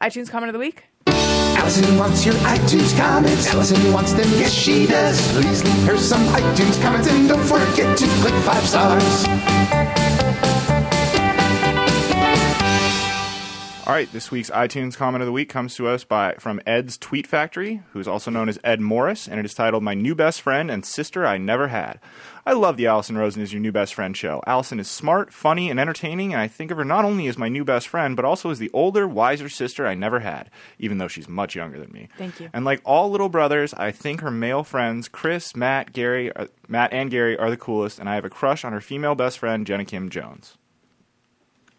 iTunes 0.00 0.30
comment 0.30 0.50
of 0.50 0.52
the 0.52 0.60
week? 0.60 0.84
Alison 1.08 1.98
wants 1.98 2.24
your 2.24 2.34
iTunes 2.34 2.96
comments. 2.96 3.52
Alison 3.52 3.92
wants 3.92 4.12
them, 4.12 4.30
yes 4.30 4.52
she 4.52 4.86
does. 4.86 5.20
Please 5.32 5.64
leave 5.64 5.86
her 5.88 5.98
some 5.98 6.22
iTunes 6.28 6.80
comments 6.80 7.08
and 7.08 7.28
don't 7.28 7.44
forget 7.44 7.98
to 7.98 8.06
click 8.22 8.34
five 8.44 8.64
stars. 8.64 10.61
All 13.84 13.92
right, 13.92 14.10
this 14.12 14.30
week's 14.30 14.48
iTunes 14.50 14.96
comment 14.96 15.22
of 15.22 15.26
the 15.26 15.32
week 15.32 15.48
comes 15.48 15.74
to 15.74 15.88
us 15.88 16.04
by 16.04 16.34
from 16.38 16.60
Ed's 16.64 16.96
Tweet 16.96 17.26
Factory, 17.26 17.82
who's 17.92 18.06
also 18.06 18.30
known 18.30 18.48
as 18.48 18.56
Ed 18.62 18.80
Morris, 18.80 19.26
and 19.26 19.40
it 19.40 19.44
is 19.44 19.54
titled 19.54 19.82
"My 19.82 19.92
New 19.92 20.14
Best 20.14 20.40
Friend 20.40 20.70
and 20.70 20.86
Sister 20.86 21.26
I 21.26 21.36
Never 21.36 21.66
Had." 21.66 21.98
I 22.46 22.52
love 22.52 22.76
the 22.76 22.86
Alison 22.86 23.18
Rosen 23.18 23.42
is 23.42 23.52
your 23.52 23.60
new 23.60 23.72
best 23.72 23.94
friend 23.94 24.16
show. 24.16 24.40
Alison 24.46 24.78
is 24.78 24.88
smart, 24.88 25.32
funny, 25.32 25.68
and 25.68 25.80
entertaining, 25.80 26.32
and 26.32 26.40
I 26.40 26.46
think 26.46 26.70
of 26.70 26.78
her 26.78 26.84
not 26.84 27.04
only 27.04 27.26
as 27.26 27.36
my 27.36 27.48
new 27.48 27.64
best 27.64 27.88
friend, 27.88 28.14
but 28.14 28.24
also 28.24 28.50
as 28.50 28.60
the 28.60 28.70
older, 28.72 29.08
wiser 29.08 29.48
sister 29.48 29.84
I 29.84 29.94
never 29.94 30.20
had, 30.20 30.48
even 30.78 30.98
though 30.98 31.08
she's 31.08 31.28
much 31.28 31.56
younger 31.56 31.80
than 31.80 31.90
me. 31.90 32.08
Thank 32.16 32.38
you. 32.38 32.50
And 32.52 32.64
like 32.64 32.82
all 32.84 33.10
little 33.10 33.28
brothers, 33.28 33.74
I 33.74 33.90
think 33.90 34.20
her 34.20 34.30
male 34.30 34.62
friends, 34.62 35.08
Chris, 35.08 35.56
Matt, 35.56 35.92
Gary, 35.92 36.32
uh, 36.36 36.46
Matt, 36.68 36.92
and 36.92 37.10
Gary, 37.10 37.36
are 37.36 37.50
the 37.50 37.56
coolest, 37.56 37.98
and 37.98 38.08
I 38.08 38.14
have 38.14 38.24
a 38.24 38.30
crush 38.30 38.64
on 38.64 38.72
her 38.72 38.80
female 38.80 39.16
best 39.16 39.40
friend, 39.40 39.66
Jenna 39.66 39.84
Kim 39.84 40.08
Jones. 40.08 40.56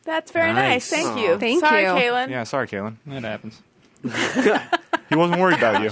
That's 0.06 0.32
very 0.32 0.52
nice. 0.54 0.92
Nice. 0.92 1.04
Thank 1.04 1.20
you. 1.20 1.38
Thank 1.38 1.62
Sorry, 1.62 1.84
you. 1.84 1.88
Caelan. 1.90 2.30
Yeah, 2.30 2.44
sorry, 2.44 2.68
Caelan. 2.68 2.98
It 3.08 3.24
happens. 3.24 3.62
He 5.10 5.16
wasn't 5.16 5.40
worried 5.42 5.58
about 5.60 5.84
you. 5.84 5.92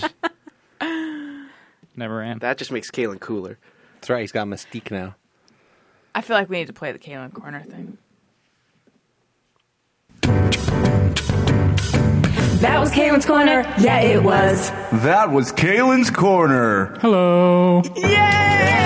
Never 1.95 2.23
am. 2.23 2.39
That 2.39 2.57
just 2.57 2.71
makes 2.71 2.89
Caelan 2.89 3.19
cooler. 3.19 3.59
That's 3.95 4.09
right. 4.09 4.21
He's 4.21 4.31
got 4.31 4.47
Mystique 4.47 4.89
now. 4.89 5.15
I 6.15 6.21
feel 6.21 6.35
like 6.35 6.49
we 6.49 6.57
need 6.57 6.67
to 6.67 6.73
play 6.73 6.91
the 6.91 6.97
Caelan 6.97 7.31
corner 7.33 7.61
thing. 7.61 7.99
That 12.61 12.79
was 12.79 12.91
Caelan's 12.91 13.25
Corner. 13.25 13.61
Yeah, 13.79 13.99
it 13.99 14.23
was. 14.23 14.71
That 15.03 15.31
was 15.31 15.51
Caelan's 15.51 16.09
Corner. 16.09 16.95
Hello. 16.99 17.83
Yay! 17.95 18.80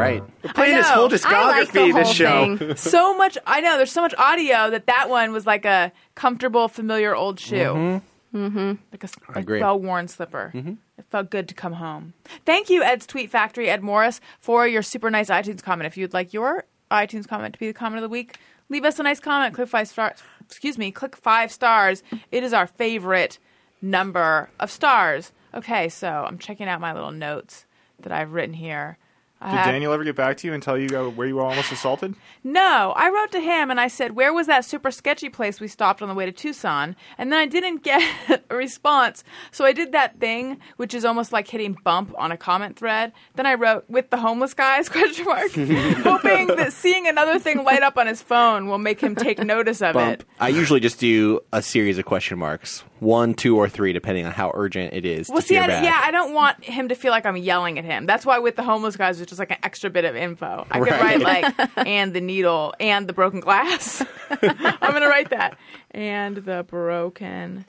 Just 0.00 0.14
feels 0.14 0.22
right. 0.22 0.34
We're 0.44 0.52
playing 0.52 0.76
his 0.76 0.86
whole 0.88 1.04
I 1.04 1.46
like 1.48 1.72
the 1.72 1.78
discography 1.78 1.92
whole 1.92 2.00
this 2.00 2.12
show. 2.12 2.56
thing. 2.56 2.76
so 2.76 3.16
much 3.16 3.38
I 3.46 3.60
know 3.60 3.76
there's 3.76 3.92
so 3.92 4.02
much 4.02 4.14
audio 4.18 4.70
that 4.70 4.86
that 4.86 5.08
one 5.08 5.32
was 5.32 5.46
like 5.46 5.64
a 5.64 5.92
comfortable, 6.14 6.68
familiar 6.68 7.14
old 7.14 7.40
shoe. 7.40 8.02
Mm-hmm. 8.34 8.74
Like 8.92 9.04
a, 9.04 9.08
a 9.34 9.38
agree. 9.40 9.60
well-worn 9.60 10.06
slipper. 10.08 10.52
It 10.54 11.04
felt 11.10 11.30
good 11.30 11.48
to 11.48 11.54
come 11.54 11.72
home. 11.74 12.12
Thank 12.46 12.70
you, 12.70 12.82
Ed's 12.82 13.06
Tweet 13.06 13.30
Factory, 13.30 13.68
Ed 13.68 13.82
Morris, 13.82 14.20
for 14.40 14.68
your 14.68 14.82
super 14.82 15.10
nice 15.10 15.30
iTunes 15.30 15.62
comment. 15.62 15.86
If 15.86 15.96
you'd 15.96 16.12
like 16.14 16.32
your 16.32 16.64
iTunes 16.90 17.26
comment 17.26 17.54
to 17.54 17.60
be 17.60 17.66
the 17.66 17.72
comment 17.72 17.98
of 17.98 18.02
the 18.02 18.08
week, 18.08 18.36
leave 18.68 18.84
us 18.84 18.98
a 18.98 19.02
nice 19.02 19.18
comment. 19.20 19.54
Click 19.54 19.68
five 19.68 19.88
stars. 19.88 20.22
Excuse 20.42 20.78
me. 20.78 20.92
Click 20.92 21.16
five 21.16 21.50
stars. 21.50 22.02
It 22.30 22.44
is 22.44 22.52
our 22.52 22.66
favorite 22.68 23.38
number 23.82 24.50
of 24.60 24.70
stars. 24.70 25.32
Okay, 25.54 25.88
so 25.88 26.08
I'm 26.08 26.38
checking 26.38 26.68
out 26.68 26.80
my 26.80 26.92
little 26.92 27.10
notes 27.10 27.66
that 28.00 28.12
I've 28.12 28.32
written 28.32 28.54
here. 28.54 28.96
I 29.42 29.50
Did 29.50 29.56
have- 29.56 29.66
Daniel 29.66 29.92
ever 29.92 30.04
get 30.04 30.16
back 30.16 30.36
to 30.38 30.46
you 30.46 30.52
and 30.52 30.62
tell 30.62 30.76
you 30.78 30.88
uh, 30.98 31.08
where 31.10 31.26
you 31.26 31.36
were 31.36 31.42
almost 31.42 31.72
assaulted? 31.72 32.14
no, 32.44 32.92
I 32.96 33.08
wrote 33.10 33.32
to 33.32 33.40
him 33.40 33.70
and 33.70 33.80
I 33.80 33.88
said, 33.88 34.14
Where 34.14 34.32
was 34.32 34.46
that 34.48 34.64
super 34.64 34.90
sketchy 34.90 35.28
place 35.30 35.60
we 35.60 35.68
stopped 35.68 36.02
on 36.02 36.08
the 36.08 36.14
way 36.14 36.26
to 36.26 36.32
Tucson? 36.32 36.94
And 37.18 37.32
then 37.32 37.38
I 37.38 37.46
didn't 37.46 37.82
get 37.82 38.02
a 38.50 38.54
response. 38.56 39.24
So 39.50 39.64
I 39.64 39.72
did 39.72 39.92
that 39.92 40.20
thing, 40.20 40.58
which 40.76 40.92
is 40.94 41.04
almost 41.04 41.32
like 41.32 41.48
hitting 41.48 41.76
bump 41.84 42.14
on 42.18 42.32
a 42.32 42.36
comment 42.36 42.76
thread. 42.76 43.12
Then 43.34 43.46
I 43.46 43.54
wrote, 43.54 43.84
With 43.88 44.10
the 44.10 44.16
homeless 44.18 44.52
guys, 44.54 44.88
question 44.90 45.24
mark, 45.24 45.50
hoping 46.02 46.48
that 46.48 46.72
seeing 46.72 47.06
another 47.08 47.38
thing 47.38 47.64
light 47.64 47.82
up 47.82 47.96
on 47.96 48.06
his 48.06 48.22
phone 48.22 48.66
will 48.68 48.78
make 48.78 49.00
him 49.00 49.14
take 49.16 49.38
notice 49.38 49.80
of 49.82 49.94
Bump. 49.94 50.20
it. 50.20 50.26
I 50.38 50.48
usually 50.48 50.80
just 50.80 50.98
do 51.00 51.40
a 51.52 51.62
series 51.62 51.98
of 51.98 52.04
question 52.04 52.38
marks, 52.38 52.84
one, 52.98 53.34
two, 53.34 53.56
or 53.56 53.68
three, 53.68 53.92
depending 53.92 54.26
on 54.26 54.32
how 54.32 54.50
urgent 54.54 54.92
it 54.92 55.04
is. 55.06 55.28
Well, 55.28 55.40
to 55.40 55.46
see, 55.46 55.54
hear 55.54 55.62
I, 55.64 55.66
back. 55.68 55.84
yeah, 55.84 56.00
I 56.04 56.10
don't 56.10 56.34
want 56.34 56.62
him 56.64 56.88
to 56.88 56.94
feel 56.94 57.10
like 57.10 57.24
I'm 57.26 57.36
yelling 57.36 57.78
at 57.78 57.84
him. 57.84 58.06
That's 58.06 58.26
why 58.26 58.38
with 58.38 58.56
the 58.56 58.62
homeless 58.62 58.96
guys, 58.96 59.20
it's 59.20 59.29
just 59.30 59.38
like 59.38 59.50
an 59.50 59.56
extra 59.62 59.88
bit 59.90 60.04
of 60.04 60.14
info. 60.14 60.66
I 60.70 60.78
could 60.80 60.90
Right. 60.90 61.20
write 61.22 61.54
like, 61.56 61.70
and 61.86 62.12
the 62.12 62.20
needle, 62.20 62.74
and 62.78 63.06
the 63.08 63.12
broken 63.14 63.40
glass. 63.40 64.04
I'm 64.30 64.92
gonna 64.92 65.08
write 65.08 65.30
that, 65.30 65.56
and 65.92 66.36
the 66.36 66.62
broken 66.64 67.64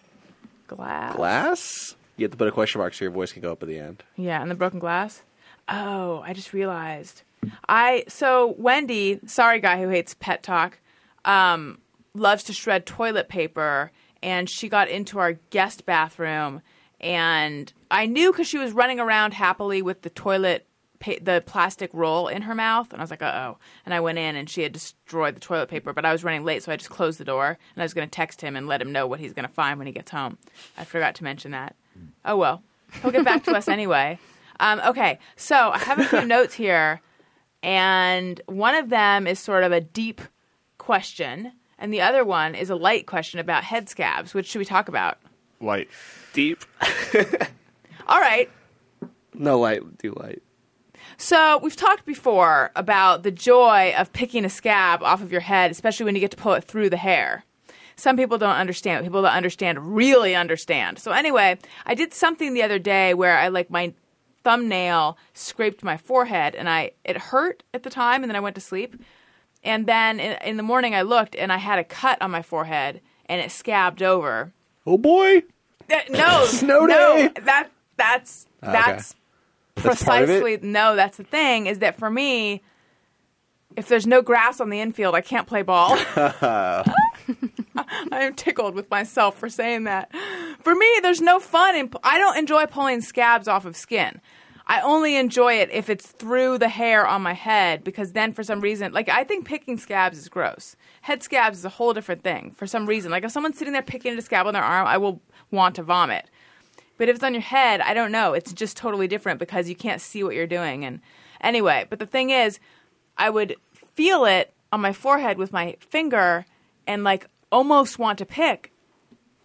glass. 0.68 1.16
glass. 1.16 1.96
You 2.18 2.26
have 2.26 2.32
to 2.32 2.38
put 2.38 2.48
a 2.48 2.52
question 2.52 2.80
mark 2.80 2.94
so 2.94 3.06
your 3.06 3.12
voice 3.12 3.32
can 3.32 3.42
go 3.42 3.52
up 3.52 3.62
at 3.64 3.70
the 3.70 3.80
end. 3.80 4.04
Yeah, 4.18 4.42
and 4.42 4.52
the 4.52 4.56
broken 4.56 4.80
glass. 4.80 5.22
Oh, 5.70 6.22
I 6.26 6.34
just 6.34 6.54
realized. 6.54 7.22
I 7.68 8.04
so 8.08 8.54
Wendy, 8.58 9.20
sorry 9.26 9.60
guy 9.60 9.82
who 9.82 9.90
hates 9.90 10.14
pet 10.14 10.44
talk, 10.44 10.80
um, 11.26 11.80
loves 12.14 12.44
to 12.44 12.54
shred 12.54 12.86
toilet 12.86 13.30
paper, 13.30 13.92
and 14.22 14.50
she 14.50 14.70
got 14.70 14.90
into 14.90 15.18
our 15.18 15.34
guest 15.50 15.86
bathroom, 15.86 16.62
and 17.00 17.72
I 17.90 18.06
knew 18.06 18.32
because 18.32 18.48
she 18.48 18.58
was 18.60 18.74
running 18.74 19.00
around 19.00 19.34
happily 19.34 19.82
with 19.82 20.04
the 20.04 20.10
toilet. 20.12 20.68
Pa- 21.02 21.20
the 21.22 21.44
plastic 21.46 21.90
roll 21.94 22.28
in 22.28 22.44
her 22.44 22.56
mouth, 22.56 22.94
and 22.94 23.02
I 23.02 23.04
was 23.04 23.12
like, 23.12 23.22
"Uh 23.22 23.34
oh!" 23.54 23.58
And 23.86 23.94
I 23.94 24.00
went 24.00 24.18
in, 24.18 24.36
and 24.36 24.50
she 24.50 24.62
had 24.62 24.72
destroyed 24.72 25.36
the 25.36 25.42
toilet 25.42 25.68
paper. 25.68 25.92
But 25.94 26.06
I 26.06 26.12
was 26.12 26.24
running 26.24 26.46
late, 26.46 26.64
so 26.64 26.72
I 26.72 26.78
just 26.78 26.90
closed 26.90 27.20
the 27.20 27.26
door, 27.26 27.58
and 27.76 27.82
I 27.82 27.86
was 27.86 27.94
going 27.94 28.08
to 28.08 28.12
text 28.12 28.42
him 28.42 28.56
and 28.56 28.68
let 28.68 28.82
him 28.82 28.92
know 28.92 29.08
what 29.08 29.20
he's 29.20 29.34
going 29.34 29.48
to 29.48 29.54
find 29.54 29.78
when 29.78 29.88
he 29.88 29.94
gets 29.94 30.12
home. 30.12 30.38
I 30.78 30.86
forgot 30.86 31.16
to 31.16 31.24
mention 31.24 31.52
that. 31.52 31.76
Oh 32.24 32.38
well, 32.38 32.64
he'll 33.02 33.12
get 33.12 33.26
back 33.26 33.44
to 33.46 33.52
us 33.56 33.68
anyway. 33.68 34.20
Um, 34.60 34.80
okay, 34.86 35.18
so 35.36 35.72
I 35.72 35.80
have 35.80 35.98
a 35.98 36.04
few 36.06 36.24
notes 36.24 36.54
here, 36.54 37.02
and 37.64 38.40
one 38.46 38.76
of 38.76 38.90
them 38.90 39.26
is 39.26 39.40
sort 39.40 39.64
of 39.64 39.72
a 39.72 39.82
deep 39.82 40.22
question, 40.78 41.54
and 41.80 41.92
the 41.92 42.02
other 42.02 42.24
one 42.24 42.54
is 42.54 42.70
a 42.70 42.76
light 42.76 43.08
question 43.08 43.40
about 43.40 43.64
head 43.64 43.90
scabs. 43.90 44.36
Which 44.36 44.46
should 44.46 44.60
we 44.60 44.66
talk 44.66 44.88
about? 44.88 45.18
Light. 45.62 45.90
Deep. 46.34 46.64
All 48.08 48.20
right. 48.20 48.52
No 49.34 49.60
light. 49.60 49.98
Do 49.98 50.14
light. 50.16 50.44
So 51.22 51.60
we've 51.60 51.76
talked 51.76 52.04
before 52.08 52.72
about 52.76 53.22
the 53.22 53.30
joy 53.30 53.94
of 53.96 54.12
picking 54.12 54.44
a 54.44 54.50
scab 54.50 55.04
off 55.04 55.22
of 55.22 55.32
your 55.32 55.42
head, 55.42 55.70
especially 55.70 56.06
when 56.06 56.16
you 56.16 56.20
get 56.20 56.32
to 56.32 56.38
pull 56.38 56.54
it 56.54 56.64
through 56.64 56.90
the 56.90 56.98
hair. 56.98 57.46
Some 57.96 58.18
people 58.18 58.40
don't 58.40 58.56
understand. 58.56 59.06
People 59.06 59.22
that 59.22 59.36
understand 59.36 59.96
really 59.96 60.34
understand. 60.34 60.98
So 60.98 61.12
anyway, 61.12 61.60
I 61.86 61.94
did 61.94 62.16
something 62.16 62.56
the 62.56 62.64
other 62.64 62.80
day 62.80 63.14
where 63.14 63.38
I 63.38 63.50
like 63.50 63.70
my 63.70 63.94
thumbnail 64.44 65.16
scraped 65.36 65.84
my 65.84 65.96
forehead, 65.96 66.56
and 66.56 66.68
I 66.68 66.94
it 67.06 67.18
hurt 67.18 67.62
at 67.72 67.84
the 67.84 67.92
time, 67.92 68.24
and 68.24 68.30
then 68.30 68.36
I 68.36 68.40
went 68.40 68.56
to 68.56 68.62
sleep. 68.62 68.96
And 69.64 69.86
then 69.86 70.20
in, 70.20 70.38
in 70.42 70.58
the 70.58 70.64
morning, 70.64 70.96
I 70.96 71.04
looked, 71.04 71.36
and 71.36 71.54
I 71.54 71.58
had 71.58 71.78
a 71.78 71.84
cut 71.84 72.20
on 72.20 72.32
my 72.32 72.42
forehead, 72.42 73.00
and 73.28 73.40
it 73.40 73.52
scabbed 73.52 74.02
over. 74.02 74.54
Oh 74.88 74.98
boy! 74.98 75.44
Uh, 75.88 76.00
no, 76.10 76.46
Snow 76.48 76.88
no, 76.88 77.16
day. 77.16 77.30
that 77.44 77.70
that's 77.96 78.48
Okay. 78.64 79.21
That's 79.76 79.88
That's 79.88 80.04
part 80.04 80.24
of 80.24 80.30
it? 80.30 80.42
precisely 80.42 80.70
no. 80.70 80.96
That's 80.96 81.18
the 81.18 81.24
thing 81.24 81.68
is 81.68 81.80
that 81.80 81.98
for 81.98 82.10
me, 82.10 82.62
if 83.78 83.88
there's 83.88 84.06
no 84.08 84.22
grass 84.22 84.60
on 84.60 84.70
the 84.70 84.82
infield, 84.82 85.16
I 85.16 85.22
can't 85.22 85.48
play 85.48 85.62
ball. 85.62 85.98
I 86.16 86.84
am 88.12 88.34
tickled 88.36 88.76
with 88.76 88.90
myself 88.90 89.38
for 89.38 89.50
saying 89.50 89.86
that. 89.86 90.12
For 90.62 90.76
me, 90.76 90.88
there's 91.02 91.22
no 91.22 91.40
fun 91.40 91.76
in. 91.76 91.90
I 92.04 92.18
don't 92.18 92.38
enjoy 92.38 92.66
pulling 92.66 93.02
scabs 93.02 93.48
off 93.48 93.66
of 93.66 93.76
skin. 93.76 94.20
I 94.68 94.80
only 94.82 95.16
enjoy 95.16 95.56
it 95.56 95.70
if 95.72 95.90
it's 95.90 96.08
through 96.08 96.60
the 96.60 96.70
hair 96.70 97.06
on 97.06 97.22
my 97.22 97.34
head 97.34 97.84
because 97.84 98.14
then 98.14 98.32
for 98.32 98.44
some 98.44 98.62
reason, 98.62 98.94
like 98.94 99.10
I 99.10 99.24
think 99.24 99.46
picking 99.46 99.78
scabs 99.78 100.18
is 100.18 100.30
gross. 100.30 100.76
Head 101.02 101.24
scabs 101.24 101.60
is 101.60 101.66
a 101.66 101.70
whole 101.70 101.94
different 101.94 102.24
thing 102.24 102.52
for 102.56 102.68
some 102.68 102.86
reason. 102.86 103.12
Like 103.12 103.24
if 103.24 103.32
someone's 103.32 103.58
sitting 103.58 103.74
there 103.74 103.82
picking 103.82 104.14
at 104.14 104.20
a 104.20 104.22
scab 104.22 104.48
on 104.48 104.54
their 104.54 104.64
arm, 104.64 104.88
I 104.88 104.98
will 104.98 105.22
want 105.50 105.76
to 105.76 105.84
vomit. 105.84 106.30
But 106.98 107.10
if 107.10 107.16
it's 107.16 107.24
on 107.24 107.34
your 107.34 107.42
head, 107.42 107.82
I 107.82 107.94
don't 107.94 108.12
know. 108.12 108.34
It's 108.34 108.54
just 108.54 108.78
totally 108.78 109.08
different 109.08 109.40
because 109.40 109.68
you 109.68 109.76
can't 109.76 110.02
see 110.02 110.24
what 110.24 110.36
you're 110.36 110.48
doing. 110.48 110.86
And 110.86 111.02
anyway, 111.42 111.86
but 111.90 112.00
the 112.00 112.06
thing 112.06 112.30
is, 112.30 112.60
I 113.18 113.30
would 113.30 113.56
feel 113.96 114.26
it 114.26 114.54
on 114.72 114.82
my 114.82 114.94
forehead 114.94 115.38
with 115.38 115.52
my 115.52 115.76
finger 115.80 116.46
and 116.88 117.04
like 117.04 117.28
almost 117.52 118.00
want 118.00 118.18
to 118.20 118.26
pick 118.26 118.72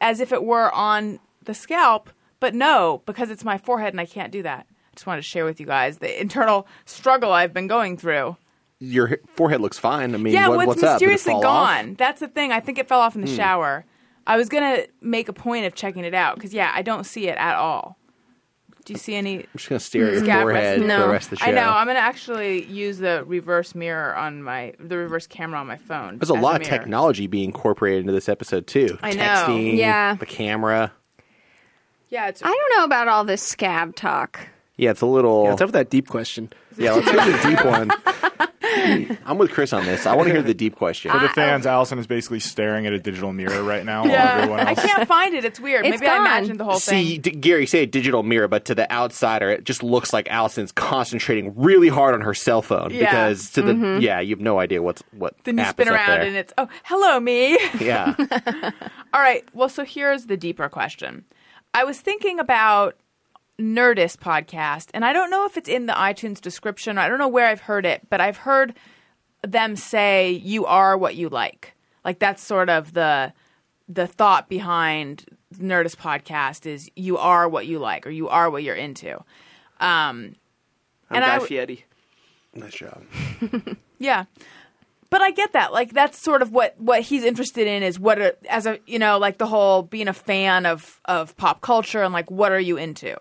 as 0.01 0.21
if 0.21 0.33
it 0.33 0.45
were 0.45 0.73
on 0.73 1.19
the 1.43 1.55
scalp, 1.55 2.11
but 2.41 2.55
no, 2.55 3.03
because 3.07 3.31
it's 3.31 3.45
my 3.45 3.59
forehead 3.59 3.93
and 3.93 4.01
I 4.01 4.07
can't 4.07 4.33
do 4.33 4.43
that. 4.43 4.67
I 4.69 4.95
just 4.95 5.07
wanted 5.07 5.23
to 5.23 5.29
share 5.29 5.45
with 5.45 5.61
you 5.61 5.67
guys 5.67 5.99
the 5.99 6.21
internal 6.21 6.67
struggle 6.85 7.33
I've 7.33 7.53
been 7.53 7.67
going 7.67 7.97
through. 7.97 8.37
Your 8.79 9.19
forehead 9.35 9.63
looks 9.63 9.79
fine. 9.79 10.15
I 10.15 10.19
mean, 10.19 10.35
yeah, 10.35 10.49
what, 10.49 10.59
well, 10.59 10.67
what's 10.67 10.83
it's 10.83 10.85
up? 10.85 10.91
It 11.01 11.07
mysteriously 11.07 11.33
off? 11.35 11.41
Hmm. 11.41 11.87
gone. 11.87 11.95
That's 11.95 12.21
the 12.21 12.29
thing. 12.29 12.53
I 12.53 12.61
think 12.61 12.79
it 12.79 12.89
fell 12.89 13.01
off 13.01 13.15
in 13.15 13.23
the 13.23 13.27
shower. 13.35 13.87
I 14.27 14.37
was 14.37 14.49
gonna 14.49 14.87
make 15.01 15.29
a 15.29 15.33
point 15.33 15.67
of 15.67 15.75
checking 15.75 16.05
it 16.05 16.15
out 16.15 16.35
because 16.37 16.53
yeah, 16.55 16.73
I 16.75 16.83
don't 16.83 17.05
see 17.05 17.29
it 17.29 17.37
at 17.39 17.57
all. 17.57 17.97
Do 18.85 18.93
you 18.93 18.99
see 19.01 19.15
any 19.17 19.39
I'm 19.41 19.47
just 19.57 19.69
gonna 19.69 19.81
stare 19.81 20.07
at 20.07 20.13
your 20.13 20.25
Scab 20.25 20.43
forehead 20.43 20.63
residue. 20.63 20.83
for 20.83 20.87
No. 20.89 21.01
the 21.07 21.13
rest 21.13 21.25
of 21.27 21.31
the 21.31 21.37
show. 21.37 21.47
I 21.47 21.51
know. 21.51 21.69
I'm 21.71 21.87
gonna 21.89 21.99
actually 21.99 22.65
use 22.67 22.99
the 22.99 23.25
reverse 23.27 23.75
mirror 23.75 24.15
on 24.15 24.43
my 24.43 24.75
the 24.79 24.97
reverse 24.97 25.27
camera 25.27 25.59
on 25.59 25.67
my 25.67 25.77
phone. 25.77 26.19
There's 26.19 26.31
a 26.31 26.35
as 26.37 26.43
lot 26.43 26.61
of 26.61 26.67
mirror. 26.69 26.79
technology 26.79 27.27
being 27.27 27.47
incorporated 27.47 28.01
into 28.03 28.13
this 28.13 28.29
episode 28.29 28.67
too. 28.69 28.97
I 29.03 29.13
know. 29.13 29.23
Texting, 29.25 29.77
Yeah. 29.77 30.15
the 30.15 30.27
camera. 30.27 30.93
Yeah, 32.09 32.29
it's 32.29 32.43
I 32.45 32.47
don't 32.49 32.79
know 32.79 32.85
about 32.85 33.09
all 33.09 33.25
this 33.25 33.43
scab 33.43 33.97
talk. 33.97 34.49
Yeah, 34.77 34.91
it's 34.91 35.01
a 35.01 35.07
little. 35.07 35.51
It's 35.51 35.61
up 35.61 35.69
with 35.69 35.73
that 35.75 35.91
deep 35.91 36.07
question? 36.09 36.53
Yeah, 36.87 36.93
let's 36.93 37.11
hear 37.11 37.25
the 37.25 37.49
deep 37.49 37.65
one. 37.65 37.91
I'm 39.25 39.39
with 39.39 39.51
Chris 39.51 39.73
on 39.73 39.85
this. 39.85 40.07
I 40.07 40.15
want 40.15 40.29
to 40.29 40.35
hear 40.35 40.43
the 40.43 40.55
deep 40.55 40.77
question. 40.77 41.11
For 41.11 41.19
the 41.19 41.29
fans, 41.29 41.67
Alison 41.67 41.99
is 41.99 42.07
basically 42.07 42.41
staring 42.41 42.87
at 42.87 42.93
a 42.93 42.99
digital 42.99 43.33
mirror 43.33 43.63
right 43.63 43.85
now. 43.85 44.03
while 44.03 44.11
yeah. 44.11 44.65
I 44.67 44.75
can't 44.75 45.09
find 45.09 45.35
it. 45.35 45.45
It's 45.45 45.59
weird. 45.59 45.87
It's 45.87 46.01
Maybe 46.01 46.11
I 46.11 46.17
gone. 46.17 46.27
imagined 46.27 46.61
the 46.61 46.65
whole 46.65 46.79
See, 46.79 47.13
thing. 47.15 47.21
D- 47.23 47.31
Gary, 47.31 47.67
say 47.67 47.83
a 47.83 47.87
digital 47.87 48.23
mirror, 48.23 48.49
but 48.49 48.65
to 48.67 48.75
the 48.75 48.91
outsider, 48.93 49.51
it 49.51 49.65
just 49.65 49.83
looks 49.83 50.13
like 50.13 50.29
Alison's 50.31 50.73
concentrating 50.73 51.55
really 51.57 51.89
hard 51.89 52.15
on 52.15 52.21
her 52.21 52.35
cell 52.35 52.63
phone 52.63 52.91
Yeah. 52.93 53.01
because 53.11 53.51
to 53.53 53.63
the 53.63 53.73
mm-hmm. 53.73 54.03
yeah, 54.03 54.21
you 54.21 54.35
have 54.35 54.43
no 54.43 54.59
idea 54.59 54.83
what's 54.83 55.03
what. 55.13 55.35
Then 55.45 55.59
you 55.59 55.65
app 55.65 55.77
spin 55.77 55.89
around 55.89 56.21
and 56.23 56.37
it's 56.37 56.53
oh 56.59 56.69
hello 56.85 57.19
me. 57.21 57.59
yeah. 57.81 58.15
All 59.15 59.21
right. 59.21 59.45
Well, 59.55 59.69
so 59.69 59.85
here's 59.85 60.27
the 60.27 60.37
deeper 60.37 60.69
question. 60.69 61.25
I 61.75 61.85
was 61.85 62.01
thinking 62.01 62.39
about 62.39 62.97
Nerdist 63.59 64.19
podcast, 64.19 64.89
and 64.93 65.05
I 65.05 65.13
don't 65.13 65.31
know 65.31 65.47
if 65.47 65.57
it's 65.57 65.69
in 65.69 65.87
the 65.87 65.93
iTunes 65.95 66.41
description. 66.41 66.99
I 66.99 67.09
don't 67.09 67.19
know 67.19 67.29
where 67.29 67.47
I've 67.47 67.61
heard 67.63 67.87
it, 67.87 68.03
but 68.11 68.21
I've 68.21 68.37
heard 68.39 68.75
them 69.43 69.77
say 69.77 70.31
you 70.33 70.67
are 70.67 70.97
what 70.97 71.15
you 71.17 71.29
like. 71.29 71.73
Like 72.05 72.19
that's 72.19 72.43
sort 72.43 72.69
of 72.69 72.93
the 72.93 73.33
the 73.89 74.07
thought 74.07 74.49
behind 74.49 75.25
Nerdist 75.55 75.97
podcast 75.97 76.67
is 76.67 76.91
you 76.97 77.17
are 77.19 77.49
what 77.49 77.67
you 77.67 77.79
like 77.79 78.07
or 78.07 78.11
you 78.11 78.29
are 78.29 78.51
what 78.51 78.63
you're 78.63 78.75
into. 78.75 79.15
Um, 79.81 80.35
I'm 81.09 81.17
And 81.17 81.25
I 81.25 81.29
Guy 81.29 81.35
w- 81.35 81.49
Fieri. 81.49 81.85
nice 82.55 82.75
job. 82.75 83.03
Yeah. 83.99 84.25
But 85.09 85.23
I 85.23 85.31
get 85.31 85.53
that. 85.55 85.73
Like 85.73 85.93
that's 85.95 86.19
sort 86.19 86.43
of 86.43 86.53
what 86.53 86.75
what 86.79 87.01
he's 87.01 87.25
interested 87.25 87.67
in 87.67 87.83
is 87.83 87.99
what 87.99 88.19
are, 88.21 88.33
as 88.51 88.67
a 88.67 88.79
you 88.87 88.99
know 88.99 89.17
like 89.19 89.39
the 89.39 89.47
whole 89.47 89.83
being 89.83 90.09
a 90.09 90.13
fan 90.13 90.67
of 90.67 91.01
of 91.07 91.35
pop 91.37 91.61
culture 91.63 92.03
and 92.03 92.13
like 92.13 92.31
what 92.31 92.53
are 92.53 92.61
you 92.61 92.77
into. 92.77 93.17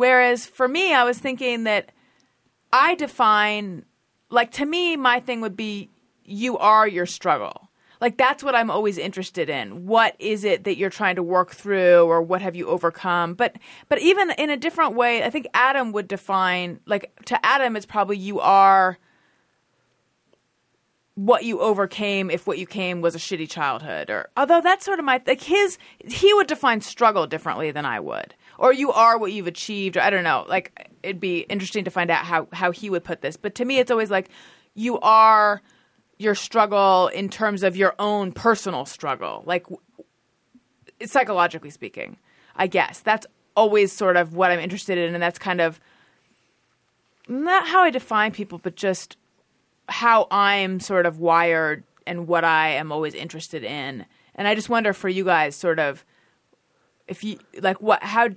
Whereas 0.00 0.46
for 0.46 0.66
me 0.66 0.94
I 0.94 1.04
was 1.04 1.18
thinking 1.18 1.64
that 1.64 1.92
I 2.72 2.94
define 2.94 3.84
like 4.30 4.50
to 4.52 4.64
me 4.64 4.96
my 4.96 5.20
thing 5.20 5.42
would 5.42 5.58
be 5.58 5.90
you 6.24 6.56
are 6.56 6.88
your 6.88 7.04
struggle. 7.04 7.68
Like 8.00 8.16
that's 8.16 8.42
what 8.42 8.54
I'm 8.54 8.70
always 8.70 8.96
interested 8.96 9.50
in. 9.50 9.84
What 9.86 10.16
is 10.18 10.42
it 10.42 10.64
that 10.64 10.78
you're 10.78 10.88
trying 10.88 11.16
to 11.16 11.22
work 11.22 11.50
through 11.50 12.04
or 12.04 12.22
what 12.22 12.40
have 12.40 12.56
you 12.56 12.66
overcome? 12.66 13.34
But 13.34 13.56
but 13.90 13.98
even 13.98 14.30
in 14.38 14.48
a 14.48 14.56
different 14.56 14.94
way, 14.94 15.22
I 15.22 15.28
think 15.28 15.46
Adam 15.52 15.92
would 15.92 16.08
define 16.08 16.80
like 16.86 17.12
to 17.26 17.44
Adam 17.44 17.76
it's 17.76 17.84
probably 17.84 18.16
you 18.16 18.40
are 18.40 18.96
what 21.14 21.44
you 21.44 21.60
overcame 21.60 22.30
if 22.30 22.46
what 22.46 22.56
you 22.56 22.66
came 22.66 23.02
was 23.02 23.14
a 23.14 23.18
shitty 23.18 23.50
childhood 23.50 24.08
or 24.08 24.30
although 24.38 24.62
that's 24.62 24.86
sort 24.86 24.98
of 24.98 25.04
my 25.04 25.20
like 25.26 25.42
his 25.42 25.76
he 26.06 26.32
would 26.32 26.46
define 26.46 26.80
struggle 26.80 27.26
differently 27.26 27.70
than 27.70 27.84
I 27.84 28.00
would 28.00 28.34
or 28.60 28.72
you 28.72 28.92
are 28.92 29.18
what 29.18 29.32
you've 29.32 29.46
achieved 29.46 29.96
or 29.96 30.00
I 30.00 30.10
don't 30.10 30.24
know 30.24 30.44
like 30.48 30.88
it'd 31.02 31.20
be 31.20 31.40
interesting 31.40 31.84
to 31.84 31.90
find 31.90 32.10
out 32.10 32.24
how 32.24 32.48
how 32.52 32.70
he 32.70 32.88
would 32.90 33.02
put 33.04 33.20
this 33.20 33.36
but 33.36 33.54
to 33.56 33.64
me 33.64 33.78
it's 33.78 33.90
always 33.90 34.10
like 34.10 34.28
you 34.74 35.00
are 35.00 35.62
your 36.18 36.34
struggle 36.34 37.08
in 37.08 37.28
terms 37.28 37.62
of 37.62 37.76
your 37.76 37.94
own 37.98 38.32
personal 38.32 38.84
struggle 38.84 39.42
like 39.46 39.66
psychologically 41.04 41.70
speaking 41.70 42.16
I 42.54 42.66
guess 42.66 43.00
that's 43.00 43.26
always 43.56 43.92
sort 43.92 44.16
of 44.16 44.34
what 44.34 44.50
I'm 44.50 44.60
interested 44.60 44.98
in 44.98 45.14
and 45.14 45.22
that's 45.22 45.38
kind 45.38 45.60
of 45.60 45.80
not 47.28 47.66
how 47.66 47.80
I 47.80 47.90
define 47.90 48.32
people 48.32 48.58
but 48.58 48.76
just 48.76 49.16
how 49.88 50.28
I'm 50.30 50.78
sort 50.78 51.04
of 51.04 51.18
wired 51.18 51.82
and 52.06 52.26
what 52.26 52.44
I 52.44 52.70
am 52.70 52.92
always 52.92 53.14
interested 53.14 53.64
in. 53.64 54.06
And 54.34 54.48
I 54.48 54.54
just 54.54 54.68
wonder 54.68 54.92
for 54.92 55.08
you 55.08 55.24
guys, 55.24 55.54
sort 55.54 55.78
of, 55.78 56.04
if 57.06 57.24
you 57.24 57.38
like 57.60 57.80
what 57.82 58.02
how 58.02 58.28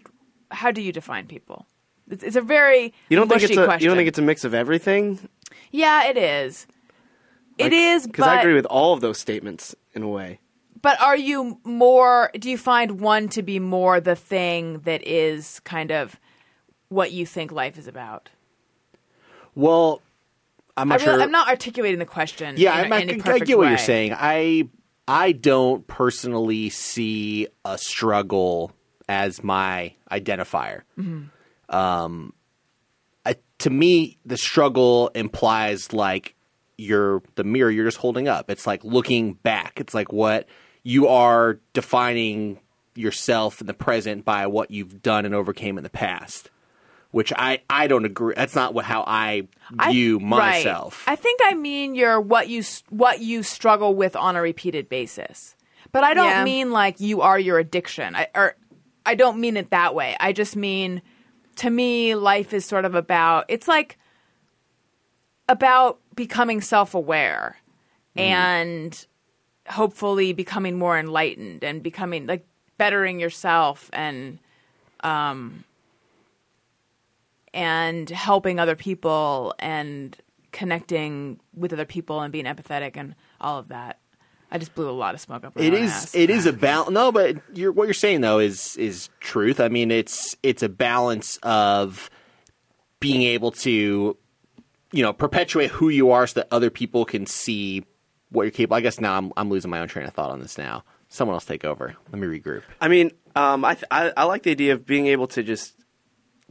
how 0.54 0.72
do 0.72 0.82
you 0.82 0.92
define 0.92 1.28
people? 1.28 1.66
It's, 2.10 2.24
it's 2.24 2.36
a 2.36 2.42
very 2.42 2.94
You 3.10 3.18
don't 3.18 3.28
think 3.30 3.44
it's 3.44 3.56
a 3.58 3.66
question. 3.66 3.84
you 3.84 3.90
don't 3.90 3.98
think 3.98 4.08
it's 4.08 4.20
a 4.20 4.24
mix 4.24 4.44
of 4.44 4.54
everything? 4.54 5.20
yeah, 5.72 6.08
it 6.08 6.18
is. 6.18 6.68
it 7.58 7.74
is, 7.74 8.08
because 8.08 8.26
I 8.28 8.40
agree 8.40 8.54
with 8.54 8.66
all 8.66 8.94
of 8.94 9.02
those 9.02 9.18
statements 9.20 9.76
in 9.94 10.04
a 10.04 10.08
way. 10.10 10.40
but 10.82 11.00
are 11.02 11.16
you 11.16 11.60
more? 11.64 12.30
Do 12.38 12.50
you 12.50 12.58
find 12.58 13.00
one 13.00 13.30
to 13.30 13.42
be 13.44 13.60
more 13.60 14.00
the 14.00 14.16
thing 14.16 14.80
that 14.80 15.06
is 15.08 15.60
kind 15.62 15.92
of 15.92 16.20
what 16.90 17.12
you 17.12 17.26
think 17.26 17.52
life 17.52 17.78
is 17.78 17.88
about? 17.88 18.30
Well, 19.56 20.02
I'm 20.76 20.92
I 20.92 20.96
not 20.96 21.06
really, 21.06 21.14
sure. 21.18 21.24
I'm 21.24 21.32
not 21.32 21.48
articulating 21.48 22.00
the 22.00 22.06
question. 22.06 22.56
Yeah, 22.58 22.84
in, 22.86 22.92
I, 22.92 22.98
I, 22.98 23.00
in 23.02 23.10
a 23.10 23.14
I 23.14 23.18
perfect 23.20 23.46
get 23.46 23.58
what 23.58 23.64
way. 23.66 23.70
you're 23.70 23.78
saying. 23.78 24.14
I 24.16 24.68
I 25.08 25.32
don't 25.34 25.86
personally 25.88 26.70
see 26.70 27.48
a 27.64 27.78
struggle 27.78 28.72
as 29.10 29.44
my 29.44 29.94
identifier. 30.12 30.82
Mm-hmm. 30.98 31.76
Um, 31.76 32.34
I, 33.26 33.36
to 33.60 33.70
me, 33.70 34.18
the 34.26 34.38
struggle 34.38 35.10
implies 35.16 35.94
like 35.94 36.36
you're 36.78 37.22
the 37.36 37.44
mirror 37.44 37.70
you're 37.72 37.86
just 37.86 37.98
holding 37.98 38.28
up. 38.28 38.50
It's 38.50 38.68
like 38.68 38.84
looking 38.84 39.34
back. 39.34 39.80
It's 39.80 39.94
like 39.94 40.12
what 40.12 40.48
you 40.84 41.08
are 41.08 41.60
defining 41.74 42.60
yourself 42.96 43.62
in 43.62 43.68
the 43.68 43.74
present 43.74 44.26
by 44.26 44.48
what 44.48 44.70
you've 44.72 45.02
done 45.02 45.26
and 45.26 45.34
overcame 45.34 45.78
in 45.78 45.84
the 45.84 45.90
past. 45.90 46.50
Which 47.12 47.32
I, 47.36 47.62
I 47.70 47.86
don't 47.86 48.06
agree. 48.06 48.34
That's 48.36 48.56
not 48.56 48.74
what 48.74 48.86
how 48.86 49.04
I 49.06 49.48
I- 49.78 49.92
view 49.92 50.18
right. 50.18 50.28
myself. 50.64 51.04
I 51.06 51.16
think 51.16 51.42
I 51.46 51.54
mean 51.54 51.94
your 51.94 52.20
what 52.20 52.50
you 52.50 52.64
what 52.90 53.20
you 53.20 53.44
struggle 53.44 53.94
with 53.94 54.16
on 54.16 54.36
a 54.36 54.42
repeated 54.42 54.90
basis. 54.90 55.56
But 55.92 56.04
I 56.04 56.16
don't 56.16 56.26
Yeah. 56.26 56.44
mean 56.44 56.72
like 56.72 57.00
you 57.00 57.22
are 57.22 57.38
your 57.38 57.60
addiction. 57.60 58.16
I 58.16 58.30
or 58.34 58.56
I 59.06 59.16
don't 59.16 59.40
mean 59.40 59.58
it 59.58 59.70
that 59.72 59.96
way. 59.96 60.16
I 60.20 60.32
just 60.32 60.56
mean 60.56 61.02
to 61.58 61.70
me 61.70 62.16
life 62.16 62.54
is 62.54 62.66
sort 62.66 62.86
of 62.86 62.96
about 62.96 63.46
it's 63.48 63.68
like 63.68 63.98
about 65.48 66.00
becoming 66.16 66.62
self-aware 66.62 67.58
and 68.16 69.06
hopefully 69.68 70.34
becoming 70.34 70.78
more 70.78 70.98
enlightened 70.98 71.64
and 71.64 71.84
becoming 71.84 72.28
like 72.28 72.46
bettering 72.78 73.20
yourself 73.20 73.90
and 73.94 74.40
um 75.04 75.64
and 77.54 78.10
helping 78.10 78.60
other 78.60 78.76
people 78.76 79.54
and 79.60 80.18
connecting 80.52 81.40
with 81.56 81.74
other 81.74 81.86
people 81.86 82.22
and 82.22 82.32
being 82.32 82.46
empathetic 82.46 82.96
and 82.96 83.16
all 83.40 83.60
of 83.60 83.68
that. 83.68 84.00
I 84.54 84.60
just 84.60 84.76
blew 84.76 84.90
a 84.90 84.92
lot 84.92 85.16
of 85.16 85.20
smoke 85.22 85.44
up. 85.44 85.56
my 85.56 85.62
It 85.64 85.74
own 85.74 85.82
is. 85.84 85.92
ass. 85.92 86.16
It 86.16 86.30
is 86.30 86.46
a 86.46 86.54
balance. 86.54 86.92
No, 86.92 87.12
but 87.12 87.38
you're, 87.54 87.72
what 87.72 87.86
you're 87.86 87.94
saying 87.96 88.22
though 88.22 88.40
is 88.40 88.78
is 88.78 89.10
truth. 89.20 89.60
I 89.60 89.68
mean, 89.68 89.90
it's 89.92 90.38
it's 90.44 90.62
a 90.64 90.70
balance 90.70 91.38
of 91.44 92.10
being 93.00 93.24
able 93.24 93.52
to, 93.52 94.16
you 94.92 95.04
know, 95.04 95.12
perpetuate 95.12 95.72
who 95.72 95.90
you 95.90 96.12
are 96.12 96.26
so 96.28 96.40
that 96.42 96.48
other 96.52 96.70
people 96.70 97.04
can 97.06 97.26
see 97.26 97.84
what 98.30 98.44
you're 98.44 98.52
capable. 98.52 98.78
I 98.78 98.82
guess 98.82 99.00
now 99.02 99.18
I'm 99.18 99.34
I'm 99.36 99.50
losing 99.50 99.72
my 99.72 99.80
own 99.80 99.88
train 99.88 100.06
of 100.06 100.14
thought 100.14 100.30
on 100.32 100.40
this. 100.40 100.58
Now, 100.58 100.84
someone 101.10 101.34
else 101.36 101.46
take 101.46 101.66
over. 101.66 101.96
Let 102.12 102.20
me 102.22 102.28
regroup. 102.40 102.62
I 102.80 102.88
mean, 102.88 103.12
um, 103.36 103.66
I, 103.66 103.74
th- 103.74 103.86
I 103.92 104.14
I 104.16 104.24
like 104.26 104.44
the 104.44 104.52
idea 104.52 104.74
of 104.74 104.86
being 104.86 105.08
able 105.08 105.28
to 105.30 105.44
just 105.44 105.74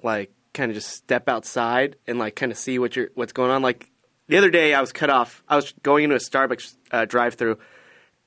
like 0.02 0.32
kind 0.54 0.70
of 0.70 0.74
just 0.74 0.90
step 0.90 1.28
outside 1.28 1.96
and 2.06 2.18
like 2.18 2.36
kind 2.36 2.52
of 2.52 2.58
see 2.58 2.78
what 2.78 2.96
you're 2.96 3.10
what's 3.14 3.32
going 3.32 3.50
on. 3.50 3.62
Like 3.62 3.90
the 4.28 4.36
other 4.38 4.50
day, 4.50 4.74
I 4.74 4.80
was 4.80 4.92
cut 4.92 5.08
off. 5.10 5.42
I 5.48 5.56
was 5.56 5.72
going 5.82 6.04
into 6.04 6.16
a 6.16 6.18
Starbucks 6.18 6.74
uh, 6.90 7.04
drive-through, 7.06 7.58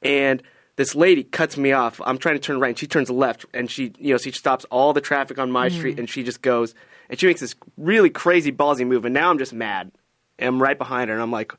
and 0.06 0.42
this 0.78 0.96
lady 0.96 1.24
cuts 1.24 1.58
me 1.58 1.72
off. 1.72 2.00
I'm 2.06 2.18
trying 2.18 2.36
to 2.36 2.40
turn 2.40 2.60
right, 2.60 2.70
and 2.70 2.78
she 2.78 2.88
turns 2.88 3.10
left, 3.10 3.46
and 3.54 3.70
she, 3.70 3.94
you 3.98 4.14
know, 4.14 4.18
she 4.18 4.32
stops 4.32 4.66
all 4.66 4.94
the 4.94 5.02
traffic 5.02 5.40
on 5.40 5.52
my 5.52 5.70
street, 5.70 5.96
mm. 5.96 6.00
and 6.00 6.10
she 6.10 6.24
just 6.24 6.42
goes, 6.42 6.76
and 7.10 7.20
she 7.20 7.28
makes 7.28 7.42
this 7.42 7.56
really 7.78 8.10
crazy 8.10 8.52
ballsy 8.52 8.86
move, 8.86 9.06
and 9.06 9.14
now 9.14 9.30
I'm 9.30 9.38
just 9.38 9.54
mad. 9.54 9.92
And 10.38 10.50
I'm 10.50 10.62
right 10.62 10.78
behind 10.78 11.10
her, 11.10 11.16
and 11.16 11.24
I'm 11.24 11.32
like, 11.32 11.54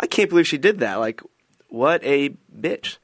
I 0.00 0.06
can't 0.06 0.28
believe 0.28 0.48
she 0.48 0.58
did 0.58 0.80
that. 0.80 0.96
Like, 0.96 1.20
what 1.68 2.02
a 2.02 2.30
bitch. 2.58 2.98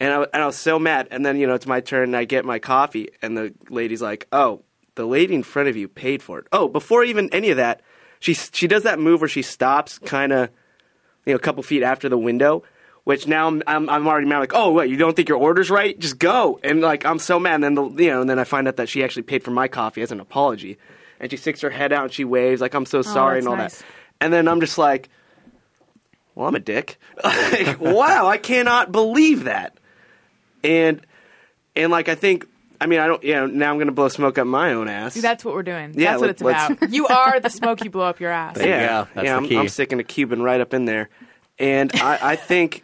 And 0.00 0.12
I, 0.12 0.22
and 0.32 0.42
I 0.42 0.46
was 0.46 0.56
so 0.56 0.78
mad. 0.78 1.08
And 1.10 1.24
then, 1.24 1.36
you 1.36 1.46
know, 1.46 1.54
it's 1.54 1.66
my 1.66 1.80
turn, 1.80 2.04
and 2.04 2.16
I 2.16 2.24
get 2.24 2.46
my 2.46 2.58
coffee, 2.58 3.10
and 3.20 3.36
the 3.36 3.52
lady's 3.68 4.00
like, 4.00 4.26
oh, 4.32 4.62
the 4.94 5.04
lady 5.04 5.34
in 5.34 5.42
front 5.42 5.68
of 5.68 5.76
you 5.76 5.86
paid 5.86 6.22
for 6.22 6.38
it. 6.38 6.46
Oh, 6.50 6.66
before 6.66 7.04
even 7.04 7.28
any 7.30 7.50
of 7.50 7.58
that, 7.58 7.82
she, 8.20 8.32
she 8.32 8.66
does 8.66 8.84
that 8.84 8.98
move 8.98 9.20
where 9.20 9.28
she 9.28 9.42
stops 9.42 9.98
kind 9.98 10.32
of, 10.32 10.48
you 11.26 11.32
know, 11.32 11.36
a 11.36 11.40
couple 11.40 11.62
feet 11.62 11.82
after 11.82 12.08
the 12.08 12.16
window, 12.16 12.62
which 13.04 13.26
now 13.26 13.46
I'm, 13.46 13.62
I'm, 13.66 13.88
I'm 13.88 14.06
already 14.06 14.26
mad. 14.26 14.38
Like, 14.38 14.54
oh, 14.54 14.70
what, 14.70 14.88
you 14.88 14.96
don't 14.96 15.14
think 15.14 15.28
your 15.28 15.38
order's 15.38 15.70
right? 15.70 15.98
Just 15.98 16.18
go. 16.18 16.58
And, 16.62 16.80
like, 16.80 17.04
I'm 17.04 17.18
so 17.18 17.38
mad. 17.38 17.56
And 17.56 17.64
then, 17.64 17.74
the, 17.74 18.04
you 18.04 18.10
know, 18.10 18.22
and 18.22 18.30
then 18.30 18.38
I 18.38 18.44
find 18.44 18.66
out 18.66 18.76
that 18.76 18.88
she 18.88 19.04
actually 19.04 19.22
paid 19.22 19.44
for 19.44 19.50
my 19.50 19.68
coffee 19.68 20.02
as 20.02 20.10
an 20.10 20.20
apology. 20.20 20.78
And 21.20 21.30
she 21.30 21.36
sticks 21.36 21.60
her 21.60 21.70
head 21.70 21.92
out 21.92 22.04
and 22.04 22.12
she 22.12 22.24
waves, 22.24 22.60
like, 22.60 22.74
I'm 22.74 22.86
so 22.86 22.98
oh, 22.98 23.02
sorry 23.02 23.36
that's 23.36 23.46
and 23.46 23.52
all 23.52 23.56
nice. 23.56 23.78
that. 23.78 23.86
And 24.20 24.32
then 24.32 24.48
I'm 24.48 24.60
just 24.60 24.78
like, 24.78 25.10
well, 26.34 26.48
I'm 26.48 26.54
a 26.54 26.60
dick. 26.60 26.98
like, 27.24 27.80
wow, 27.80 28.26
I 28.26 28.38
cannot 28.38 28.90
believe 28.90 29.44
that. 29.44 29.78
And 30.62 31.06
and 31.76 31.92
like 31.92 32.08
I 32.08 32.14
think 32.14 32.46
I 32.80 32.86
mean 32.86 33.00
I 33.00 33.06
don't 33.06 33.22
you 33.22 33.34
know 33.34 33.46
now 33.46 33.70
I'm 33.70 33.78
gonna 33.78 33.92
blow 33.92 34.08
smoke 34.08 34.38
up 34.38 34.46
my 34.46 34.72
own 34.72 34.88
ass. 34.88 35.14
That's 35.14 35.44
what 35.44 35.54
we're 35.54 35.62
doing. 35.62 35.92
Yeah, 35.94 36.12
That's 36.12 36.20
what 36.20 36.30
it's 36.30 36.42
about. 36.42 36.90
you 36.90 37.06
are 37.06 37.38
the 37.40 37.50
smoke 37.50 37.84
you 37.84 37.90
blow 37.90 38.04
up 38.06 38.20
your 38.20 38.30
ass. 38.30 38.56
There 38.56 38.68
yeah, 38.68 38.86
go. 38.86 39.08
That's 39.14 39.24
yeah. 39.26 39.32
the 39.32 39.36
I'm, 39.36 39.48
key. 39.48 39.58
I'm 39.58 39.68
sticking 39.68 40.00
a 40.00 40.04
Cuban 40.04 40.42
right 40.42 40.60
up 40.60 40.74
in 40.74 40.86
there, 40.86 41.10
and 41.58 41.94
I, 41.94 42.18
I 42.30 42.36
think 42.36 42.82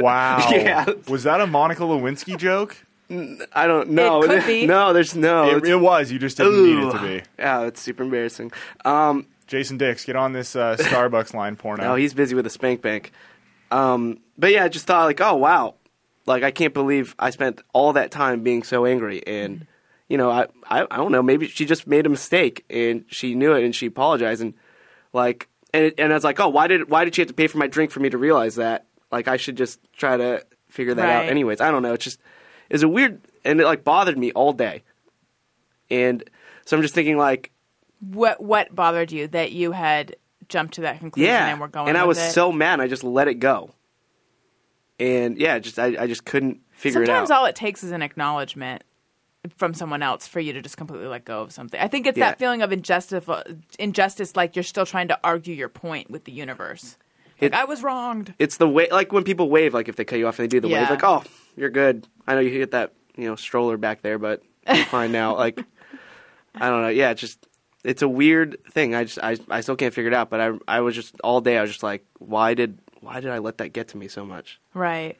Wow. 0.00 0.48
Yeah. 0.52 0.86
Was 1.08 1.24
that 1.24 1.40
a 1.40 1.46
Monica 1.46 1.82
Lewinsky 1.82 2.36
joke? 2.38 2.76
I 3.10 3.66
don't 3.66 3.90
know. 3.90 4.22
It 4.22 4.28
could 4.28 4.46
be. 4.46 4.66
No, 4.66 4.92
there's 4.92 5.14
no. 5.14 5.56
It, 5.56 5.64
it 5.66 5.76
was. 5.76 6.10
You 6.10 6.18
just 6.18 6.36
didn't 6.38 6.62
need 6.64 6.78
it 6.88 6.90
to 6.92 6.98
be. 7.00 7.22
Yeah, 7.38 7.62
it's 7.66 7.80
super 7.80 8.02
embarrassing. 8.02 8.50
Um, 8.84 9.26
Jason 9.46 9.76
Dix, 9.76 10.04
get 10.04 10.16
on 10.16 10.32
this 10.32 10.56
uh, 10.56 10.76
Starbucks 10.78 11.34
line 11.34 11.56
porno. 11.56 11.82
no, 11.84 11.94
he's 11.96 12.14
busy 12.14 12.34
with 12.34 12.46
a 12.46 12.50
spank 12.50 12.80
bank. 12.80 13.12
Um, 13.70 14.18
but 14.38 14.52
yeah, 14.52 14.64
I 14.64 14.68
just 14.68 14.86
thought 14.86 15.04
like, 15.04 15.20
oh 15.20 15.36
wow, 15.36 15.74
like 16.26 16.42
I 16.42 16.50
can't 16.50 16.72
believe 16.72 17.14
I 17.18 17.30
spent 17.30 17.60
all 17.72 17.92
that 17.92 18.10
time 18.10 18.42
being 18.42 18.62
so 18.62 18.86
angry, 18.86 19.24
and 19.26 19.66
you 20.08 20.16
know, 20.16 20.30
I, 20.30 20.46
I 20.68 20.86
I 20.90 20.96
don't 20.96 21.12
know, 21.12 21.22
maybe 21.22 21.46
she 21.48 21.66
just 21.66 21.86
made 21.86 22.06
a 22.06 22.10
mistake 22.10 22.64
and 22.70 23.04
she 23.08 23.34
knew 23.34 23.52
it 23.52 23.64
and 23.64 23.74
she 23.74 23.86
apologized 23.86 24.40
and 24.40 24.54
like 25.12 25.48
and 25.74 25.84
it, 25.86 25.94
and 25.98 26.10
I 26.12 26.14
was 26.16 26.24
like, 26.24 26.40
oh, 26.40 26.48
why 26.48 26.68
did 26.68 26.88
why 26.88 27.04
did 27.04 27.14
she 27.14 27.20
have 27.20 27.28
to 27.28 27.34
pay 27.34 27.48
for 27.48 27.58
my 27.58 27.66
drink 27.66 27.90
for 27.90 28.00
me 28.00 28.08
to 28.10 28.18
realize 28.18 28.54
that? 28.56 28.86
Like 29.14 29.28
I 29.28 29.36
should 29.36 29.56
just 29.56 29.80
try 29.96 30.16
to 30.16 30.44
figure 30.68 30.94
that 30.94 31.08
out 31.08 31.26
anyways. 31.26 31.60
I 31.60 31.70
don't 31.70 31.82
know. 31.82 31.92
It's 31.94 32.04
just 32.04 32.20
it's 32.68 32.82
a 32.82 32.88
weird 32.88 33.20
and 33.44 33.60
it 33.60 33.64
like 33.64 33.84
bothered 33.84 34.18
me 34.18 34.32
all 34.32 34.52
day, 34.52 34.82
and 35.90 36.22
so 36.64 36.76
I'm 36.76 36.82
just 36.82 36.94
thinking 36.94 37.16
like. 37.16 37.50
What 38.00 38.42
what 38.42 38.74
bothered 38.74 39.12
you 39.12 39.28
that 39.28 39.52
you 39.52 39.72
had 39.72 40.16
jumped 40.48 40.74
to 40.74 40.82
that 40.82 40.98
conclusion 40.98 41.30
Yeah, 41.32 41.48
and 41.48 41.60
we're 41.60 41.68
going 41.68 41.88
and 41.88 41.96
I 41.96 42.04
was 42.04 42.18
it? 42.18 42.32
so 42.32 42.52
mad, 42.52 42.80
I 42.80 42.86
just 42.88 43.02
let 43.04 43.28
it 43.28 43.34
go. 43.34 43.70
And 45.00 45.38
yeah, 45.38 45.58
just 45.58 45.78
I, 45.78 45.96
I 45.98 46.06
just 46.06 46.24
couldn't 46.24 46.60
figure 46.72 47.00
Sometimes 47.00 47.08
it 47.08 47.12
out. 47.12 47.14
Sometimes 47.14 47.30
all 47.30 47.46
it 47.46 47.56
takes 47.56 47.82
is 47.82 47.92
an 47.92 48.02
acknowledgement 48.02 48.84
from 49.56 49.74
someone 49.74 50.02
else 50.02 50.26
for 50.26 50.40
you 50.40 50.52
to 50.52 50.62
just 50.62 50.76
completely 50.76 51.06
let 51.06 51.24
go 51.24 51.40
of 51.42 51.52
something. 51.52 51.80
I 51.80 51.88
think 51.88 52.06
it's 52.06 52.16
Yeah. 52.16 52.30
that 52.30 52.38
feeling 52.38 52.62
of 52.62 52.72
injustice, 52.72 53.24
injustice, 53.78 54.36
like 54.36 54.54
you're 54.56 54.62
still 54.62 54.86
trying 54.86 55.08
to 55.08 55.18
argue 55.24 55.54
your 55.54 55.68
point 55.68 56.10
with 56.10 56.24
the 56.24 56.32
universe. 56.32 56.96
Like 57.40 57.52
I 57.52 57.64
was 57.64 57.82
wronged. 57.82 58.34
it's 58.38 58.56
the 58.56 58.68
way, 58.68 58.88
like 58.90 59.12
when 59.12 59.24
people 59.24 59.50
wave, 59.50 59.74
like 59.74 59.88
if 59.88 59.96
they 59.96 60.04
cut 60.04 60.18
you 60.18 60.26
off 60.28 60.38
and 60.38 60.44
they 60.44 60.48
do 60.48 60.60
the 60.60 60.68
Yeah. 60.68 60.80
wave, 60.82 60.90
like 60.90 61.04
oh, 61.04 61.22
you're 61.56 61.70
good. 61.70 62.06
I 62.26 62.34
know 62.34 62.40
you 62.40 62.50
hit 62.50 62.70
that 62.72 62.92
you 63.16 63.26
know 63.28 63.36
stroller 63.36 63.76
back 63.76 64.02
there, 64.02 64.18
but 64.18 64.42
you're 64.66 64.84
fine 64.86 65.12
now. 65.12 65.36
Like 65.36 65.58
I 66.54 66.68
don't 66.68 66.82
know. 66.82 66.88
Yeah, 66.88 67.10
it's 67.10 67.20
just 67.20 67.46
it's 67.84 68.02
a 68.02 68.08
weird 68.08 68.56
thing. 68.70 68.94
I 68.94 69.04
just 69.04 69.18
I 69.22 69.36
I 69.50 69.60
still 69.60 69.76
can't 69.76 69.92
figure 69.92 70.10
it 70.10 70.14
out. 70.14 70.30
But 70.30 70.40
I 70.40 70.50
I 70.68 70.80
was 70.80 70.94
just 70.94 71.20
all 71.22 71.40
day. 71.40 71.58
I 71.58 71.62
was 71.62 71.70
just 71.70 71.82
like, 71.82 72.04
why 72.18 72.54
did 72.54 72.78
why 73.00 73.20
did 73.20 73.30
I 73.30 73.38
let 73.38 73.58
that 73.58 73.72
get 73.74 73.88
to 73.88 73.96
me 73.98 74.08
so 74.08 74.24
much? 74.24 74.58
Right. 74.72 75.16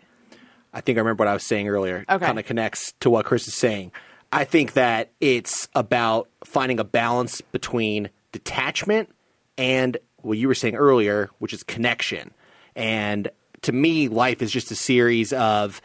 I 0.72 0.80
think 0.80 0.96
I 0.98 1.02
remember 1.02 1.22
what 1.22 1.28
I 1.28 1.34
was 1.34 1.44
saying 1.44 1.68
earlier. 1.68 2.04
Okay. 2.08 2.24
Kind 2.26 2.38
of 2.38 2.46
connects 2.46 2.94
to 3.00 3.10
what 3.10 3.26
Chris 3.26 3.46
is 3.46 3.54
saying. 3.54 3.92
I 4.32 4.44
think 4.44 4.72
that 4.72 5.10
it's 5.20 5.68
about 5.74 6.28
finding 6.44 6.80
a 6.80 6.84
balance 6.84 7.40
between 7.40 8.10
detachment 8.32 9.08
and 9.56 9.96
what 10.24 10.38
you 10.38 10.48
were 10.48 10.54
saying 10.54 10.76
earlier, 10.76 11.30
which 11.38 11.52
is 11.52 11.62
connection. 11.62 12.32
And 12.76 13.30
to 13.62 13.72
me, 13.72 14.08
life 14.08 14.42
is 14.42 14.50
just 14.50 14.70
a 14.70 14.76
series 14.76 15.32
of 15.32 15.80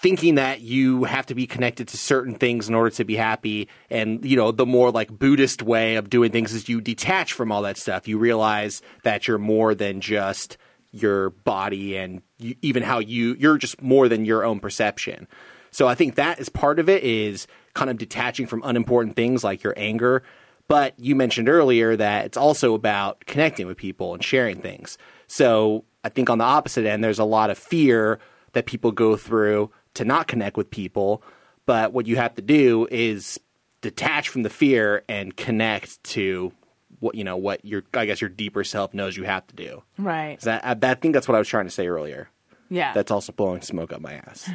thinking 0.00 0.36
that 0.36 0.62
you 0.62 1.04
have 1.04 1.26
to 1.26 1.34
be 1.34 1.46
connected 1.46 1.88
to 1.88 1.96
certain 1.96 2.34
things 2.34 2.68
in 2.68 2.74
order 2.74 2.90
to 2.90 3.04
be 3.04 3.16
happy. 3.16 3.68
And 3.90 4.24
you 4.24 4.36
know 4.36 4.50
the 4.50 4.66
more 4.66 4.90
like 4.90 5.10
buddhist 5.10 5.62
way 5.62 5.96
of 5.96 6.08
doing 6.08 6.32
things 6.32 6.54
is 6.54 6.68
you 6.68 6.80
detach 6.80 7.32
from 7.32 7.52
all 7.52 7.62
that 7.62 7.76
stuff. 7.76 8.08
You 8.08 8.18
realize 8.18 8.82
that 9.02 9.28
you're 9.28 9.38
more 9.38 9.74
than 9.74 10.00
just 10.00 10.56
your 10.92 11.30
body 11.30 11.96
and 11.96 12.22
you, 12.38 12.56
even 12.62 12.82
how 12.82 12.98
you 12.98 13.34
you're 13.38 13.58
just 13.58 13.80
more 13.82 14.08
than 14.08 14.24
your 14.24 14.44
own 14.44 14.58
perception. 14.58 15.28
So 15.70 15.86
i 15.86 15.94
think 15.94 16.16
that 16.16 16.40
is 16.40 16.48
part 16.48 16.78
of 16.78 16.88
it 16.88 17.04
is 17.04 17.46
kind 17.74 17.90
of 17.90 17.98
detaching 17.98 18.46
from 18.46 18.62
unimportant 18.64 19.14
things 19.14 19.44
like 19.44 19.62
your 19.62 19.74
anger 19.76 20.22
but 20.70 20.94
you 20.98 21.14
mentioned 21.14 21.48
earlier 21.48 21.96
that 21.96 22.24
it's 22.24 22.38
also 22.38 22.72
about 22.74 23.20
connecting 23.26 23.66
with 23.66 23.76
people 23.76 24.14
and 24.14 24.24
sharing 24.24 24.60
things 24.60 24.96
so 25.26 25.84
i 26.04 26.08
think 26.08 26.30
on 26.30 26.38
the 26.38 26.44
opposite 26.44 26.86
end 26.86 27.04
there's 27.04 27.18
a 27.18 27.24
lot 27.24 27.50
of 27.50 27.58
fear 27.58 28.18
that 28.52 28.66
people 28.66 28.92
go 28.92 29.16
through 29.16 29.70
to 29.94 30.04
not 30.04 30.26
connect 30.28 30.56
with 30.56 30.70
people. 30.70 31.22
But 31.66 31.92
what 31.92 32.06
you 32.06 32.16
have 32.16 32.34
to 32.34 32.42
do 32.42 32.88
is 32.90 33.38
detach 33.80 34.28
from 34.28 34.42
the 34.42 34.50
fear 34.50 35.04
and 35.08 35.36
connect 35.36 36.02
to 36.04 36.52
what 36.98 37.14
you 37.14 37.24
know 37.24 37.36
what 37.36 37.64
your 37.64 37.82
I 37.94 38.06
guess 38.06 38.20
your 38.20 38.30
deeper 38.30 38.64
self 38.64 38.92
knows 38.92 39.16
you 39.16 39.24
have 39.24 39.46
to 39.48 39.54
do. 39.54 39.82
Right. 39.98 40.44
I, 40.46 40.58
I, 40.58 40.76
I 40.82 40.94
think 40.94 41.14
that's 41.14 41.28
what 41.28 41.34
I 41.34 41.38
was 41.38 41.48
trying 41.48 41.66
to 41.66 41.70
say 41.70 41.86
earlier. 41.86 42.28
Yeah. 42.68 42.92
That's 42.92 43.10
also 43.10 43.32
blowing 43.32 43.62
smoke 43.62 43.92
up 43.92 44.00
my 44.00 44.14
ass. 44.14 44.50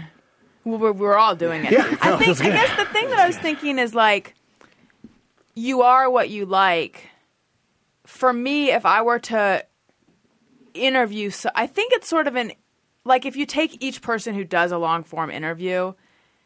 Well, 0.64 0.80
we're, 0.80 0.92
we're 0.94 1.18
all 1.18 1.36
doing 1.36 1.66
it. 1.66 1.72
Yeah, 1.76 1.96
I 2.02 2.12
no, 2.12 2.18
think. 2.18 2.42
I 2.42 2.50
guess 2.50 2.78
the 2.78 2.86
thing 2.94 3.10
that 3.10 3.20
I 3.20 3.28
was 3.28 3.38
thinking 3.38 3.78
is 3.78 3.94
like, 3.94 4.36
you 5.56 5.82
are 5.82 6.10
what 6.10 6.30
you 6.30 6.46
like. 6.46 7.10
For 8.06 8.32
me, 8.32 8.72
if 8.72 8.86
I 8.86 9.02
were 9.02 9.20
to 9.20 9.66
interview, 10.74 11.30
so 11.30 11.50
I 11.56 11.68
think 11.68 11.94
it's 11.94 12.08
sort 12.08 12.28
of 12.28 12.36
an 12.36 12.52
like 13.04 13.26
if 13.26 13.36
you 13.36 13.46
take 13.46 13.82
each 13.84 14.02
person 14.02 14.36
who 14.36 14.44
does 14.44 14.72
a 14.72 14.78
long 14.78 15.04
form 15.04 15.32
interview, 15.32 15.94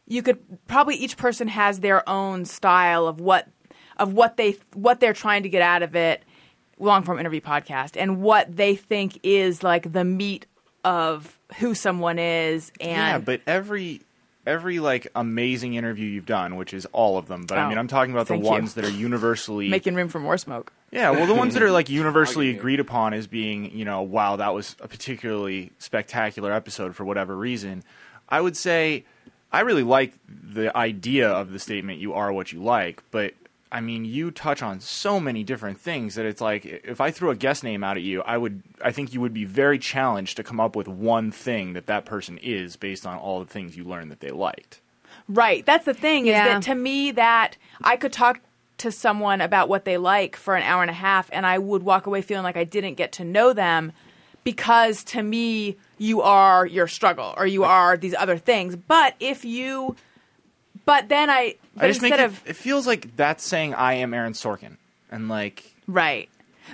you 0.05 0.21
could 0.21 0.39
probably 0.67 0.95
each 0.95 1.17
person 1.17 1.47
has 1.47 1.79
their 1.79 2.07
own 2.07 2.45
style 2.45 3.07
of 3.07 3.19
what 3.19 3.47
of 3.97 4.13
what 4.13 4.37
they 4.37 4.57
what 4.73 4.99
they're 4.99 5.13
trying 5.13 5.43
to 5.43 5.49
get 5.49 5.61
out 5.61 5.83
of 5.83 5.95
it 5.95 6.23
long 6.79 7.03
form 7.03 7.19
interview 7.19 7.41
podcast 7.41 7.97
and 7.99 8.21
what 8.21 8.55
they 8.55 8.75
think 8.75 9.19
is 9.23 9.63
like 9.63 9.91
the 9.91 10.05
meat 10.05 10.45
of 10.85 11.37
who 11.57 11.75
someone 11.75 12.17
is 12.17 12.71
and 12.79 12.89
yeah, 12.89 13.17
but 13.17 13.41
every 13.45 14.01
every 14.49 14.79
like 14.79 15.07
amazing 15.15 15.75
interview 15.75 16.07
you've 16.07 16.25
done, 16.25 16.55
which 16.55 16.73
is 16.73 16.85
all 16.91 17.17
of 17.17 17.27
them, 17.27 17.45
but 17.45 17.57
Oh, 17.57 17.61
I 17.61 17.69
mean, 17.69 17.77
I'm 17.77 17.87
talking 17.87 18.11
about 18.13 18.27
the 18.27 18.33
thank 18.33 18.43
you. 18.43 18.49
ones 18.49 18.73
that 18.73 18.83
are 18.85 18.89
universally 18.89 19.69
making 19.77 19.95
room 19.95 20.09
for 20.09 20.19
more 20.19 20.37
smoke. 20.37 20.73
Yeah, 20.91 21.11
well, 21.11 21.27
the 21.27 21.35
ones 21.35 21.53
that 21.53 21.61
are 21.61 21.71
like 21.71 21.87
universally 21.89 22.49
agreed 22.49 22.79
upon 22.79 23.13
as 23.13 23.27
being, 23.27 23.71
you 23.77 23.85
know, 23.85 24.01
wow, 24.01 24.37
that 24.37 24.53
was 24.55 24.75
a 24.81 24.87
particularly 24.87 25.71
spectacular 25.77 26.51
episode 26.51 26.95
for 26.95 27.05
whatever 27.05 27.35
reason. 27.35 27.83
I 28.27 28.41
would 28.41 28.57
say 28.57 29.05
I 29.51 29.59
really 29.61 29.83
like 29.83 30.13
the 30.27 30.75
idea 30.75 31.29
of 31.29 31.51
the 31.51 31.59
statement 31.59 31.99
"you 31.99 32.13
are 32.13 32.33
what 32.33 32.51
you 32.51 32.61
like," 32.63 33.03
but 33.11 33.33
I 33.71 33.81
mean, 33.81 34.03
you 34.03 34.31
touch 34.31 34.63
on 34.63 34.79
so 34.79 35.19
many 35.19 35.43
different 35.43 35.79
things 35.79 36.15
that 36.15 36.25
it's 36.25 36.41
like 36.41 36.65
if 36.65 36.99
I 36.99 37.11
threw 37.11 37.29
a 37.29 37.35
guest 37.35 37.63
name 37.63 37.83
out 37.83 37.97
at 37.97 38.03
you, 38.03 38.21
I 38.23 38.37
would, 38.37 38.63
I 38.81 38.91
think 38.91 39.13
you 39.13 39.21
would 39.21 39.33
be 39.33 39.45
very 39.45 39.77
challenged 39.77 40.37
to 40.37 40.43
come 40.43 40.59
up 40.59 40.75
with 40.75 40.87
one 40.87 41.31
thing 41.31 41.73
that 41.73 41.85
that 41.85 42.05
person 42.05 42.39
is 42.39 42.75
based 42.75 43.05
on 43.05 43.17
all 43.17 43.39
the 43.39 43.45
things 43.45 43.77
you 43.77 43.83
learned 43.83 44.09
that 44.11 44.21
they 44.21 44.31
liked. 44.31 44.81
Right. 45.27 45.63
That's 45.65 45.85
the 45.85 45.93
thing 45.93 46.25
is 46.25 46.33
that 46.33 46.63
to 46.63 46.75
me 46.75 47.11
that 47.11 47.57
I 47.83 47.95
could 47.95 48.13
talk 48.13 48.39
to 48.79 48.91
someone 48.91 49.41
about 49.41 49.69
what 49.69 49.85
they 49.85 49.97
like 49.97 50.35
for 50.35 50.55
an 50.55 50.63
hour 50.63 50.81
and 50.81 50.89
a 50.89 50.93
half 50.93 51.29
and 51.31 51.45
I 51.45 51.59
would 51.59 51.83
walk 51.83 52.07
away 52.07 52.21
feeling 52.21 52.43
like 52.43 52.57
I 52.57 52.63
didn't 52.63 52.95
get 52.95 53.11
to 53.13 53.23
know 53.23 53.53
them 53.53 53.91
because 54.43 55.03
to 55.05 55.21
me 55.21 55.77
you 55.97 56.21
are 56.21 56.65
your 56.65 56.87
struggle 56.87 57.35
or 57.37 57.45
you 57.45 57.63
are 57.63 57.97
these 57.97 58.15
other 58.15 58.37
things. 58.37 58.75
But 58.75 59.15
if 59.19 59.45
you 59.45 59.95
but 60.89 61.07
then 61.07 61.29
I 61.29 61.53
but 61.75 61.85
I 61.85 61.87
just 61.87 62.01
make 62.01 62.13
instead 62.13 62.31
it, 62.31 62.33
of 62.33 62.49
it 62.49 62.55
feels 62.55 62.87
like 62.87 63.15
that's 63.15 63.45
saying 63.45 63.75
I 63.75 63.93
am 63.93 64.11
Aaron 64.11 64.33
Sorkin, 64.33 64.77
and 65.11 65.29
like 65.29 65.75
Right. 65.85 66.29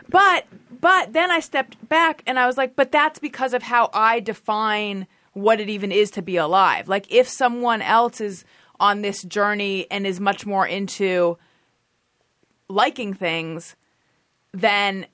But 0.07 0.45
but 0.80 1.11
then 1.11 1.32
I 1.32 1.41
stepped 1.41 1.89
back 1.89 2.24
and 2.26 2.39
I 2.39 2.47
was 2.47 2.57
like, 2.57 2.78
but 2.78 2.93
that's 2.93 3.20
because 3.20 3.53
of 3.53 3.61
how 3.61 3.89
I 3.93 4.22
define 4.22 5.05
what 5.34 5.59
it 5.59 5.68
even 5.68 5.91
is 5.91 6.11
to 6.11 6.22
be 6.22 6.38
alive. 6.38 6.88
Like 6.88 7.11
if 7.11 7.28
someone 7.28 7.82
else 7.82 8.22
is 8.22 8.45
on 8.80 9.01
this 9.01 9.22
journey 9.24 9.86
and 9.91 10.07
is 10.07 10.22
much 10.22 10.45
more 10.45 10.66
into 10.66 11.38
liking 12.70 13.13
things, 13.13 13.76
then 14.53 15.07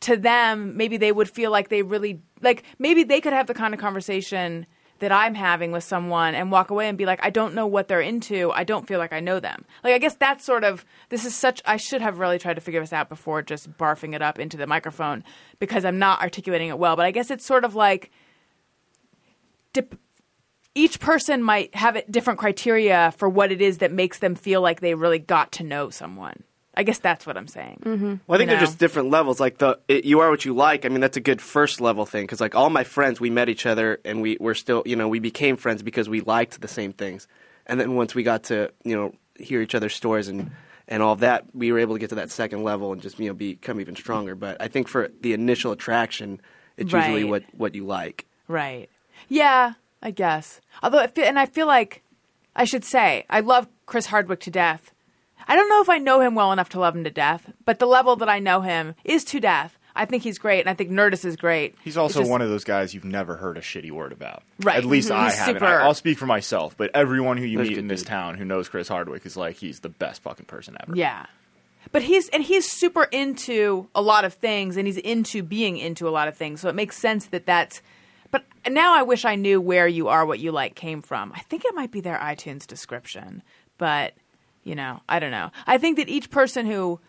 to 0.00 0.16
them 0.16 0.74
maybe 0.74 0.96
they 0.96 1.12
would 1.12 1.28
feel 1.28 1.50
like 1.50 1.68
they 1.68 1.82
really 1.82 2.22
like 2.40 2.62
maybe 2.78 3.02
they 3.02 3.20
could 3.20 3.34
have 3.34 3.46
the 3.46 3.52
kind 3.52 3.74
of 3.74 3.80
conversation 3.80 4.64
that 5.00 5.12
I'm 5.12 5.34
having 5.34 5.72
with 5.72 5.84
someone 5.84 6.34
and 6.34 6.52
walk 6.52 6.70
away 6.70 6.88
and 6.88 6.96
be 6.96 7.06
like, 7.06 7.20
I 7.22 7.30
don't 7.30 7.54
know 7.54 7.66
what 7.66 7.88
they're 7.88 8.00
into. 8.00 8.50
I 8.52 8.64
don't 8.64 8.86
feel 8.86 8.98
like 8.98 9.12
I 9.12 9.20
know 9.20 9.40
them. 9.40 9.64
Like, 9.82 9.94
I 9.94 9.98
guess 9.98 10.14
that's 10.14 10.44
sort 10.44 10.64
of, 10.64 10.84
this 11.08 11.24
is 11.24 11.34
such, 11.34 11.60
I 11.64 11.76
should 11.76 12.00
have 12.00 12.18
really 12.18 12.38
tried 12.38 12.54
to 12.54 12.60
figure 12.60 12.80
this 12.80 12.92
out 12.92 13.08
before 13.08 13.42
just 13.42 13.76
barfing 13.76 14.14
it 14.14 14.22
up 14.22 14.38
into 14.38 14.56
the 14.56 14.66
microphone 14.66 15.24
because 15.58 15.84
I'm 15.84 15.98
not 15.98 16.22
articulating 16.22 16.68
it 16.68 16.78
well. 16.78 16.96
But 16.96 17.06
I 17.06 17.10
guess 17.10 17.30
it's 17.30 17.44
sort 17.44 17.64
of 17.64 17.74
like, 17.74 18.10
dip, 19.72 19.98
each 20.74 21.00
person 21.00 21.42
might 21.42 21.74
have 21.74 22.00
different 22.10 22.38
criteria 22.38 23.12
for 23.16 23.28
what 23.28 23.50
it 23.50 23.60
is 23.60 23.78
that 23.78 23.92
makes 23.92 24.18
them 24.18 24.34
feel 24.34 24.60
like 24.60 24.80
they 24.80 24.94
really 24.94 25.18
got 25.18 25.52
to 25.52 25.64
know 25.64 25.90
someone. 25.90 26.44
I 26.74 26.82
guess 26.84 26.98
that's 26.98 27.26
what 27.26 27.36
I'm 27.36 27.48
saying. 27.48 27.82
Mm-hmm. 27.84 28.14
Well, 28.26 28.36
I 28.36 28.38
think 28.38 28.50
You 28.50 28.56
they're 28.56 28.64
just 28.64 28.78
different 28.78 29.10
levels. 29.10 29.40
Like 29.40 29.58
the 29.58 29.80
it, 29.88 30.04
you 30.04 30.20
are 30.20 30.30
what 30.30 30.44
you 30.44 30.54
like. 30.54 30.84
I 30.84 30.88
mean, 30.88 31.00
that's 31.00 31.16
a 31.16 31.20
good 31.20 31.40
first 31.40 31.80
level 31.80 32.06
thing 32.06 32.24
because 32.24 32.40
like 32.40 32.54
all 32.54 32.70
my 32.70 32.84
friends, 32.84 33.20
we 33.20 33.30
met 33.30 33.48
each 33.48 33.66
other 33.66 34.00
and 34.04 34.22
we 34.22 34.36
were 34.40 34.54
still, 34.54 34.82
you 34.86 34.96
know, 34.96 35.08
we 35.08 35.18
became 35.18 35.56
friends 35.56 35.82
because 35.82 36.08
we 36.08 36.20
liked 36.20 36.60
the 36.60 36.68
same 36.68 36.92
things. 36.92 37.26
And 37.66 37.80
then 37.80 37.96
once 37.96 38.14
we 38.14 38.22
got 38.22 38.44
to, 38.44 38.72
you 38.84 38.96
know, 38.96 39.14
hear 39.38 39.60
each 39.60 39.74
other's 39.74 39.94
stories 39.94 40.28
and 40.28 40.50
and 40.86 41.02
all 41.02 41.12
of 41.12 41.20
that, 41.20 41.44
we 41.54 41.70
were 41.72 41.78
able 41.78 41.94
to 41.94 42.00
get 42.00 42.08
to 42.10 42.16
that 42.16 42.30
second 42.30 42.64
level 42.64 42.92
and 42.92 43.00
just 43.00 43.18
you 43.18 43.28
know 43.28 43.34
become 43.34 43.80
even 43.80 43.96
stronger. 43.96 44.34
But 44.34 44.56
I 44.60 44.68
think 44.68 44.88
for 44.88 45.10
the 45.20 45.32
initial 45.32 45.72
attraction, 45.72 46.40
it's 46.76 46.92
usually 46.92 47.24
what 47.24 47.44
what 47.56 47.74
you 47.74 47.84
like. 47.84 48.26
Right. 48.48 48.88
Yeah, 49.28 49.74
I 50.02 50.10
guess. 50.10 50.60
Although, 50.82 50.98
I 50.98 51.06
feel, 51.06 51.24
and 51.24 51.38
I 51.38 51.46
feel 51.46 51.66
like 51.66 52.02
I 52.56 52.64
should 52.64 52.84
say 52.84 53.24
I 53.30 53.40
love 53.40 53.68
Chris 53.86 54.06
Hardwick 54.06 54.40
to 54.40 54.50
death. 54.50 54.92
I 55.50 55.56
don't 55.56 55.68
know 55.68 55.82
if 55.82 55.88
I 55.90 55.98
know 55.98 56.20
him 56.20 56.34
well 56.36 56.52
enough 56.52 56.68
to 56.70 56.80
love 56.80 56.94
him 56.94 57.04
to 57.04 57.10
death, 57.10 57.50
but 57.64 57.78
the 57.80 57.86
level 57.86 58.14
that 58.16 58.28
I 58.28 58.38
know 58.38 58.60
him 58.60 58.94
is 59.04 59.24
to 59.24 59.40
death. 59.40 59.76
I 59.96 60.04
think 60.04 60.22
he's 60.22 60.38
great, 60.38 60.60
and 60.60 60.70
I 60.70 60.74
think 60.74 60.90
Nerdist 60.90 61.24
is 61.24 61.34
great. 61.34 61.74
He's 61.82 61.96
also 61.96 62.20
just- 62.20 62.30
one 62.30 62.40
of 62.40 62.48
those 62.48 62.62
guys 62.62 62.94
you've 62.94 63.04
never 63.04 63.34
heard 63.36 63.58
a 63.58 63.60
shitty 63.60 63.90
word 63.90 64.12
about. 64.12 64.44
Right. 64.60 64.76
At 64.76 64.84
least 64.84 65.10
Mhm. 65.10 65.16
I 65.16 65.24
He's 65.24 65.34
haven't. 65.38 65.54
super- 65.56 65.66
I, 65.66 65.86
will 65.86 65.94
speak 65.94 66.16
for 66.18 66.26
myself, 66.26 66.76
but 66.76 66.92
everyone 66.94 67.36
who 67.36 67.44
you 67.44 67.58
That's 67.58 67.70
meet 67.70 67.78
in 67.78 67.88
this 67.88 68.02
dude. 68.02 68.06
town 68.08 68.34
who 68.36 68.44
knows 68.44 68.68
Chris 68.68 68.86
Hardwick 68.86 69.26
is 69.26 69.36
like 69.36 69.56
he's 69.56 69.80
the 69.80 69.88
best 69.88 70.22
fucking 70.22 70.46
person 70.46 70.76
ever. 70.80 70.96
Yeah. 70.96 71.26
But 71.90 72.02
he's 72.02 72.28
and 72.28 72.42
he's 72.44 72.70
super 72.70 73.04
into 73.04 73.88
a 73.94 74.00
lot 74.02 74.24
of 74.24 74.34
things 74.34 74.76
and 74.76 74.86
he's 74.86 74.98
into 74.98 75.42
being 75.42 75.76
into 75.78 76.06
a 76.08 76.10
lot 76.10 76.28
of 76.28 76.36
things. 76.36 76.60
So 76.60 76.68
it 76.68 76.76
makes 76.76 76.96
sense 76.96 77.26
that 77.26 77.44
that's 77.46 77.82
but 78.30 78.44
now 78.70 78.94
I 78.94 79.02
wish 79.02 79.24
I 79.24 79.34
knew 79.34 79.60
where 79.60 79.88
you 79.88 80.06
are 80.06 80.24
what 80.24 80.38
you 80.38 80.52
like 80.52 80.76
came 80.76 81.02
from. 81.02 81.32
I 81.34 81.40
think 81.40 81.64
it 81.64 81.74
might 81.74 81.90
be 81.90 82.00
their 82.00 82.18
iTunes 82.18 82.64
description, 82.64 83.42
but 83.76 84.14
you 84.70 84.76
know, 84.76 85.00
I 85.08 85.18
don't 85.18 85.32
know. 85.32 85.50
I 85.66 85.78
think 85.78 85.96
that 85.96 86.08
each 86.08 86.30
person 86.30 86.64
who 86.64 87.00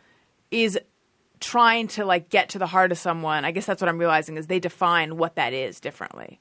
is 0.49 0.80
trying 1.39 1.88
to 1.89 2.05
like 2.05 2.30
get 2.30 2.49
to 2.49 2.59
the 2.59 2.66
heart 2.66 2.91
of 2.91 2.97
someone, 2.97 3.45
I 3.45 3.51
guess 3.51 3.68
that's 3.68 3.80
what 3.84 3.88
I'm 3.88 3.99
realizing 3.99 4.36
is 4.36 4.47
they 4.47 4.59
define 4.59 5.16
what 5.16 5.36
that 5.36 5.53
is 5.53 5.80
differently. 5.80 6.39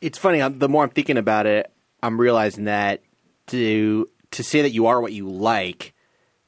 it's 0.00 0.18
funny. 0.18 0.42
I'm, 0.42 0.58
the 0.58 0.68
more 0.68 0.82
I'm 0.82 0.90
thinking 0.90 1.16
about 1.16 1.46
it, 1.46 1.72
I'm 2.02 2.20
realizing 2.20 2.64
that 2.64 3.02
to 3.48 4.08
to 4.32 4.42
say 4.42 4.62
that 4.62 4.70
you 4.70 4.86
are 4.86 5.00
what 5.00 5.12
you 5.12 5.28
like 5.28 5.94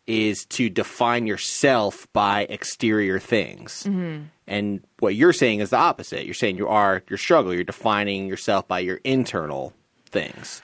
is 0.08 0.44
to 0.46 0.68
define 0.68 1.28
yourself 1.28 2.08
by 2.12 2.46
exterior 2.50 3.20
things. 3.20 3.84
Mm-hmm. 3.84 4.24
And 4.48 4.84
what 4.98 5.14
you're 5.14 5.32
saying 5.32 5.60
is 5.60 5.70
the 5.70 5.76
opposite. 5.76 6.24
You're 6.24 6.34
saying 6.34 6.56
you 6.56 6.66
are 6.66 7.04
your 7.08 7.18
struggle. 7.18 7.54
You're 7.54 7.62
defining 7.62 8.26
yourself 8.26 8.66
by 8.66 8.80
your 8.80 8.96
internal 9.04 9.72
things. 10.10 10.62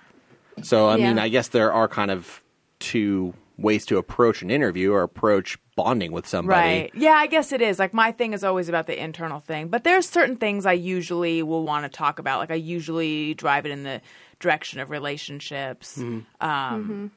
So 0.62 0.88
I 0.88 0.96
mean, 0.96 1.18
I 1.18 1.28
guess 1.28 1.48
there 1.48 1.72
are 1.72 1.88
kind 1.88 2.10
of 2.10 2.42
two 2.78 3.34
ways 3.56 3.84
to 3.86 3.98
approach 3.98 4.40
an 4.40 4.50
interview 4.50 4.92
or 4.92 5.02
approach 5.02 5.58
bonding 5.74 6.12
with 6.12 6.28
somebody. 6.28 6.58
Right. 6.58 6.90
Yeah, 6.94 7.14
I 7.14 7.26
guess 7.26 7.50
it 7.50 7.60
is. 7.60 7.78
Like 7.78 7.92
my 7.92 8.12
thing 8.12 8.32
is 8.32 8.44
always 8.44 8.68
about 8.68 8.86
the 8.86 9.00
internal 9.00 9.40
thing, 9.40 9.68
but 9.68 9.82
there's 9.82 10.08
certain 10.08 10.36
things 10.36 10.64
I 10.64 10.74
usually 10.74 11.42
will 11.42 11.64
want 11.64 11.84
to 11.84 11.88
talk 11.88 12.20
about. 12.20 12.38
Like 12.38 12.52
I 12.52 12.54
usually 12.54 13.34
drive 13.34 13.66
it 13.66 13.72
in 13.72 13.82
the 13.82 14.00
direction 14.38 14.78
of 14.78 14.90
relationships. 14.90 15.98
Um, 16.40 17.10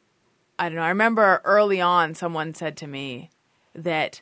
I 0.58 0.70
don't 0.70 0.76
know. 0.76 0.82
I 0.82 0.90
remember 0.90 1.42
early 1.44 1.80
on, 1.82 2.16
someone 2.16 2.54
said 2.54 2.78
to 2.78 2.88
me 2.88 3.30
that. 3.76 4.22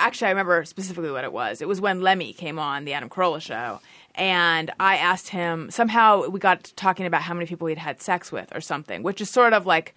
Actually, 0.00 0.28
I 0.28 0.30
remember 0.30 0.64
specifically 0.64 1.10
what 1.10 1.24
it 1.24 1.32
was. 1.32 1.60
It 1.60 1.68
was 1.68 1.80
when 1.80 2.00
Lemmy 2.00 2.32
came 2.32 2.58
on 2.58 2.84
the 2.84 2.92
Adam 2.92 3.08
Carolla 3.08 3.40
show, 3.40 3.80
and 4.14 4.70
I 4.78 4.96
asked 4.96 5.28
him. 5.28 5.70
Somehow, 5.70 6.28
we 6.28 6.40
got 6.40 6.64
to 6.64 6.74
talking 6.74 7.06
about 7.06 7.22
how 7.22 7.34
many 7.34 7.46
people 7.46 7.66
he'd 7.68 7.78
had 7.78 8.00
sex 8.00 8.30
with, 8.30 8.54
or 8.54 8.60
something, 8.60 9.02
which 9.02 9.20
is 9.20 9.30
sort 9.30 9.52
of 9.52 9.66
like 9.66 9.94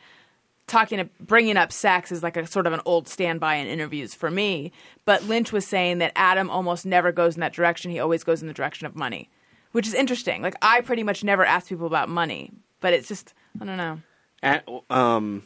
talking 0.68 1.10
bringing 1.20 1.56
up 1.56 1.72
sex 1.72 2.12
is 2.12 2.22
like 2.22 2.36
a 2.36 2.46
sort 2.46 2.68
of 2.68 2.74
an 2.74 2.82
old 2.86 3.08
standby 3.08 3.56
in 3.56 3.68
interviews 3.68 4.14
for 4.14 4.30
me 4.30 4.70
but 5.06 5.24
lynch 5.24 5.54
was 5.54 5.66
saying 5.66 6.00
that 6.00 6.12
adam 6.18 6.50
almost 6.50 6.86
never 6.86 7.14
goes 7.14 7.36
in 7.36 7.40
that 7.40 7.54
direction 7.54 7.90
he 7.90 8.00
always 8.00 8.22
goes 8.22 8.42
in 8.42 8.50
the 8.50 8.54
direction 8.54 8.86
of 8.86 8.94
money 8.94 9.30
which 9.72 9.88
is 9.88 9.94
interesting 9.94 10.42
like 10.42 10.56
i 10.62 10.82
pretty 10.82 11.04
much 11.04 11.24
never 11.24 11.46
ask 11.46 11.70
people 11.70 11.88
about 11.88 12.10
money 12.10 12.52
but 12.82 12.92
it's 12.92 13.08
just 13.08 13.34
i 13.62 13.66
don't 13.66 13.78
know 13.78 14.02
At, 14.44 14.68
um, 14.90 15.42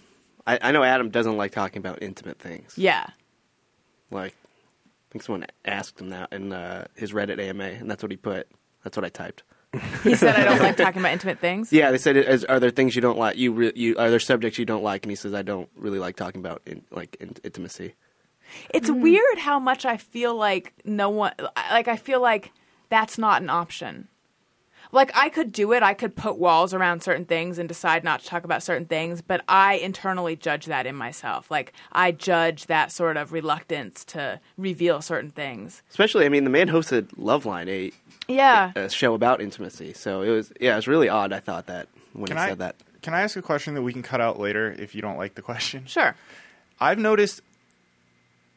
I, 0.48 0.58
I 0.62 0.72
know 0.72 0.84
Adam 0.84 1.10
doesn't 1.10 1.38
like 1.38 1.52
talking 1.52 1.78
about 1.78 2.02
intimate 2.02 2.40
things. 2.40 2.74
yeah 2.76 3.08
Like, 4.10 4.36
think 5.12 5.24
someone 5.24 5.46
asked 5.66 6.00
him 6.00 6.10
that 6.10 6.32
in 6.32 6.54
uh, 6.54 6.88
his 6.96 7.12
Reddit 7.12 7.40
AMA, 7.40 7.64
and 7.64 7.90
that's 7.90 8.02
what 8.04 8.12
he 8.12 8.18
put. 8.18 8.48
That's 8.84 8.98
what 8.98 9.06
I 9.06 9.10
typed. 9.10 9.44
he 10.04 10.16
said 10.16 10.36
i 10.36 10.44
don't 10.44 10.60
like 10.60 10.76
talking 10.76 11.00
about 11.00 11.14
intimate 11.14 11.40
things 11.40 11.72
Yeah, 11.72 11.92
they 11.92 11.98
said, 11.98 12.18
is, 12.18 12.44
"Are 12.44 12.60
there 12.60 12.72
things 12.72 12.94
you 12.94 13.02
don't 13.02 13.18
like? 13.18 13.38
You, 13.38 13.54
re- 13.54 13.72
you 13.74 13.96
are 13.98 14.10
there 14.10 14.20
subjects 14.20 14.60
you 14.60 14.66
don't 14.66 14.84
like?" 14.84 15.06
And 15.06 15.12
he 15.12 15.16
says, 15.16 15.34
"I 15.34 15.44
don't 15.44 15.70
really 15.78 15.98
like 15.98 16.18
talking 16.18 16.42
about 16.42 16.62
in, 16.66 16.84
like 16.92 17.16
in, 17.22 17.36
intimacy." 17.44 17.96
it's 18.74 18.90
weird 18.90 19.38
how 19.38 19.60
much 19.60 19.86
i 19.86 19.98
feel 19.98 20.36
like 20.36 20.74
no 20.84 21.10
one 21.10 21.34
like 21.72 21.88
i 21.88 21.96
feel 21.96 22.20
like 22.20 22.52
that's 22.90 23.18
not 23.18 23.42
an 23.42 23.50
option 23.50 24.08
like 24.92 25.12
I 25.16 25.30
could 25.30 25.52
do 25.52 25.72
it. 25.74 25.84
I 25.84 25.94
could 25.94 26.16
put 26.16 26.38
walls 26.38 26.74
around 26.74 27.02
certain 27.02 27.26
things 27.26 27.58
and 27.58 27.68
decide 27.68 28.04
not 28.04 28.20
to 28.22 28.26
talk 28.26 28.44
about 28.44 28.64
certain 28.64 28.86
things, 28.86 29.22
but 29.22 29.42
I 29.48 29.76
internally 29.76 30.36
judge 30.36 30.66
that 30.66 30.86
in 30.86 30.96
myself. 30.96 31.50
Like 31.52 31.74
I 31.92 32.12
judge 32.12 32.66
that 32.68 32.92
sort 32.92 33.18
of 33.18 33.32
reluctance 33.32 34.04
to 34.06 34.40
reveal 34.58 35.02
certain 35.02 35.32
things. 35.32 35.82
Especially, 35.90 36.26
I 36.26 36.30
mean, 36.30 36.44
the 36.44 36.50
man 36.50 36.68
hosted 36.70 37.08
Loveline, 37.16 37.68
a, 37.70 37.92
Yeah. 38.28 38.72
a 38.76 38.90
show 38.90 39.14
about 39.14 39.42
intimacy. 39.42 39.94
So 39.94 40.22
it 40.22 40.30
was, 40.30 40.52
yeah, 40.60 40.74
it 40.74 40.76
was 40.78 40.88
really 40.88 41.10
odd. 41.10 41.34
I 41.34 41.40
thought 41.40 41.68
that 41.68 41.88
when 42.14 42.28
Can 42.28 42.38
he 42.38 42.44
I 42.44 42.50
said 42.50 42.60
that. 42.60 42.76
Can 43.02 43.14
I 43.14 43.22
ask 43.22 43.36
a 43.36 43.42
question 43.42 43.74
that 43.74 43.82
we 43.82 43.94
can 43.94 44.04
cut 44.04 44.22
out 44.22 44.40
later 44.40 44.76
if 44.78 44.94
you 44.94 45.02
don't 45.02 45.18
like 45.18 45.36
the 45.36 45.42
question? 45.42 45.86
Sure. 45.88 46.16
I've 46.80 47.00
noticed, 47.00 47.42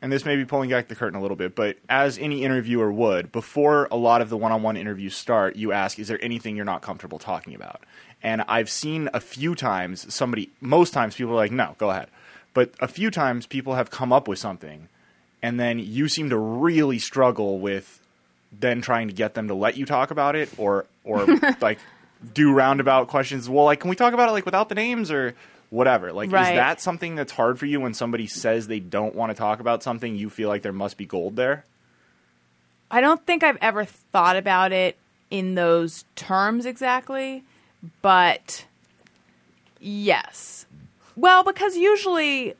and 0.05 0.13
this 0.13 0.27
may 0.27 0.37
be 0.37 0.45
pulling 0.45 0.69
back 0.69 0.89
the 0.89 0.95
curtain 0.95 1.19
a 1.19 1.23
little 1.23 1.35
bit, 1.35 1.55
but 1.55 1.79
as 1.89 2.19
any 2.19 2.45
interviewer 2.45 2.93
would, 2.93 3.33
before 3.33 3.89
a 3.91 3.97
lot 3.97 4.21
of 4.21 4.29
the 4.29 4.37
one 4.37 4.53
on 4.53 4.63
one 4.63 4.77
interviews 4.77 5.17
start, 5.17 5.57
you 5.57 5.73
ask, 5.73 5.99
is 5.99 6.09
there 6.09 6.23
anything 6.23 6.57
you're 6.57 6.67
not 6.67 6.83
comfortable 6.83 7.19
talking 7.19 7.55
about? 7.55 7.83
And 8.23 8.43
I've 8.43 8.69
seen 8.69 9.09
a 9.15 9.21
few 9.21 9.55
times 9.55 10.13
somebody, 10.13 10.51
most 10.61 10.93
times 10.93 11.17
people 11.17 11.33
are 11.33 11.37
like, 11.37 11.53
no, 11.53 11.75
go 11.79 11.89
ahead. 11.89 12.09
But 12.53 12.73
a 12.81 12.87
few 12.87 13.11
times 13.11 13.47
people 13.47 13.77
have 13.77 13.91
come 13.91 14.13
up 14.13 14.29
with 14.29 14.39
something, 14.39 14.89
and 15.43 15.59
then 15.59 15.79
you 15.79 16.11
seem 16.11 16.29
to 16.29 16.37
really 16.37 16.99
struggle 16.99 17.59
with 17.59 18.03
then 18.53 18.83
trying 18.83 19.09
to 19.09 19.15
get 19.15 19.33
them 19.33 19.49
to 19.49 19.55
let 19.55 19.79
you 19.79 19.87
talk 19.87 20.11
about 20.11 20.37
it 20.37 20.51
or, 20.59 20.85
or 21.05 21.27
like, 21.63 21.79
do 22.35 22.53
roundabout 22.53 23.09
questions. 23.09 23.49
Well, 23.49 23.65
like, 23.65 23.81
can 23.81 23.89
we 23.89 23.97
talk 23.97 24.13
about 24.13 24.29
it 24.29 24.33
like 24.33 24.45
without 24.45 24.69
the 24.69 24.75
names 24.75 25.11
or 25.11 25.35
whatever? 25.75 26.13
Like, 26.13 26.31
Right. 26.33 26.53
is 26.53 26.57
that 26.57 26.81
something 26.81 27.15
that's 27.17 27.33
hard 27.33 27.59
for 27.59 27.67
you 27.67 27.81
when 27.81 27.93
somebody 27.95 28.27
says 28.27 28.67
they 28.67 28.81
don't 28.81 29.15
want 29.15 29.31
to 29.31 29.35
talk 29.35 29.61
about 29.61 29.83
something? 29.83 30.17
You 30.17 30.31
feel 30.31 30.49
like 30.49 30.63
there 30.63 30.73
must 30.73 30.97
be 30.97 31.05
gold 31.05 31.37
there. 31.37 31.65
I 32.91 33.01
don't 33.01 33.25
think 33.27 33.43
I've 33.43 33.59
ever 33.61 33.85
thought 33.85 34.37
about 34.37 34.73
it 34.73 34.97
in 35.31 35.55
those 35.57 36.05
terms 36.15 36.65
exactly, 36.65 37.43
but 38.03 38.67
yes. 39.81 40.67
Well, 41.17 41.43
because 41.45 41.77
usually 41.77 42.55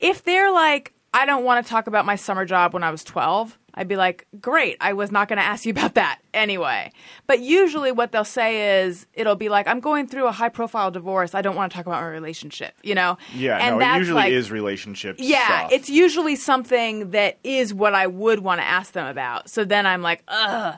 if 0.00 0.22
they're 0.22 0.50
like, 0.52 0.92
I 1.14 1.26
don't 1.26 1.44
want 1.44 1.64
to 1.64 1.70
talk 1.70 1.86
about 1.86 2.06
my 2.06 2.16
summer 2.16 2.44
job 2.44 2.72
when 2.72 2.82
I 2.82 2.90
was 2.90 3.04
12, 3.04 3.58
I'd 3.74 3.88
be 3.88 3.96
like, 3.96 4.26
great, 4.40 4.76
I 4.80 4.94
was 4.94 5.12
not 5.12 5.28
going 5.28 5.38
to 5.38 5.44
ask 5.44 5.66
you 5.66 5.72
about 5.72 5.94
that 5.94 6.20
anyway. 6.32 6.90
But 7.26 7.40
usually 7.40 7.92
what 7.92 8.12
they'll 8.12 8.24
say 8.24 8.80
is, 8.82 9.06
it'll 9.12 9.36
be 9.36 9.48
like, 9.48 9.66
I'm 9.66 9.80
going 9.80 10.06
through 10.06 10.26
a 10.26 10.32
high 10.32 10.48
profile 10.48 10.90
divorce. 10.90 11.34
I 11.34 11.42
don't 11.42 11.56
want 11.56 11.70
to 11.70 11.76
talk 11.76 11.86
about 11.86 12.00
my 12.00 12.08
relationship, 12.08 12.74
you 12.82 12.94
know? 12.94 13.18
Yeah, 13.34 13.58
and 13.58 13.78
no, 13.78 13.94
it 13.94 13.98
usually 13.98 14.16
like, 14.16 14.32
is 14.32 14.50
relationship 14.50 15.16
yeah, 15.18 15.58
stuff. 15.58 15.72
it's 15.72 15.90
usually 15.90 16.36
something 16.36 17.10
that 17.10 17.38
is 17.44 17.74
what 17.74 17.94
I 17.94 18.06
would 18.06 18.40
want 18.40 18.60
to 18.60 18.66
ask 18.66 18.92
them 18.92 19.06
about. 19.06 19.50
So 19.50 19.64
then 19.64 19.86
I'm 19.86 20.02
like, 20.02 20.22
ugh. 20.28 20.76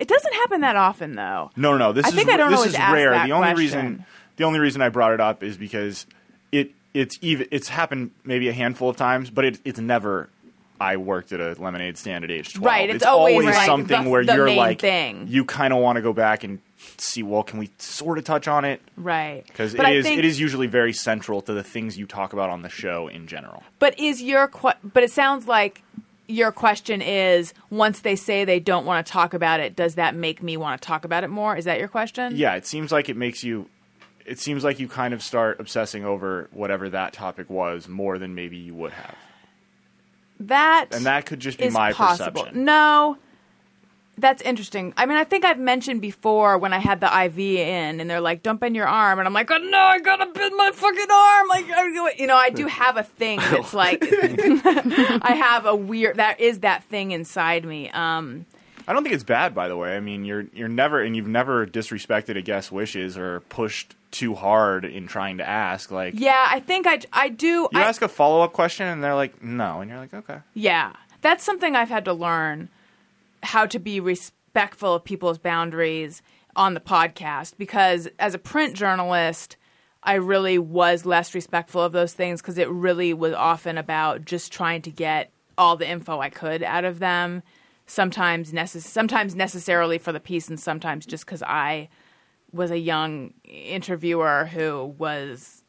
It 0.00 0.08
doesn't 0.08 0.34
happen 0.34 0.62
that 0.62 0.74
often, 0.74 1.14
though. 1.14 1.50
No, 1.54 1.72
no, 1.72 1.78
no. 1.78 1.92
This 1.92 2.06
I 2.06 2.08
is 2.08 2.14
think 2.14 2.28
I 2.28 2.36
don't 2.36 2.50
this 2.50 2.58
always 2.58 2.72
is 2.72 2.78
rare. 2.78 3.10
the 3.24 3.32
only 3.32 3.52
question. 3.52 3.56
reason 3.56 4.06
the 4.36 4.44
only 4.44 4.58
reason 4.58 4.82
I 4.82 4.88
brought 4.88 5.12
it 5.12 5.20
up 5.20 5.42
is 5.42 5.56
because 5.56 6.06
it's 6.94 7.18
even 7.20 7.46
it's 7.50 7.68
happened 7.68 8.10
maybe 8.24 8.48
a 8.48 8.52
handful 8.52 8.88
of 8.88 8.96
times, 8.96 9.30
but 9.30 9.44
it, 9.44 9.60
it's 9.64 9.78
never. 9.80 10.28
I 10.80 10.96
worked 10.96 11.32
at 11.32 11.40
a 11.40 11.52
lemonade 11.62 11.96
stand 11.96 12.24
at 12.24 12.30
age 12.32 12.54
twelve. 12.54 12.66
Right, 12.66 12.90
it's 12.90 13.04
always, 13.04 13.44
like, 13.44 13.66
something 13.66 14.04
the- 14.04 14.10
where 14.10 14.24
the 14.24 14.34
you're 14.34 14.50
like 14.52 14.80
thing. 14.80 15.26
you 15.28 15.44
kind 15.44 15.72
of 15.72 15.78
want 15.80 15.94
to 15.96 16.02
go 16.02 16.12
back 16.12 16.42
and 16.42 16.58
see. 16.96 17.22
Well, 17.22 17.44
can 17.44 17.60
we 17.60 17.70
sort 17.78 18.18
of 18.18 18.24
touch 18.24 18.48
on 18.48 18.64
it? 18.64 18.80
Right. 18.96 19.44
Because 19.46 19.74
it 19.74 19.80
I 19.80 19.92
is 19.92 20.04
think, 20.04 20.18
it 20.18 20.24
is 20.24 20.40
usually 20.40 20.66
very 20.66 20.92
central 20.92 21.40
to 21.42 21.52
the 21.52 21.62
things 21.62 21.96
you 21.96 22.06
talk 22.06 22.32
about 22.32 22.50
on 22.50 22.62
the 22.62 22.68
show 22.68 23.06
in 23.06 23.28
general. 23.28 23.62
But 23.78 23.96
is 23.96 24.20
your 24.22 24.48
que- 24.48 24.74
but 24.82 25.04
it 25.04 25.12
sounds 25.12 25.46
like 25.46 25.82
your 26.26 26.50
question 26.50 27.00
is 27.00 27.54
once 27.70 28.00
they 28.00 28.16
say 28.16 28.44
they 28.44 28.58
don't 28.58 28.84
want 28.84 29.06
to 29.06 29.12
talk 29.12 29.34
about 29.34 29.60
it, 29.60 29.76
does 29.76 29.94
that 29.94 30.16
make 30.16 30.42
me 30.42 30.56
want 30.56 30.82
to 30.82 30.84
talk 30.84 31.04
about 31.04 31.22
it 31.22 31.28
more? 31.28 31.56
Is 31.56 31.64
that 31.66 31.78
your 31.78 31.88
question? 31.88 32.34
Yeah, 32.34 32.56
it 32.56 32.66
seems 32.66 32.90
like 32.90 33.08
it 33.08 33.16
makes 33.16 33.44
you. 33.44 33.68
It 34.26 34.38
seems 34.38 34.62
like 34.64 34.78
you 34.80 34.88
kind 34.88 35.12
of 35.14 35.22
start 35.22 35.58
obsessing 35.60 36.04
over 36.04 36.48
whatever 36.52 36.88
that 36.90 37.12
topic 37.12 37.50
was 37.50 37.88
more 37.88 38.18
than 38.18 38.34
maybe 38.34 38.56
you 38.56 38.74
would 38.74 38.92
have, 38.92 39.16
That 40.40 40.86
and 40.92 41.06
that 41.06 41.26
could 41.26 41.40
just 41.40 41.58
be 41.58 41.70
my 41.70 41.92
possible. 41.92 42.42
perception. 42.42 42.64
No, 42.64 43.16
that's 44.18 44.42
interesting. 44.42 44.92
I 44.96 45.06
mean, 45.06 45.16
I 45.16 45.24
think 45.24 45.44
I've 45.44 45.58
mentioned 45.58 46.00
before 46.00 46.58
when 46.58 46.72
I 46.72 46.78
had 46.78 47.00
the 47.00 47.06
IV 47.24 47.38
in, 47.38 48.00
and 48.00 48.10
they're 48.10 48.20
like, 48.20 48.42
"Don't 48.42 48.58
bend 48.60 48.74
your 48.76 48.86
arm," 48.86 49.18
and 49.18 49.26
I'm 49.26 49.32
like, 49.34 49.50
"Oh 49.50 49.56
no, 49.58 49.78
I 49.78 49.98
gotta 50.00 50.26
bend 50.26 50.54
my 50.56 50.70
fucking 50.72 51.10
arm!" 51.10 51.48
Like, 51.48 51.64
I- 51.70 52.14
you 52.18 52.26
know, 52.26 52.36
I 52.36 52.50
do 52.50 52.66
have 52.66 52.96
a 52.96 53.02
thing 53.04 53.38
that's 53.50 53.72
like, 53.72 54.02
I 54.10 55.34
have 55.36 55.66
a 55.66 55.74
weird. 55.74 56.16
That 56.16 56.40
is 56.40 56.60
that 56.60 56.84
thing 56.84 57.12
inside 57.12 57.64
me. 57.64 57.88
Um, 57.90 58.46
I 58.86 58.92
don't 58.92 59.02
think 59.04 59.14
it's 59.14 59.24
bad, 59.24 59.54
by 59.54 59.68
the 59.68 59.76
way. 59.76 59.96
I 59.96 60.00
mean, 60.00 60.24
you're 60.24 60.46
you're 60.52 60.68
never 60.68 61.00
and 61.00 61.14
you've 61.16 61.28
never 61.28 61.66
disrespected 61.66 62.36
a 62.36 62.42
guest's 62.42 62.72
wishes 62.72 63.16
or 63.16 63.40
pushed 63.48 63.94
too 64.12 64.34
hard 64.34 64.84
in 64.84 65.08
trying 65.08 65.38
to 65.38 65.48
ask. 65.48 65.90
Like, 65.90 66.14
yeah, 66.16 66.46
I 66.48 66.60
think 66.60 66.86
I 66.86 67.00
I 67.12 67.28
do. 67.28 67.46
you 67.46 67.68
I, 67.74 67.82
ask 67.82 68.02
a 68.02 68.08
follow 68.08 68.42
up 68.42 68.52
question 68.52 68.86
and 68.86 69.02
they're 69.02 69.14
like, 69.14 69.42
no, 69.42 69.80
and 69.80 69.90
you're 69.90 69.98
like, 69.98 70.14
okay. 70.14 70.38
Yeah, 70.54 70.92
that's 71.22 71.42
something 71.42 71.74
I've 71.74 71.88
had 71.88 72.04
to 72.04 72.12
learn 72.12 72.68
how 73.42 73.66
to 73.66 73.78
be 73.78 73.98
respectful 73.98 74.94
of 74.94 75.04
people's 75.04 75.38
boundaries 75.38 76.22
on 76.54 76.74
the 76.74 76.80
podcast 76.80 77.56
because 77.56 78.08
as 78.18 78.34
a 78.34 78.38
print 78.38 78.76
journalist, 78.76 79.56
I 80.02 80.14
really 80.14 80.58
was 80.58 81.06
less 81.06 81.34
respectful 81.34 81.82
of 81.82 81.92
those 81.92 82.12
things 82.12 82.42
because 82.42 82.58
it 82.58 82.68
really 82.68 83.14
was 83.14 83.32
often 83.34 83.78
about 83.78 84.24
just 84.24 84.52
trying 84.52 84.82
to 84.82 84.90
get 84.90 85.30
all 85.56 85.76
the 85.76 85.88
info 85.88 86.20
I 86.20 86.30
could 86.30 86.62
out 86.62 86.84
of 86.84 86.98
them. 86.98 87.42
Sometimes, 87.86 88.52
necess- 88.52 88.82
sometimes 88.82 89.34
necessarily 89.34 89.98
for 89.98 90.12
the 90.12 90.20
piece, 90.20 90.48
and 90.48 90.58
sometimes 90.58 91.04
just 91.04 91.26
because 91.26 91.42
I 91.42 91.88
was 92.52 92.70
a 92.70 92.78
young 92.78 93.34
interviewer 93.44 94.46
who 94.46 94.94
was 94.98 95.62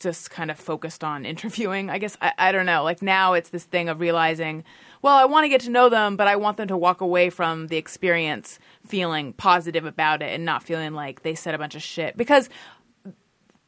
just 0.00 0.30
kind 0.30 0.50
of 0.50 0.58
focused 0.58 1.04
on 1.04 1.24
interviewing. 1.26 1.90
I 1.90 1.98
guess 1.98 2.16
I, 2.20 2.32
I 2.38 2.52
don't 2.52 2.66
know. 2.66 2.82
Like 2.82 3.02
now 3.02 3.34
it's 3.34 3.50
this 3.50 3.64
thing 3.64 3.88
of 3.88 4.00
realizing, 4.00 4.64
well, 5.02 5.16
I 5.16 5.26
want 5.26 5.44
to 5.44 5.48
get 5.48 5.60
to 5.62 5.70
know 5.70 5.88
them, 5.88 6.16
but 6.16 6.26
I 6.26 6.36
want 6.36 6.56
them 6.56 6.68
to 6.68 6.76
walk 6.76 7.00
away 7.00 7.30
from 7.30 7.68
the 7.68 7.76
experience 7.76 8.58
feeling 8.86 9.32
positive 9.34 9.84
about 9.84 10.22
it 10.22 10.32
and 10.32 10.44
not 10.44 10.62
feeling 10.62 10.94
like 10.94 11.22
they 11.22 11.34
said 11.34 11.54
a 11.54 11.58
bunch 11.58 11.74
of 11.74 11.82
shit 11.82 12.16
because 12.16 12.48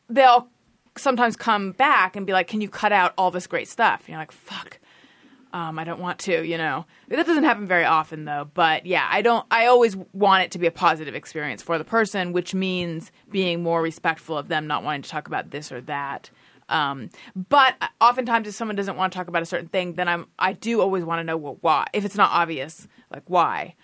they'll 0.09 0.49
sometimes 0.97 1.37
come 1.37 1.73
back 1.73 2.17
and 2.17 2.27
be 2.27 2.33
like, 2.33 2.49
"Can 2.49 2.61
you 2.61 2.69
cut 2.69 2.93
out 2.93 3.15
all 3.17 3.31
this 3.31 3.47
great 3.47 3.69
stuff?" 3.69 4.01
And 4.01 4.11
you're 4.11 4.19
like, 4.19 4.33
"Fuck." 4.33 4.79
Um, 5.53 5.79
I 5.79 5.85
don't 5.85 6.01
want 6.01 6.19
to, 6.21 6.47
you 6.47 6.57
know. 6.57 6.87
That 7.09 7.27
doesn't 7.27 7.45
happen 7.45 7.67
very 7.67 7.85
often, 7.85 8.25
though. 8.25 8.49
But 8.55 8.87
yeah, 8.87 9.07
I 9.11 9.21
don't. 9.21 9.47
I 9.51 9.67
always 9.67 9.97
want 10.13 10.45
it 10.45 10.51
to 10.53 10.59
be 10.59 10.67
a 10.67 10.71
positive 10.71 11.15
experience 11.15 11.63
for 11.63 11.77
the 11.77 11.85
person, 11.85 12.33
which 12.33 12.55
means 12.55 13.13
being 13.31 13.63
more 13.63 13.83
respectful 13.83 14.39
of 14.39 14.49
them, 14.49 14.67
not 14.67 14.83
wanting 14.83 15.03
to 15.03 15.11
talk 15.11 15.27
about 15.27 15.51
this 15.51 15.71
or 15.71 15.83
that. 15.83 16.31
Um, 16.69 17.11
but 17.37 17.75
oftentimes, 18.01 18.49
if 18.49 18.55
someone 18.55 18.77
doesn't 18.77 18.97
want 18.97 19.13
to 19.13 19.19
talk 19.19 19.29
about 19.29 19.43
a 19.43 19.47
certain 19.47 19.69
thing, 19.69 19.95
then 19.95 20.09
I'm. 20.09 20.27
I 20.39 20.55
do 20.55 20.81
always 20.81 21.05
want 21.05 21.21
to 21.21 21.25
know 21.25 21.37
well, 21.37 21.59
why. 21.61 21.87
If 21.93 22.05
it's 22.05 22.17
not 22.17 22.31
obvious, 22.31 22.89
like 23.11 23.25
why, 23.27 23.75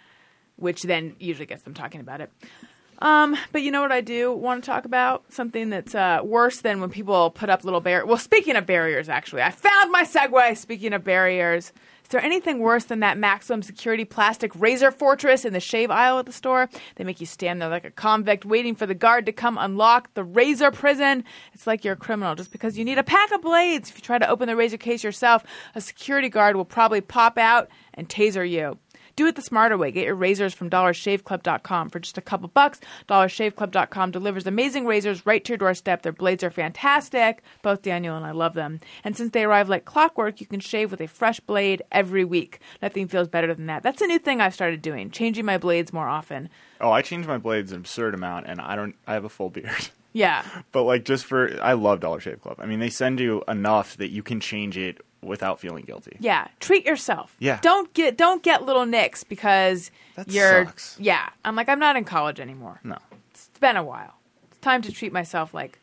which 0.57 0.85
then 0.85 1.17
usually 1.19 1.47
gets 1.47 1.63
them 1.65 1.75
talking 1.75 2.01
about 2.01 2.23
it. 2.23 2.33
Um, 3.01 3.37
but 3.53 3.63
you 3.63 3.71
know 3.71 3.81
what 3.81 3.93
I 3.93 4.01
do 4.01 4.33
want 4.33 4.65
to 4.65 4.67
talk 4.67 4.85
about? 4.85 5.33
Something 5.33 5.71
that's 5.71 5.95
uh, 5.95 6.21
worse 6.25 6.61
than 6.61 6.81
when 6.81 6.91
people 6.91 7.31
put 7.31 7.49
up 7.49 7.65
little 7.65 7.81
barriers. 7.81 8.09
Well, 8.09 8.19
speaking 8.19 8.57
of 8.57 8.67
barriers, 8.67 9.09
actually, 9.09 9.43
I 9.43 9.51
found 9.51 9.93
my 9.93 10.03
segue. 10.03 10.57
Speaking 10.57 10.93
of 10.93 11.05
barriers, 11.05 11.73
is 12.09 12.13
there 12.13 12.25
anything 12.25 12.59
worse 12.59 12.85
than 12.85 13.01
that 13.01 13.19
maximum 13.19 13.63
security 13.63 14.07
plastic 14.07 14.51
razor 14.59 14.91
fortress 14.91 15.45
in 15.45 15.53
the 15.53 15.61
shave 15.61 15.91
aisle 15.91 16.19
at 16.19 16.27
the 16.27 16.33
store? 16.33 16.71
They 16.97 17.05
make 17.05 17.21
you 17.21 17.27
stand 17.27 17.61
there 17.61 17.69
like 17.69 17.85
a 17.85 17.91
convict 17.91 18.45
waiting 18.45 18.75
for 18.75 18.87
the 18.87 18.95
guard 18.95 19.27
to 19.27 19.33
come 19.33 19.59
unlock 19.59 20.15
the 20.15 20.25
razor 20.25 20.71
prison. 20.71 21.23
It's 21.53 21.67
like 21.67 21.85
you're 21.85 21.95
a 21.95 21.97
criminal 21.99 22.35
just 22.35 22.51
because 22.51 22.79
you 22.79 22.85
need 22.85 22.97
a 22.97 23.05
pack 23.05 23.31
of 23.31 23.43
blades. 23.43 23.91
If 23.91 23.99
you 23.99 24.03
try 24.03 24.19
to 24.19 24.29
open 24.29 24.49
the 24.49 24.57
razor 24.57 24.79
case 24.79 25.05
yourself, 25.05 25.45
a 25.75 25.83
security 25.83 26.31
guard 26.31 26.57
will 26.57 26.65
probably 26.65 27.03
pop 27.03 27.37
out 27.37 27.69
and 27.93 28.09
taser 28.09 28.49
you. 28.49 28.79
Do 29.19 29.27
it 29.27 29.35
the 29.35 29.43
smarter 29.43 29.77
way. 29.77 29.91
Get 29.91 30.05
your 30.05 30.15
razors 30.15 30.55
from 30.55 30.71
dollarshaveclub.com 30.71 31.91
for 31.91 31.99
just 31.99 32.19
a 32.19 32.21
couple 32.21 32.47
bucks. 32.47 32.79
Dollarshaveclub.com 33.09 34.13
delivers 34.13 34.47
amazing 34.47 34.87
razors 34.87 35.27
right 35.27 35.45
to 35.45 35.49
your 35.51 35.59
doorstep. 35.59 36.03
Their 36.03 36.13
blades 36.13 36.45
are 36.45 36.53
fantastic. 36.53 37.43
Both 37.63 37.83
Daniel 37.83 38.17
and 38.17 38.25
I 38.25 38.31
love 38.31 38.55
them. 38.55 38.79
And 39.03 39.17
since 39.17 39.33
they 39.33 39.43
arrive 39.43 39.69
like 39.69 39.85
clockwork, 39.85 40.41
you 40.41 40.47
can 40.47 40.61
shave 40.61 40.93
with 40.93 41.01
a 41.01 41.09
fresh 41.09 41.41
blade 41.41 41.83
every 41.91 42.25
week. 42.25 42.61
Nothing 42.81 43.09
feels 43.09 43.27
better 43.27 43.53
than 43.53 43.67
that. 43.67 43.83
That's 43.83 44.01
a 44.01 44.07
new 44.07 44.21
thing 44.21 44.41
I've 44.41 44.55
started 44.55 44.83
doing, 44.83 45.11
changing 45.11 45.45
my 45.45 45.59
blades 45.59 45.93
more 45.93 46.07
often. 46.07 46.49
Oh, 46.81 46.93
I 46.93 47.03
change 47.03 47.27
my 47.27 47.39
blades 47.39 47.73
an 47.73 47.79
absurd 47.79 48.15
amount, 48.15 48.47
and 48.47 48.61
I 48.61 48.77
don't. 48.77 48.95
I 49.05 49.15
have 49.15 49.25
a 49.25 49.29
full 49.29 49.51
beard. 49.51 49.89
Yeah. 50.13 50.45
But 50.71 50.85
like, 50.85 51.05
just 51.05 51.25
for 51.25 51.61
I 51.61 51.73
love 51.73 51.99
Dollar 52.01 52.21
Shave 52.21 52.41
Club. 52.41 52.57
I 52.61 52.67
mean, 52.67 52.79
they 52.79 52.91
send 52.91 53.19
you 53.19 53.43
enough 53.49 53.97
that 53.97 54.11
you 54.11 54.23
can 54.23 54.39
change 54.39 54.79
it 54.79 55.01
without 55.23 55.61
feeling 55.61 55.85
guilty. 55.85 56.17
Yeah, 56.21 56.49
treat 56.61 56.87
yourself. 56.87 57.35
Yeah. 57.39 57.59
Don't 57.63 57.93
get 57.95 58.17
don't 58.17 58.43
get 58.43 58.65
little 58.65 58.87
nicks 58.87 59.25
because 59.25 59.91
That 60.17 60.31
you're 60.31 60.67
sucks. 60.67 60.97
Yeah. 61.01 61.29
I'm 61.45 61.57
like 61.57 61.69
I'm 61.69 61.81
not 61.81 61.97
in 61.97 62.05
college 62.05 62.41
anymore. 62.41 62.81
No. 62.85 62.99
It's 63.31 63.49
been 63.61 63.77
a 63.77 63.85
while. 63.85 64.15
It's 64.51 64.61
time 64.61 64.83
to 64.83 64.93
treat 64.93 65.13
myself 65.13 65.53
like 65.55 65.79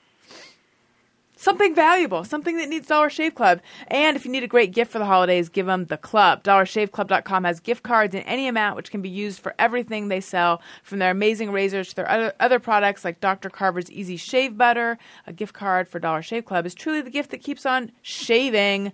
something 1.38 1.76
valuable, 1.76 2.24
something 2.24 2.58
that 2.58 2.70
needs 2.70 2.88
Dollar 2.88 3.10
Shave 3.10 3.36
Club. 3.36 3.62
And 3.88 4.16
if 4.18 4.26
you 4.26 4.32
need 4.32 4.44
a 4.44 4.48
great 4.48 4.72
gift 4.74 4.92
for 4.92 5.00
the 5.00 5.06
holidays, 5.06 5.50
give 5.50 5.66
them 5.66 5.86
the 5.86 5.98
club. 5.98 6.44
DollarShaveClub.com 6.44 7.44
has 7.44 7.60
gift 7.60 7.84
cards 7.84 8.16
in 8.16 8.22
any 8.22 8.48
amount, 8.48 8.76
which 8.76 8.90
can 8.90 9.02
be 9.02 9.10
used 9.10 9.40
for 9.40 9.54
everything 9.60 10.08
they 10.08 10.22
sell, 10.22 10.62
from 10.84 11.00
their 11.00 11.12
amazing 11.12 11.52
razors 11.52 11.90
to 11.90 11.96
their 11.98 12.10
other, 12.10 12.34
other 12.40 12.60
products 12.60 13.06
like 13.06 13.20
Dr. 13.20 13.50
Carver's 13.50 13.92
Easy 13.92 14.18
Shave 14.18 14.58
Butter. 14.58 14.98
A 15.28 15.34
gift 15.34 15.54
card 15.54 15.88
for 15.88 16.00
Dollar 16.00 16.22
Shave 16.22 16.46
Club 16.46 16.66
is 16.66 16.74
truly 16.74 17.02
the 17.02 17.12
gift 17.12 17.32
that 17.32 17.44
keeps 17.44 17.66
on 17.66 17.92
shaving. 18.02 18.92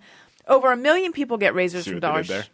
Over 0.48 0.72
a 0.72 0.76
million 0.76 1.12
people 1.12 1.36
get 1.38 1.54
razors 1.54 1.84
See 1.84 1.90
from 1.90 1.96
what 1.96 2.00
Dollar 2.02 2.22
did 2.22 2.28
there? 2.30 2.42
Sh- 2.44 2.48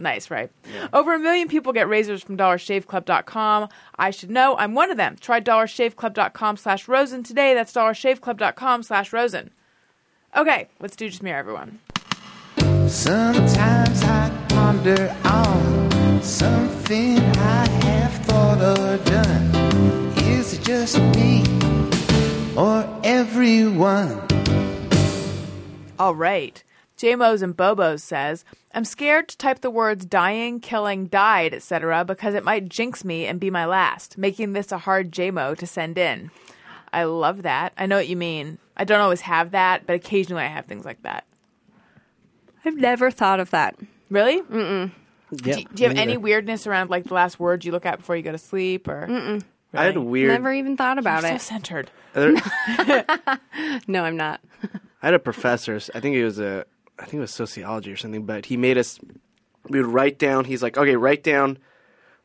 Nice, 0.00 0.30
right? 0.30 0.48
Over 0.92 1.14
a 1.14 1.18
million 1.18 1.48
people 1.48 1.72
get 1.72 1.88
razors 1.88 2.22
from 2.22 2.36
DollarShaveClub.com. 2.36 3.68
I 3.98 4.10
should 4.12 4.30
know. 4.30 4.56
I'm 4.56 4.74
one 4.74 4.92
of 4.92 4.96
them. 4.96 5.16
Try 5.20 5.40
DollarShaveClub.com 5.40 6.56
slash 6.56 6.86
Rosen 6.86 7.24
today. 7.24 7.52
That's 7.54 7.72
DollarShaveClub.com 7.72 8.84
slash 8.84 9.12
Rosen. 9.12 9.50
Okay, 10.36 10.68
let's 10.78 10.94
do 10.94 11.08
just 11.08 11.20
me 11.22 11.32
or 11.32 11.36
everyone. 11.36 11.80
Sometimes 12.86 14.02
I 14.04 14.46
ponder 14.50 15.12
on 15.24 16.22
something 16.22 17.18
I 17.18 17.66
have 17.82 18.12
thought 18.26 18.58
or 18.78 18.98
done. 19.04 20.12
Is 20.28 20.54
it 20.54 20.62
just 20.62 20.98
me 21.16 21.42
or 22.56 22.88
everyone? 23.02 24.22
All 25.98 26.14
right. 26.14 26.62
JMOs 26.98 27.42
and 27.42 27.56
Bobos 27.56 28.00
says, 28.00 28.44
I'm 28.74 28.84
scared 28.84 29.28
to 29.28 29.38
type 29.38 29.60
the 29.60 29.70
words 29.70 30.04
dying, 30.04 30.60
killing, 30.60 31.06
died, 31.06 31.54
etc., 31.54 32.04
because 32.04 32.34
it 32.34 32.44
might 32.44 32.68
jinx 32.68 33.04
me 33.04 33.26
and 33.26 33.40
be 33.40 33.50
my 33.50 33.64
last, 33.64 34.18
making 34.18 34.52
this 34.52 34.72
a 34.72 34.78
hard 34.78 35.12
JMO 35.12 35.56
to 35.58 35.66
send 35.66 35.96
in. 35.96 36.30
I 36.92 37.04
love 37.04 37.42
that. 37.42 37.72
I 37.76 37.86
know 37.86 37.96
what 37.96 38.08
you 38.08 38.16
mean. 38.16 38.58
I 38.76 38.84
don't 38.84 39.00
always 39.00 39.20
have 39.22 39.52
that, 39.52 39.86
but 39.86 39.94
occasionally 39.94 40.42
I 40.42 40.48
have 40.48 40.66
things 40.66 40.84
like 40.84 41.02
that. 41.02 41.24
I've 42.64 42.76
never 42.76 43.10
thought 43.10 43.40
of 43.40 43.50
that. 43.50 43.76
Really? 44.10 44.42
Mm-mm. 44.42 44.90
do, 45.34 45.52
do 45.52 45.82
you 45.82 45.88
have 45.88 45.98
any 45.98 46.16
weirdness 46.16 46.66
around 46.66 46.90
like 46.90 47.04
the 47.04 47.14
last 47.14 47.38
words 47.38 47.64
you 47.64 47.72
look 47.72 47.86
at 47.86 47.98
before 47.98 48.16
you 48.16 48.22
go 48.22 48.32
to 48.32 48.38
sleep, 48.38 48.88
or 48.88 49.06
Mm-mm. 49.06 49.42
I 49.72 49.84
had 49.84 49.96
a 49.96 50.00
weird. 50.00 50.32
Never 50.32 50.52
even 50.52 50.76
thought 50.76 50.98
about 50.98 51.22
You're 51.22 51.32
it. 51.32 51.40
so 51.40 51.48
centered. 51.54 51.90
no, 53.86 54.04
I'm 54.04 54.16
not. 54.16 54.40
I 55.02 55.06
had 55.06 55.14
a 55.14 55.18
professor. 55.18 55.78
I 55.94 56.00
think 56.00 56.16
it 56.16 56.24
was 56.24 56.40
a, 56.40 56.64
I 56.98 57.02
think 57.02 57.14
it 57.14 57.20
was 57.20 57.32
sociology 57.32 57.92
or 57.92 57.96
something. 57.96 58.24
But 58.26 58.46
he 58.46 58.56
made 58.56 58.78
us. 58.78 58.98
We 59.68 59.80
would 59.82 59.92
write 59.92 60.18
down. 60.18 60.44
He's 60.44 60.62
like, 60.62 60.76
okay, 60.78 60.96
write 60.96 61.22
down, 61.22 61.58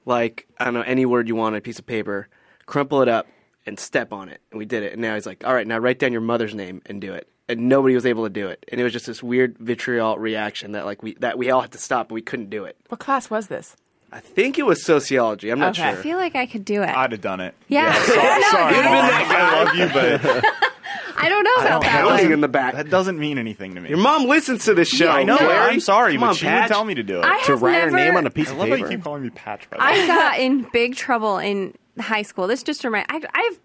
like 0.06 0.48
I 0.58 0.66
don't 0.66 0.74
know 0.74 0.82
any 0.82 1.06
word 1.06 1.28
you 1.28 1.36
want 1.36 1.54
on 1.54 1.58
a 1.58 1.62
piece 1.62 1.80
of 1.80 1.86
paper, 1.86 2.28
crumple 2.66 3.02
it 3.02 3.08
up, 3.10 3.28
and 3.66 3.80
step 3.80 4.14
on 4.14 4.30
it. 4.30 4.42
And 4.52 4.58
we 4.60 4.66
did 4.66 4.84
it. 4.84 4.94
And 4.94 5.02
now 5.02 5.14
he's 5.16 5.26
like, 5.26 5.46
all 5.46 5.54
right, 5.54 5.68
now 5.68 5.78
write 5.78 6.00
down 6.00 6.12
your 6.12 6.22
mother's 6.22 6.56
name 6.56 6.82
and 6.86 7.02
do 7.02 7.14
it. 7.14 7.28
And 7.50 7.68
nobody 7.68 7.94
was 7.96 8.06
able 8.06 8.24
to 8.24 8.30
do 8.30 8.48
it. 8.48 8.64
And 8.72 8.80
it 8.80 8.84
was 8.86 8.94
just 8.94 9.06
this 9.06 9.22
weird 9.22 9.58
vitriol 9.58 10.18
reaction 10.18 10.72
that 10.74 10.86
like 10.86 11.04
we 11.04 11.16
that 11.16 11.38
we 11.38 11.52
all 11.52 11.62
had 11.62 11.72
to 11.74 11.78
stop, 11.78 12.08
but 12.10 12.16
we 12.16 12.22
couldn't 12.22 12.50
do 12.50 12.64
it. 12.66 12.78
What 12.88 13.00
class 13.02 13.30
was 13.30 13.48
this? 13.48 13.76
I 14.14 14.20
think 14.20 14.60
it 14.60 14.66
was 14.66 14.86
sociology. 14.86 15.50
I'm 15.50 15.60
not 15.60 15.78
Okay. 15.78 15.90
sure. 15.90 16.00
I 16.00 16.04
feel 16.04 16.18
like 16.18 16.36
I 16.36 16.46
could 16.46 16.64
do 16.64 16.84
it. 16.84 16.90
I'd 16.90 17.12
have 17.14 17.22
done 17.22 17.40
it. 17.40 17.56
Yeah. 17.68 17.92
sorry, 18.04 18.44
sorry. 18.52 18.76
You'd 18.76 18.86
have 18.86 18.94
been 18.94 19.28
that 19.30 19.36
I 19.36 19.64
love 19.64 19.76
you, 19.76 20.42
but 20.62 20.72
I 21.16 21.30
don't 21.30 21.44
know 21.44 21.54
about 21.56 21.82
that 21.84 21.92
Pounding 21.92 22.26
one. 22.26 22.34
in 22.34 22.42
the 22.42 22.48
back. 22.48 22.76
that 22.76 22.90
doesn't 22.90 23.20
mean 23.20 23.38
anything 23.38 23.76
to 23.76 23.82
me. 23.82 23.90
Your 23.90 23.98
mom 23.98 24.26
listens 24.26 24.66
to 24.66 24.74
this 24.74 24.90
show. 24.90 25.10
I 25.10 25.24
know. 25.24 25.38
Gary. 25.38 25.52
I'm 25.54 25.80
sorry, 25.80 26.14
Come 26.14 26.22
but 26.22 26.28
on, 26.30 26.36
she 26.36 26.46
Patch. 26.46 26.70
would 26.70 26.74
tell 26.76 26.86
me 26.86 26.96
to 26.96 27.04
do 27.04 27.20
it. 27.20 27.26
I 27.26 27.42
to 27.44 27.52
have 27.54 27.62
write 27.62 27.72
never, 27.74 27.92
her 27.92 27.98
name 27.98 28.16
on 28.18 28.26
a 28.26 28.30
piece 28.30 28.50
of 28.50 28.58
paper. 28.58 28.64
I 28.64 28.66
of 28.66 28.70
love 28.70 28.70
how 28.70 28.76
paper. 28.78 28.92
you 28.92 28.98
keep 28.98 29.04
calling 29.04 29.24
me 29.24 29.30
Patch. 29.30 29.70
By 29.70 29.78
the 29.78 29.84
way. 29.84 29.90
I 30.04 30.08
got 30.08 30.40
in 30.40 30.68
big 30.72 30.96
trouble 30.96 31.38
in 31.38 31.76
high 32.00 32.24
school. 32.24 32.48
This 32.48 32.64
just 32.64 32.84
remind 32.84 33.06
I, 33.10 33.22
I've 33.34 33.60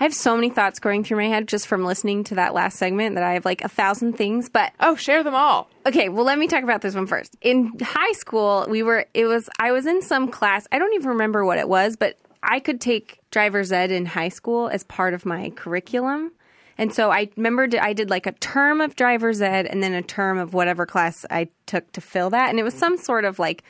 I 0.00 0.04
have 0.04 0.14
so 0.14 0.34
many 0.36 0.48
thoughts 0.48 0.78
going 0.78 1.04
through 1.04 1.18
my 1.18 1.26
head 1.26 1.48
just 1.48 1.66
from 1.66 1.84
listening 1.84 2.24
to 2.24 2.36
that 2.36 2.54
last 2.54 2.78
segment 2.78 3.16
that 3.16 3.24
I 3.24 3.34
have 3.34 3.44
like 3.44 3.62
a 3.62 3.68
thousand 3.68 4.14
things. 4.14 4.48
But 4.48 4.72
Oh, 4.80 4.94
share 4.94 5.22
them 5.22 5.34
all. 5.34 5.68
okay, 5.84 6.08
well, 6.08 6.24
let 6.24 6.38
me 6.38 6.46
talk 6.46 6.62
about 6.62 6.80
this 6.80 6.94
one 6.94 7.06
first. 7.06 7.36
In 7.42 7.72
high 7.82 8.12
school, 8.12 8.66
we 8.70 8.82
were, 8.82 9.04
it 9.12 9.26
was, 9.26 9.50
I 9.58 9.72
was 9.72 9.84
in 9.84 10.00
some 10.00 10.28
class. 10.28 10.66
I 10.72 10.78
don't 10.78 10.94
even 10.94 11.08
remember 11.08 11.44
what 11.44 11.58
it 11.58 11.68
was, 11.68 11.96
but 11.96 12.16
I 12.42 12.58
could 12.60 12.80
take 12.80 13.18
driver's 13.30 13.70
ed 13.70 13.90
in 13.90 14.06
high 14.06 14.30
school 14.30 14.68
as 14.68 14.82
part 14.84 15.12
of 15.12 15.26
my 15.26 15.50
curriculum. 15.50 16.32
And 16.82 16.92
so 16.92 17.12
I 17.12 17.28
remember 17.36 17.68
I 17.80 17.92
did 17.92 18.10
like 18.10 18.26
a 18.26 18.32
term 18.32 18.80
of 18.80 18.96
driver's 18.96 19.40
ed 19.40 19.66
and 19.66 19.84
then 19.84 19.92
a 19.92 20.02
term 20.02 20.36
of 20.36 20.52
whatever 20.52 20.84
class 20.84 21.24
I 21.30 21.46
took 21.64 21.92
to 21.92 22.00
fill 22.00 22.30
that. 22.30 22.50
And 22.50 22.58
it 22.58 22.64
was 22.64 22.74
some 22.74 22.98
sort 22.98 23.24
of 23.24 23.38
like 23.38 23.62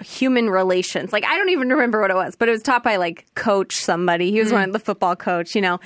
human 0.00 0.48
relations. 0.48 1.12
Like 1.12 1.24
I 1.24 1.36
don't 1.36 1.48
even 1.48 1.70
remember 1.70 2.00
what 2.00 2.12
it 2.12 2.14
was, 2.14 2.36
but 2.36 2.48
it 2.48 2.52
was 2.52 2.62
taught 2.62 2.84
by 2.84 2.98
like 2.98 3.26
coach 3.34 3.74
somebody. 3.74 4.30
He 4.30 4.38
was 4.38 4.52
one 4.52 4.62
mm. 4.62 4.66
of 4.68 4.72
the 4.74 4.78
football 4.78 5.16
coach, 5.16 5.56
you 5.56 5.60
know. 5.60 5.80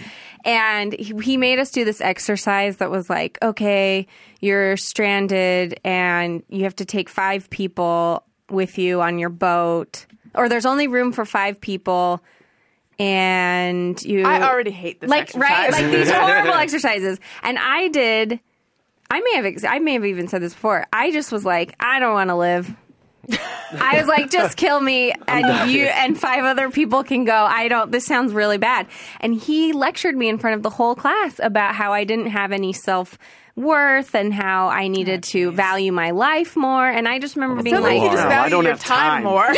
And 0.44 0.92
he, 0.92 1.14
he 1.22 1.36
made 1.38 1.58
us 1.58 1.70
do 1.70 1.82
this 1.82 2.02
exercise 2.02 2.76
that 2.76 2.90
was 2.90 3.08
like, 3.08 3.38
okay, 3.40 4.06
you're 4.40 4.76
stranded 4.76 5.80
and 5.82 6.42
you 6.50 6.64
have 6.64 6.76
to 6.76 6.84
take 6.84 7.08
5 7.08 7.48
people 7.48 8.22
with 8.50 8.76
you 8.76 9.00
on 9.00 9.18
your 9.18 9.30
boat 9.30 10.04
or 10.34 10.50
there's 10.50 10.66
only 10.66 10.88
room 10.88 11.10
for 11.10 11.24
5 11.24 11.58
people 11.58 12.22
and 13.02 14.00
you 14.02 14.22
I 14.24 14.48
already 14.48 14.70
hate 14.70 15.00
this 15.00 15.10
like 15.10 15.34
right? 15.34 15.72
like 15.72 15.90
these 15.90 16.10
horrible 16.12 16.54
exercises. 16.54 17.18
And 17.42 17.58
i 17.58 17.88
did 17.88 18.38
i 19.10 19.20
may 19.20 19.34
have 19.36 19.44
ex- 19.44 19.64
i 19.64 19.80
may 19.80 19.94
have 19.94 20.04
even 20.04 20.28
said 20.28 20.40
this 20.40 20.54
before. 20.54 20.86
I 20.92 21.10
just 21.10 21.32
was 21.32 21.44
like 21.44 21.74
i 21.80 21.98
don't 21.98 22.14
want 22.14 22.30
to 22.30 22.36
live. 22.36 22.74
I 23.74 23.98
was 23.98 24.06
like 24.08 24.30
just 24.30 24.56
kill 24.56 24.80
me 24.80 25.12
and 25.26 25.70
you 25.70 25.84
and 25.84 26.18
five 26.18 26.44
other 26.44 26.70
people 26.70 27.02
can 27.04 27.24
go. 27.24 27.34
I 27.34 27.68
don't 27.68 27.90
this 27.90 28.06
sounds 28.06 28.32
really 28.32 28.58
bad. 28.58 28.86
And 29.20 29.34
he 29.34 29.72
lectured 29.72 30.16
me 30.16 30.28
in 30.28 30.38
front 30.38 30.56
of 30.56 30.62
the 30.62 30.70
whole 30.70 30.94
class 30.94 31.40
about 31.42 31.74
how 31.74 31.92
i 31.92 32.04
didn't 32.04 32.28
have 32.28 32.52
any 32.52 32.72
self 32.72 33.18
worth 33.54 34.14
and 34.14 34.32
how 34.32 34.68
i 34.68 34.88
needed 34.88 35.22
to 35.22 35.50
value 35.52 35.92
my 35.92 36.10
life 36.10 36.56
more 36.56 36.86
and 36.86 37.06
i 37.06 37.18
just 37.18 37.36
remember 37.36 37.62
being 37.62 37.74
like 37.76 37.82
like 37.82 38.02
you 38.02 38.08
just 38.10 38.22
No, 38.22 38.26
I 38.26 38.28
value 38.28 38.50
don't 38.50 38.64
your 38.64 38.72
have 38.72 38.80
time, 38.80 39.22
time. 39.22 39.24
more. 39.24 39.44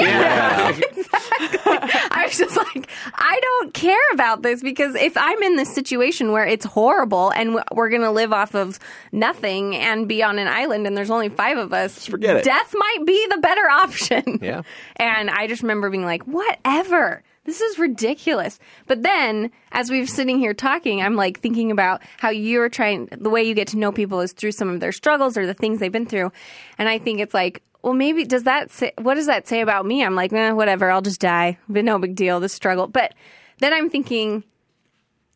I 1.67 2.25
was 2.27 2.37
just 2.39 2.57
like, 2.57 2.89
I 3.15 3.39
don't 3.41 3.75
care 3.75 4.11
about 4.13 4.43
this 4.43 4.63
because 4.63 4.95
if 4.95 5.17
I'm 5.17 5.43
in 5.43 5.57
this 5.57 5.75
situation 5.75 6.33
where 6.33 6.47
it's 6.47 6.65
horrible 6.65 7.31
and 7.31 7.59
we're 7.73 7.89
going 7.89 8.03
to 8.03 8.11
live 8.11 8.33
off 8.33 8.55
of 8.55 8.79
nothing 9.13 9.77
and 9.77 10.09
be 10.09 10.23
on 10.23 10.39
an 10.39 10.49
island 10.49 10.87
and 10.87 10.97
there's 10.97 11.11
only 11.11 11.29
five 11.29 11.59
of 11.59 11.73
us, 11.73 12.07
forget 12.07 12.37
it. 12.37 12.45
Death 12.45 12.75
might 12.77 13.05
be 13.07 13.27
the 13.31 13.39
better 13.39 13.69
option. 13.69 14.39
Yeah. 14.43 14.63
And 14.97 15.29
I 15.29 15.47
just 15.49 15.63
remember 15.63 15.91
being 15.91 16.05
like, 16.05 16.23
whatever. 16.25 17.23
This 17.45 17.61
is 17.61 17.79
ridiculous. 17.79 18.59
But 18.87 19.03
then, 19.03 19.51
as 19.73 19.91
we've 19.91 20.09
sitting 20.09 20.39
here 20.39 20.55
talking, 20.55 21.03
I'm 21.03 21.15
like 21.15 21.41
thinking 21.41 21.71
about 21.71 22.03
how 22.19 22.31
you're 22.31 22.69
trying, 22.69 23.09
the 23.13 23.31
way 23.31 23.43
you 23.43 23.55
get 23.55 23.69
to 23.69 23.79
know 23.79 23.93
people 23.93 24.21
is 24.21 24.33
through 24.33 24.53
some 24.53 24.71
of 24.71 24.81
their 24.81 24.93
struggles 24.93 25.37
or 25.37 25.47
the 25.47 25.55
things 25.55 25.79
they've 25.79 25.93
been 25.93 26.07
through. 26.07 26.33
And 26.79 26.89
I 26.89 26.99
think 26.99 27.21
it's 27.21 27.35
like, 27.35 27.63
well, 27.83 27.93
maybe 27.93 28.25
does 28.25 28.45
that 28.45 28.71
say, 28.71 28.93
what 28.97 29.15
does 29.15 29.27
that 29.27 29.47
say 29.47 29.61
about 29.61 29.85
me? 29.85 30.03
I'm 30.03 30.15
like, 30.15 30.33
eh, 30.33 30.53
whatever, 30.53 30.91
I'll 30.91 31.03
just 31.03 31.21
die. 31.21 31.59
But 31.69 31.85
no 31.85 31.99
big 31.99 32.15
deal, 32.15 32.41
this 32.41 32.55
struggle. 32.55 32.87
But 32.87 33.15
then 33.59 33.75
I'm 33.75 33.91
thinking, 33.91 34.43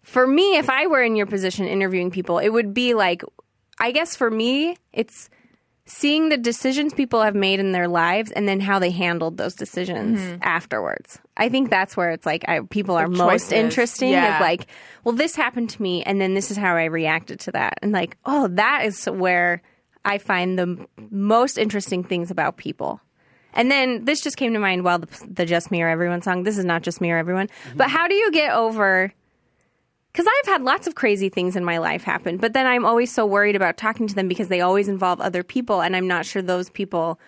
for 0.03 0.27
me, 0.27 0.57
if 0.57 0.71
I 0.71 0.87
were 0.87 1.03
in 1.03 1.15
your 1.15 1.27
position 1.27 1.67
interviewing 1.67 2.11
people, 2.11 2.39
it 2.39 2.49
would 2.49 2.73
be 2.73 2.95
like, 2.95 3.23
I 3.79 3.93
guess 3.93 4.17
for 4.17 4.31
me, 4.31 4.79
it's 4.95 5.29
seeing 5.89 6.29
the 6.29 6.37
decisions 6.37 6.93
people 6.93 7.23
have 7.23 7.35
made 7.35 7.59
in 7.61 7.73
their 7.73 7.89
lives 7.89 8.31
and 8.31 8.47
then 8.47 8.61
how 8.61 8.79
they 8.79 8.91
handled 8.91 9.39
those 9.39 9.55
decisions 9.55 10.21
mm-hmm. 10.21 10.43
afterwards. 10.43 11.19
I 11.37 11.49
think 11.49 11.71
that's 11.71 11.97
where 11.97 12.11
it's 12.11 12.27
like 12.27 12.45
I, 12.47 12.61
people 12.61 12.95
are 12.95 13.09
most 13.09 13.53
interesting 13.53 14.11
Yeah. 14.11 14.37
is 14.37 14.41
like, 14.41 14.67
well, 15.03 15.15
this 15.15 15.35
happened 15.35 15.71
to 15.71 15.83
me 15.83 16.03
and 16.03 16.21
then 16.21 16.35
this 16.35 16.51
is 16.51 16.59
how 16.59 16.77
I 16.77 16.85
reacted 16.85 17.41
to 17.41 17.53
that. 17.53 17.79
And 17.81 17.93
like, 17.93 18.19
oh, 18.27 18.49
that 18.49 18.85
is 18.85 19.07
where 19.07 19.63
I 20.05 20.19
find 20.19 20.59
the 20.59 20.87
most 21.11 21.57
interesting 21.57 22.05
things 22.05 22.31
about 22.31 22.59
people. 22.59 23.01
And 23.55 23.71
then 23.71 24.05
this 24.05 24.21
just 24.21 24.37
came 24.37 24.53
to 24.53 24.59
mind 24.59 24.85
while 24.85 24.99
the, 24.99 25.09
the 25.27 25.47
Just 25.47 25.71
Me 25.71 25.83
or 25.83 25.89
Everyone 25.89 26.21
song. 26.21 26.43
This 26.43 26.59
is 26.59 26.67
not 26.67 26.83
Just 26.83 27.01
Me 27.01 27.11
or 27.11 27.17
Everyone. 27.17 27.49
But 27.75 27.89
mm-hmm. 27.89 27.97
how 27.97 28.09
do 28.09 28.15
you 28.15 28.31
get 28.31 28.53
over 28.53 29.13
because 30.19 30.33
I've 30.41 30.53
had 30.53 30.63
lots 30.63 30.89
of 30.89 30.97
crazy 30.97 31.29
things 31.29 31.55
in 31.55 31.65
my 31.65 31.79
life 31.79 32.03
happen, 32.03 32.39
but 32.39 32.53
then 32.53 32.67
I'm 32.67 32.85
always 32.85 33.15
so 33.15 33.25
worried 33.25 33.55
about 33.55 33.77
talking 33.77 34.09
to 34.09 34.17
them 34.17 34.27
because 34.27 34.49
they 34.49 34.61
always 34.61 34.89
involve 34.89 35.21
other 35.21 35.45
people, 35.45 35.81
and 35.81 35.95
I'm 35.95 36.09
not 36.09 36.27
sure 36.27 36.43
those 36.43 36.71
people 36.71 37.21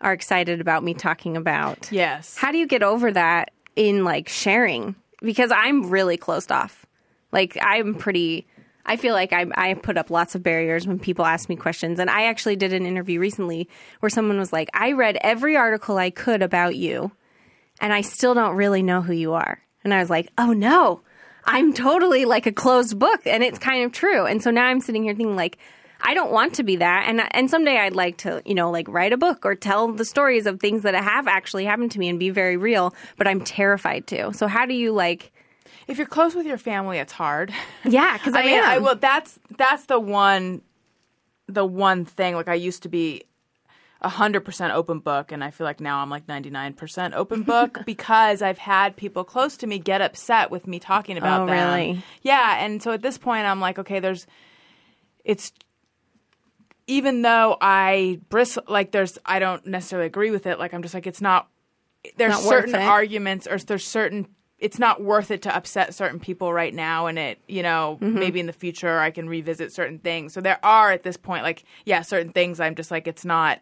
are 0.00 0.12
excited 0.12 0.60
about 0.60 0.82
me 0.82 0.92
talking 0.92 1.36
about. 1.36 1.88
Yes. 1.92 2.36
How 2.36 2.50
do 2.50 2.58
you 2.58 2.66
get 2.66 2.82
over 2.82 3.12
that 3.12 3.52
in 3.76 4.02
like 4.02 4.28
sharing? 4.28 4.96
Because 5.22 5.52
I'm 5.52 5.88
really 5.88 6.16
closed 6.16 6.50
off. 6.50 6.84
Like 7.30 7.56
I'm 7.62 7.94
pretty. 7.94 8.48
I 8.84 8.96
feel 8.96 9.14
like 9.14 9.32
I, 9.32 9.46
I 9.54 9.74
put 9.74 9.96
up 9.96 10.10
lots 10.10 10.34
of 10.34 10.42
barriers 10.42 10.84
when 10.84 10.98
people 10.98 11.24
ask 11.24 11.48
me 11.48 11.54
questions. 11.54 12.00
And 12.00 12.10
I 12.10 12.24
actually 12.24 12.56
did 12.56 12.72
an 12.72 12.86
interview 12.86 13.20
recently 13.20 13.68
where 14.00 14.10
someone 14.10 14.38
was 14.38 14.52
like, 14.52 14.68
I 14.74 14.92
read 14.92 15.16
every 15.20 15.56
article 15.56 15.96
I 15.96 16.10
could 16.10 16.42
about 16.42 16.74
you, 16.74 17.12
and 17.80 17.92
I 17.92 18.00
still 18.00 18.34
don't 18.34 18.56
really 18.56 18.82
know 18.82 19.00
who 19.00 19.12
you 19.12 19.34
are. 19.34 19.60
And 19.84 19.94
I 19.94 20.00
was 20.00 20.10
like, 20.10 20.28
oh 20.36 20.52
no, 20.52 21.02
I'm 21.46 21.72
totally 21.72 22.24
like 22.24 22.46
a 22.46 22.52
closed 22.52 22.98
book. 22.98 23.26
And 23.26 23.42
it's 23.42 23.58
kind 23.58 23.84
of 23.84 23.92
true. 23.92 24.26
And 24.26 24.42
so 24.42 24.50
now 24.50 24.66
I'm 24.66 24.80
sitting 24.80 25.04
here 25.04 25.14
thinking, 25.14 25.36
like, 25.36 25.58
I 26.00 26.12
don't 26.14 26.30
want 26.30 26.54
to 26.54 26.62
be 26.62 26.76
that. 26.76 27.06
And, 27.08 27.22
and 27.30 27.50
someday 27.50 27.78
I'd 27.78 27.94
like 27.94 28.18
to, 28.18 28.42
you 28.44 28.54
know, 28.54 28.70
like 28.70 28.86
write 28.88 29.12
a 29.12 29.16
book 29.16 29.46
or 29.46 29.54
tell 29.54 29.92
the 29.92 30.04
stories 30.04 30.46
of 30.46 30.60
things 30.60 30.82
that 30.82 30.94
have 30.94 31.26
actually 31.26 31.64
happened 31.64 31.92
to 31.92 31.98
me 31.98 32.08
and 32.08 32.18
be 32.18 32.30
very 32.30 32.56
real, 32.56 32.94
but 33.16 33.26
I'm 33.26 33.40
terrified 33.40 34.06
to. 34.08 34.32
So 34.34 34.46
how 34.46 34.66
do 34.66 34.74
you 34.74 34.92
like, 34.92 35.32
If 35.88 35.96
you're 35.98 36.06
close 36.06 36.34
with 36.34 36.46
your 36.46 36.58
family, 36.58 36.98
it's 36.98 37.12
hard. 37.12 37.52
yeah, 37.84 38.18
because 38.18 38.34
I, 38.36 38.40
I 38.40 38.44
mean, 38.44 38.58
am. 38.58 38.64
I 38.64 38.78
will. 38.78 38.96
That's 38.96 39.38
that's 39.56 39.86
the 39.86 39.98
one, 39.98 40.60
the 41.46 41.64
one 41.64 42.04
thing. 42.04 42.34
Like 42.34 42.48
I 42.48 42.54
used 42.54 42.82
to 42.82 42.88
be 42.88 43.22
hundred 44.02 44.40
percent 44.40 44.72
open 44.74 45.00
book, 45.00 45.32
and 45.32 45.42
I 45.42 45.50
feel 45.50 45.64
like 45.66 45.80
now 45.80 45.98
I'm 45.98 46.10
like 46.10 46.28
ninety 46.28 46.50
nine 46.50 46.72
percent 46.74 47.14
open 47.14 47.42
book 47.42 47.80
because 47.86 48.42
I've 48.42 48.58
had 48.58 48.96
people 48.96 49.24
close 49.24 49.56
to 49.58 49.66
me 49.66 49.78
get 49.78 50.00
upset 50.00 50.50
with 50.50 50.66
me 50.66 50.78
talking 50.78 51.16
about 51.18 51.42
Oh, 51.42 51.46
them. 51.46 51.52
really? 51.54 52.02
Yeah, 52.22 52.64
and 52.64 52.82
so 52.82 52.92
at 52.92 53.02
this 53.02 53.18
point, 53.18 53.46
I'm 53.46 53.60
like, 53.60 53.78
okay, 53.78 54.00
there's, 54.00 54.26
it's. 55.24 55.52
Even 56.88 57.22
though 57.22 57.56
I 57.60 58.20
bristle, 58.28 58.62
like 58.68 58.92
there's, 58.92 59.18
I 59.26 59.40
don't 59.40 59.66
necessarily 59.66 60.06
agree 60.06 60.30
with 60.30 60.46
it. 60.46 60.60
Like 60.60 60.72
I'm 60.72 60.82
just 60.82 60.94
like, 60.94 61.06
it's 61.06 61.20
not. 61.20 61.48
There's 62.16 62.34
Not 62.34 62.42
certain 62.42 62.74
arguments, 62.76 63.48
or 63.48 63.58
there's 63.58 63.84
certain. 63.84 64.28
It's 64.60 64.78
not 64.78 65.02
worth 65.02 65.32
it 65.32 65.42
to 65.42 65.54
upset 65.54 65.94
certain 65.94 66.20
people 66.20 66.52
right 66.52 66.72
now, 66.72 67.06
and 67.06 67.18
it, 67.18 67.40
you 67.48 67.62
know, 67.64 67.98
Mm-hmm. 68.00 68.18
maybe 68.20 68.38
in 68.40 68.46
the 68.46 68.52
future 68.52 69.00
I 69.00 69.10
can 69.10 69.28
revisit 69.28 69.72
certain 69.72 69.98
things. 69.98 70.32
So 70.32 70.40
there 70.40 70.64
are 70.64 70.92
at 70.92 71.02
this 71.02 71.16
point, 71.16 71.42
like, 71.42 71.64
yeah, 71.84 72.02
certain 72.02 72.30
things 72.32 72.60
I'm 72.60 72.76
just 72.76 72.90
like, 72.92 73.08
it's 73.08 73.24
not. 73.24 73.60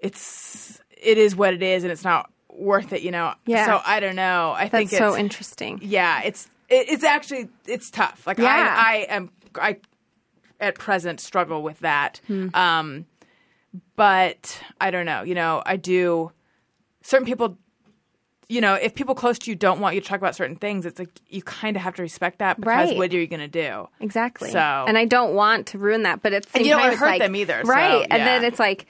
It's 0.00 0.80
it 1.00 1.18
is 1.18 1.34
what 1.36 1.54
it 1.54 1.62
is, 1.62 1.82
and 1.84 1.92
it's 1.92 2.04
not 2.04 2.30
worth 2.50 2.92
it, 2.92 3.02
you 3.02 3.10
know. 3.10 3.34
Yeah. 3.46 3.66
So 3.66 3.80
I 3.84 4.00
don't 4.00 4.16
know. 4.16 4.52
I 4.56 4.68
think 4.68 4.90
That's 4.90 4.98
so 4.98 5.16
interesting. 5.16 5.78
yeah, 5.82 6.22
it's 6.22 6.48
it, 6.68 6.88
it's 6.88 7.04
actually 7.04 7.48
it's 7.66 7.90
tough. 7.90 8.26
Like 8.26 8.38
Yeah. 8.38 8.46
I 8.46 9.06
I 9.08 9.14
am 9.14 9.30
I 9.54 9.76
at 10.60 10.74
present 10.76 11.20
struggle 11.20 11.62
with 11.62 11.78
that. 11.80 12.20
Hmm. 12.26 12.48
Um 12.54 13.06
but 13.96 14.60
I 14.80 14.90
don't 14.90 15.06
know, 15.06 15.22
you 15.22 15.34
know, 15.34 15.62
I 15.64 15.76
do 15.76 16.32
certain 17.02 17.26
people 17.26 17.58
you 18.50 18.62
know, 18.62 18.74
if 18.74 18.94
people 18.94 19.14
close 19.14 19.38
to 19.40 19.50
you 19.50 19.54
don't 19.54 19.78
want 19.78 19.94
you 19.94 20.00
to 20.00 20.06
talk 20.08 20.16
about 20.16 20.34
certain 20.34 20.56
things, 20.56 20.86
it's 20.86 20.98
like 20.98 21.10
you 21.28 21.42
kind 21.42 21.76
of 21.76 21.82
have 21.82 21.94
to 21.96 22.02
respect 22.02 22.38
that 22.38 22.56
because 22.58 22.88
Right. 22.88 22.96
what 22.96 23.12
are 23.12 23.18
you 23.20 23.26
going 23.26 23.40
to 23.40 23.46
do? 23.46 23.86
Exactly. 24.00 24.50
So- 24.50 24.58
and 24.58 24.96
I 24.96 25.04
don't 25.04 25.34
want 25.34 25.66
to 25.68 25.78
ruin 25.78 26.04
that, 26.04 26.22
but 26.22 26.32
it's 26.32 26.48
And 26.54 26.64
you 26.64 26.72
don't 26.72 26.94
hurt 26.96 27.18
them 27.18 27.36
either, 27.36 27.60
so, 27.62 27.70
right? 27.70 28.06
and 28.10 28.22
then 28.22 28.44
it's 28.44 28.58
like, 28.58 28.86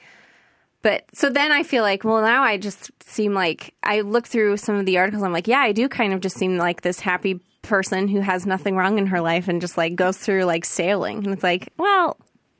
but 0.81 1.03
so 1.13 1.29
then 1.29 1.51
I 1.51 1.63
feel 1.63 1.83
like, 1.83 2.03
well, 2.03 2.21
now 2.21 2.43
I 2.43 2.57
just 2.57 2.91
seem 3.03 3.33
like 3.33 3.73
I 3.83 4.01
look 4.01 4.27
through 4.27 4.57
some 4.57 4.75
of 4.75 4.85
the 4.85 4.97
articles. 4.97 5.23
I'm 5.23 5.33
like, 5.33 5.47
yeah, 5.47 5.59
I 5.59 5.71
do 5.71 5.89
kind 5.89 6.13
of 6.13 6.21
just 6.21 6.37
seem 6.37 6.57
like 6.57 6.81
this 6.81 6.99
happy 6.99 7.39
person 7.61 8.07
who 8.07 8.21
has 8.21 8.45
nothing 8.45 8.75
wrong 8.75 8.97
in 8.97 9.07
her 9.07 9.21
life 9.21 9.47
and 9.47 9.61
just 9.61 9.77
like 9.77 9.95
goes 9.95 10.17
through 10.17 10.45
like 10.45 10.65
sailing. 10.65 11.17
And 11.17 11.33
it's 11.33 11.43
like, 11.43 11.69
well, 11.77 12.17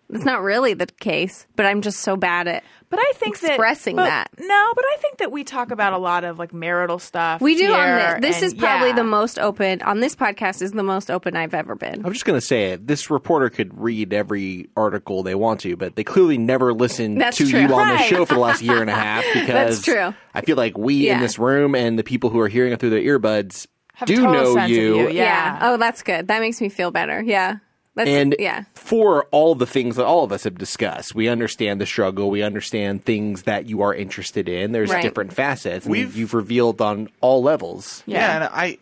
it's 0.09 0.25
not 0.25 0.41
really 0.41 0.73
the 0.73 0.85
case, 0.87 1.45
but 1.55 1.65
I'm 1.65 1.81
just 1.81 1.99
so 1.99 2.15
bad 2.17 2.47
at. 2.47 2.63
But 2.89 2.97
I 2.99 3.11
think 3.15 3.35
Expressing 3.35 3.97
that, 3.97 4.31
that. 4.35 4.43
No, 4.43 4.71
but 4.75 4.83
I 4.83 4.97
think 4.99 5.19
that 5.19 5.31
we 5.31 5.43
talk 5.43 5.69
about 5.69 5.93
a 5.93 5.99
lot 5.99 6.23
of 6.23 6.39
like 6.39 6.51
marital 6.53 6.97
stuff. 6.97 7.39
We 7.39 7.55
do 7.55 7.71
on 7.71 7.87
here, 7.87 8.17
this. 8.19 8.29
This 8.29 8.35
and- 8.37 8.45
is 8.45 8.53
probably 8.55 8.89
yeah. 8.89 8.95
the 8.95 9.03
most 9.03 9.37
open 9.37 9.83
on 9.83 9.99
this 9.99 10.15
podcast. 10.15 10.63
Is 10.63 10.71
the 10.71 10.81
most 10.81 11.11
open 11.11 11.35
I've 11.35 11.53
ever 11.53 11.75
been. 11.75 12.03
I'm 12.03 12.11
just 12.13 12.25
going 12.25 12.39
to 12.39 12.45
say 12.45 12.71
it. 12.71 12.87
This 12.87 13.11
reporter 13.11 13.51
could 13.51 13.79
read 13.79 14.11
every 14.11 14.69
article 14.75 15.21
they 15.21 15.35
want 15.35 15.59
to, 15.61 15.75
but 15.77 15.95
they 15.95 16.03
clearly 16.03 16.39
never 16.39 16.73
listened 16.73 17.21
That's 17.21 17.37
to 17.37 17.47
true. 17.47 17.59
you 17.61 17.73
on 17.75 17.89
this 17.89 17.99
Right. 17.99 18.09
show 18.09 18.25
for 18.25 18.33
the 18.33 18.39
last 18.39 18.63
year 18.63 18.81
and 18.81 18.89
a 18.89 18.93
half 18.95 19.23
because 19.35 19.83
true. 19.83 20.15
I 20.33 20.41
feel 20.41 20.57
like 20.57 20.75
we 20.75 21.09
in 21.09 21.19
this 21.19 21.37
room 21.37 21.75
and 21.75 21.99
the 21.99 22.03
people 22.03 22.31
who 22.31 22.39
are 22.39 22.47
hearing 22.47 22.73
it 22.73 22.79
through 22.79 22.89
their 22.89 23.01
earbuds 23.03 23.67
Have 23.93 24.09
a 24.09 24.13
do 24.13 24.21
total 24.21 24.33
know 24.33 24.53
sense 24.55 24.63
of 24.65 24.69
you. 24.75 24.99
you, 25.01 25.09
yeah. 25.09 25.59
Oh, 25.61 25.77
that's 25.77 26.01
good. 26.01 26.27
That 26.29 26.39
makes 26.39 26.59
me 26.59 26.69
feel 26.69 26.89
better. 26.89 27.21
Yeah. 27.21 27.57
That's, 27.99 28.09
And 28.09 28.35
yeah. 28.39 28.63
for 28.73 29.25
all 29.31 29.55
the 29.55 29.65
things 29.65 29.97
that 29.97 30.05
all 30.05 30.23
of 30.23 30.31
us 30.31 30.45
have 30.45 30.57
discussed, 30.57 31.13
we 31.13 31.27
understand 31.27 31.81
the 31.81 31.85
struggle. 31.85 32.29
We 32.31 32.41
understand 32.41 33.03
things 33.03 33.43
that 33.43 33.67
you 33.67 33.81
are 33.81 33.93
interested 33.93 34.47
in. 34.47 34.71
There's 34.71 34.89
Right. 34.89 35.03
different 35.03 35.33
facets. 35.33 35.85
We've- 35.85 36.17
you've 36.17 36.33
revealed 36.33 36.79
on 36.81 37.09
all 37.21 37.43
levels. 37.43 38.01
Yeah. 38.05 38.35
and 38.35 38.43
I, 38.45 38.77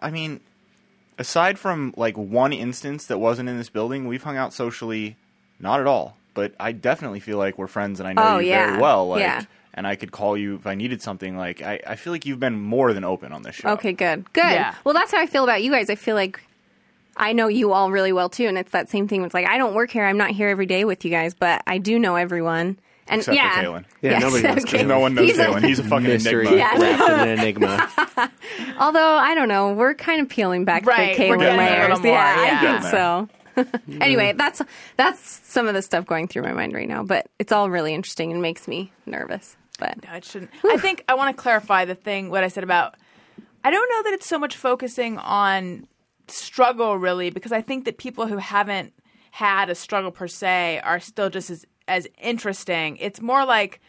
I 0.00 0.10
mean, 0.10 0.40
aside 1.18 1.58
from 1.58 1.94
like 1.96 2.16
one 2.16 2.52
instance 2.52 3.06
that 3.06 3.18
wasn't 3.18 3.48
in 3.48 3.58
this 3.58 3.68
building, 3.68 4.08
we've 4.08 4.22
hung 4.22 4.36
out 4.36 4.52
socially, 4.52 5.16
not 5.60 5.80
at 5.80 5.86
all. 5.86 6.16
But 6.34 6.52
I 6.58 6.72
definitely 6.72 7.20
feel 7.20 7.38
like 7.38 7.58
we're 7.58 7.68
friends, 7.68 8.00
and 8.00 8.08
I 8.08 8.12
know 8.14 8.36
Oh, 8.36 8.38
you 8.38 8.48
yeah. 8.48 8.66
very 8.70 8.82
well. 8.82 9.08
Like, 9.08 9.20
Yeah. 9.20 9.42
and 9.74 9.86
I 9.86 9.94
could 9.94 10.10
call 10.10 10.36
you 10.36 10.56
if 10.56 10.66
I 10.66 10.74
needed 10.74 11.00
something. 11.02 11.36
Like, 11.36 11.62
I, 11.62 11.78
I 11.86 11.94
feel 11.96 12.12
like 12.12 12.26
you've 12.26 12.40
been 12.40 12.58
more 12.60 12.92
than 12.92 13.04
open 13.04 13.30
on 13.32 13.42
this 13.42 13.54
show. 13.56 13.68
Okay, 13.70 13.92
good. 13.92 14.32
Good. 14.32 14.42
Yeah. 14.42 14.74
Well, 14.84 14.94
that's 14.94 15.12
how 15.12 15.20
I 15.20 15.26
feel 15.26 15.44
about 15.44 15.62
you 15.62 15.70
guys. 15.70 15.88
I 15.90 15.94
feel 15.94 16.16
like 16.16 16.40
I 17.16 17.32
know 17.32 17.48
you 17.48 17.72
all 17.72 17.90
really 17.90 18.12
well 18.12 18.28
too, 18.28 18.46
and 18.46 18.58
it's 18.58 18.72
that 18.72 18.88
same 18.90 19.06
thing. 19.08 19.22
It's 19.24 19.34
like 19.34 19.46
I 19.46 19.58
don't 19.58 19.74
work 19.74 19.90
here. 19.90 20.04
I'm 20.04 20.16
not 20.18 20.30
here 20.30 20.48
every 20.48 20.66
day 20.66 20.84
with 20.84 21.04
you 21.04 21.10
guys, 21.10 21.34
but 21.34 21.62
I 21.66 21.78
do 21.78 21.98
know 21.98 22.16
everyone. 22.16 22.78
And 23.06 23.20
Except 23.20 23.36
for 23.36 23.44
yeah, 23.44 23.62
Caelan. 23.64 23.84
Yeah, 24.00 24.18
nobody 24.18 24.42
knows 24.44 24.56
except 24.64 24.72
Caelan. 24.82 24.86
No 24.86 24.98
one 24.98 25.14
knows 25.14 25.26
He's 25.28 25.38
a- 25.38 25.44
Caelan. 25.44 25.64
He's 25.68 25.78
a 25.78 25.84
fucking 25.84 26.06
Mystery 26.08 26.46
enigma. 26.46 26.56
Yeah. 26.58 26.78
wrapped 26.78 27.02
in 27.22 27.28
an 27.28 27.38
enigma. 27.38 27.90
Although 28.78 29.16
I 29.16 29.34
don't 29.34 29.48
know, 29.48 29.72
we're 29.74 29.94
kind 29.94 30.20
of 30.22 30.28
peeling 30.28 30.64
back 30.64 30.86
Right, 30.86 31.16
the 31.16 31.22
Caelan 31.24 31.38
getting 31.38 31.58
there 31.58 31.84
a 31.84 31.88
layers. 31.88 31.98
more, 32.00 32.12
yeah, 32.12 32.62
yeah. 32.62 32.76
I 32.76 32.80
think 32.80 32.90
so. 32.90 33.28
anyway, 34.00 34.32
that's 34.36 34.62
that's 34.96 35.20
some 35.44 35.68
of 35.68 35.74
the 35.74 35.82
stuff 35.82 36.06
going 36.06 36.28
through 36.28 36.42
my 36.42 36.52
mind 36.52 36.72
right 36.72 36.88
now, 36.88 37.02
but 37.04 37.26
it's 37.38 37.52
all 37.52 37.70
really 37.70 37.94
interesting 37.94 38.32
and 38.32 38.40
makes 38.42 38.66
me 38.66 38.90
nervous. 39.06 39.56
But 39.78 40.02
No, 40.04 40.14
it 40.14 40.24
shouldn't. 40.24 40.50
I 40.64 40.76
think 40.78 41.04
I 41.08 41.14
want 41.14 41.36
to 41.36 41.40
clarify 41.40 41.84
the 41.84 41.94
thing 41.94 42.30
what 42.30 42.42
I 42.42 42.48
said 42.48 42.64
about. 42.64 42.94
I 43.62 43.70
don't 43.70 43.88
know 43.90 44.02
that 44.10 44.14
it's 44.14 44.26
so 44.26 44.38
much 44.38 44.56
focusing 44.56 45.18
on 45.18 45.86
struggle 46.28 46.96
really 46.98 47.30
because 47.30 47.52
I 47.52 47.60
think 47.60 47.84
that 47.84 47.98
people 47.98 48.26
who 48.26 48.38
haven't 48.38 48.92
had 49.30 49.68
a 49.70 49.74
struggle 49.74 50.10
per 50.10 50.28
se 50.28 50.80
are 50.84 51.00
still 51.00 51.30
just 51.30 51.50
as 51.50 51.66
as 51.88 52.06
interesting. 52.22 52.96
It's 52.98 53.20
more 53.20 53.44
like 53.44 53.80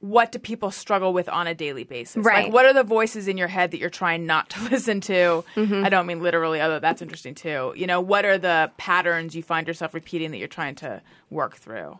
what 0.00 0.32
do 0.32 0.38
people 0.40 0.72
struggle 0.72 1.12
with 1.12 1.28
on 1.28 1.46
a 1.46 1.54
daily 1.54 1.84
basis? 1.84 2.24
Right. 2.24 2.44
Like 2.44 2.52
what 2.52 2.66
are 2.66 2.72
the 2.72 2.82
voices 2.82 3.28
in 3.28 3.38
your 3.38 3.46
head 3.46 3.70
that 3.70 3.78
you're 3.78 3.88
trying 3.88 4.26
not 4.26 4.50
to 4.50 4.60
listen 4.70 5.00
to? 5.02 5.44
Mm-hmm. 5.54 5.84
I 5.84 5.88
don't 5.88 6.06
mean 6.06 6.20
literally, 6.20 6.60
although 6.60 6.80
that's 6.80 7.02
interesting 7.02 7.34
too. 7.34 7.72
You 7.76 7.86
know, 7.86 8.00
what 8.00 8.24
are 8.24 8.36
the 8.36 8.70
patterns 8.78 9.36
you 9.36 9.42
find 9.42 9.66
yourself 9.66 9.94
repeating 9.94 10.32
that 10.32 10.38
you're 10.38 10.48
trying 10.48 10.74
to 10.76 11.00
work 11.30 11.56
through? 11.56 11.98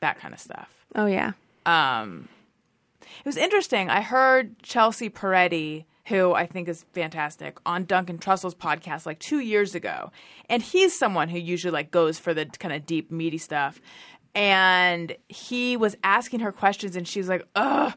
That 0.00 0.18
kind 0.20 0.32
of 0.32 0.40
stuff. 0.40 0.68
oh 0.94 1.06
yeah, 1.06 1.32
um, 1.66 2.28
It 3.02 3.26
was 3.26 3.36
interesting. 3.36 3.90
I 3.90 4.00
heard 4.00 4.58
Chelsea 4.62 5.10
Peretti, 5.10 5.84
who 6.08 6.32
I 6.32 6.46
think 6.46 6.68
is 6.68 6.84
fantastic, 6.92 7.58
on 7.66 7.84
Duncan 7.84 8.18
Trussell's 8.18 8.54
podcast 8.54 9.06
like 9.06 9.18
two 9.18 9.40
years 9.40 9.74
ago, 9.74 10.10
and 10.48 10.62
he's 10.62 10.98
someone 10.98 11.28
who 11.28 11.38
usually 11.38 11.72
like 11.72 11.90
goes 11.90 12.18
for 12.18 12.34
the 12.34 12.46
kind 12.46 12.74
of 12.74 12.86
deep, 12.86 13.10
meaty 13.10 13.38
stuff. 13.38 13.80
And 14.34 15.16
he 15.28 15.76
was 15.76 15.96
asking 16.04 16.40
her 16.40 16.52
questions, 16.52 16.96
and 16.96 17.06
she's 17.06 17.28
like, 17.28 17.46
"Ugh," 17.54 17.92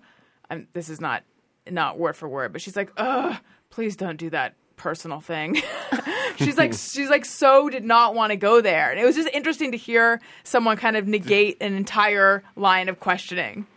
this 0.73 0.89
is 0.89 0.99
not 0.99 1.23
not 1.69 1.97
word 1.97 2.15
for 2.15 2.27
word, 2.27 2.51
but 2.51 2.61
she's 2.61 2.75
like, 2.75 2.91
"Ugh, 2.97 3.37
please 3.69 3.95
don't 3.95 4.17
do 4.17 4.29
that." 4.29 4.55
personal 4.77 5.19
thing 5.19 5.61
she's 6.37 6.57
like 6.57 6.73
she's 6.91 7.07
like 7.07 7.23
so 7.23 7.69
did 7.69 7.83
not 7.83 8.15
want 8.15 8.31
to 8.31 8.35
go 8.35 8.61
there 8.61 8.89
and 8.89 8.99
it 8.99 9.05
was 9.05 9.15
just 9.15 9.29
interesting 9.31 9.71
to 9.71 9.77
hear 9.77 10.19
someone 10.43 10.75
kind 10.75 10.97
of 10.97 11.07
negate 11.07 11.55
an 11.61 11.75
entire 11.75 12.43
line 12.55 12.89
of 12.89 12.99
questioning 12.99 13.67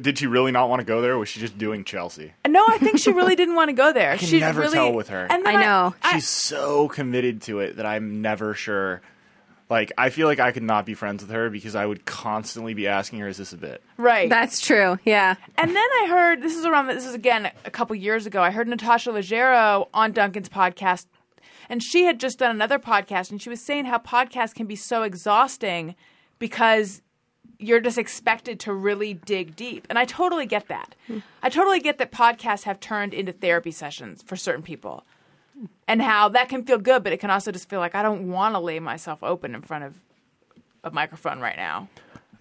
Did 0.00 0.18
she 0.18 0.26
really 0.26 0.52
not 0.52 0.68
want 0.68 0.80
to 0.80 0.84
go 0.84 1.00
there? 1.00 1.12
Or 1.12 1.18
was 1.18 1.28
she 1.28 1.40
just 1.40 1.58
doing 1.58 1.84
Chelsea? 1.84 2.32
no, 2.56 2.64
I 2.66 2.78
think 2.78 2.98
she 2.98 3.12
really 3.12 3.36
didn't 3.36 3.54
want 3.54 3.68
to 3.68 3.74
go 3.74 3.92
there. 3.92 4.12
I 4.12 4.16
can 4.16 4.26
she 4.26 4.40
never 4.40 4.62
really, 4.62 4.74
tell 4.74 4.92
with 4.92 5.08
her. 5.08 5.26
And 5.30 5.46
I 5.46 5.60
know. 5.60 5.94
She's 6.12 6.28
so 6.28 6.88
committed 6.88 7.42
to 7.42 7.60
it 7.60 7.76
that 7.76 7.86
I'm 7.86 8.22
never 8.22 8.54
sure. 8.54 9.02
Like, 9.68 9.92
I 9.98 10.10
feel 10.10 10.28
like 10.28 10.38
I 10.38 10.52
could 10.52 10.62
not 10.62 10.86
be 10.86 10.94
friends 10.94 11.22
with 11.22 11.32
her 11.32 11.50
because 11.50 11.74
I 11.74 11.84
would 11.84 12.04
constantly 12.06 12.72
be 12.72 12.86
asking 12.86 13.18
her, 13.18 13.28
"Is 13.28 13.36
this 13.36 13.52
a 13.52 13.56
bit?" 13.56 13.82
right. 13.96 14.28
that's 14.28 14.60
true. 14.60 14.96
Yeah, 15.04 15.34
and 15.58 15.70
then 15.70 15.76
I 15.76 16.06
heard 16.08 16.40
this 16.40 16.54
is 16.54 16.64
around. 16.64 16.86
This 16.86 17.04
is 17.04 17.14
again 17.14 17.50
a 17.64 17.70
couple 17.70 17.96
years 17.96 18.26
ago. 18.26 18.42
I 18.42 18.52
heard 18.52 18.68
Natasha 18.68 19.10
Leggero 19.10 19.88
on 19.92 20.12
Duncan's 20.12 20.48
podcast, 20.48 21.06
and 21.68 21.82
she 21.82 22.04
had 22.04 22.20
just 22.20 22.38
done 22.38 22.52
another 22.52 22.78
podcast, 22.78 23.32
and 23.32 23.42
she 23.42 23.50
was 23.50 23.60
saying 23.60 23.86
how 23.86 23.98
podcasts 23.98 24.54
can 24.54 24.66
be 24.66 24.76
so 24.76 25.02
exhausting 25.02 25.96
because 26.38 27.02
you're 27.58 27.80
just 27.80 27.98
expected 27.98 28.60
to 28.60 28.72
really 28.72 29.14
dig 29.14 29.56
deep. 29.56 29.86
And 29.88 29.98
I 29.98 30.04
totally 30.04 30.46
get 30.46 30.68
that. 30.68 30.94
I 31.42 31.48
totally 31.48 31.80
get 31.80 31.98
that 31.98 32.12
podcasts 32.12 32.64
have 32.64 32.80
turned 32.80 33.14
into 33.14 33.32
therapy 33.32 33.70
sessions 33.70 34.22
for 34.22 34.36
certain 34.36 34.62
people. 34.62 35.04
And 35.88 36.02
how 36.02 36.28
that 36.30 36.50
can 36.50 36.64
feel 36.64 36.76
good, 36.76 37.02
but 37.02 37.14
it 37.14 37.16
can 37.18 37.30
also 37.30 37.50
just 37.50 37.68
feel 37.68 37.80
like 37.80 37.94
I 37.94 38.02
don't 38.02 38.28
want 38.28 38.54
to 38.54 38.58
lay 38.58 38.78
myself 38.78 39.22
open 39.22 39.54
in 39.54 39.62
front 39.62 39.84
of 39.84 39.94
a 40.84 40.90
microphone 40.90 41.40
right 41.40 41.56
now. 41.56 41.88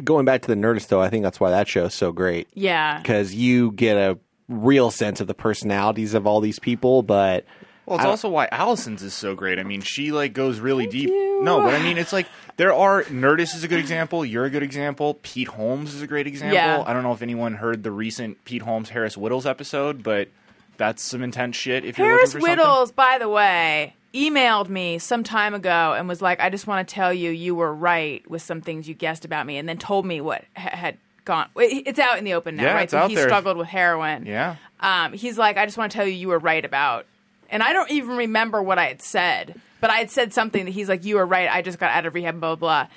Going 0.03 0.25
back 0.25 0.41
to 0.41 0.47
the 0.49 0.55
Nerdist, 0.55 0.89
though, 0.89 1.01
I 1.01 1.09
think 1.09 1.23
that's 1.23 1.39
why 1.39 1.49
that 1.51 1.69
show 1.69 1.85
is 1.85 1.93
so 1.93 2.11
great. 2.11 2.49
Yeah. 2.53 2.97
Because 2.97 3.33
you 3.33 3.71
get 3.71 3.95
a 3.95 4.19
real 4.49 4.91
sense 4.91 5.21
of 5.21 5.27
the 5.27 5.33
personalities 5.33 6.13
of 6.13 6.27
all 6.27 6.41
these 6.41 6.59
people, 6.59 7.01
but 7.03 7.45
Well, 7.85 7.97
it's 7.99 8.05
also 8.05 8.29
why 8.29 8.47
Alison's 8.51 9.03
is 9.03 9.13
so 9.13 9.35
great. 9.35 9.59
I 9.59 9.63
mean, 9.63 9.81
she 9.81 10.11
like 10.11 10.33
goes 10.33 10.59
really 10.59 10.87
deep. 10.87 11.09
No, 11.09 11.61
but 11.61 11.73
I 11.73 11.83
mean, 11.83 11.97
it's 11.97 12.11
like 12.13 12.27
there 12.57 12.73
are 12.73 13.03
Nerdist 13.03 13.55
is 13.55 13.63
a 13.63 13.67
good 13.67 13.79
example. 13.79 14.25
You're 14.25 14.45
a 14.45 14.49
good 14.49 14.63
example. 14.63 15.19
Pete 15.21 15.49
Holmes 15.49 15.93
is 15.93 16.01
a 16.01 16.07
great 16.07 16.25
example. 16.27 16.55
Yeah. 16.55 16.83
I 16.85 16.93
don't 16.93 17.03
know 17.03 17.13
if 17.13 17.21
anyone 17.21 17.55
heard 17.55 17.83
the 17.83 17.91
recent 17.91 18.43
Pete 18.45 18.63
Holmes 18.63 18.89
Harris 18.89 19.15
Wittels 19.15 19.45
episode, 19.45 20.01
but 20.01 20.29
that's 20.77 21.03
some 21.03 21.21
intense 21.21 21.55
shit. 21.55 21.85
If 21.85 21.97
you're 21.97 22.07
Harris 22.07 22.33
looking 22.33 22.41
for 22.55 22.61
something. 22.61 22.65
Wittels, 22.65 22.95
by 22.95 23.17
the 23.19 23.29
way, 23.29 23.93
emailed 24.13 24.67
me 24.69 24.97
some 24.97 25.23
time 25.23 25.53
ago 25.53 25.93
and 25.97 26.07
was 26.07 26.21
like, 26.21 26.39
"I 26.39 26.49
just 26.49 26.65
want 26.67 26.87
to 26.87 26.93
tell 26.95 27.13
you, 27.13 27.29
you 27.31 27.53
were 27.53 27.73
right 27.73 28.27
with 28.29 28.41
some 28.41 28.61
things 28.61 28.87
you 28.89 28.95
guessed 28.95 29.25
about 29.25 29.45
me," 29.45 29.57
and 29.57 29.69
then 29.69 29.77
told 29.77 30.05
me 30.05 30.21
what 30.21 30.43
ha- 30.57 30.75
had 30.75 30.97
gone. 31.23 31.49
It's 31.57 31.99
out 31.99 32.17
in 32.17 32.23
the 32.23 32.33
open 32.33 32.55
now, 32.55 32.63
Yeah, 32.63 32.73
right? 32.73 32.89
so 32.89 33.07
he 33.07 33.15
there. 33.15 33.25
struggled 33.27 33.57
with 33.57 33.67
heroin. 33.67 34.25
Yeah. 34.25 34.55
Um, 34.79 35.13
he's 35.13 35.37
like, 35.37 35.57
"I 35.57 35.65
just 35.65 35.77
want 35.77 35.91
to 35.91 35.97
tell 35.97 36.07
you, 36.07 36.13
you 36.13 36.27
were 36.29 36.39
right 36.39 36.63
about," 36.65 37.05
and 37.55 37.63
I 37.63 37.71
don't 37.71 37.89
even 37.89 38.17
remember 38.17 38.61
what 38.61 38.77
I 38.77 38.87
had 38.87 39.01
said, 39.01 39.55
but 39.79 39.89
I 39.89 39.99
had 39.99 40.11
said 40.11 40.33
something 40.33 40.65
that 40.65 40.71
he's 40.71 40.89
like, 40.89 41.05
"You 41.05 41.15
were 41.15 41.25
right. 41.25 41.49
I 41.49 41.61
just 41.61 41.79
got 41.79 41.91
out 41.91 42.05
of 42.05 42.13
rehab." 42.13 42.39
Blah 42.41 42.55
blah. 42.55 42.83
blah. 42.83 42.87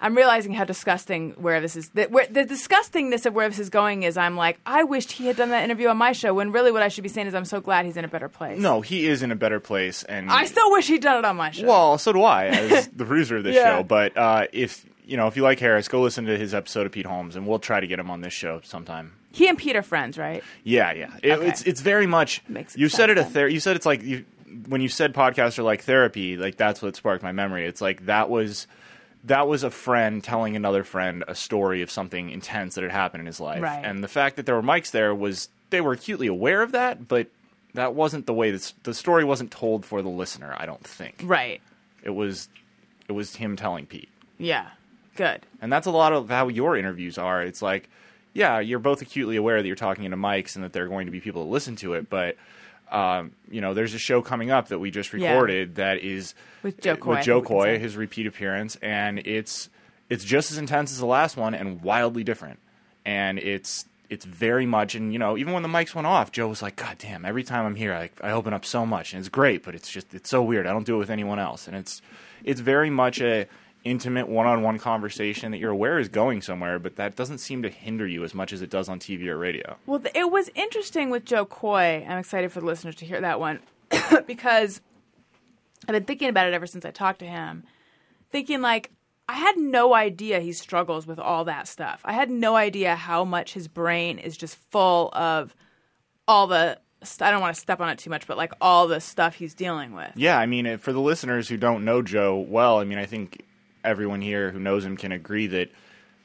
I'm 0.00 0.16
realizing 0.16 0.52
how 0.54 0.62
disgusting 0.62 1.32
where 1.32 1.60
this 1.60 1.74
is. 1.74 1.88
That 1.90 2.12
where, 2.12 2.24
the 2.28 2.44
disgustingness 2.44 3.26
of 3.26 3.34
where 3.34 3.48
this 3.48 3.58
is 3.58 3.68
going 3.68 4.04
is. 4.04 4.16
I'm 4.16 4.36
like, 4.36 4.60
I 4.64 4.84
wished 4.84 5.10
he 5.10 5.26
had 5.26 5.34
done 5.36 5.48
that 5.50 5.64
interview 5.64 5.88
on 5.88 5.96
my 5.96 6.12
show. 6.12 6.32
When 6.32 6.52
really, 6.52 6.70
what 6.70 6.82
I 6.84 6.88
should 6.88 7.02
be 7.02 7.08
saying 7.08 7.26
is, 7.26 7.34
I'm 7.34 7.44
so 7.44 7.60
glad 7.60 7.84
he's 7.84 7.96
in 7.96 8.04
a 8.04 8.08
better 8.08 8.28
place. 8.28 8.60
No, 8.60 8.80
he 8.80 9.06
is 9.08 9.24
in 9.24 9.32
a 9.32 9.36
better 9.36 9.58
place, 9.58 10.04
and 10.04 10.30
I 10.30 10.44
still 10.44 10.70
wish 10.70 10.86
he'd 10.86 11.02
done 11.02 11.18
it 11.18 11.24
on 11.24 11.34
my 11.36 11.50
show. 11.50 11.66
Well, 11.66 11.98
so 11.98 12.12
do 12.12 12.22
I 12.22 12.44
as 12.46 12.86
the 12.96 13.04
producer 13.04 13.38
of 13.38 13.42
this 13.44 13.56
Yeah. 13.56 13.78
show. 13.78 13.82
But 13.82 14.16
uh, 14.16 14.46
if 14.52 14.86
you 15.04 15.16
know, 15.16 15.26
if 15.26 15.36
you 15.36 15.42
like 15.42 15.58
Harris, 15.58 15.88
go 15.88 16.00
listen 16.00 16.26
to 16.26 16.38
his 16.38 16.54
episode 16.54 16.86
of 16.86 16.92
Pete 16.92 17.06
Holmes, 17.06 17.34
and 17.34 17.44
we'll 17.44 17.58
try 17.58 17.80
to 17.80 17.86
get 17.88 17.98
him 17.98 18.08
on 18.08 18.20
this 18.20 18.32
show 18.32 18.60
sometime. 18.62 19.14
He 19.38 19.48
and 19.48 19.56
Pete 19.56 19.76
are 19.76 19.82
friends, 19.82 20.18
right? 20.18 20.42
Yeah, 20.64 20.92
yeah. 20.92 21.10
It, 21.22 21.32
Okay. 21.32 21.48
It's 21.48 21.62
it's 21.62 21.80
very 21.80 22.06
much. 22.06 22.42
Makes 22.48 22.76
you 22.76 22.88
said 22.88 23.10
it 23.10 23.18
a 23.18 23.24
ther- 23.24 23.48
You 23.48 23.60
said 23.60 23.76
it's 23.76 23.86
like 23.86 24.02
you 24.02 24.24
when 24.68 24.80
you 24.80 24.88
said 24.88 25.14
podcasts 25.14 25.58
are 25.58 25.62
like 25.62 25.82
therapy. 25.82 26.36
Like 26.36 26.56
that's 26.56 26.82
what 26.82 26.96
sparked 26.96 27.22
my 27.22 27.32
memory. 27.32 27.64
It's 27.66 27.80
like 27.80 28.06
that 28.06 28.28
was 28.28 28.66
that 29.24 29.48
was 29.48 29.64
a 29.64 29.70
friend 29.70 30.22
telling 30.22 30.56
another 30.56 30.84
friend 30.84 31.24
a 31.28 31.34
story 31.34 31.82
of 31.82 31.90
something 31.90 32.30
intense 32.30 32.74
that 32.76 32.82
had 32.82 32.92
happened 32.92 33.20
in 33.22 33.26
his 33.26 33.40
life, 33.40 33.60
Right. 33.62 33.84
and 33.84 34.02
the 34.02 34.08
fact 34.08 34.36
that 34.36 34.46
there 34.46 34.54
were 34.54 34.62
mics 34.62 34.90
there 34.92 35.14
was 35.14 35.48
they 35.70 35.80
were 35.80 35.92
acutely 35.92 36.26
aware 36.28 36.62
of 36.62 36.72
that, 36.72 37.08
but 37.08 37.26
that 37.74 37.94
wasn't 37.94 38.26
the 38.26 38.32
way 38.32 38.50
this, 38.50 38.72
the 38.84 38.94
story 38.94 39.24
wasn't 39.24 39.50
told 39.50 39.84
for 39.84 40.00
the 40.02 40.08
listener. 40.08 40.54
I 40.56 40.64
don't 40.66 40.82
think 40.86 41.20
Right. 41.24 41.60
it 42.02 42.10
was 42.10 42.48
it 43.08 43.12
was 43.12 43.36
him 43.36 43.56
telling 43.56 43.86
Pete. 43.86 44.08
Yeah. 44.38 44.68
Good. 45.16 45.44
And 45.60 45.72
that's 45.72 45.86
a 45.86 45.90
lot 45.90 46.12
of 46.12 46.28
how 46.30 46.48
your 46.48 46.76
interviews 46.76 47.18
are. 47.18 47.42
It's 47.42 47.60
like, 47.60 47.88
yeah, 48.38 48.60
you're 48.60 48.78
both 48.78 49.02
acutely 49.02 49.36
aware 49.36 49.60
that 49.60 49.66
you're 49.66 49.76
talking 49.76 50.04
into 50.04 50.16
mics 50.16 50.54
and 50.54 50.64
that 50.64 50.72
there 50.72 50.84
are 50.84 50.88
going 50.88 51.06
to 51.06 51.12
be 51.12 51.20
people 51.20 51.44
that 51.44 51.50
listen 51.50 51.76
to 51.76 51.94
it, 51.94 52.08
but 52.08 52.36
um, 52.90 53.32
you 53.50 53.60
know, 53.60 53.74
there's 53.74 53.92
a 53.92 53.98
show 53.98 54.22
coming 54.22 54.50
up 54.50 54.68
that 54.68 54.78
we 54.78 54.90
just 54.90 55.12
Yeah. 55.12 55.30
recorded 55.32 55.74
that 55.74 55.98
is 55.98 56.34
With 56.62 56.80
Jo 56.80 56.96
Koy, 56.96 57.16
with 57.16 57.24
Jo 57.24 57.40
we 57.40 57.46
can 57.46 57.48
say. 57.48 57.54
Koy, 57.74 57.78
his 57.78 57.96
repeat 57.96 58.26
appearance, 58.26 58.76
and 58.80 59.18
it's 59.18 59.68
it's 60.08 60.24
just 60.24 60.50
as 60.50 60.56
intense 60.56 60.90
as 60.92 60.98
the 60.98 61.04
last 61.06 61.36
one 61.36 61.54
and 61.54 61.82
wildly 61.82 62.24
different. 62.24 62.58
And 63.04 63.38
it's 63.38 63.84
it's 64.08 64.24
very 64.24 64.64
much, 64.64 64.94
and 64.94 65.12
you 65.12 65.18
know, 65.18 65.36
even 65.36 65.52
when 65.52 65.62
the 65.62 65.68
mics 65.68 65.94
went 65.94 66.06
off, 66.06 66.32
Jo 66.32 66.48
was 66.48 66.62
like, 66.62 66.76
"God 66.76 66.96
damn! 66.98 67.26
Every 67.26 67.42
time 67.44 67.66
I'm 67.66 67.74
here, 67.74 67.92
I, 67.92 68.08
I 68.26 68.30
open 68.32 68.54
up 68.54 68.64
so 68.64 68.86
much, 68.86 69.12
and 69.12 69.20
it's 69.20 69.28
great, 69.28 69.62
but 69.64 69.74
it's 69.74 69.90
just 69.90 70.14
it's 70.14 70.30
so 70.30 70.42
weird. 70.42 70.66
I 70.66 70.72
don't 70.72 70.86
do 70.86 70.94
it 70.94 70.98
with 70.98 71.10
anyone 71.10 71.38
else, 71.38 71.68
and 71.68 71.76
it's 71.76 72.00
it's 72.42 72.60
very 72.62 72.88
much 72.88 73.20
a 73.20 73.46
intimate 73.88 74.28
one-on-one 74.28 74.78
conversation 74.78 75.50
that 75.52 75.58
you're 75.58 75.70
aware 75.70 75.98
is 75.98 76.08
going 76.08 76.42
somewhere, 76.42 76.78
but 76.78 76.96
that 76.96 77.16
doesn't 77.16 77.38
seem 77.38 77.62
to 77.62 77.68
hinder 77.68 78.06
you 78.06 78.22
as 78.24 78.34
much 78.34 78.52
as 78.52 78.62
it 78.62 78.70
does 78.70 78.88
on 78.88 78.98
TV 78.98 79.26
or 79.26 79.38
radio. 79.38 79.76
Well, 79.86 80.00
th- 80.00 80.14
it 80.14 80.30
was 80.30 80.50
interesting 80.54 81.10
with 81.10 81.24
Jo 81.24 81.44
Koy. 81.44 82.04
I'm 82.08 82.18
excited 82.18 82.52
for 82.52 82.60
the 82.60 82.66
listeners 82.66 82.94
to 82.96 83.04
hear 83.04 83.20
that 83.20 83.40
one 83.40 83.60
because 84.26 84.80
I've 85.86 85.92
been 85.92 86.04
thinking 86.04 86.28
about 86.28 86.46
it 86.46 86.54
ever 86.54 86.66
since 86.66 86.84
I 86.84 86.90
talked 86.90 87.20
to 87.20 87.26
him. 87.26 87.64
Thinking 88.30 88.60
like 88.60 88.90
I 89.28 89.34
had 89.34 89.58
no 89.58 89.94
idea 89.94 90.40
he 90.40 90.52
struggles 90.52 91.06
with 91.06 91.18
all 91.18 91.44
that 91.44 91.68
stuff. 91.68 92.00
I 92.04 92.12
had 92.12 92.30
no 92.30 92.56
idea 92.56 92.96
how 92.96 93.24
much 93.24 93.52
his 93.52 93.68
brain 93.68 94.18
is 94.18 94.36
just 94.36 94.56
full 94.70 95.10
of 95.12 95.54
all 96.26 96.46
the. 96.46 96.78
I 97.20 97.30
don't 97.30 97.40
want 97.40 97.54
to 97.54 97.60
step 97.60 97.80
on 97.80 97.90
it 97.90 97.98
too 97.98 98.10
much, 98.10 98.26
but 98.26 98.36
like 98.36 98.52
all 98.60 98.88
the 98.88 99.00
stuff 99.00 99.36
he's 99.36 99.54
dealing 99.54 99.94
with. 99.94 100.10
Yeah, 100.16 100.36
I 100.36 100.46
mean, 100.46 100.78
for 100.78 100.92
the 100.92 101.00
listeners 101.00 101.48
who 101.48 101.56
don't 101.56 101.84
know 101.84 102.02
Joe 102.02 102.38
well, 102.38 102.78
I 102.78 102.84
mean, 102.84 102.98
I 102.98 103.06
think 103.06 103.44
everyone 103.84 104.20
here 104.20 104.50
who 104.50 104.58
knows 104.58 104.84
him 104.84 104.96
can 104.96 105.12
agree 105.12 105.46
that 105.48 105.70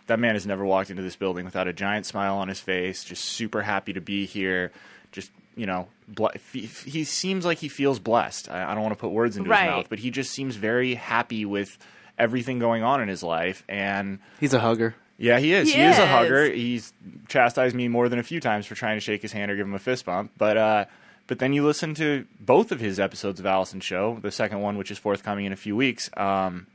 that 0.07 0.19
man 0.19 0.35
has 0.35 0.45
never 0.45 0.65
walked 0.65 0.89
into 0.89 1.01
this 1.01 1.15
building 1.15 1.45
without 1.45 1.67
a 1.67 1.73
giant 1.73 2.05
smile 2.05 2.35
on 2.37 2.47
his 2.49 2.59
face, 2.59 3.03
just 3.03 3.23
super 3.23 3.61
happy 3.61 3.93
to 3.93 4.01
be 4.01 4.25
here. 4.25 4.71
just 5.11 5.31
you 5.55 5.65
know, 5.67 5.87
ble- 6.07 6.31
he, 6.51 6.61
he 6.65 7.03
seems 7.03 7.45
like 7.45 7.59
he 7.59 7.67
feels 7.69 7.99
blessed. 7.99 8.49
I, 8.49 8.71
I 8.71 8.73
don't 8.73 8.81
want 8.83 8.93
to 8.95 8.99
put 8.99 9.11
words 9.11 9.37
into 9.37 9.49
Right. 9.51 9.65
his 9.65 9.69
mouth, 9.69 9.85
but 9.87 9.99
he 9.99 10.09
just 10.09 10.31
seems 10.31 10.55
very 10.55 10.95
happy 10.95 11.45
with 11.45 11.77
everything 12.17 12.57
going 12.57 12.81
on 12.83 13.01
in 13.01 13.07
his 13.07 13.21
life. 13.21 13.63
And 13.69 14.17
He's 14.39 14.53
a 14.55 14.59
hugger. 14.59 14.95
yeah, 15.19 15.37
he 15.39 15.53
is. 15.53 15.71
He 15.71 15.75
He, 15.79 15.85
is. 15.85 15.99
a 15.99 16.07
hugger. 16.07 16.45
He's 16.51 16.91
chastised 17.29 17.75
me 17.75 17.87
more 17.87 18.09
than 18.09 18.17
a 18.17 18.23
few 18.23 18.39
times 18.39 18.65
for 18.65 18.73
trying 18.73 18.97
to 18.97 18.99
shake 19.01 19.21
his 19.21 19.31
hand 19.31 19.51
or 19.51 19.55
give 19.55 19.67
him 19.67 19.75
a 19.75 19.79
fist 19.79 20.05
bump. 20.05 20.31
But 20.39 20.57
uh, 20.57 20.85
but 21.27 21.37
then 21.39 21.53
you 21.53 21.63
listen 21.63 21.93
to 21.95 22.25
both 22.39 22.71
of 22.71 22.79
his 22.79 22.99
episodes 22.99 23.39
of 23.39 23.45
Alison 23.45 23.79
Show, 23.79 24.17
the 24.23 24.31
second 24.31 24.59
one, 24.61 24.77
which 24.77 24.89
is 24.91 24.97
forthcoming 24.97 25.45
in 25.45 25.53
a 25.53 25.55
few 25.55 25.75
weeks, 25.75 26.09
um, 26.17 26.65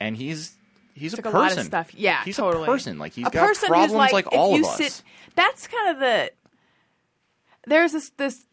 and 0.00 0.16
he's 0.16 0.54
he's 0.94 1.12
a 1.12 1.16
Took 1.16 1.26
a 1.26 1.30
person. 1.30 1.40
lot 1.56 1.58
of 1.58 1.64
stuff. 1.66 1.94
Yeah, 1.94 2.24
he's 2.24 2.36
totally. 2.36 2.64
a 2.64 2.66
person. 2.66 2.98
Like 2.98 3.12
he's 3.12 3.26
a 3.26 3.30
got 3.30 3.46
person 3.46 3.68
problems 3.68 3.92
who's 3.92 3.98
like, 3.98 4.12
like 4.12 4.26
if 4.26 4.32
all 4.38 4.56
you 4.56 4.64
of 4.64 4.70
us. 4.70 4.76
sit. 4.76 5.02
That's 5.34 5.66
kind 5.66 5.90
of 5.90 5.98
the. 6.00 6.30
There's 7.66 7.92
this 7.92 8.10
this 8.16 8.46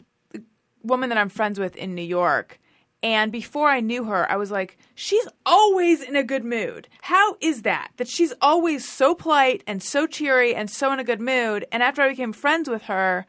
woman 0.84 1.10
that 1.10 1.18
I'm 1.18 1.30
friends 1.30 1.60
with 1.60 1.76
in 1.76 1.96
New 1.96 2.02
York, 2.02 2.60
and 3.02 3.32
before 3.32 3.70
I 3.70 3.80
knew 3.80 4.06
her, 4.06 4.30
I 4.32 4.38
was 4.38 4.50
like, 4.52 4.78
she's 4.96 5.28
always 5.46 6.02
in 6.02 6.16
a 6.16 6.24
good 6.24 6.44
mood. 6.44 6.88
How 7.02 7.36
is 7.42 7.62
that? 7.64 7.92
That 7.98 8.08
she's 8.08 8.34
always 8.42 8.88
so 8.88 9.14
polite 9.14 9.64
and 9.68 9.84
so 9.84 10.08
cheery 10.08 10.56
and 10.56 10.70
so 10.70 10.92
in 10.92 11.00
a 11.00 11.04
good 11.04 11.22
mood. 11.22 11.66
And 11.72 11.84
after 11.84 12.02
I 12.02 12.10
became 12.10 12.34
friends 12.34 12.70
with 12.70 12.84
her, 12.84 13.26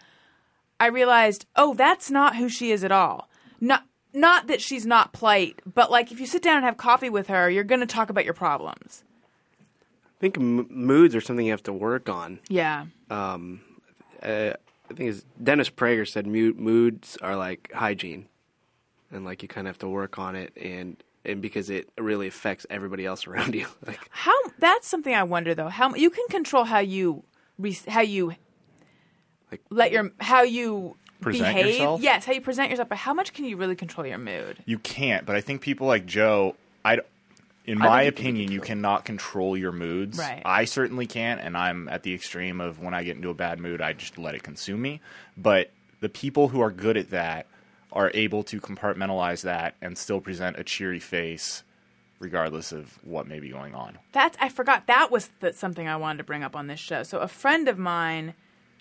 I 0.81 0.87
realized, 0.87 1.47
oh, 1.57 1.75
that's 1.75 2.11
not 2.11 2.37
who 2.37 2.49
she 2.49 2.71
is 2.71 2.83
at 2.85 2.93
all. 2.93 3.29
Not 3.61 3.85
not 4.15 4.47
that 4.47 4.61
she's 4.63 4.87
not 4.87 5.13
polite, 5.13 5.61
but 5.75 5.91
like 5.91 6.11
if 6.13 6.21
you 6.21 6.27
sit 6.27 6.41
down 6.43 6.57
and 6.57 6.65
have 6.65 6.77
coffee 6.77 7.11
with 7.11 7.27
her, 7.29 7.51
you're 7.51 7.65
going 7.65 7.81
to 7.81 7.87
talk 7.87 8.09
about 8.11 8.25
your 8.25 8.33
problems. 8.35 9.05
I 9.59 10.21
think 10.21 10.39
m- 10.39 10.67
moods 10.71 11.15
are 11.15 11.21
something 11.21 11.45
you 11.45 11.53
have 11.53 11.63
to 11.65 11.73
work 11.73 12.09
on. 12.09 12.39
Yeah. 12.49 12.87
Um, 13.11 13.61
uh, 14.23 14.53
I 14.91 14.95
think 14.95 15.11
it's 15.11 15.25
Dennis 15.43 15.69
Prager 15.69 16.07
said 16.09 16.27
mood, 16.27 16.59
moods 16.59 17.19
are 17.21 17.37
like 17.37 17.71
hygiene, 17.75 18.27
and 19.11 19.25
like 19.25 19.43
you 19.43 19.49
kind 19.49 19.67
of 19.67 19.75
have 19.75 19.79
to 19.81 19.89
work 19.89 20.19
on 20.19 20.37
it, 20.37 20.53
and 20.57 20.97
and 21.27 21.41
because 21.43 21.69
it 21.71 21.89
really 21.99 22.27
affects 22.29 22.67
everybody 22.71 23.05
else 23.05 23.27
around 23.27 23.55
you. 23.55 23.67
Like 23.87 23.99
How 24.11 24.35
that's 24.59 24.87
something 24.89 25.15
I 25.15 25.25
wonder 25.25 25.55
though. 25.55 25.69
How 25.69 25.95
you 25.95 26.11
can 26.11 26.27
control 26.31 26.65
how 26.65 26.79
you 26.79 27.25
how 27.89 28.01
you 28.03 28.35
Like- 29.51 29.63
let 29.71 29.91
your 29.93 30.11
how 30.21 30.43
you 30.43 30.97
Present 31.25 31.57
behave. 31.57 31.67
yourself? 31.75 32.01
Yes, 32.01 32.25
how 32.25 32.33
you 32.33 32.41
present 32.41 32.71
yourself. 32.71 32.89
But 32.89 32.99
how 32.99 33.15
much 33.15 33.33
can 33.33 33.45
you 33.45 33.57
really 33.57 33.77
control 33.77 34.07
your 34.07 34.19
mood? 34.19 34.63
You 34.67 34.79
can't, 34.79 35.27
but 35.27 35.35
I 35.37 35.41
think 35.41 35.61
people 35.61 35.87
like 35.87 36.07
Jo, 36.07 36.55
I, 36.85 36.99
in 37.65 37.81
I 37.81 37.87
my 37.87 38.03
opinion, 38.03 38.53
you 38.53 38.61
cannot 38.61 39.05
control 39.05 39.57
your 39.57 39.73
moods. 39.73 40.19
Right. 40.19 40.43
I 40.45 40.65
certainly 40.67 41.07
can't, 41.07 41.41
and 41.41 41.57
I'm 41.57 41.89
at 41.89 42.03
the 42.03 42.15
extreme 42.15 42.61
of 42.61 42.79
when 42.81 42.95
I 42.95 43.03
get 43.05 43.17
into 43.17 43.31
a 43.31 43.35
bad 43.35 43.59
mood, 43.59 43.81
I 43.81 43.93
just 43.95 44.19
let 44.19 44.35
it 44.35 44.43
consume 44.43 44.83
me. 44.83 45.01
But 45.37 45.71
the 46.01 46.09
people 46.09 46.49
who 46.49 46.61
are 46.61 46.71
good 46.71 46.97
at 46.97 47.11
that 47.11 47.47
are 47.93 48.11
able 48.13 48.43
to 48.43 48.61
compartmentalize 48.61 49.43
that 49.43 49.77
and 49.81 49.97
still 49.97 50.21
present 50.21 50.59
a 50.59 50.65
cheery 50.65 50.99
face, 50.99 51.63
regardless 52.19 52.73
of 52.73 52.99
what 53.03 53.27
may 53.27 53.39
be 53.39 53.49
going 53.49 53.75
on. 53.75 53.99
That's 54.13 54.37
I 54.41 54.49
forgot 54.49 54.87
that 54.89 55.11
was 55.11 55.31
the, 55.41 55.53
something 55.53 55.89
I 55.89 55.97
wanted 55.97 56.19
to 56.19 56.25
bring 56.25 56.43
up 56.43 56.57
on 56.57 56.67
this 56.67 56.81
show. 56.81 57.05
So 57.05 57.21
a 57.21 57.29
friend 57.29 57.69
of 57.69 57.79
mine 57.79 58.35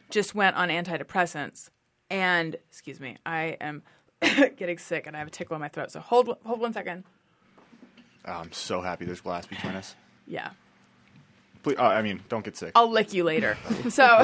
just 0.09 0.35
went 0.35 0.55
on 0.55 0.69
antidepressants, 0.69 1.69
and 2.13 2.55
excuse 2.69 2.99
me, 2.99 3.17
I 3.25 3.57
am 3.59 3.81
getting 4.21 4.77
sick 4.77 5.07
and 5.07 5.15
I 5.15 5.19
have 5.19 5.27
a 5.27 5.31
tickle 5.31 5.55
in 5.55 5.61
my 5.61 5.67
throat. 5.67 5.91
So 5.91 5.99
hold 5.99 6.37
hold 6.45 6.59
one 6.61 6.71
second. 6.71 7.03
Oh, 8.25 8.31
I'm 8.31 8.51
so 8.53 8.81
happy 8.81 9.03
there's 9.03 9.19
glass 9.19 9.45
between 9.45 9.73
us. 9.73 9.95
Yeah, 10.25 10.51
Please, 11.63 11.75
oh, 11.79 11.85
I 11.85 12.01
mean, 12.01 12.21
don't 12.29 12.45
get 12.45 12.55
sick. 12.55 12.71
I'll 12.75 12.91
lick 12.91 13.13
you 13.13 13.23
later. 13.23 13.57
Oh. 13.85 13.89
So 13.89 14.05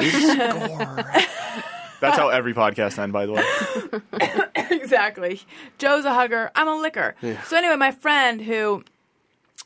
That's 2.00 2.16
how 2.16 2.28
every 2.30 2.54
podcast 2.54 2.98
ends, 2.98 3.12
by 3.12 3.26
the 3.26 3.32
way. 3.32 3.44
exactly. 4.70 5.42
Jo's 5.76 6.06
a 6.06 6.14
hugger. 6.14 6.50
I'm 6.54 6.66
a 6.66 6.76
licker. 6.76 7.14
So 7.46 7.58
anyway, 7.58 7.76
my 7.76 7.90
friend 7.90 8.40
who 8.40 8.84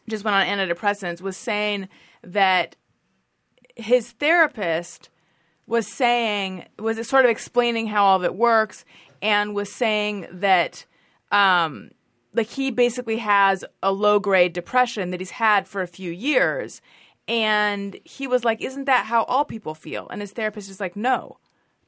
just 0.09 0.25
went 0.25 0.35
on 0.35 0.45
antidepressants 0.45 1.21
was 1.21 1.37
saying 1.37 1.89
that 2.25 2.75
his 3.77 4.11
therapist 4.13 5.11
was 5.67 5.87
saying 5.87 6.67
was 6.79 6.99
it 6.99 7.07
sort 7.07 7.25
of 7.25 7.31
explaining 7.31 7.87
how 7.87 8.05
all 8.05 8.17
of 8.17 8.25
it 8.25 8.35
works 8.35 8.85
and 9.23 9.55
was 9.55 9.73
saying 9.73 10.27
that 10.31 10.85
um 11.33 11.91
like 12.35 12.49
he 12.49 12.71
basically 12.71 13.19
has 13.19 13.65
a 13.83 13.93
low 13.93 14.19
grade 14.19 14.53
depression 14.53 15.11
that 15.11 15.21
he's 15.21 15.31
had 15.31 15.67
for 15.67 15.83
a 15.83 15.87
few 15.87 16.11
years 16.11 16.83
and 17.27 17.97
he 18.05 18.27
was 18.27 18.45
like 18.45 18.61
isn't 18.61 18.85
that 18.85 19.07
how 19.07 19.23
all 19.25 19.45
people 19.45 19.75
feel 19.75 20.07
and 20.11 20.21
his 20.21 20.33
therapist 20.33 20.69
is 20.69 20.81
like 20.81 20.97
no 20.97 21.39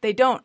they 0.01 0.13
don't 0.13 0.43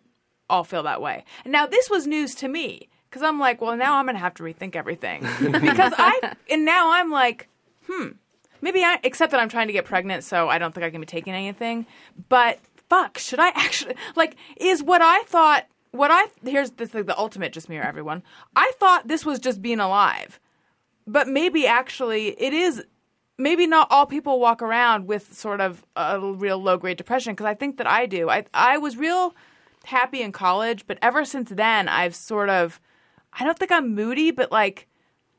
all 0.51 0.63
feel 0.63 0.83
that 0.83 1.01
way. 1.01 1.23
And 1.43 1.51
now 1.51 1.65
this 1.65 1.89
was 1.89 2.05
news 2.05 2.35
to 2.35 2.47
me 2.47 2.89
because 3.09 3.23
I'm 3.23 3.39
like, 3.39 3.61
well, 3.61 3.75
now 3.75 3.95
I'm 3.95 4.05
gonna 4.05 4.19
have 4.19 4.35
to 4.35 4.43
rethink 4.43 4.75
everything 4.75 5.21
because 5.61 5.93
I 5.97 6.33
and 6.49 6.65
now 6.65 6.91
I'm 6.91 7.09
like, 7.09 7.47
hmm, 7.87 8.09
maybe 8.61 8.83
I 8.83 8.99
except 9.03 9.31
that 9.31 9.39
I'm 9.39 9.49
trying 9.49 9.67
to 9.67 9.73
get 9.73 9.85
pregnant, 9.85 10.23
so 10.23 10.49
I 10.49 10.59
don't 10.59 10.75
think 10.75 10.83
I 10.83 10.91
can 10.91 10.99
be 11.01 11.07
taking 11.07 11.33
anything. 11.33 11.87
But 12.29 12.59
fuck, 12.91 13.17
should 13.17 13.39
I 13.39 13.49
actually 13.55 13.95
like? 14.15 14.35
Is 14.57 14.83
what 14.83 15.01
I 15.01 15.23
thought? 15.23 15.65
What 15.91 16.11
I 16.11 16.27
here's 16.49 16.71
this 16.71 16.93
like 16.93 17.05
the 17.05 17.17
ultimate 17.17 17.53
just 17.53 17.69
me 17.69 17.77
or 17.77 17.83
everyone. 17.83 18.21
I 18.55 18.71
thought 18.79 19.07
this 19.07 19.25
was 19.25 19.39
just 19.39 19.61
being 19.61 19.79
alive, 19.79 20.39
but 21.07 21.27
maybe 21.27 21.65
actually 21.65 22.29
it 22.39 22.53
is 22.53 22.83
maybe 23.37 23.65
not 23.67 23.87
all 23.89 24.05
people 24.05 24.39
walk 24.39 24.61
around 24.61 25.07
with 25.07 25.33
sort 25.33 25.59
of 25.59 25.85
a 25.95 26.19
real 26.19 26.59
low 26.59 26.77
grade 26.77 26.97
depression 26.97 27.33
because 27.33 27.45
I 27.45 27.55
think 27.55 27.77
that 27.77 27.87
I 27.87 28.05
do. 28.05 28.29
I 28.29 28.45
I 28.53 28.77
was 28.77 28.95
real 28.95 29.35
happy 29.85 30.21
in 30.21 30.31
college, 30.31 30.85
but 30.87 30.97
ever 31.01 31.25
since 31.25 31.49
then 31.49 31.87
I've 31.89 32.15
sort 32.15 32.49
of 32.49 32.79
I 33.33 33.43
don't 33.45 33.57
think 33.57 33.71
I'm 33.71 33.95
moody, 33.95 34.31
but 34.31 34.51
like 34.51 34.87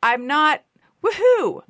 I'm 0.02 0.26
not 0.26 0.64
woohoo, 1.02 1.62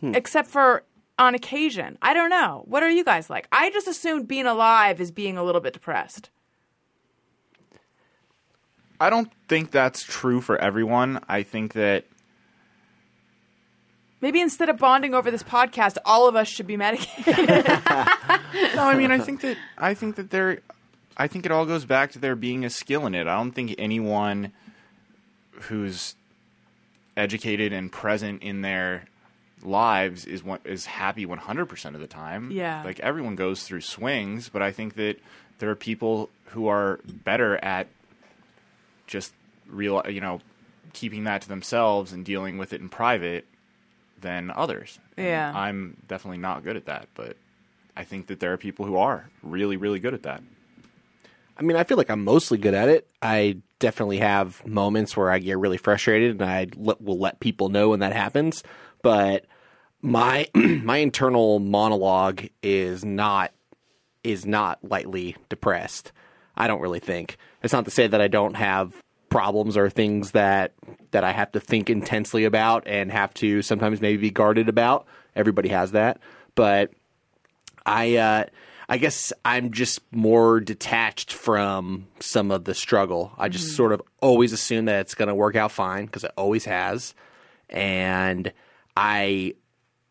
hmm. 0.00 0.14
except 0.14 0.48
for 0.48 0.84
on 1.18 1.34
occasion. 1.34 1.98
I 2.02 2.14
don't 2.14 2.30
know. 2.30 2.62
What 2.66 2.82
are 2.82 2.90
you 2.90 3.04
guys 3.04 3.30
like? 3.30 3.48
I 3.52 3.70
just 3.70 3.88
assumed 3.88 4.28
being 4.28 4.46
alive 4.46 5.00
is 5.00 5.10
being 5.10 5.36
a 5.38 5.42
little 5.44 5.60
bit 5.60 5.72
depressed. 5.72 6.30
I 8.98 9.10
don't 9.10 9.30
think 9.48 9.70
that's 9.70 10.02
true 10.02 10.40
for 10.40 10.56
everyone. 10.58 11.20
I 11.28 11.42
think 11.42 11.74
that 11.74 12.04
Maybe 14.22 14.40
instead 14.40 14.70
of 14.70 14.78
bonding 14.78 15.14
over 15.14 15.30
this 15.30 15.42
podcast, 15.42 15.98
all 16.04 16.26
of 16.26 16.36
us 16.36 16.48
should 16.48 16.66
be 16.66 16.76
medicated. 16.76 17.26
no, 17.36 18.82
I 18.82 18.94
mean, 18.96 19.10
I 19.10 19.18
think 19.18 19.42
that 19.42 19.58
I 19.76 19.92
think 19.92 20.16
that 20.16 20.30
there, 20.30 20.60
I 21.16 21.26
think 21.26 21.44
it 21.44 21.52
all 21.52 21.66
goes 21.66 21.84
back 21.84 22.12
to 22.12 22.18
there 22.18 22.34
being 22.34 22.64
a 22.64 22.70
skill 22.70 23.06
in 23.06 23.14
it. 23.14 23.26
I 23.26 23.36
don't 23.36 23.52
think 23.52 23.74
anyone 23.78 24.52
who's 25.52 26.14
educated 27.16 27.72
and 27.72 27.92
present 27.92 28.42
in 28.42 28.62
their 28.62 29.04
lives 29.62 30.24
is 30.26 30.42
one, 30.42 30.60
is 30.64 30.86
happy 30.86 31.26
100% 31.26 31.94
of 31.94 32.00
the 32.00 32.06
time. 32.06 32.50
Yeah. 32.50 32.82
Like 32.84 33.00
everyone 33.00 33.36
goes 33.36 33.62
through 33.64 33.80
swings, 33.80 34.48
but 34.48 34.62
I 34.62 34.72
think 34.72 34.94
that 34.94 35.16
there 35.58 35.70
are 35.70 35.76
people 35.76 36.28
who 36.46 36.68
are 36.68 37.00
better 37.06 37.56
at 37.64 37.88
just 39.06 39.32
real, 39.66 40.02
you 40.08 40.20
know, 40.20 40.40
keeping 40.92 41.24
that 41.24 41.42
to 41.42 41.48
themselves 41.48 42.12
and 42.12 42.24
dealing 42.24 42.58
with 42.58 42.72
it 42.72 42.80
in 42.80 42.88
private 42.88 43.46
than 44.20 44.50
others. 44.50 44.98
And 45.16 45.26
Yeah. 45.26 45.52
I'm 45.54 45.96
definitely 46.08 46.38
not 46.38 46.64
good 46.64 46.76
at 46.76 46.86
that, 46.86 47.08
but 47.14 47.36
I 47.96 48.04
think 48.04 48.26
that 48.26 48.40
there 48.40 48.52
are 48.52 48.56
people 48.56 48.86
who 48.86 48.96
are 48.96 49.28
really, 49.42 49.76
really 49.76 49.98
good 49.98 50.14
at 50.14 50.22
that. 50.24 50.42
I 51.58 51.62
mean, 51.62 51.76
I 51.76 51.84
feel 51.84 51.96
like 51.96 52.10
I'm 52.10 52.24
mostly 52.24 52.58
good 52.58 52.74
at 52.74 52.88
it. 52.90 53.08
I 53.22 53.56
definitely 53.78 54.18
have 54.18 54.66
moments 54.66 55.16
where 55.16 55.30
I 55.30 55.38
get 55.38 55.58
really 55.58 55.78
frustrated, 55.78 56.32
and 56.32 56.42
I 56.42 56.66
let, 56.76 57.00
will 57.00 57.18
let 57.18 57.40
people 57.40 57.70
know 57.70 57.90
when 57.90 58.00
that 58.00 58.12
happens. 58.12 58.62
But 59.02 59.46
my 60.02 60.48
my 60.54 60.98
internal 60.98 61.58
monologue 61.58 62.46
is 62.62 63.04
not 63.04 63.52
is 64.24 64.44
not 64.44 64.78
lightly 64.82 65.36
depressed. 65.48 66.12
I 66.56 66.66
don't 66.66 66.80
really 66.80 67.00
think. 67.00 67.36
It's 67.62 67.72
not 67.72 67.84
to 67.84 67.90
say 67.90 68.06
that 68.06 68.20
I 68.20 68.28
don't 68.28 68.54
have 68.54 68.94
problems 69.28 69.76
or 69.76 69.90
things 69.90 70.32
that 70.32 70.72
that 71.10 71.24
I 71.24 71.32
have 71.32 71.52
to 71.52 71.60
think 71.60 71.90
intensely 71.90 72.44
about 72.44 72.86
and 72.86 73.10
have 73.12 73.34
to 73.34 73.62
sometimes 73.62 74.00
maybe 74.00 74.16
be 74.16 74.30
guarded 74.30 74.68
about. 74.68 75.06
Everybody 75.34 75.68
has 75.68 75.92
that, 75.92 76.20
but 76.54 76.90
I 77.84 78.16
uh, 78.16 78.44
I 78.88 78.98
guess 78.98 79.32
I'm 79.44 79.72
just 79.72 80.00
more 80.12 80.60
detached 80.60 81.32
from 81.32 82.06
some 82.20 82.50
of 82.50 82.64
the 82.64 82.74
struggle. 82.74 83.32
I 83.36 83.48
just 83.48 83.76
sort 83.76 83.92
of 83.92 84.00
always 84.20 84.52
assume 84.52 84.84
that 84.86 85.00
it's 85.00 85.14
going 85.14 85.28
to 85.28 85.34
work 85.34 85.56
out 85.56 85.72
fine 85.72 86.06
because 86.06 86.24
it 86.24 86.32
always 86.36 86.64
has, 86.64 87.14
and 87.68 88.52
I 88.96 89.54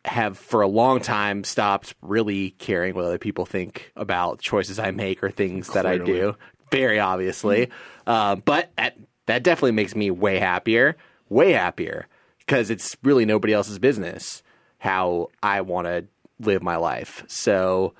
have 0.05 0.37
for 0.37 0.61
a 0.61 0.67
long 0.67 1.01
time 1.01 1.43
stopped 1.43 1.95
really 2.01 2.51
caring 2.51 2.93
what 2.93 3.05
other 3.05 3.17
people 3.17 3.45
think 3.45 3.91
about 3.95 4.39
choices 4.39 4.77
I 4.77 4.91
make 4.91 5.23
or 5.23 5.31
things 5.31 5.69
that 5.69 5.85
I 5.85 5.97
do. 5.97 6.35
Very 6.71 6.99
obviously, 6.99 7.69
uh, 8.05 8.35
but 8.35 8.71
at, 8.77 8.97
that 9.27 9.43
definitely 9.43 9.71
makes 9.71 9.95
me 9.95 10.11
way 10.11 10.39
happier, 10.39 10.95
way 11.29 11.53
happier 11.53 12.07
because 12.39 12.69
it's 12.69 12.95
really 13.03 13.25
nobody 13.25 13.53
else's 13.53 13.79
business 13.79 14.43
how 14.77 15.29
I 15.41 15.61
want 15.61 15.87
to 15.87 16.05
live 16.39 16.61
my 16.61 16.75
life. 16.75 17.23
So, 17.27 17.93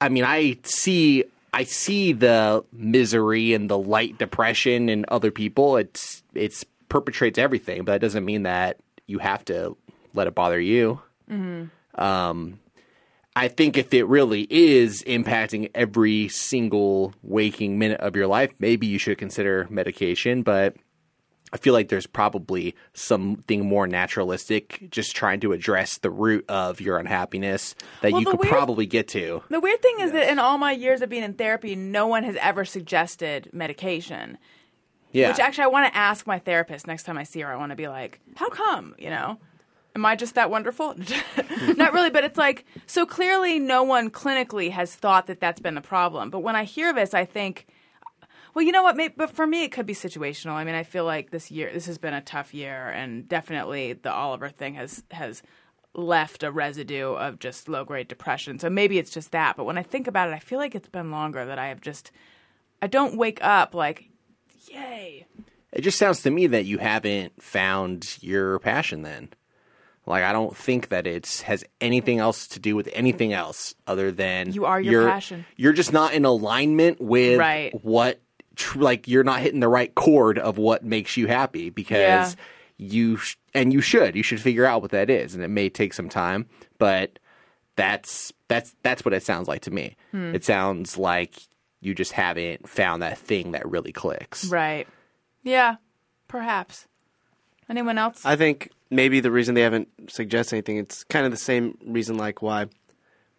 I 0.00 0.08
mean, 0.08 0.24
I 0.24 0.58
see 0.64 1.24
I 1.52 1.64
see 1.64 2.12
the 2.12 2.64
misery 2.72 3.52
and 3.52 3.68
the 3.68 3.78
light 3.78 4.18
depression 4.18 4.88
in 4.88 5.04
other 5.08 5.30
people. 5.30 5.76
It's 5.76 6.22
it's 6.34 6.64
perpetrates 6.88 7.38
everything, 7.38 7.84
but 7.84 7.92
that 7.92 8.00
doesn't 8.00 8.24
mean 8.24 8.44
that 8.44 8.78
you 9.12 9.18
have 9.18 9.44
to 9.44 9.76
let 10.14 10.26
it 10.26 10.34
bother 10.34 10.58
you. 10.60 11.00
Um, 11.94 12.58
I 13.34 13.48
think 13.48 13.78
if 13.78 13.94
it 13.94 14.04
really 14.04 14.46
is 14.50 15.02
impacting 15.06 15.70
every 15.74 16.28
single 16.28 17.14
waking 17.22 17.78
minute 17.78 18.00
of 18.00 18.16
your 18.16 18.26
life, 18.26 18.50
maybe 18.58 18.86
you 18.86 18.98
should 18.98 19.16
consider 19.18 19.66
medication. 19.70 20.42
But 20.42 20.76
I 21.52 21.56
feel 21.58 21.72
like 21.74 21.88
there's 21.88 22.06
probably 22.06 22.74
something 22.94 23.64
more 23.66 23.86
naturalistic, 23.86 24.86
just 24.90 25.14
trying 25.16 25.40
to 25.40 25.52
address 25.52 25.98
the 25.98 26.10
root 26.10 26.44
of 26.48 26.80
your 26.80 26.98
unhappiness 26.98 27.74
that 28.02 28.12
Well, 28.12 28.20
you 28.20 28.26
could 28.26 28.40
weird- 28.40 28.50
probably 28.52 28.86
get 28.86 29.08
to. 29.08 29.42
The 29.50 29.60
weird 29.60 29.80
thing 29.82 29.96
is 30.00 30.12
that 30.12 30.30
in 30.30 30.38
all 30.38 30.58
my 30.58 30.72
years 30.72 31.00
of 31.02 31.08
being 31.10 31.24
in 31.24 31.34
therapy, 31.34 31.74
no 31.76 32.06
one 32.06 32.24
has 32.24 32.36
ever 32.40 32.64
suggested 32.66 33.48
medication. 33.52 34.36
Yeah. 35.12 35.28
Which 35.28 35.38
actually, 35.38 35.64
I 35.64 35.68
want 35.68 35.92
to 35.92 35.96
ask 35.96 36.26
my 36.26 36.38
therapist 36.38 36.86
next 36.86 37.04
time 37.04 37.18
I 37.18 37.24
see 37.24 37.40
her. 37.40 37.52
I 37.52 37.56
want 37.56 37.70
to 37.70 37.76
be 37.76 37.88
like, 37.88 38.20
"How 38.36 38.48
come?" 38.48 38.94
You 38.98 39.10
know, 39.10 39.38
am 39.94 40.04
I 40.04 40.16
just 40.16 40.34
that 40.34 40.50
wonderful? 40.50 40.94
Not 41.76 41.92
really, 41.92 42.10
but 42.10 42.24
it's 42.24 42.38
like 42.38 42.64
so 42.86 43.06
clearly, 43.06 43.58
no 43.58 43.82
one 43.82 44.10
clinically 44.10 44.70
has 44.70 44.94
thought 44.94 45.26
that 45.26 45.40
that's 45.40 45.60
been 45.60 45.74
the 45.74 45.80
problem. 45.80 46.30
But 46.30 46.40
when 46.40 46.56
I 46.56 46.64
hear 46.64 46.92
this, 46.92 47.14
I 47.14 47.24
think, 47.24 47.66
well, 48.54 48.64
you 48.64 48.72
know 48.72 48.82
what? 48.82 48.96
Maybe, 48.96 49.14
but 49.16 49.30
for 49.30 49.46
me, 49.46 49.64
it 49.64 49.72
could 49.72 49.86
be 49.86 49.94
situational. 49.94 50.52
I 50.52 50.64
mean, 50.64 50.74
I 50.74 50.82
feel 50.82 51.04
like 51.04 51.30
this 51.30 51.50
year, 51.50 51.70
this 51.72 51.86
has 51.86 51.98
been 51.98 52.14
a 52.14 52.20
tough 52.20 52.54
year, 52.54 52.88
and 52.88 53.28
definitely 53.28 53.92
the 53.94 54.12
Oliver 54.12 54.48
thing 54.48 54.74
has 54.74 55.02
has 55.10 55.42
left 55.94 56.42
a 56.42 56.50
residue 56.50 57.12
of 57.12 57.38
just 57.38 57.68
low 57.68 57.84
grade 57.84 58.08
depression. 58.08 58.58
So 58.58 58.70
maybe 58.70 58.98
it's 58.98 59.10
just 59.10 59.30
that. 59.32 59.56
But 59.56 59.64
when 59.64 59.76
I 59.76 59.82
think 59.82 60.06
about 60.06 60.28
it, 60.28 60.32
I 60.32 60.38
feel 60.38 60.58
like 60.58 60.74
it's 60.74 60.88
been 60.88 61.10
longer 61.10 61.44
that 61.44 61.58
I 61.58 61.68
have 61.68 61.80
just. 61.80 62.10
I 62.80 62.88
don't 62.88 63.16
wake 63.16 63.38
up 63.44 63.74
like, 63.74 64.08
yay. 64.70 65.26
It 65.72 65.80
just 65.82 65.98
sounds 65.98 66.22
to 66.22 66.30
me 66.30 66.46
that 66.48 66.64
you 66.66 66.78
haven't 66.78 67.42
found 67.42 68.18
your 68.20 68.58
passion 68.58 69.02
then. 69.02 69.30
Like 70.04 70.24
I 70.24 70.32
don't 70.32 70.56
think 70.56 70.88
that 70.88 71.06
it 71.06 71.42
has 71.46 71.64
anything 71.80 72.18
else 72.18 72.46
to 72.48 72.60
do 72.60 72.74
with 72.76 72.88
anything 72.92 73.32
else 73.32 73.74
other 73.86 74.10
than 74.10 74.52
You 74.52 74.64
are 74.66 74.80
your 74.80 74.92
you're- 75.02 75.10
passion. 75.12 75.46
You're 75.56 75.72
just 75.72 75.92
not 75.92 76.12
in 76.12 76.24
alignment 76.24 77.00
with 77.00 77.38
Right. 77.38 77.72
what 77.84 78.20
tr- 78.56 78.80
like 78.80 79.06
you're 79.08 79.24
not 79.24 79.40
hitting 79.40 79.60
the 79.60 79.68
right 79.68 79.94
chord 79.94 80.38
of 80.38 80.58
what 80.58 80.84
makes 80.84 81.16
you 81.16 81.28
happy 81.28 81.70
because 81.70 82.34
Yeah. 82.36 82.42
you 82.78 83.16
sh- 83.16 83.36
and 83.54 83.72
you 83.72 83.80
should 83.80 84.16
you 84.16 84.22
should 84.24 84.40
figure 84.40 84.66
out 84.66 84.82
what 84.82 84.90
that 84.90 85.08
is 85.08 85.34
and 85.34 85.42
it 85.44 85.48
may 85.48 85.68
take 85.68 85.94
some 85.94 86.08
time 86.08 86.46
but 86.78 87.18
that's 87.76 88.32
that's 88.48 88.74
that's 88.82 89.04
what 89.04 89.14
it 89.14 89.22
sounds 89.22 89.48
like 89.48 89.62
to 89.62 89.70
me. 89.70 89.96
Hmm. 90.10 90.34
It 90.34 90.44
sounds 90.44 90.98
like 90.98 91.36
you 91.82 91.94
just 91.94 92.12
haven't 92.12 92.66
found 92.68 93.02
that 93.02 93.18
thing 93.18 93.52
that 93.52 93.68
really 93.68 93.92
clicks. 93.92 94.46
Right. 94.46 94.86
Yeah, 95.42 95.76
perhaps. 96.28 96.86
Anyone 97.68 97.98
else? 97.98 98.24
I 98.24 98.36
think 98.36 98.70
maybe 98.88 99.20
the 99.20 99.32
reason 99.32 99.54
they 99.54 99.62
haven't 99.62 99.88
suggested 100.08 100.56
anything, 100.56 100.76
it's 100.78 101.04
kind 101.04 101.26
of 101.26 101.32
the 101.32 101.38
same 101.38 101.76
reason 101.84 102.16
like 102.16 102.40
why 102.40 102.66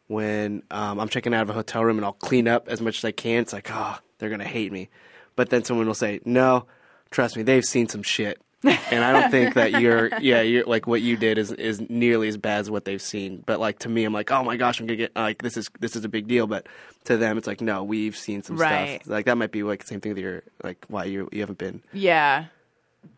when 0.08 0.62
um, 0.70 1.00
I'm 1.00 1.08
checking 1.08 1.34
out 1.34 1.44
of 1.44 1.50
a 1.50 1.54
hotel 1.54 1.84
room 1.86 1.98
and 1.98 2.06
I'll 2.06 2.12
clean 2.12 2.48
up 2.48 2.68
as 2.68 2.82
much 2.82 2.98
as 2.98 3.06
I 3.06 3.12
can, 3.12 3.42
it's 3.42 3.54
like, 3.54 3.70
oh, 3.72 3.98
they're 4.18 4.30
going 4.30 4.40
to 4.40 4.46
hate 4.46 4.72
me. 4.72 4.90
But 5.36 5.50
then 5.50 5.64
someone 5.64 5.88
will 5.88 5.94
say, 5.94 6.20
no, 6.26 6.68
trust 7.10 7.38
me, 7.38 7.44
they've 7.44 7.64
seen 7.64 7.88
some 7.88 8.04
shit. 8.04 8.42
And 8.66 9.04
I 9.04 9.12
don't 9.12 9.30
think 9.32 9.56
that 9.56 9.82
you're, 9.82 10.10
yeah, 10.20 10.42
you're 10.42 10.64
like 10.66 10.88
what 10.88 11.02
you 11.02 11.18
did 11.18 11.38
is 11.38 11.52
is 11.52 11.82
nearly 11.90 12.28
as 12.28 12.38
bad 12.38 12.60
as 12.62 12.70
what 12.72 12.86
they've 12.86 13.02
seen. 13.02 13.44
But 13.46 13.60
like 13.60 13.80
to 13.80 13.90
me, 13.90 14.04
I'm 14.04 14.14
like, 14.14 14.32
oh 14.32 14.44
my 14.44 14.58
gosh, 14.58 14.80
I'm 14.80 14.86
gonna 14.88 14.98
get 14.98 15.16
like 15.16 15.42
this 15.42 15.58
is 15.58 15.70
this 15.80 15.96
is 15.96 16.06
a 16.06 16.10
big 16.10 16.28
deal. 16.28 16.48
But 16.48 16.68
to 17.06 17.18
them, 17.18 17.38
it's 17.38 17.48
like, 17.48 17.62
no, 17.62 17.84
we've 17.84 18.16
seen 18.16 18.44
some 18.44 18.58
Right. 18.58 19.02
stuff. 19.02 19.12
Like 19.12 19.26
that 19.26 19.38
might 19.38 19.52
be 19.52 19.64
like 19.64 19.82
the 19.82 19.88
same 19.88 20.02
thing 20.02 20.14
that 20.16 20.22
you're 20.22 20.44
like 20.64 20.86
why 20.88 21.06
you 21.06 21.28
you 21.32 21.40
haven't 21.42 21.58
been. 21.58 21.82
yeah. 21.94 22.46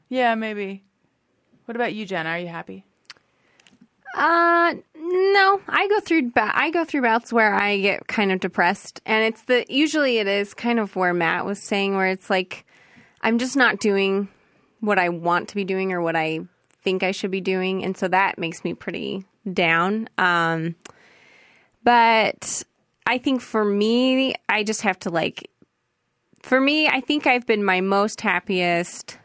Yeah, 0.09 0.35
maybe. 0.35 0.83
What 1.65 1.75
about 1.75 1.93
you, 1.95 2.05
Jen? 2.05 2.27
Are 2.27 2.37
you 2.37 2.47
happy? 2.47 2.83
Uh, 4.15 4.75
no. 4.97 5.61
I 5.67 5.87
go 5.89 5.99
through 5.99 6.31
ba- 6.31 6.51
I 6.53 6.69
go 6.71 6.85
through 6.85 7.01
bouts 7.01 7.33
where 7.33 7.53
I 7.53 7.79
get 7.79 8.07
kind 8.07 8.31
of 8.31 8.39
depressed, 8.39 9.01
and 9.05 9.25
it's 9.25 9.41
the 9.43 9.65
usually 9.67 10.19
it 10.19 10.27
is 10.27 10.53
kind 10.53 10.79
of 10.79 10.95
where 10.95 11.13
Matt 11.13 11.45
was 11.45 11.61
saying, 11.61 11.95
where 11.95 12.07
it's 12.07 12.29
like 12.29 12.65
I'm 13.21 13.39
just 13.39 13.57
not 13.57 13.79
doing 13.79 14.29
what 14.85 14.99
I 14.99 15.09
want 15.09 15.49
to 15.49 15.55
be 15.55 15.63
doing 15.63 15.91
or 15.91 16.01
what 16.01 16.15
I 16.15 16.41
think 16.83 17.03
I 17.03 17.11
should 17.11 17.31
be 17.31 17.41
doing, 17.41 17.83
and 17.83 17.97
so 17.97 18.07
that 18.07 18.37
makes 18.37 18.63
me 18.63 18.73
pretty 18.73 19.25
down. 19.51 20.09
Um, 20.17 20.75
but 21.83 22.63
I 23.05 23.17
think 23.17 23.41
for 23.41 23.63
me, 23.63 24.35
I 24.49 24.63
just 24.63 24.81
have 24.81 24.99
to 24.99 25.09
like. 25.09 25.49
For 26.41 26.61
me, 26.61 26.87
I 26.87 27.01
think 27.01 27.25
I've 27.25 27.47
been 27.47 27.63
my 27.63 27.81
most 27.81 28.21
happiest 28.21 29.17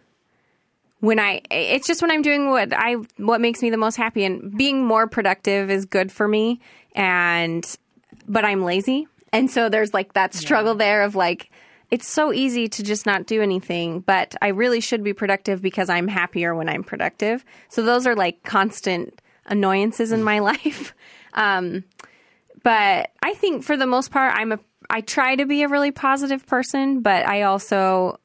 when 1.01 1.19
I 1.19 1.41
it's 1.51 1.87
just 1.87 2.03
when 2.03 2.11
I'm 2.11 2.23
doing 2.23 2.51
what 2.51 2.73
I 2.73 2.95
what 3.17 3.41
makes 3.41 3.63
me 3.63 3.71
the 3.71 3.77
most 3.77 3.97
happy 3.97 4.25
and 4.25 4.57
being 4.57 4.85
more 4.85 5.07
productive 5.07 5.71
is 5.71 5.87
good 5.87 6.13
for 6.13 6.29
me 6.29 6.61
and 6.95 7.65
but 8.29 8.45
I'm 8.45 8.63
lazy. 8.63 9.09
And 9.33 9.51
so 9.51 9.69
there's 9.69 9.95
like 9.95 10.13
that 10.15 10.35
struggle 10.35 10.75
there 10.75 11.03
of 11.03 11.15
like 11.15 11.51
it's 11.91 12.07
so 12.07 12.33
easy 12.33 12.69
to 12.69 12.83
just 12.83 13.05
not 13.07 13.27
do 13.27 13.43
anything, 13.43 14.01
but 14.01 14.35
I 14.41 14.49
really 14.49 14.81
should 14.81 15.03
be 15.03 15.13
productive 15.13 15.61
because 15.61 15.89
I'm 15.91 16.07
happier 16.09 16.55
when 16.55 16.69
I'm 16.69 16.85
productive. 16.85 17.45
So 17.69 17.83
those 17.83 18.07
are 18.07 18.15
like 18.15 18.43
constant 18.45 19.21
annoyances 19.47 20.13
in 20.13 20.23
my 20.23 20.39
life. 20.53 20.95
Um 21.35 21.85
but 22.63 23.11
I 23.23 23.35
think 23.35 23.65
for 23.65 23.77
the 23.77 23.87
most 23.87 24.11
part 24.11 24.35
I'm 24.37 24.53
a 24.53 24.59
I 24.89 25.03
try 25.03 25.37
to 25.37 25.47
be 25.47 25.63
a 25.63 25.69
really 25.69 25.93
positive 25.93 26.47
person, 26.47 27.01
but 27.01 27.27
I 27.27 27.43
also 27.43 28.19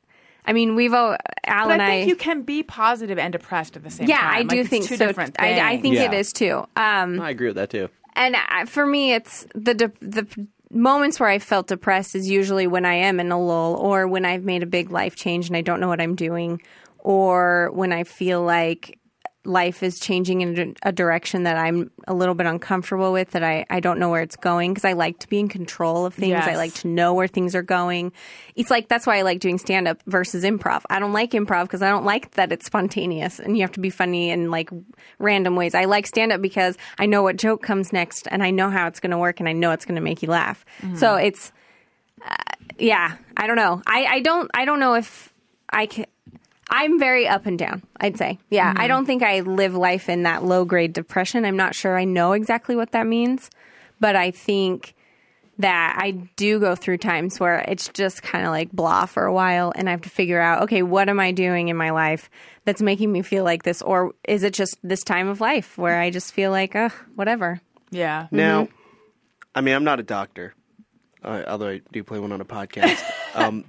I 0.48 0.54
mean, 0.54 0.76
we've 0.76 0.94
all 0.94 1.18
Al 1.46 1.66
But 1.68 1.74
and 1.74 1.82
I 1.82 1.88
think 1.88 2.04
I 2.04 2.08
you 2.08 2.16
can 2.16 2.44
be 2.44 2.62
positive 2.62 3.18
and 3.18 3.32
depressed 3.32 3.76
at 3.76 3.84
the 3.84 3.90
same 3.90 4.08
yeah, 4.08 4.20
time. 4.20 4.34
I 4.34 4.38
Like, 4.40 4.50
do 4.50 4.60
it's 4.60 4.70
think 4.70 4.86
two 4.86 4.96
so. 4.98 5.08
Different 5.08 5.36
I, 5.40 5.74
I 5.74 5.78
think 5.82 5.96
it 5.96 6.12
Yeah. 6.12 6.20
is 6.20 6.32
too. 6.34 6.66
Um, 6.76 7.20
I 7.20 7.32
agree 7.32 7.48
with 7.48 7.56
that 7.56 7.70
too. 7.72 7.90
and 8.16 8.36
I, 8.36 8.66
for 8.66 8.86
me, 8.86 9.14
it's 9.14 9.48
the 9.56 9.74
de- 9.74 9.92
the 10.02 10.48
moments 10.72 11.20
where 11.20 11.30
I 11.30 11.40
felt 11.40 11.68
depressed 11.68 12.16
is 12.16 12.30
usually 12.30 12.68
when 12.68 12.86
I 12.86 12.94
am 12.94 13.20
in 13.20 13.32
a 13.32 13.40
lull, 13.40 13.76
or 13.76 14.08
when 14.08 14.26
I've 14.26 14.44
made 14.44 14.64
a 14.64 14.68
big 14.68 14.92
life 14.92 15.16
change 15.16 15.48
and 15.48 15.58
I 15.58 15.62
don't 15.62 15.80
know 15.80 15.88
what 15.88 16.02
I'm 16.02 16.16
doing, 16.16 16.62
or 17.00 17.72
when 17.74 17.92
I 17.92 18.04
feel 18.04 18.44
like 18.44 19.00
life 19.46 19.84
is 19.84 20.00
changing 20.00 20.42
in 20.42 20.76
a 20.84 20.92
direction 20.92 21.44
that 21.44 21.58
I'm 21.58 21.92
a 22.08 22.14
little 22.14 22.36
bit 22.36 22.46
uncomfortable 22.48 23.12
with 23.14 23.32
that 23.32 23.44
I, 23.44 23.66
I 23.70 23.80
don't 23.80 24.00
know 24.00 24.10
where 24.10 24.22
it's 24.22 24.36
going 24.36 24.74
because 24.74 24.86
I 24.86 24.94
like 24.94 25.20
to 25.20 25.30
be 25.30 25.40
in 25.40 25.48
control 25.48 26.06
of 26.06 26.14
things. 26.14 26.34
I 26.52 26.56
like 26.56 26.74
to 26.76 26.88
know 26.88 27.14
where 27.14 27.28
things 27.28 27.56
are 27.56 27.62
going. 27.62 28.12
It's 28.56 28.70
like 28.72 28.88
that's 28.88 29.06
why 29.06 29.18
I 29.18 29.22
like 29.22 29.40
doing 29.40 29.58
stand 29.58 29.88
up 29.88 30.02
versus 30.08 30.44
improv. 30.44 30.82
I 30.90 31.00
don't 31.00 31.14
like 31.14 31.32
improv 31.32 31.64
because 31.64 31.82
I 31.82 31.90
don't 31.90 32.06
like 32.06 32.32
that 32.32 32.52
it's 32.52 32.66
spontaneous 32.66 33.40
and 33.40 33.56
you 33.58 33.64
have 33.64 33.72
to 33.74 33.80
be 33.80 33.90
funny 33.90 34.30
in 34.32 34.52
like 34.52 34.70
random 35.20 35.56
ways. 35.56 35.76
I 35.76 35.86
like 35.86 36.08
stand 36.08 36.32
up 36.32 36.42
because 36.42 36.78
I 37.00 37.06
know 37.06 37.24
what 37.24 37.38
joke 37.38 37.62
comes 37.62 37.94
next 37.94 38.28
and 38.32 38.44
I 38.44 38.52
know 38.52 38.70
how 38.70 38.88
it's 38.88 39.00
going 39.00 39.12
to 39.12 39.18
work 39.18 39.40
and 39.40 39.48
I 39.48 39.54
know 39.54 39.72
it's 39.72 39.86
going 39.86 39.96
to 39.96 40.02
make 40.02 40.22
you 40.22 40.30
laugh. 40.30 40.66
So 40.96 41.16
it's 41.16 41.52
uh, 42.26 42.36
yeah, 42.80 43.18
I 43.38 43.48
don't 43.48 43.58
know. 43.58 43.82
I, 43.86 44.06
I 44.06 44.20
don't 44.22 44.50
I 44.54 44.66
don't 44.66 44.80
know 44.80 44.96
if 44.96 45.32
I 45.70 45.86
can 45.86 46.06
I'm 46.70 47.00
very 47.00 47.28
up 47.28 47.46
and 47.46 47.60
down, 47.60 47.84
I'd 48.00 48.18
say. 48.18 48.40
Yeah, 48.50 48.74
I 48.76 48.88
don't 48.88 49.06
think 49.06 49.24
I 49.24 49.42
live 49.42 49.76
life 49.76 50.10
in 50.10 50.24
that 50.24 50.44
low 50.44 50.66
grade 50.66 50.94
depression. 50.94 51.46
I'm 51.46 51.58
not 51.58 51.76
sure 51.76 51.98
I 51.98 52.06
know 52.06 52.34
exactly 52.34 52.76
what 52.76 52.92
that 52.92 53.06
means, 53.06 53.50
but 54.00 54.16
I 54.16 54.32
think 54.32 54.96
that 55.58 55.96
I 55.98 56.12
do 56.12 56.60
go 56.60 56.76
through 56.76 56.98
times 56.98 57.40
where 57.40 57.60
it's 57.68 57.88
just 57.90 58.22
kind 58.22 58.46
of 58.46 58.52
like 58.52 58.72
blah 58.72 59.06
for 59.06 59.26
a 59.26 59.34
while 59.34 59.72
and 59.76 59.88
I 59.88 59.92
have 59.92 60.02
to 60.02 60.10
figure 60.10 60.42
out, 60.42 60.64
okay, 60.64 60.82
what 60.82 61.08
am 61.08 61.20
I 61.20 61.32
doing 61.32 61.70
in 61.70 61.78
my 61.78 61.92
life 61.92 62.30
that's 62.66 62.82
making 62.82 63.12
me 63.12 63.22
feel 63.22 63.44
like 63.44 63.64
this 63.64 63.82
or 63.82 64.14
is 64.28 64.44
it 64.44 64.54
just 64.54 64.78
this 64.84 65.04
time 65.04 65.28
of 65.30 65.40
life 65.40 65.78
where 65.78 66.00
I 66.00 66.10
just 66.10 66.34
feel 66.34 66.52
like, 66.52 66.76
uh, 66.76 66.90
whatever. 67.16 67.62
Yeah. 67.90 68.28
Now, 68.32 68.68
I 69.54 69.62
mean, 69.62 69.76
I'm 69.76 69.86
not 69.86 70.02
a 70.02 70.04
doctor, 70.04 70.54
uh, 71.24 71.44
although 71.48 71.70
I 71.70 71.82
do 71.92 72.04
play 72.04 72.20
one 72.20 72.34
on 72.34 72.42
a 72.42 72.46
podcast. 72.46 73.02
um, 73.36 73.64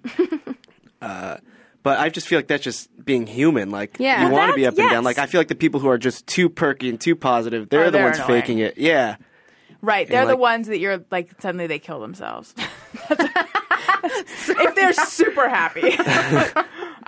uh, 1.00 1.36
but 1.86 2.00
I 2.00 2.08
just 2.08 2.26
feel 2.26 2.38
like 2.40 2.48
that's 2.48 2.64
just 2.64 2.88
being 3.04 3.28
human. 3.28 3.70
Like 3.70 3.94
Yeah. 4.00 4.22
you 4.24 4.30
Well, 4.32 4.38
want 4.40 4.50
to 4.50 4.56
be 4.56 4.66
up 4.66 4.74
that's- 4.74 4.84
and 4.84 4.90
down. 4.92 5.02
yes. 5.04 5.04
Like 5.04 5.18
I 5.18 5.26
feel 5.30 5.38
like 5.40 5.46
the 5.46 5.54
people 5.54 5.78
who 5.78 5.88
are 5.88 5.98
just 5.98 6.26
too 6.26 6.48
perky 6.48 6.88
and 6.88 7.00
too 7.00 7.14
positive, 7.14 7.68
they're 7.68 7.82
Oh, 7.82 7.84
the 7.84 7.90
they're 7.92 8.04
ones 8.06 8.18
annoying. 8.18 8.40
faking 8.42 8.58
it. 8.58 8.76
Yeah. 8.76 9.16
Right. 9.82 10.08
They're 10.08 10.26
the 10.26 10.32
like- 10.32 10.38
ones 10.40 10.66
that 10.66 10.80
you're 10.80 11.04
like 11.12 11.30
suddenly 11.40 11.68
they 11.68 11.78
kill 11.78 12.00
themselves. 12.00 12.54
if 14.04 14.74
they're 14.74 14.92
super 14.94 15.48
happy. 15.48 15.94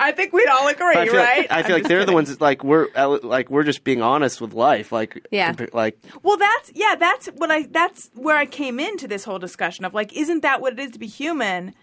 I 0.00 0.12
think 0.12 0.32
we'd 0.32 0.46
all 0.48 0.68
agree, 0.68 0.94
I 0.94 1.06
feel 1.06 1.16
right? 1.16 1.38
like, 1.38 1.50
I 1.52 1.59
I'm 1.59 1.64
feel 1.64 1.74
like 1.74 1.82
just 1.82 1.88
they're 1.88 1.98
the 1.98 2.05
kidding. 2.05 2.14
ones 2.14 2.28
that, 2.30 2.40
like 2.40 2.62
we're 2.62 2.86
uh, 2.94 3.18
like 3.22 3.50
we're 3.50 3.64
just 3.64 3.82
being 3.82 4.00
honest 4.00 4.40
with 4.40 4.52
life. 4.55 4.92
Like 4.92 5.26
Yeah. 5.32 5.52
compa- 5.52 5.74
like 5.74 5.98
Well, 6.22 6.36
that's 6.36 6.70
yeah, 6.74 6.94
that's 6.98 7.26
what 7.34 7.50
I 7.50 7.62
that's 7.64 8.10
where 8.14 8.36
I 8.36 8.46
came 8.46 8.78
into 8.78 9.09
this 9.09 9.24
whole 9.24 9.40
discussion 9.40 9.84
of 9.84 9.94
like, 9.94 10.12
isn't 10.12 10.42
that 10.42 10.60
what 10.60 10.74
it 10.74 10.78
is 10.78 10.92
to 10.92 10.98
be 11.00 11.09
human? 11.09 11.74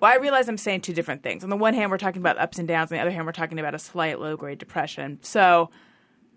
Well, 0.00 0.10
I 0.12 0.16
realize 0.16 0.48
I'm 0.48 0.56
saying 0.58 0.82
two 0.82 0.92
different 0.92 1.22
things. 1.22 1.42
On 1.44 1.50
the 1.50 1.56
one 1.56 1.74
hand, 1.74 1.90
we're 1.90 1.98
talking 1.98 2.22
about 2.22 2.38
ups 2.38 2.58
and 2.58 2.68
downs. 2.68 2.92
On 2.92 2.96
the 2.96 3.02
other 3.02 3.10
hand, 3.10 3.26
we're 3.26 3.32
talking 3.32 3.58
about 3.58 3.74
a 3.74 3.78
slight 3.78 4.20
low 4.20 4.36
grade 4.36 4.58
depression. 4.58 5.18
So, 5.22 5.70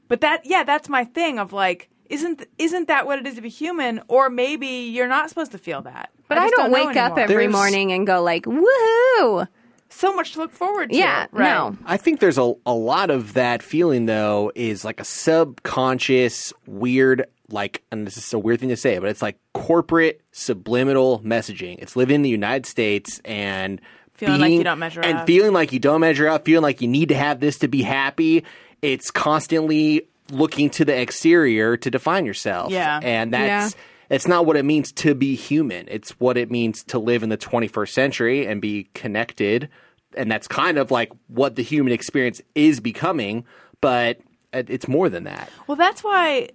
but 0.07 0.21
that 0.21 0.41
yeah, 0.45 0.63
that's 0.63 0.89
my 0.89 1.03
thing 1.05 1.38
of 1.39 1.53
like, 1.53 1.89
isn't 2.09 2.45
isn't 2.57 2.88
that 2.88 3.05
what 3.05 3.19
it 3.19 3.27
is 3.27 3.35
to 3.35 3.41
be 3.41 3.49
human? 3.49 4.01
Or 4.07 4.29
maybe 4.29 4.67
you're 4.67 5.07
not 5.07 5.29
supposed 5.29 5.51
to 5.51 5.57
feel 5.57 5.81
that. 5.83 6.09
But 6.27 6.38
I, 6.38 6.45
just 6.45 6.55
don't, 6.55 6.71
know 6.71 6.85
wake 6.85 6.97
up 6.97 7.17
every 7.17 7.35
There's- 7.35 7.51
morning 7.51 7.91
and 7.91 8.07
go 8.07 8.21
like, 8.23 8.45
woohoo! 8.45 9.47
so 9.89 10.13
much 10.15 10.31
to 10.33 10.39
look 10.39 10.53
forward 10.53 10.89
to. 10.89 10.95
Yeah, 10.95 11.27
right. 11.31 11.49
no. 11.49 11.77
I 11.85 11.97
think 11.97 12.21
there's 12.21 12.38
a, 12.38 12.53
a 12.65 12.73
lot 12.73 13.09
of 13.09 13.33
that 13.33 13.61
feeling 13.61 14.05
though 14.05 14.51
is 14.55 14.85
like 14.85 14.99
a 15.01 15.03
subconscious 15.03 16.53
weird 16.65 17.25
like 17.52 17.84
and 17.91 18.06
this 18.06 18.18
is 18.18 18.34
a 18.34 18.40
weird 18.40 18.60
thing 18.60 18.69
to 18.69 18.78
say, 18.78 18.99
but 18.99 19.10
it's 19.10 19.22
like 19.22 19.38
corporate 19.53 20.22
subliminal 20.32 21.19
messaging. 21.19 21.78
It's 21.80 21.95
living 21.95 22.15
in 22.15 22.22
the 22.22 22.30
United 22.30 22.65
States 22.65 23.22
and 23.26 23.82
Feeling 24.14 24.41
like 24.41 24.52
you 24.52 24.64
don't 24.64 24.78
measure 24.78 24.99
up. 24.99 25.06
and 25.07 25.18
up. 25.19 25.28
feeling 25.28 25.52
like 25.52 25.73
you 25.73 25.80
don't 25.80 26.02
measure 26.02 26.28
up, 26.28 26.45
feeling 26.45 26.61
like 26.61 26.82
you 26.82 26.88
need 26.88 27.10
to 27.10 27.15
have 27.15 27.40
this 27.40 27.57
to 27.60 27.68
be 27.68 27.82
happy. 27.82 28.44
It's 28.84 29.10
constantly 29.10 30.07
looking 30.30 30.69
to 30.72 30.86
the 30.86 30.95
exterior 30.95 31.76
to 31.78 31.90
define 31.90 32.26
yourself. 32.26 32.72
Yeah. 32.72 32.99
And 33.02 33.34
that's 33.34 33.76
it's 34.11 34.28
not 34.28 34.45
what 34.45 34.57
it 34.57 34.65
means 34.65 34.91
to 34.94 35.15
be 35.15 35.36
human. 35.36 35.88
It's 35.90 36.11
what 36.19 36.38
it 36.38 36.52
means 36.52 36.84
to 36.86 36.99
live 36.99 37.23
in 37.23 37.30
the 37.30 37.38
21st 37.38 37.90
century 37.90 38.45
and 38.45 38.61
be 38.61 38.90
connected. 38.94 39.69
And 40.18 40.30
that's 40.30 40.48
kind 40.48 40.78
of 40.78 40.91
like 40.91 41.11
what 41.28 41.56
the 41.56 41.64
human 41.64 41.94
experience 41.94 42.41
is 42.53 42.82
becoming, 42.82 43.45
but 43.80 44.19
it's 44.52 44.88
more 44.88 45.10
than 45.10 45.23
that. 45.23 45.49
Well, 45.65 45.78
that's 45.78 46.03
why. 46.03 46.49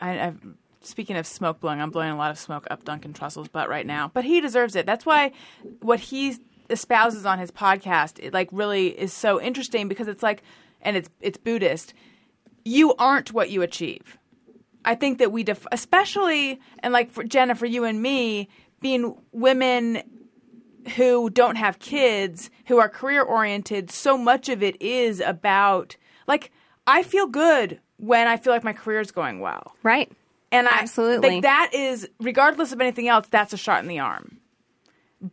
I, 0.00 0.18
I've, 0.26 0.40
speaking 0.82 1.16
of 1.16 1.26
smoke 1.26 1.60
blowing, 1.60 1.80
I'm 1.80 1.90
blowing 1.90 2.10
a 2.10 2.16
lot 2.16 2.30
of 2.30 2.38
smoke 2.38 2.66
up 2.70 2.84
Duncan 2.84 3.12
Trussell's 3.12 3.48
butt 3.48 3.68
right 3.68 3.86
now, 3.86 4.10
but 4.12 4.24
he 4.24 4.40
deserves 4.40 4.76
it. 4.76 4.86
That's 4.86 5.06
why 5.06 5.32
what 5.80 6.00
he 6.00 6.36
espouses 6.70 7.24
on 7.26 7.38
his 7.38 7.50
podcast, 7.50 8.18
it 8.18 8.32
like 8.32 8.48
really 8.52 8.88
is 8.88 9.12
so 9.12 9.40
interesting 9.40 9.88
because 9.88 10.08
it's 10.08 10.22
like, 10.22 10.42
and 10.82 10.96
it's 10.96 11.10
it's 11.20 11.38
Buddhist. 11.38 11.94
You 12.64 12.94
aren't 12.96 13.32
what 13.32 13.50
you 13.50 13.62
achieve. 13.62 14.18
I 14.84 14.94
think 14.94 15.18
that 15.18 15.32
we, 15.32 15.42
def- 15.42 15.66
especially, 15.72 16.60
and 16.80 16.92
like 16.92 17.10
for 17.10 17.24
Jenna, 17.24 17.54
for 17.54 17.66
you 17.66 17.84
and 17.84 18.00
me, 18.00 18.48
being 18.80 19.16
women 19.32 20.02
who 20.94 21.28
don't 21.30 21.56
have 21.56 21.80
kids, 21.80 22.50
who 22.66 22.78
are 22.78 22.88
career 22.88 23.22
oriented, 23.22 23.90
so 23.90 24.16
much 24.16 24.48
of 24.48 24.62
it 24.62 24.80
is 24.80 25.20
about 25.20 25.96
like 26.28 26.52
I 26.86 27.02
feel 27.02 27.26
good 27.26 27.80
when 27.98 28.26
I 28.26 28.36
feel 28.36 28.52
like 28.52 28.64
my 28.64 28.72
career 28.72 29.00
is 29.00 29.10
going 29.10 29.40
well. 29.40 29.74
Right. 29.82 30.10
And 30.52 30.68
I 30.68 30.78
Absolutely. 30.80 31.28
like 31.30 31.42
that 31.42 31.70
is 31.74 32.08
regardless 32.20 32.72
of 32.72 32.80
anything 32.80 33.08
else, 33.08 33.26
that's 33.30 33.52
a 33.52 33.56
shot 33.56 33.82
in 33.82 33.88
the 33.88 33.98
arm. 33.98 34.38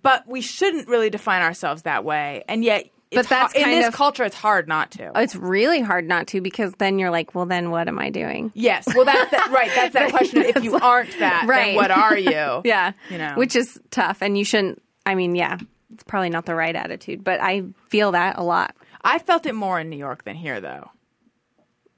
But 0.02 0.28
we 0.28 0.42
shouldn't 0.42 0.88
really 0.88 1.10
define 1.10 1.42
ourselves 1.42 1.84
that 1.84 2.04
way. 2.04 2.44
And 2.48 2.64
yet 2.64 2.86
But 3.12 3.20
it's 3.22 3.30
that's 3.30 3.54
har- 3.54 3.64
in 3.64 3.70
this 3.72 3.88
of- 3.88 3.94
culture 3.94 4.24
it's 4.24 4.36
hard 4.36 4.68
not 4.68 4.92
to. 4.92 5.12
Oh, 5.16 5.20
it's 5.22 5.36
really 5.36 5.82
hard 5.82 6.08
not 6.08 6.28
to 6.28 6.42
because 6.42 6.74
then 6.80 6.98
you're 7.00 7.12
like, 7.12 7.36
well, 7.36 7.46
then 7.46 7.70
what 7.70 7.88
am 7.88 8.00
I 8.00 8.10
doing? 8.10 8.52
Yes. 8.56 8.86
Well 8.96 9.06
that's 9.06 9.30
that, 9.32 9.50
right, 9.52 9.70
that's 9.76 9.94
that 9.94 10.10
question 10.12 10.40
of 10.40 10.46
if 10.46 10.64
you 10.64 10.78
aren't 10.80 11.12
that, 11.20 11.42
then 11.42 11.50
Right. 11.50 11.76
what 11.76 11.92
are 11.92 12.18
you? 12.18 12.62
Yeah. 12.66 12.94
You 13.10 13.18
know. 13.18 13.34
Which 13.36 13.56
is 13.56 13.80
tough. 13.92 14.22
And 14.22 14.38
you 14.38 14.46
shouldn't, 14.46 14.82
I 15.06 15.16
mean, 15.16 15.36
yeah, 15.36 15.58
it's 15.94 16.04
probably 16.06 16.30
not 16.30 16.46
the 16.46 16.56
right 16.56 16.76
attitude, 16.76 17.24
but 17.24 17.40
I 17.42 17.64
feel 17.90 18.14
that 18.14 18.38
a 18.40 18.44
lot. 18.44 18.76
I 19.04 19.20
felt 19.20 19.46
it 19.46 19.54
more 19.54 19.80
in 19.80 19.90
New 19.90 19.98
York 19.98 20.24
than 20.24 20.36
here 20.36 20.60
though. 20.62 20.90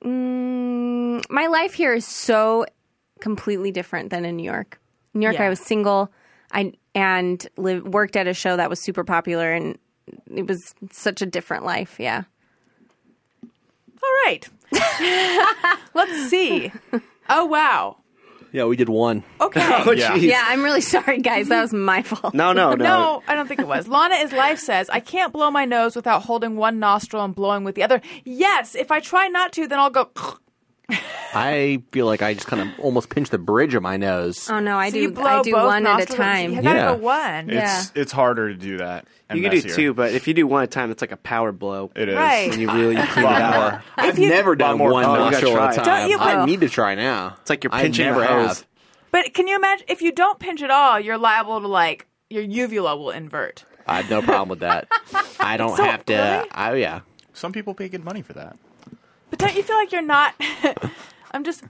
Mm, 0.06 1.24
my 1.30 1.48
life 1.48 1.74
here 1.74 1.94
is 1.94 2.06
so 2.06 2.66
completely 3.20 3.72
different 3.72 4.12
than 4.12 4.24
in 4.26 4.36
New 4.36 4.44
York. 4.44 4.80
In 5.14 5.22
New 5.22 5.26
York, 5.26 5.36
Yeah. 5.36 5.46
I 5.46 5.50
was 5.50 5.60
single 5.60 6.12
I, 6.52 6.74
and 6.94 7.46
live, 7.58 7.84
worked 7.88 8.16
at 8.16 8.28
a 8.28 8.34
show 8.34 8.56
that 8.56 8.70
was 8.70 8.80
super 8.80 9.04
popular, 9.04 9.52
and 9.52 9.78
it 10.34 10.48
was 10.48 10.76
such 10.92 11.22
a 11.22 11.26
different 11.26 11.66
life. 11.66 11.96
Yeah. 12.00 12.24
All 14.04 14.12
right. 14.26 14.48
Let's 15.94 16.30
see. 16.30 16.72
Oh 17.28 17.46
wow. 17.46 17.98
Yeah, 18.56 18.64
we 18.64 18.78
did 18.78 18.88
one. 18.88 19.22
Okay. 19.42 19.62
Oh, 19.86 19.92
yeah. 19.92 20.16
Yeah, 20.16 20.42
I'm 20.48 20.64
really 20.64 20.80
sorry, 20.80 21.20
guys. 21.20 21.50
That 21.50 21.62
was 21.62 21.74
my 21.74 22.02
fault. 22.02 22.34
No, 22.34 22.54
no, 22.54 22.74
no. 22.74 22.84
No, 22.86 23.24
I 23.28 23.36
don't 23.36 23.48
think 23.48 23.60
it 23.60 23.68
was. 23.68 23.90
Lana 23.90 24.16
is 24.16 24.32
life 24.32 24.60
says, 24.60 24.90
I 24.90 25.02
can't 25.02 25.34
blow 25.34 25.52
my 25.52 25.66
nose 25.66 25.94
without 25.94 26.24
holding 26.24 26.56
one 26.56 26.80
nostril 26.80 27.26
and 27.26 27.36
blowing 27.36 27.66
with 27.66 27.76
the 27.76 27.84
other. 27.84 28.00
Yes, 28.24 28.74
if 28.74 28.92
I 28.92 29.02
try 29.02 29.28
not 29.28 29.52
to, 29.54 29.68
then 29.68 29.78
I'll 29.80 29.90
go. 29.90 30.10
I 30.90 31.84
feel 31.92 32.06
like 32.06 32.22
I 32.22 32.34
just 32.34 32.48
kind 32.48 32.62
of 32.62 32.80
almost 32.80 33.10
pinch 33.10 33.30
the 33.30 33.38
bridge 33.38 33.74
of 33.76 33.84
my 33.84 33.98
nose. 33.98 34.50
Oh 34.50 34.60
no, 34.60 34.78
I 34.78 34.90
So 34.90 34.98
you 34.98 35.08
do. 35.10 35.16
blow 35.16 35.26
I 35.26 35.42
do 35.42 35.52
both 35.52 35.66
one 35.66 35.86
at 35.86 35.96
a 35.96 35.98
nostrils. 35.98 36.18
time. 36.18 36.54
You 36.54 36.62
gotta 36.62 36.78
Yeah. 36.80 36.86
go 36.96 36.98
one. 36.98 37.50
It's 37.50 37.92
it's 37.96 38.12
harder 38.12 38.50
to 38.50 38.56
do 38.56 38.78
that. 38.78 39.06
and 39.30 39.38
You 39.38 39.44
can 39.44 39.52
do 39.52 39.58
messier. 39.58 39.76
two, 39.76 39.94
but 39.94 40.14
if 40.14 40.28
you 40.28 40.34
do 40.34 40.48
one 40.48 40.62
at 40.62 40.70
a 40.70 40.72
time, 40.72 40.92
it's 40.92 41.02
like 41.02 41.12
a 41.12 41.18
power 41.18 41.52
blow. 41.52 41.92
It 41.96 42.10
is. 42.10 42.16
Right. 42.16 42.50
When 42.50 42.60
you 42.60 42.72
really 42.72 42.96
clean 43.08 43.26
it 43.26 43.30
Lot 43.30 43.42
out. 43.42 43.72
more. 43.72 43.84
I've 43.98 44.20
you- 44.20 44.30
never 44.30 44.56
done 44.56 44.78
more- 44.78 44.92
one 44.92 45.04
Oh, 45.04 45.12
you 45.14 45.32
gotta 45.32 45.32
nostril 45.32 45.58
at 45.60 45.72
a 45.72 45.76
try. 45.76 45.84
time. 45.84 46.02
Don't 46.02 46.10
you- 46.12 46.18
I 46.20 46.36
Oh. 46.42 46.46
need 46.46 46.62
to 46.62 46.70
try 46.70 46.96
now. 46.96 47.36
It's 47.42 47.50
like 47.50 47.64
you're 47.64 47.74
I 47.74 47.82
pinching 47.82 48.06
never 48.06 48.22
the 48.22 48.28
hose. 48.28 48.48
have. 48.60 48.66
But 49.12 49.34
can 49.34 49.48
you 49.48 49.56
imagine 49.56 49.86
if 49.90 50.02
you 50.02 50.12
don't 50.12 50.40
pinch 50.40 50.62
at 50.62 50.70
all, 50.72 51.00
you're 51.00 51.18
liable 51.18 51.60
to 51.60 51.68
like 51.68 52.06
your 52.30 52.44
uvula 52.44 52.96
will 52.96 53.12
invert. 53.12 53.66
I 53.88 53.98
have 53.98 54.10
no 54.10 54.22
problem 54.22 54.50
with 54.50 54.60
that. 54.60 54.88
I 55.40 55.58
don't 55.58 55.76
So, 55.76 55.84
have 55.84 56.06
to. 56.06 56.14
really? 56.14 56.50
I, 56.52 56.74
yeah. 56.76 57.00
Some 57.34 57.52
people 57.52 57.74
pay 57.74 57.88
good 57.90 58.04
money 58.04 58.22
for 58.22 58.34
that. 58.34 58.58
But 59.30 59.40
don't 59.40 59.56
you 59.56 59.64
feel 59.64 59.76
like 59.76 59.92
you're 59.92 60.02
not? 60.02 60.34
I'm 61.32 61.44
just. 61.44 61.64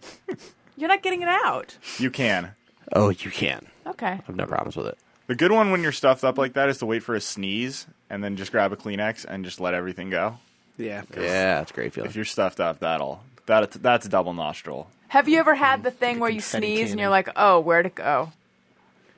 You're 0.77 0.89
not 0.89 1.01
getting 1.03 1.21
it 1.21 1.27
out. 1.29 1.77
You 1.99 2.11
can. 2.11 2.51
Oh, 2.93 3.09
you 3.09 3.31
can. 3.31 3.65
Okay. 3.87 4.07
I 4.07 4.21
have 4.27 4.35
no 4.35 4.45
problems 4.45 4.75
with 4.75 4.87
it. 4.87 4.97
The 5.27 5.35
good 5.35 5.51
one 5.51 5.71
when 5.71 5.81
you're 5.81 5.91
stuffed 5.91 6.23
up 6.23 6.37
like 6.37 6.53
that 6.53 6.69
is 6.69 6.77
to 6.79 6.85
wait 6.85 7.01
for 7.01 7.15
a 7.15 7.21
sneeze 7.21 7.87
and 8.09 8.23
then 8.23 8.35
just 8.35 8.51
grab 8.51 8.71
a 8.73 8.75
Kleenex 8.75 9.25
and 9.27 9.43
just 9.45 9.59
let 9.59 9.73
everything 9.73 10.09
go. 10.09 10.37
Yeah. 10.77 11.03
Yeah, 11.17 11.61
it's 11.61 11.71
a 11.71 11.73
great 11.73 11.93
feeling. 11.93 12.09
If 12.09 12.15
you're 12.15 12.25
stuffed 12.25 12.59
up, 12.59 12.79
that'll 12.79 13.23
that 13.47 13.71
that's 13.71 14.05
a 14.05 14.09
double 14.09 14.33
nostril. 14.33 14.89
Have 15.07 15.29
you 15.29 15.39
ever 15.39 15.55
had 15.55 15.83
the 15.83 15.91
thing 15.91 16.19
where 16.19 16.29
you 16.29 16.41
confetti 16.41 16.75
sneeze 16.75 16.91
and 16.91 16.99
you're 16.99 17.09
like, 17.09 17.29
oh, 17.35 17.59
where'd 17.61 17.85
it 17.85 17.95
go? 17.95 18.31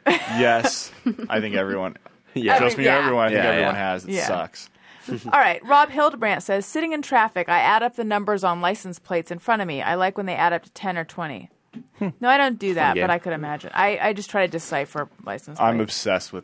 Yes, 0.06 0.92
I 1.30 1.40
think 1.42 1.56
everyone. 1.56 1.98
Yeah. 2.34 2.60
Trust 2.60 2.78
me, 2.78 2.86
Yeah. 2.86 3.00
everyone. 3.00 3.26
I 3.26 3.30
think 3.30 3.38
Yeah, 3.44 3.50
everyone 3.50 3.74
yeah. 3.76 3.92
has. 3.94 4.06
It 4.06 4.12
Yeah. 4.12 4.28
sucks. 4.28 4.70
All 5.26 5.40
right. 5.40 5.64
Rob 5.66 5.90
Hildebrandt 5.90 6.44
says, 6.44 6.66
sitting 6.66 6.94
in 6.94 7.02
traffic, 7.02 7.50
I 7.50 7.60
add 7.60 7.84
up 7.84 7.96
the 7.96 8.04
numbers 8.04 8.44
on 8.44 8.62
license 8.62 9.00
plates 9.00 9.32
in 9.32 9.40
front 9.40 9.62
of 9.62 9.68
me. 9.68 9.82
I 9.82 9.96
like 9.96 10.18
when 10.18 10.26
they 10.26 10.36
add 10.36 10.54
up 10.54 10.64
to 10.64 10.70
10 10.72 10.98
or 10.98 11.04
20. 11.06 11.50
No, 12.20 12.30
I 12.30 12.38
don't 12.38 12.58
do 12.58 12.74
that, 12.74 12.96
game. 12.96 13.04
but 13.04 13.10
I 13.12 13.20
could 13.20 13.34
imagine. 13.34 13.70
I, 13.74 14.00
I 14.02 14.14
just 14.14 14.30
try 14.30 14.46
to 14.46 14.52
decipher 14.52 15.10
license 15.24 15.58
plates. 15.60 15.62
I'm 15.62 15.80
obsessed 15.80 16.34
with 16.34 16.44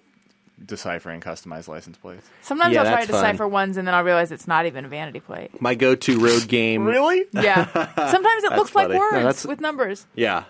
deciphering 0.64 1.20
customized 1.22 1.68
license 1.68 1.98
plates. 1.98 2.28
Sometimes 2.42 2.74
Yeah, 2.74 2.82
I'll 2.82 2.86
try 2.86 2.96
that's 2.98 3.08
to 3.08 3.14
fun. 3.14 3.24
decipher 3.24 3.48
ones 3.48 3.78
and 3.78 3.88
then 3.88 3.96
I'll 3.96 4.04
realize 4.04 4.32
it's 4.32 4.48
not 4.48 4.66
even 4.66 4.86
a 4.86 4.88
vanity 4.88 5.20
plate. 5.20 5.60
My 5.62 5.76
go-to 5.76 6.20
road 6.20 6.48
game. 6.48 6.86
Really? 6.86 7.26
Yeah. 7.34 7.66
Sometimes 8.12 8.44
it 8.44 8.52
looks 8.54 8.74
like 8.76 8.88
funny. 8.88 8.94
No, 8.94 9.00
words 9.00 9.14
that's- 9.16 9.46
with 9.46 9.60
numbers. 9.60 10.06
Yeah. 10.16 10.44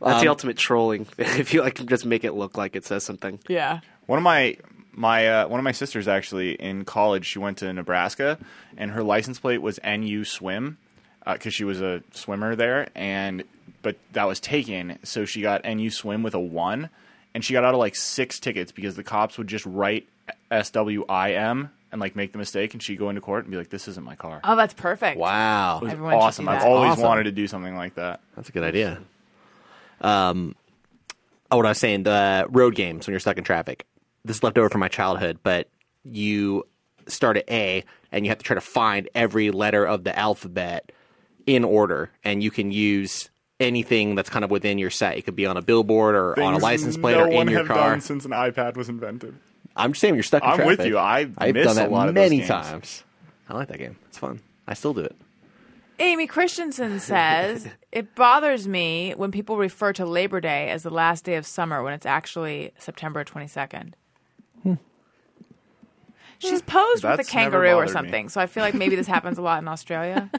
That's 0.00 0.16
Um, 0.16 0.22
the 0.22 0.28
ultimate 0.28 0.56
trolling. 0.56 1.06
if 1.18 1.52
you 1.52 1.62
like 1.62 1.84
just 1.86 2.06
make 2.06 2.24
it 2.24 2.32
look 2.32 2.56
like 2.56 2.76
it 2.76 2.84
says 2.84 3.04
something. 3.04 3.38
Yeah. 3.48 3.80
One 4.06 4.18
of 4.18 4.22
my 4.22 4.56
my 4.96 5.28
uh, 5.28 5.48
one 5.48 5.60
of 5.60 5.64
my 5.64 5.72
sisters 5.72 6.08
actually 6.08 6.52
in 6.54 6.84
college. 6.84 7.26
She 7.26 7.38
went 7.38 7.58
to 7.58 7.72
Nebraska, 7.72 8.38
and 8.76 8.90
her 8.92 9.02
license 9.02 9.38
plate 9.38 9.62
was 9.62 9.78
NU 9.84 10.24
Swim 10.24 10.78
because 11.26 11.54
she 11.54 11.64
was 11.64 11.80
a 11.80 12.02
swimmer 12.12 12.54
there, 12.56 12.88
and 12.94 13.44
but 13.82 13.96
that 14.12 14.24
was 14.26 14.40
taken. 14.40 14.98
So 15.02 15.24
she 15.24 15.40
got 15.42 15.64
NU 15.64 15.90
Swim 15.90 16.22
with 16.22 16.34
a 16.34 16.40
one, 16.40 16.90
and 17.34 17.44
she 17.44 17.52
got 17.52 17.64
out 17.64 17.74
of 17.74 17.78
like 17.80 17.96
six 17.96 18.38
tickets 18.38 18.72
because 18.72 18.96
the 18.96 19.02
cops 19.04 19.36
would 19.38 19.46
just 19.48 19.66
write 19.66 20.08
S 20.50 20.70
W 20.70 21.04
I 21.08 21.32
M 21.34 21.70
and 21.92 22.00
like 22.00 22.16
make 22.16 22.32
the 22.32 22.38
mistake, 22.38 22.72
and 22.74 22.82
she'd 22.82 22.98
go 22.98 23.08
into 23.08 23.20
court 23.20 23.44
and 23.44 23.50
be 23.50 23.56
like, 23.56 23.70
"This 23.70 23.88
isn't 23.88 24.04
my 24.04 24.16
car." 24.16 24.40
Oh, 24.44 24.56
that's 24.56 24.74
perfect. 24.74 25.18
Wow. 25.18 25.78
It 25.78 25.84
was 25.84 25.92
Everyone 25.92 26.12
should 26.14 26.18
awesome. 26.22 26.44
do 26.46 26.50
I've 26.50 26.60
that. 26.60 26.68
always 26.68 26.92
Awesome. 26.92 27.04
wanted 27.04 27.22
to 27.24 27.32
do 27.32 27.46
something 27.46 27.76
like 27.76 27.94
that. 27.96 28.20
That's 28.36 28.48
a 28.48 28.52
good 28.52 28.64
idea. 28.64 29.00
Um, 30.00 30.54
oh, 31.50 31.56
what 31.58 31.66
I 31.66 31.70
was 31.70 31.78
saying, 31.78 32.02
the 32.02 32.46
road 32.50 32.74
games 32.74 33.06
when 33.06 33.12
you're 33.12 33.20
stuck 33.20 33.38
in 33.38 33.44
traffic. 33.44 33.86
This 34.24 34.36
is 34.38 34.42
left 34.42 34.58
over 34.58 34.68
from 34.70 34.80
my 34.80 34.88
childhood, 34.88 35.38
but 35.42 35.68
you 36.04 36.66
start 37.06 37.36
at 37.36 37.50
A 37.50 37.84
and 38.10 38.24
you 38.24 38.30
have 38.30 38.38
to 38.38 38.44
try 38.44 38.54
to 38.54 38.60
find 38.60 39.08
every 39.14 39.50
letter 39.50 39.84
of 39.84 40.04
the 40.04 40.18
alphabet 40.18 40.92
in 41.46 41.62
order, 41.64 42.10
and 42.24 42.42
you 42.42 42.50
can 42.50 42.70
use 42.72 43.28
anything 43.60 44.14
that's 44.14 44.30
kind 44.30 44.44
of 44.44 44.50
within 44.50 44.78
your 44.78 44.90
sight. 44.90 45.18
It 45.18 45.22
could 45.22 45.36
be 45.36 45.46
on 45.46 45.56
a 45.56 45.62
billboard 45.62 46.14
or 46.14 46.40
on 46.40 46.54
a 46.54 46.58
license 46.58 46.96
plate 46.96 47.16
no 47.16 47.24
or 47.24 47.28
in 47.28 47.34
one 47.34 47.48
your 47.48 47.58
have 47.58 47.68
car. 47.68 47.90
done 47.90 48.00
since 48.00 48.24
an 48.24 48.30
iPad 48.30 48.76
was 48.76 48.88
invented. 48.88 49.36
I'm 49.76 49.92
just 49.92 50.00
saying, 50.00 50.14
you're 50.14 50.22
stuck 50.22 50.42
in 50.42 50.48
I'm 50.50 50.66
with 50.66 50.84
you. 50.86 50.96
I 50.98 51.28
I've 51.36 51.54
miss 51.54 51.66
done 51.66 51.76
that 51.76 51.88
a 51.88 51.92
lot 51.92 52.12
many 52.14 52.38
games. 52.38 52.48
times. 52.48 53.04
I 53.48 53.54
like 53.54 53.68
that 53.68 53.78
game. 53.78 53.96
It's 54.08 54.18
fun. 54.18 54.40
I 54.66 54.74
still 54.74 54.94
do 54.94 55.00
it. 55.02 55.14
Amy 55.98 56.26
Christensen 56.26 56.98
says, 56.98 57.68
It 57.92 58.14
bothers 58.14 58.66
me 58.66 59.12
when 59.16 59.30
people 59.30 59.56
refer 59.58 59.92
to 59.94 60.06
Labor 60.06 60.40
Day 60.40 60.70
as 60.70 60.82
the 60.82 60.90
last 60.90 61.24
day 61.24 61.34
of 61.36 61.46
summer 61.46 61.82
when 61.82 61.92
it's 61.92 62.06
actually 62.06 62.72
September 62.78 63.22
22nd. 63.24 63.92
She's 66.48 66.62
posed 66.62 67.04
with 67.04 67.20
a 67.20 67.24
kangaroo 67.24 67.68
or 67.70 67.74
bothered 67.74 67.88
me. 67.88 67.92
something, 67.92 68.28
so 68.28 68.40
I 68.40 68.46
feel 68.46 68.62
like 68.62 68.74
maybe 68.74 68.96
this 68.96 69.06
happens 69.06 69.38
a 69.38 69.42
lot 69.42 69.62
in 69.62 69.68
Australia. 69.68 70.30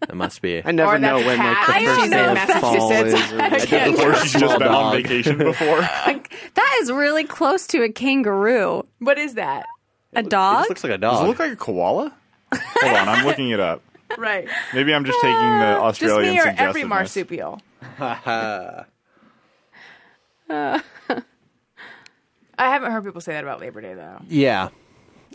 It 0.00 0.14
must 0.14 0.40
be. 0.42 0.62
I 0.64 0.70
never 0.70 0.96
know 0.98 1.16
when 1.16 1.26
like 1.26 1.36
cat. 1.38 1.66
the 1.66 1.72
I 1.74 1.84
first 1.84 2.00
don't 2.00 2.10
day 2.10 2.32
of 2.32 2.60
fall 2.60 2.92
is. 2.92 3.14
I 3.14 3.46
Or, 3.48 3.58
can't- 3.66 3.98
Or 3.98 4.14
she's 4.16 4.32
just 4.40 4.58
been 4.58 4.68
on 4.68 4.92
vacation 5.02 5.38
before. 5.50 5.80
That 5.80 6.78
is 6.82 6.92
really 6.92 7.24
close 7.24 7.66
to 7.68 7.82
a 7.82 7.88
kangaroo. 7.90 8.86
what 9.00 9.18
is 9.18 9.34
that? 9.34 9.66
A 10.14 10.20
It 10.20 10.30
dog? 10.30 10.58
just 10.60 10.68
looks 10.70 10.84
like 10.84 10.92
a 10.92 10.98
dog. 10.98 11.14
Does 11.14 11.24
it 11.24 11.26
look 11.26 11.38
like 11.40 11.52
a 11.52 11.56
koala? 11.56 12.12
Hold 12.54 12.96
on, 12.96 13.08
I'm 13.08 13.26
looking 13.26 13.50
it 13.50 13.60
up. 13.60 13.82
right. 14.18 14.48
Maybe 14.72 14.94
I'm 14.94 15.04
just 15.04 15.18
taking 15.20 15.36
the 15.36 15.78
Australian 15.78 15.92
Just 15.92 16.02
Australian 16.02 16.34
me 16.34 16.40
or 16.40 16.46
every 16.46 16.82
suggestiveness. 16.82 16.88
marsupial. 16.88 17.60
Uh, 18.00 18.84
I 22.60 22.70
haven't 22.70 22.90
heard 22.92 23.04
people 23.04 23.20
say 23.20 23.32
that 23.34 23.44
about 23.44 23.60
Labor 23.60 23.80
Day 23.80 23.94
though. 23.94 24.18
Yeah. 24.28 24.68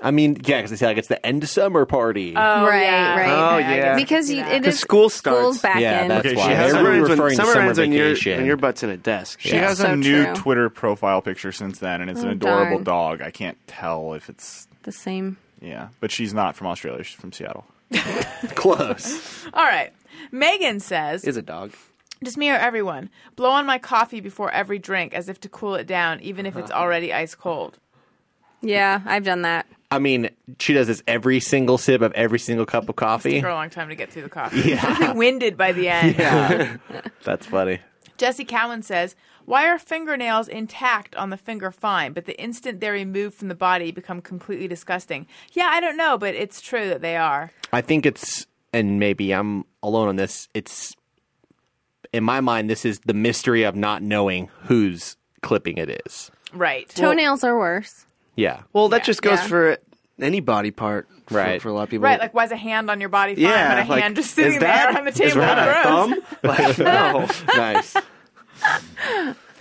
I 0.03 0.11
mean, 0.11 0.35
yeah, 0.45 0.57
because 0.57 0.69
they 0.71 0.75
say 0.77 0.85
like 0.87 0.97
it's 0.97 1.07
the 1.07 1.25
end 1.25 1.43
of 1.43 1.49
summer 1.49 1.85
party. 1.85 2.33
Oh, 2.35 2.39
oh 2.41 2.65
right, 2.67 2.81
yeah. 2.83 3.15
right. 3.19 3.29
Oh, 3.55 3.57
yeah. 3.57 3.95
because 3.95 4.29
I 4.29 4.33
you, 4.33 4.41
can 4.41 4.49
see 4.49 4.55
it 4.57 4.61
that. 4.63 4.67
is 4.69 4.79
school 4.79 5.09
starts. 5.09 5.39
school's 5.39 5.61
back 5.61 5.79
Yeah, 5.79 6.01
in. 6.03 6.07
that's 6.09 6.25
Okay, 6.25 6.35
why. 6.35 6.47
she 6.49 6.53
has 6.53 6.71
Summer 6.71 6.89
Everybody 6.91 6.97
ends 6.99 7.09
when, 7.09 7.17
referring 7.17 7.29
to 7.31 7.35
summer 7.37 7.53
summer 7.53 7.65
ends 7.67 7.79
when 7.79 7.91
your, 7.93 8.07
vacation. 8.09 8.37
when 8.37 8.45
your 8.45 8.57
butt's 8.57 8.83
in 8.83 8.89
a 8.89 8.97
desk. 8.97 9.39
She 9.39 9.49
Yeah, 9.55 9.69
has 9.69 9.77
so 9.79 9.91
a 9.93 9.95
new 9.95 10.25
true. 10.25 10.35
Twitter 10.35 10.69
profile 10.69 11.21
picture 11.21 11.51
since 11.51 11.79
then, 11.79 12.01
and 12.01 12.11
it's 12.11 12.21
an 12.21 12.27
Oh, 12.29 12.31
adorable 12.33 12.79
darn. 12.79 13.19
dog. 13.19 13.21
I 13.21 13.31
can't 13.31 13.57
tell 13.67 14.13
if 14.13 14.29
it's 14.29 14.67
the 14.83 14.91
same. 14.91 15.37
yeah, 15.61 15.87
but 16.01 16.11
she's 16.11 16.33
not 16.33 16.55
from 16.55 16.67
Australia. 16.67 17.03
She's 17.03 17.19
from 17.19 17.31
Seattle. 17.31 17.65
Close. 18.55 19.45
All 19.53 19.63
right. 19.63 19.93
Megan 20.31 20.79
says, 20.79 21.23
Is 21.25 21.37
a 21.37 21.41
dog. 21.41 21.71
just 22.23 22.37
me 22.37 22.49
or 22.49 22.55
everyone, 22.55 23.09
blow 23.35 23.49
on 23.51 23.65
my 23.65 23.77
coffee 23.77 24.19
before 24.19 24.51
every 24.51 24.79
drink 24.79 25.13
as 25.13 25.29
if 25.29 25.39
to 25.41 25.49
cool 25.49 25.75
it 25.75 25.87
down, 25.87 26.19
even 26.21 26.45
if 26.45 26.55
it's 26.55 26.71
uh-huh. 26.71 26.81
already 26.81 27.13
ice 27.13 27.35
cold. 27.35 27.77
Yeah, 28.61 29.01
I've 29.05 29.23
done 29.23 29.41
that. 29.43 29.65
I 29.93 29.99
mean, 29.99 30.31
she 30.59 30.73
does 30.73 30.87
this 30.87 31.03
every 31.07 31.39
single 31.39 31.77
sip 31.77 32.01
of 32.01 32.11
every 32.13 32.39
single 32.39 32.65
cup 32.65 32.89
of 32.89 32.95
coffee. 32.95 33.35
Took 33.35 33.43
her 33.43 33.49
a 33.49 33.55
long 33.55 33.69
time 33.69 33.89
to 33.89 33.95
get 33.95 34.11
through 34.11 34.23
the 34.23 34.29
coffee. 34.29 34.71
Yeah. 34.71 35.11
winded 35.13 35.55
by 35.55 35.71
the 35.71 35.87
end. 35.87 36.15
Yeah. 36.17 36.77
That's 37.23 37.45
funny. 37.45 37.79
Jesse 38.17 38.43
Cowan 38.43 38.81
says, 38.81 39.15
Why 39.45 39.67
are 39.67 39.77
fingernails 39.77 40.47
intact 40.47 41.15
on 41.15 41.29
the 41.29 41.37
finger 41.37 41.69
fine, 41.69 42.13
but 42.13 42.25
the 42.25 42.39
instant 42.41 42.79
they're 42.79 42.93
removed 42.93 43.35
from 43.35 43.49
the 43.49 43.55
body 43.55 43.91
become 43.91 44.19
completely 44.19 44.67
disgusting? 44.67 45.27
Yeah, 45.51 45.67
I 45.71 45.79
don't 45.79 45.97
know, 45.97 46.17
but 46.17 46.33
it's 46.33 46.59
true 46.59 46.89
that 46.89 47.01
they 47.01 47.15
are. 47.15 47.51
I 47.71 47.81
think 47.81 48.07
it's, 48.07 48.47
and 48.71 48.99
maybe 48.99 49.31
I'm 49.31 49.65
alone 49.83 50.07
on 50.07 50.15
this. 50.15 50.47
It's 50.55 50.95
in 52.11 52.23
my 52.23 52.41
mind, 52.41 52.69
this 52.69 52.83
is 52.83 52.99
the 53.05 53.13
mystery 53.13 53.63
of 53.63 53.75
not 53.75 54.01
knowing 54.01 54.49
whose 54.63 55.17
clipping 55.41 55.77
it 55.77 56.01
is. 56.07 56.31
Right. 56.53 56.87
Toenails 56.89 57.43
are 57.43 57.57
worse. 57.57 58.05
Yeah. 58.35 58.61
Well, 58.73 58.89
that 58.89 59.01
Yeah. 59.01 59.03
just 59.05 59.21
goes 59.21 59.39
Yeah. 59.39 59.47
for 59.47 59.77
any 60.21 60.39
body 60.39 60.71
part. 60.71 61.07
for- 61.27 61.35
Right. 61.35 61.61
For, 61.61 61.69
a 61.69 61.73
lot 61.73 61.83
of 61.83 61.89
people. 61.89 62.03
Right, 62.03 62.19
like 62.19 62.33
why's 62.33 62.51
a 62.51 62.57
hand 62.57 62.91
on 62.91 62.99
your 62.99 63.07
body 63.09 63.35
fine, 63.35 63.43
yeah. 63.45 63.75
but 63.75 63.85
a 63.85 63.89
like, 63.89 64.03
hand 64.03 64.15
just 64.17 64.31
sitting 64.35 64.53
is 64.55 64.59
that, 64.59 64.91
there 64.91 64.99
on 64.99 65.05
the 65.05 65.11
table? 65.11 65.27
is 65.27 65.33
table? 65.33 65.45
that 65.45 65.67
a 65.67 65.81
Gross. 65.81 65.83
thumb? 65.83 66.21
Like, 66.43 66.77
no. 66.79 67.27
nice. 67.55 67.95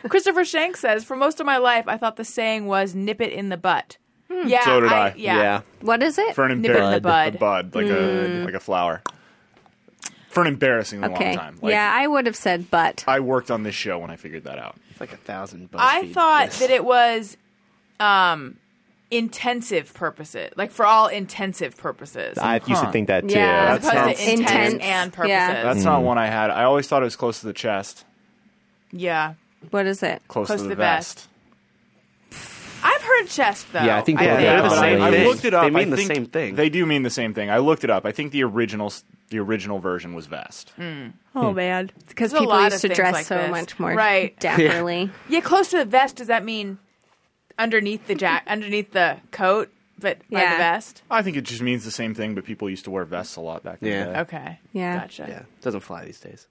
Christopher 0.09 0.45
Shank 0.45 0.77
says, 0.77 1.05
For 1.05 1.17
most 1.17 1.39
of 1.41 1.47
my 1.47 1.59
life, 1.59 1.87
I 1.87 1.97
thought 1.97 2.17
the 2.17 2.25
saying 2.25 2.67
was 2.67 2.95
nip 2.95 3.21
it 3.21 3.33
in 3.33 3.49
the 3.49 3.57
butt. 3.57 3.97
Hmm. 4.31 4.49
Yeah, 4.49 4.65
So 4.65 4.81
did 4.81 4.93
I. 4.93 5.15
Yeah. 5.17 5.37
Yeah. 5.37 5.61
What 5.81 6.03
is 6.03 6.19
it? 6.19 6.35
For 6.35 6.45
an 6.45 6.61
Nip 6.61 6.73
it 6.73 6.77
in 6.77 6.81
the 6.91 6.97
embarrassing 6.97 7.03
bud. 7.03 7.35
a 7.37 7.39
bud, 7.39 7.75
like 7.75 7.87
a 7.87 8.45
like 8.45 8.55
a 8.55 8.61
flower. 8.61 9.03
For 10.31 10.41
an 10.41 10.47
embarrassingly 10.49 11.09
Okay. 11.11 11.29
long 11.31 11.37
time. 11.37 11.59
Like, 11.63 11.73
yeah, 11.73 11.93
I 11.95 12.07
would 12.07 12.27
have 12.27 12.37
said 12.37 12.71
butt. 12.71 13.05
I 13.07 13.21
worked 13.21 13.51
on 13.51 13.63
this 13.63 13.75
show 13.75 13.99
when 13.99 14.11
I 14.11 14.17
figured 14.17 14.45
that 14.45 14.59
out. 14.59 14.77
It's 14.91 15.01
like 15.01 15.13
a 15.13 15.17
thousand 15.19 15.69
I 15.75 16.03
BuzzFeed 16.05 16.13
thought 16.15 16.45
lists. 16.47 16.61
that 16.61 16.71
it 16.71 16.85
was 16.85 17.37
um, 18.01 18.57
intensive 19.13 19.93
purposes, 19.95 20.53
like 20.57 20.71
for 20.73 20.85
all 20.87 21.07
intensive 21.07 21.77
purposes. 21.77 22.39
I 22.39 22.61
used 22.67 22.83
to 22.83 22.91
think 22.91 23.09
that 23.09 23.29
too. 23.29 23.35
Yeah. 23.35 23.77
as 23.79 23.79
opposed 23.87 23.93
sounds- 23.95 24.19
to 24.19 24.31
intense, 24.33 24.51
Intense. 24.73 24.83
and 24.85 25.13
purposes. 25.13 25.31
Yeah. 25.31 25.63
That's 25.63 25.85
not 25.85 26.01
mm. 26.01 26.05
one 26.05 26.19
I 26.19 26.27
had. 26.27 26.51
I 26.51 26.65
always 26.65 26.89
thought 26.89 27.03
it 27.03 27.05
was 27.05 27.17
close 27.17 27.41
to 27.41 27.47
the 27.47 27.53
chest, 27.53 28.05
Yeah. 28.91 29.35
What 29.71 29.87
is 29.87 30.03
it? 30.03 30.23
close, 30.27 30.49
Close 30.49 30.59
to 30.59 30.65
to 30.65 30.69
the 30.71 30.75
the 30.75 30.77
vest. 30.77 31.19
vest. 31.21 31.29
I've 32.85 33.03
heard 33.03 33.27
chest 33.29 33.73
though. 33.73 33.85
Yeah, 33.85 33.97
I 33.99 34.01
think 34.01 34.21
Yeah, 34.21 34.27
both 34.35 34.41
they're 34.41 34.57
have 34.63 34.71
the 34.71 34.77
it. 34.77 34.81
same 34.81 35.03
I 35.03 35.11
thing. 35.13 35.29
looked 35.29 35.45
it 35.45 35.55
up. 35.55 35.63
They 35.65 35.71
mean 35.71 35.87
I 35.87 35.91
the 35.91 35.97
think 35.99 36.13
same 36.13 36.27
thing. 36.27 36.55
They 36.57 36.69
do 36.69 36.85
mean 36.85 37.03
the 37.05 37.11
same 37.11 37.33
thing. 37.33 37.49
I 37.49 37.59
looked 37.59 37.85
it 37.85 37.91
up. 37.91 38.05
I 38.05 38.11
think 38.13 38.33
the 38.33 38.43
original 38.43 38.93
the 39.31 39.39
original 39.39 39.79
version 39.79 40.15
was 40.15 40.27
vest. 40.27 40.71
Hmm. 40.77 41.09
Oh 41.35 41.53
man, 41.53 41.91
because 42.09 42.33
There's 42.33 42.41
a 42.41 42.43
people 42.43 42.55
lot 42.55 42.65
used 42.73 42.75
of 42.77 42.81
to 42.83 42.89
things 42.89 42.97
dress 42.97 43.13
like 43.15 43.27
so 43.27 43.37
this. 43.39 43.51
much 43.51 43.79
more 43.79 43.95
Right. 43.95 44.37
dapperly. 44.41 45.11
Yeah, 45.29 45.41
close 45.41 45.69
to 45.69 45.79
the 45.79 45.85
vest. 45.85 46.17
Does 46.17 46.27
that 46.27 46.45
mean 46.45 46.79
underneath 47.59 48.07
the 48.07 48.15
jack, 48.15 48.45
underneath 48.47 48.93
the 48.93 49.19
coat, 49.31 49.71
but 49.99 50.19
by 50.31 50.41
Yeah. 50.43 50.53
the 50.53 50.59
vest? 50.59 51.03
I 51.11 51.23
think 51.23 51.37
it 51.37 51.43
just 51.45 51.63
means 51.63 51.85
the 51.85 51.91
same 51.91 52.15
thing, 52.15 52.35
but 52.35 52.45
people 52.45 52.69
used 52.71 52.85
to 52.85 52.91
wear 52.91 53.05
vests 53.05 53.37
a 53.37 53.41
lot 53.41 53.63
back 53.63 53.83
in 53.83 53.89
Yeah. 53.89 54.05
the 54.07 54.13
day. 54.13 54.19
Okay. 54.21 54.59
Yeah. 54.73 54.99
Gotcha. 55.01 55.27
Yeah, 55.29 55.43
doesn't 55.61 55.81
fly 55.81 56.05
these 56.05 56.21
days. 56.21 56.47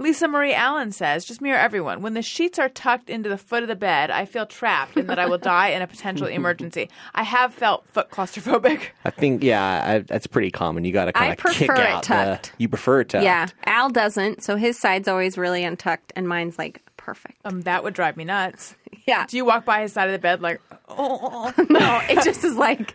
Lisa 0.00 0.28
Marie 0.28 0.54
Allen 0.54 0.92
says, 0.92 1.24
just 1.24 1.40
me 1.40 1.50
or 1.50 1.56
everyone, 1.56 2.02
when 2.02 2.14
the 2.14 2.22
sheets 2.22 2.56
are 2.60 2.68
tucked 2.68 3.10
into 3.10 3.28
the 3.28 3.36
foot 3.36 3.64
of 3.64 3.68
the 3.68 3.74
bed, 3.74 4.12
I 4.12 4.26
feel 4.26 4.46
trapped 4.46 4.96
and 4.96 5.08
that 5.08 5.18
I 5.18 5.26
will 5.26 5.38
die 5.38 5.70
in 5.70 5.82
a 5.82 5.88
potential 5.88 6.28
emergency. 6.28 6.88
I 7.16 7.24
have 7.24 7.52
felt 7.52 7.84
foot 7.88 8.08
claustrophobic. 8.08 8.80
I 9.04 9.10
think 9.10 9.42
yeah, 9.42 9.82
I, 9.84 9.98
that's 9.98 10.28
pretty 10.28 10.52
common. 10.52 10.84
You 10.84 10.92
got 10.92 11.06
to 11.06 11.12
kind 11.12 11.30
I 11.30 11.32
of 11.32 11.38
kick 11.38 11.66
prefer 11.66 11.74
it 11.74 11.80
out 11.88 12.02
tucked. 12.04 12.52
the. 12.56 12.62
You 12.62 12.68
prefer 12.68 13.00
it 13.00 13.08
tucked. 13.08 13.24
Yeah, 13.24 13.48
Al 13.64 13.90
doesn't, 13.90 14.44
so 14.44 14.54
his 14.54 14.78
side's 14.78 15.08
always 15.08 15.36
really 15.36 15.64
untucked, 15.64 16.12
and 16.14 16.28
mine's 16.28 16.58
like 16.58 16.80
perfect. 17.08 17.38
Um, 17.44 17.62
that 17.62 17.82
would 17.84 17.94
drive 17.94 18.16
me 18.16 18.24
nuts. 18.24 18.74
Yeah, 19.06 19.24
Do 19.26 19.38
you 19.38 19.46
walk 19.46 19.64
by 19.64 19.80
his 19.80 19.94
side 19.94 20.04
of 20.08 20.12
the 20.12 20.18
bed 20.18 20.42
like, 20.42 20.60
oh, 20.86 21.50
no, 21.70 22.00
it 22.10 22.22
just 22.24 22.44
is 22.44 22.56
like, 22.56 22.94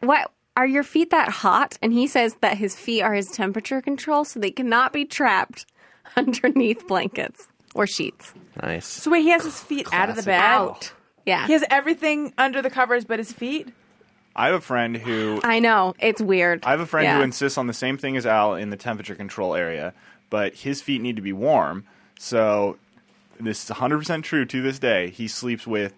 what? 0.00 0.30
Are 0.56 0.66
your 0.66 0.82
feet 0.82 1.10
that 1.10 1.28
hot? 1.28 1.76
And 1.82 1.92
he 1.92 2.06
says 2.06 2.34
that 2.40 2.56
his 2.56 2.74
feet 2.74 3.02
are 3.02 3.12
his 3.12 3.26
temperature 3.30 3.82
control, 3.82 4.24
so 4.24 4.40
they 4.40 4.50
cannot 4.52 4.94
be 4.94 5.04
trapped 5.04 5.66
underneath 6.16 6.86
blankets 6.88 7.46
or 7.74 7.86
sheets. 7.86 8.32
Nice. 8.62 8.86
so 8.86 9.10
wait, 9.10 9.20
he 9.20 9.28
has 9.28 9.44
his 9.44 9.60
feet 9.60 9.86
out 9.92 10.08
of 10.08 10.16
the 10.16 10.22
bed. 10.22 10.40
Out. 10.40 10.92
Yeah, 11.26 11.46
He 11.46 11.52
has 11.52 11.62
everything 11.68 12.32
under 12.38 12.62
the 12.62 12.70
covers 12.70 13.04
but 13.04 13.18
his 13.18 13.30
feet. 13.30 13.68
I 14.34 14.46
have 14.46 14.54
a 14.54 14.60
friend 14.62 14.96
who 14.96 15.40
I 15.44 15.58
know 15.58 15.94
it's 15.98 16.22
weird. 16.22 16.64
I 16.64 16.70
have 16.70 16.80
a 16.80 16.86
friend 16.86 17.04
Yeah. 17.04 17.18
who 17.18 17.22
insists 17.22 17.58
on 17.58 17.66
the 17.66 17.74
same 17.74 17.98
thing 17.98 18.16
as 18.16 18.24
Al 18.24 18.54
in 18.54 18.70
the 18.70 18.78
temperature 18.78 19.14
control 19.14 19.54
area, 19.54 19.92
but 20.30 20.54
his 20.54 20.80
feet 20.80 21.02
need 21.02 21.16
to 21.16 21.22
be 21.22 21.34
warm. 21.34 21.84
So 22.18 22.78
this 23.46 23.64
is 23.64 23.70
100% 23.70 24.22
true 24.22 24.44
to 24.46 24.62
this 24.62 24.78
day. 24.78 25.10
He 25.10 25.28
sleeps 25.28 25.66
with 25.66 25.94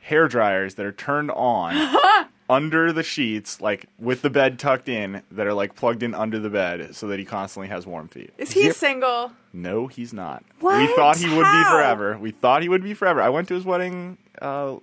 hair 0.00 0.28
dryers 0.28 0.74
that 0.76 0.86
are 0.86 0.92
turned 0.92 1.30
on 1.32 1.96
under 2.50 2.92
the 2.92 3.02
sheets, 3.02 3.60
like 3.60 3.86
with 3.98 4.22
the 4.22 4.30
bed 4.30 4.58
tucked 4.58 4.88
in, 4.88 5.22
that 5.32 5.46
are 5.46 5.54
like 5.54 5.74
plugged 5.74 6.02
in 6.02 6.14
under 6.14 6.38
the 6.38 6.50
bed 6.50 6.94
so 6.94 7.08
that 7.08 7.18
he 7.18 7.24
constantly 7.24 7.68
has 7.68 7.86
warm 7.86 8.08
feet. 8.08 8.32
Is 8.38 8.52
he 8.52 8.70
single? 8.70 9.32
No, 9.52 9.86
he's 9.86 10.12
not. 10.12 10.44
We 10.60 10.86
thought 10.94 11.16
he 11.16 11.28
would 11.28 11.36
be 11.38 11.42
How? 11.42 11.72
forever. 11.76 12.18
We 12.18 12.30
thought 12.30 12.62
he 12.62 12.68
would 12.68 12.82
be 12.84 12.94
forever. 12.94 13.20
I 13.22 13.30
went 13.30 13.48
to 13.48 13.54
his 13.54 13.64
wedding 13.64 14.18
uh, 14.40 14.76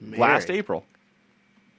last. 0.00 0.50
April. 0.50 0.86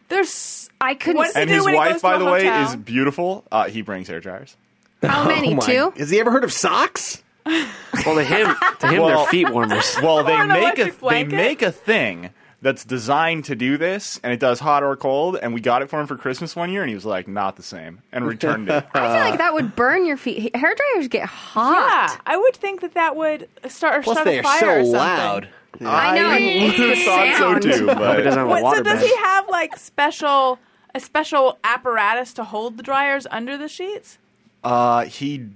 There's 0.09 0.69
I 0.79 0.93
couldn't. 0.93 1.17
What 1.17 1.29
is 1.29 1.35
he 1.35 1.41
And 1.41 1.49
do 1.49 1.55
his 1.55 1.65
when 1.65 1.73
he 1.73 1.77
wife, 1.79 1.91
goes 1.93 2.01
to 2.01 2.07
by 2.07 2.15
a 2.15 2.19
the 2.19 2.25
way, 2.25 2.45
hotel? 2.45 2.69
is 2.69 2.75
beautiful. 2.75 3.43
Uh, 3.51 3.63
he 3.69 3.81
brings 3.81 4.07
hair 4.07 4.19
dryers. 4.19 4.55
How 5.01 5.27
many? 5.27 5.55
Oh 5.55 5.59
Two? 5.61 5.93
Has 5.97 6.09
he 6.09 6.19
ever 6.19 6.29
heard 6.29 6.43
of 6.43 6.51
socks? 6.53 7.22
Well, 7.45 8.15
to 8.15 8.23
him, 8.23 8.55
to 8.79 8.87
him, 8.87 9.01
Well- 9.01 9.07
they're 9.19 9.27
feet 9.27 9.49
warmers. 9.49 9.95
Well, 10.01 10.23
they 10.23 10.33
an 10.33 10.47
make 10.47 10.57
a 10.57 10.61
electric 10.61 10.93
they 10.93 10.99
blanket? 10.99 11.35
make 11.35 11.61
a 11.61 11.71
thing 11.71 12.29
that's 12.61 12.85
designed 12.85 13.43
to 13.45 13.55
do 13.55 13.77
this, 13.77 14.19
and 14.23 14.31
it 14.31 14.39
does 14.39 14.59
hot 14.59 14.83
or 14.83 14.95
cold. 14.95 15.37
And 15.41 15.53
we 15.53 15.59
got 15.61 15.81
it 15.81 15.89
for 15.89 15.99
him 15.99 16.07
for 16.07 16.15
Christmas 16.15 16.55
one 16.55 16.71
year, 16.71 16.81
and 16.81 16.89
he 16.89 16.95
was 16.95 17.05
like, 17.05 17.27
"Not 17.27 17.55
the 17.57 17.63
same," 17.63 18.01
and 18.11 18.25
returned 18.25 18.69
it. 18.69 18.85
I 18.93 18.99
feel 18.99 19.29
like 19.29 19.37
that 19.39 19.53
would 19.53 19.75
burn 19.75 20.05
your 20.05 20.15
feet. 20.17 20.55
Hair 20.55 20.73
dryers 20.75 21.07
get 21.09 21.25
hot. 21.27 22.09
Yeah, 22.11 22.17
I 22.25 22.37
would 22.37 22.55
think 22.55 22.79
that 22.81 22.93
that 22.93 23.15
would 23.17 23.49
start, 23.67 24.03
Plus, 24.05 24.15
start 24.15 24.25
they 24.25 24.37
a 24.37 24.39
are 24.39 24.43
fire 24.43 24.59
so 24.59 24.67
or 24.67 24.83
something. 24.85 24.93
loud. 24.93 25.49
I 25.81 26.15
know. 26.15 26.37
It's 26.39 26.77
the 26.77 26.95
thought 27.05 27.37
so 27.37 27.51
sound. 27.51 27.61
too, 27.63 27.87
Hope 27.87 27.89
it 27.89 27.99
but 27.99 28.21
doesn't 28.21 28.39
have 28.39 28.47
a 28.47 28.49
What, 28.49 28.77
so 28.77 28.83
does 28.83 29.01
bed. 29.01 29.05
he 29.09 29.15
have 29.17 29.49
like 29.49 29.75
special 29.75 30.59
a 30.95 30.99
special 30.99 31.57
apparatus 31.63 32.31
to 32.35 32.43
hold 32.43 32.77
the 32.77 32.83
dryers 32.83 33.25
under 33.31 33.57
the 33.57 33.67
sheets? 33.67 34.19
uh, 34.63 35.03
he 35.05 35.47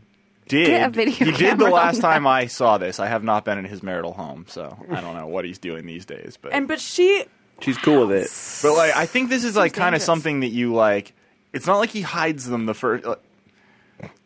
did. 0.47 0.67
Get 0.67 0.87
a 0.87 0.89
video 0.89 1.25
he 1.25 1.31
did 1.31 1.57
the 1.59 1.69
last 1.69 2.01
time 2.01 2.25
I 2.27 2.47
saw 2.47 2.77
this. 2.77 2.99
I 2.99 3.07
have 3.07 3.23
not 3.23 3.45
been 3.45 3.57
in 3.57 3.65
his 3.65 3.81
marital 3.83 4.13
home, 4.13 4.45
so 4.47 4.77
I 4.91 5.01
don't 5.01 5.15
know 5.15 5.27
what 5.27 5.45
he's 5.45 5.57
doing 5.59 5.85
these 5.85 6.05
days. 6.05 6.37
But 6.41 6.53
And 6.53 6.67
but 6.67 6.79
she 6.79 7.25
She's 7.61 7.77
cool 7.77 8.05
with 8.05 8.11
it. 8.23 8.29
But 8.67 8.77
like, 8.77 8.95
I 8.95 9.05
think 9.07 9.29
this 9.29 9.43
is 9.43 9.55
like 9.55 9.73
kind 9.73 9.95
of 9.95 10.01
something 10.01 10.41
that 10.41 10.49
you 10.49 10.73
like. 10.73 11.13
It's 11.53 11.65
not 11.65 11.77
like 11.77 11.89
he 11.89 12.01
hides 12.01 12.45
them 12.45 12.65
the 12.67 12.73
first. 12.75 13.03
Like, 13.05 13.19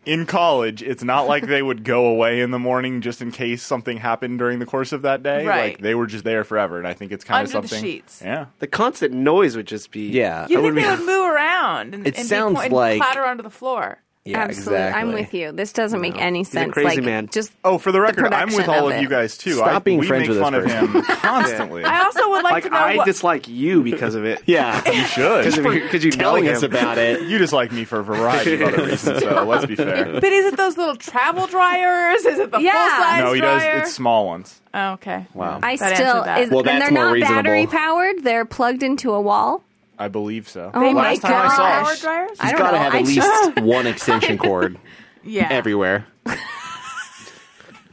in 0.05 0.25
college, 0.25 0.81
it's 0.81 1.03
not 1.03 1.27
like 1.27 1.45
they 1.45 1.61
would 1.61 1.83
go 1.83 2.07
away 2.07 2.41
in 2.41 2.49
the 2.51 2.57
morning 2.59 3.01
just 3.01 3.21
in 3.21 3.31
case 3.31 3.61
something 3.63 3.97
happened 3.97 4.39
during 4.39 4.57
the 4.59 4.65
course 4.65 4.91
of 4.91 5.03
that 5.03 5.21
day. 5.23 5.45
Right. 5.45 5.73
Like 5.73 5.81
they 5.81 5.93
were 5.95 6.07
just 6.07 6.23
there 6.25 6.43
forever, 6.43 6.77
and 6.79 6.87
I 6.87 6.93
think 6.93 7.11
it's 7.11 7.23
kind 7.23 7.45
Under 7.47 7.57
of 7.59 7.63
the 7.63 7.67
something. 7.69 7.89
sheets. 7.89 8.21
Yeah. 8.23 8.47
The 8.59 8.67
constant 8.67 9.13
noise 9.13 9.55
would 9.55 9.67
just 9.67 9.91
be. 9.91 10.09
Yeah. 10.09 10.47
you 10.49 10.57
I 10.57 10.61
think 10.61 10.61
would 10.63 10.75
they 10.75 10.81
be- 10.83 10.89
would 10.89 10.99
move 11.05 11.31
around 11.31 11.93
and, 11.93 12.07
It 12.07 12.17
and 12.17 12.27
sounds 12.27 12.59
be, 12.59 12.65
and 12.65 12.73
like- 12.73 12.97
clatter 13.01 13.23
onto 13.25 13.43
the 13.43 13.49
floor. 13.51 13.99
Yeah, 14.23 14.41
Absolutely, 14.41 14.75
exactly. 14.75 15.01
I'm 15.01 15.13
with 15.13 15.33
you. 15.33 15.51
This 15.51 15.73
doesn't 15.73 15.99
make 15.99 16.15
any 16.21 16.41
a 16.41 16.45
sense. 16.45 16.73
crazy 16.73 16.97
like, 16.97 17.03
man. 17.03 17.27
Just 17.33 17.51
Oh, 17.63 17.79
for 17.79 17.91
the 17.91 17.99
record, 17.99 18.31
I'm 18.31 18.49
with 18.53 18.67
all 18.67 18.87
of 18.87 18.95
of 18.95 19.01
you 19.01 19.09
guys 19.09 19.35
too. 19.35 19.53
Stop 19.53 19.67
I, 19.67 19.79
being 19.79 19.97
we 19.97 20.05
friends 20.07 20.27
make 20.27 20.29
with 20.29 20.37
this 20.37 20.43
fun 20.43 20.53
of 20.53 20.63
him 20.65 21.01
constantly. 21.21 21.83
I 21.83 22.03
also 22.03 22.29
would 22.29 22.43
like, 22.43 22.53
Like 22.53 22.63
to 22.65 22.69
know 22.69 22.75
I 22.77 22.95
what. 22.97 23.05
dislike 23.07 23.47
you 23.47 23.81
because 23.81 24.13
of 24.13 24.23
it. 24.25 24.43
Yeah. 24.45 24.79
you 24.91 25.03
should. 25.05 25.45
because 25.63 26.03
you 26.03 26.11
know 26.11 26.17
telling 26.17 26.47
us 26.49 26.61
about 26.61 26.99
it. 26.99 27.23
You 27.23 27.39
dislike 27.39 27.71
me 27.71 27.83
for 27.83 27.99
a 27.99 28.03
variety 28.03 28.53
of 28.55 28.61
other 28.61 28.85
reasons. 28.85 29.21
So 29.23 29.43
let's 29.43 29.65
be 29.65 29.75
fair. 29.75 30.05
but 30.13 30.23
is 30.25 30.45
it 30.53 30.57
those 30.57 30.77
little 30.77 30.95
travel 30.97 31.47
dryers? 31.47 32.23
Is 32.23 32.37
it 32.37 32.51
the 32.51 32.59
Yeah. 32.59 32.73
full 32.73 33.03
size 33.03 33.23
No, 33.23 33.33
he 33.33 33.41
does. 33.41 33.61
dryer? 33.63 33.77
It's 33.79 33.93
small 33.93 34.27
ones. 34.27 34.61
Oh, 34.75 34.91
okay. 34.93 35.25
Wow. 35.33 35.59
I 35.63 35.77
That 35.77 35.95
still 35.95 36.07
answered 36.07 36.25
that. 36.25 36.41
is, 36.41 36.49
Well, 36.51 36.59
and 36.59 36.67
that's 36.67 36.79
they're 36.83 36.91
more 36.91 37.05
not 37.05 37.13
reasonable. 37.13 37.35
battery 37.43 37.65
powered. 37.67 38.23
They're 38.23 38.45
plugged 38.45 38.83
into 38.83 39.13
a 39.13 39.19
wall. 39.21 39.63
I 40.01 40.07
believe 40.07 40.49
so. 40.49 40.71
Oh 40.73 40.91
my 40.93 41.01
Last 41.11 41.21
time 41.21 41.33
I 41.33 41.47
God. 41.47 41.55
saw 41.55 41.83
Power 41.83 41.93
it, 41.93 41.99
dryers? 42.01 42.37
I 42.39 42.43
He's 42.43 42.51
don't 42.53 42.59
got 42.59 42.71
to 42.71 42.77
know. 42.77 42.83
have 42.83 42.93
I 42.93 42.99
at 42.99 43.05
just- 43.05 43.55
least 43.55 43.61
one 43.61 43.87
extension 43.87 44.37
cord 44.37 44.77
Yeah. 45.23 45.47
everywhere. 45.51 46.05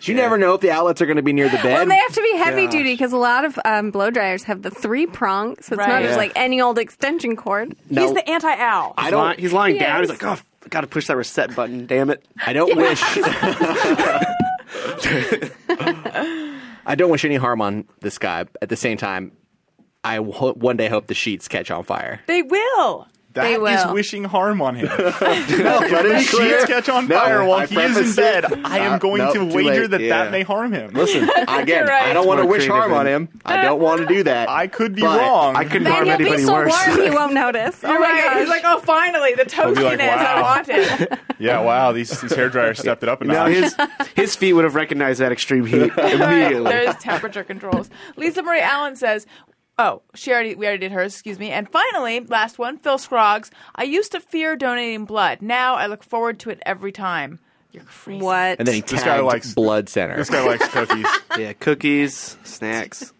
You 0.03 0.15
never 0.15 0.39
know 0.39 0.55
if 0.55 0.61
the 0.61 0.71
outlets 0.71 1.03
are 1.03 1.07
going 1.07 1.17
to 1.17 1.23
be 1.25 1.33
near 1.33 1.49
the 1.51 1.57
bed. 1.59 1.83
and 1.83 1.91
they 1.91 1.97
have 1.97 2.13
to 2.15 2.23
be 2.23 2.37
heavy 2.37 2.65
Gosh. 2.67 2.73
duty 2.73 2.93
because 2.95 3.13
a 3.13 3.17
lot 3.19 3.45
of 3.45 3.59
um, 3.65 3.91
blow 3.91 4.11
dryers 4.11 4.45
have 4.45 4.63
the 4.63 4.71
three 4.71 5.07
prong, 5.07 5.57
so 5.61 5.75
it's 5.75 5.79
Right. 5.81 5.89
not 5.89 6.03
just 6.03 6.17
like 6.17 6.31
any 6.37 6.61
old 6.61 6.79
extension 6.79 7.35
cord. 7.37 7.75
Now, 7.91 8.03
He's 8.03 8.15
the 8.15 8.27
anti-owl. 8.31 8.95
I 8.97 9.11
don't. 9.11 9.21
lying, 9.21 9.39
he's 9.41 9.53
lying 9.53 9.75
He 9.75 9.81
down. 9.81 10.05
is. 10.05 10.11
He's 10.11 10.23
like, 10.23 10.39
oh, 10.39 10.41
I 10.65 10.69
got 10.69 10.83
to 10.83 10.87
push 10.87 11.09
that 11.09 11.17
reset 11.17 11.55
button. 11.57 11.87
Damn 11.87 12.11
it. 12.11 12.25
I 12.47 12.53
don't 12.53 12.75
wish. 12.77 13.03
I 16.87 16.95
don't 16.97 17.11
wish 17.11 17.25
any 17.25 17.37
harm 17.37 17.61
on 17.61 17.85
this 18.01 18.19
guy. 18.19 18.45
At 18.63 18.69
the 18.69 18.77
same 18.77 18.97
time, 18.99 19.33
I 20.05 20.17
ho- 20.17 20.55
one 20.55 20.77
day 20.77 20.89
hope 20.89 21.07
the 21.07 21.15
sheets 21.15 21.49
catch 21.49 21.71
on 21.71 21.85
fire. 21.85 22.21
They 22.27 22.43
will. 22.43 23.09
that 23.35 23.43
They 23.43 23.53
is 23.55 23.85
will. 23.85 23.95
wishing 23.95 24.25
harm 24.25 24.63
on 24.63 24.75
him. 24.75 24.87
no, 24.99 25.05
let 25.21 26.07
it 26.07 26.13
be 26.19 26.23
Sheets 26.25 26.65
catch 26.65 26.89
on 26.89 27.07
No, 27.09 27.17
fire 27.19 27.45
while 27.45 27.59
I 27.61 27.67
he 27.67 27.77
is 27.79 27.97
in 27.97 28.17
bed. 28.17 28.45
it- 28.45 28.59
I 28.65 28.79
am 28.79 28.95
Uh, 28.95 28.99
going 28.99 29.19
no, 29.23 29.33
to 29.35 29.45
wager 29.45 29.87
that 29.87 30.01
Yeah. 30.01 30.25
that 30.25 30.33
may 30.33 30.43
harm 30.43 30.73
him. 30.73 30.93
Listen, 30.95 31.25
again, 31.49 31.87
right. 31.87 32.09
I 32.09 32.13
don't 32.15 32.27
want 32.27 32.41
to 32.41 32.47
wish 32.47 32.67
harm 32.67 32.93
on 32.93 33.07
him. 33.07 33.29
I 33.45 33.63
don't 33.63 33.81
want 33.81 34.01
to 34.01 34.07
do 34.07 34.23
that. 34.25 34.49
I 34.63 34.67
could 34.67 34.95
be 34.95 35.03
wrong. 35.03 35.57
I 35.57 35.65
couldn't 35.65 35.85
Then 35.85 35.93
harm 35.93 36.07
you'll 36.07 36.17
be 36.19 36.25
anybody 36.25 36.45
so 36.45 36.53
worse. 36.55 36.87
warm 36.89 37.03
you 37.05 37.13
won't 37.13 37.35
notice. 37.35 37.85
Oh 37.85 37.91
You're 37.91 38.01
my 38.01 38.09
right. 38.11 38.25
gosh. 38.25 38.39
He's 38.41 38.49
like, 38.49 38.63
oh, 38.65 38.81
finally, 38.81 39.35
the 39.35 39.55
I'll 39.59 39.75
be 39.75 39.83
like, 39.83 40.01
I 40.01 40.41
wow. 40.41 40.43
wanted. 40.43 41.19
Yeah, 41.39 41.61
wow. 41.61 41.93
These 41.93 42.21
these 42.21 42.35
hair 42.35 42.49
dryers 42.49 42.79
stepped 42.81 43.03
it 43.03 43.09
up 43.09 43.21
a 43.21 43.25
No, 43.25 43.35
notch. 43.35 43.53
his 43.53 43.77
his 44.17 44.37
feet 44.37 44.55
would 44.55 44.65
have 44.65 44.75
recognized 44.75 45.21
that 45.21 45.31
extreme 45.33 45.67
heat 45.67 45.93
immediately. 45.97 46.65
There's 46.65 46.97
temperature 46.97 47.45
controls. 47.45 47.91
Lisa 48.17 48.43
Marie 48.43 48.61
Allen 48.61 48.97
says, 48.97 49.27
"Oh, 49.79 50.03
she 50.15 50.33
already 50.33 50.55
we 50.55 50.67
already 50.67 50.81
did 50.81 50.93
hers. 50.93 51.15
Excuse 51.15 51.39
me." 51.39 51.51
And 51.51 51.69
finally, 51.71 52.21
last 52.21 52.59
one, 52.59 52.79
Phil 52.79 52.99
Scroggs. 52.99 53.51
I 53.75 53.85
used 53.85 54.13
to 54.13 54.21
fear 54.21 54.57
donating 54.57 55.05
blood. 55.05 55.41
Now 55.43 55.75
I 55.77 55.87
look 55.87 56.03
forward 56.03 56.39
to 56.41 56.51
it 56.51 56.61
every 56.67 56.93
time. 56.93 57.39
You're 57.73 57.85
crazy. 57.85 58.23
What? 58.25 58.59
and 58.59 58.67
then 58.67 58.75
he 58.77 58.81
This 58.81 58.91
tagged 59.03 59.05
guy 59.05 59.21
likes- 59.21 59.55
blood 59.55 59.89
center. 59.89 60.17
this 60.17 60.31
guy 60.31 60.43
likes 60.47 60.67
cookies. 60.69 61.07
yeah, 61.39 61.53
cookies, 61.53 62.37
snacks. 62.43 63.13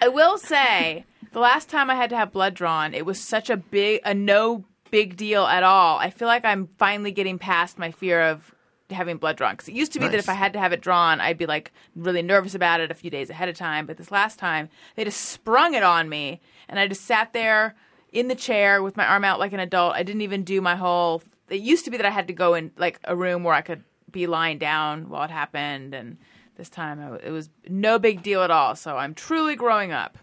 I 0.00 0.08
will 0.08 0.36
say, 0.36 1.04
the 1.32 1.38
last 1.38 1.68
time 1.68 1.88
I 1.88 1.94
had 1.94 2.10
to 2.10 2.16
have 2.16 2.32
blood 2.32 2.54
drawn, 2.54 2.92
it 2.92 3.06
was 3.06 3.20
such 3.20 3.50
a 3.50 3.56
big, 3.56 4.00
a 4.04 4.14
no 4.14 4.64
big 4.90 5.16
deal 5.16 5.44
at 5.46 5.62
all. 5.62 5.96
I 5.98 6.10
feel 6.10 6.26
like 6.28 6.44
I'm 6.44 6.68
finally 6.78 7.12
getting 7.12 7.38
past 7.38 7.78
my 7.78 7.92
fear 7.92 8.20
of 8.20 8.51
having 8.92 9.16
blood 9.16 9.36
drawn 9.36 9.54
because 9.54 9.68
it 9.68 9.74
used 9.74 9.92
to 9.92 10.00
be 10.00 10.08
that 10.08 10.18
if 10.18 10.28
I 10.28 10.34
had 10.34 10.52
to 10.52 10.58
have 10.58 10.72
it 10.72 10.80
drawn, 10.80 11.20
I'd 11.20 11.38
be 11.38 11.46
like 11.46 11.72
really 11.96 12.22
nervous 12.22 12.54
about 12.54 12.80
it 12.80 12.90
a 12.90 12.94
few 12.94 13.10
days 13.10 13.30
ahead 13.30 13.48
of 13.48 13.56
time. 13.56 13.86
But 13.86 13.96
this 13.96 14.10
last 14.10 14.38
time, 14.38 14.68
they 14.96 15.04
just 15.04 15.20
sprung 15.20 15.74
it 15.74 15.82
on 15.82 16.08
me, 16.08 16.40
and 16.68 16.78
I 16.78 16.86
just 16.86 17.04
sat 17.04 17.32
there 17.32 17.74
in 18.12 18.28
the 18.28 18.34
chair 18.34 18.82
with 18.82 18.96
my 18.96 19.06
arm 19.06 19.24
out 19.24 19.38
like 19.38 19.52
an 19.52 19.60
adult. 19.60 19.94
I 19.94 20.02
didn't 20.02 20.22
even 20.22 20.44
do 20.44 20.60
my 20.60 20.76
whole. 20.76 21.22
It 21.48 21.60
used 21.60 21.84
to 21.86 21.90
be 21.90 21.96
that 21.96 22.06
I 22.06 22.10
had 22.10 22.28
to 22.28 22.32
go 22.32 22.54
in 22.54 22.70
like 22.76 22.98
a 23.04 23.16
room 23.16 23.44
where 23.44 23.54
I 23.54 23.62
could 23.62 23.82
be 24.10 24.26
lying 24.26 24.58
down 24.58 25.08
while 25.08 25.24
it 25.24 25.30
happened, 25.30 25.94
and 25.94 26.18
this 26.56 26.68
time 26.68 27.00
I, 27.00 27.26
it 27.26 27.30
was 27.30 27.50
no 27.68 27.98
big 27.98 28.22
deal 28.22 28.42
at 28.42 28.50
all. 28.50 28.76
So 28.76 28.96
I'm 28.96 29.14
truly 29.14 29.56
growing 29.56 29.92
up. 29.92 30.18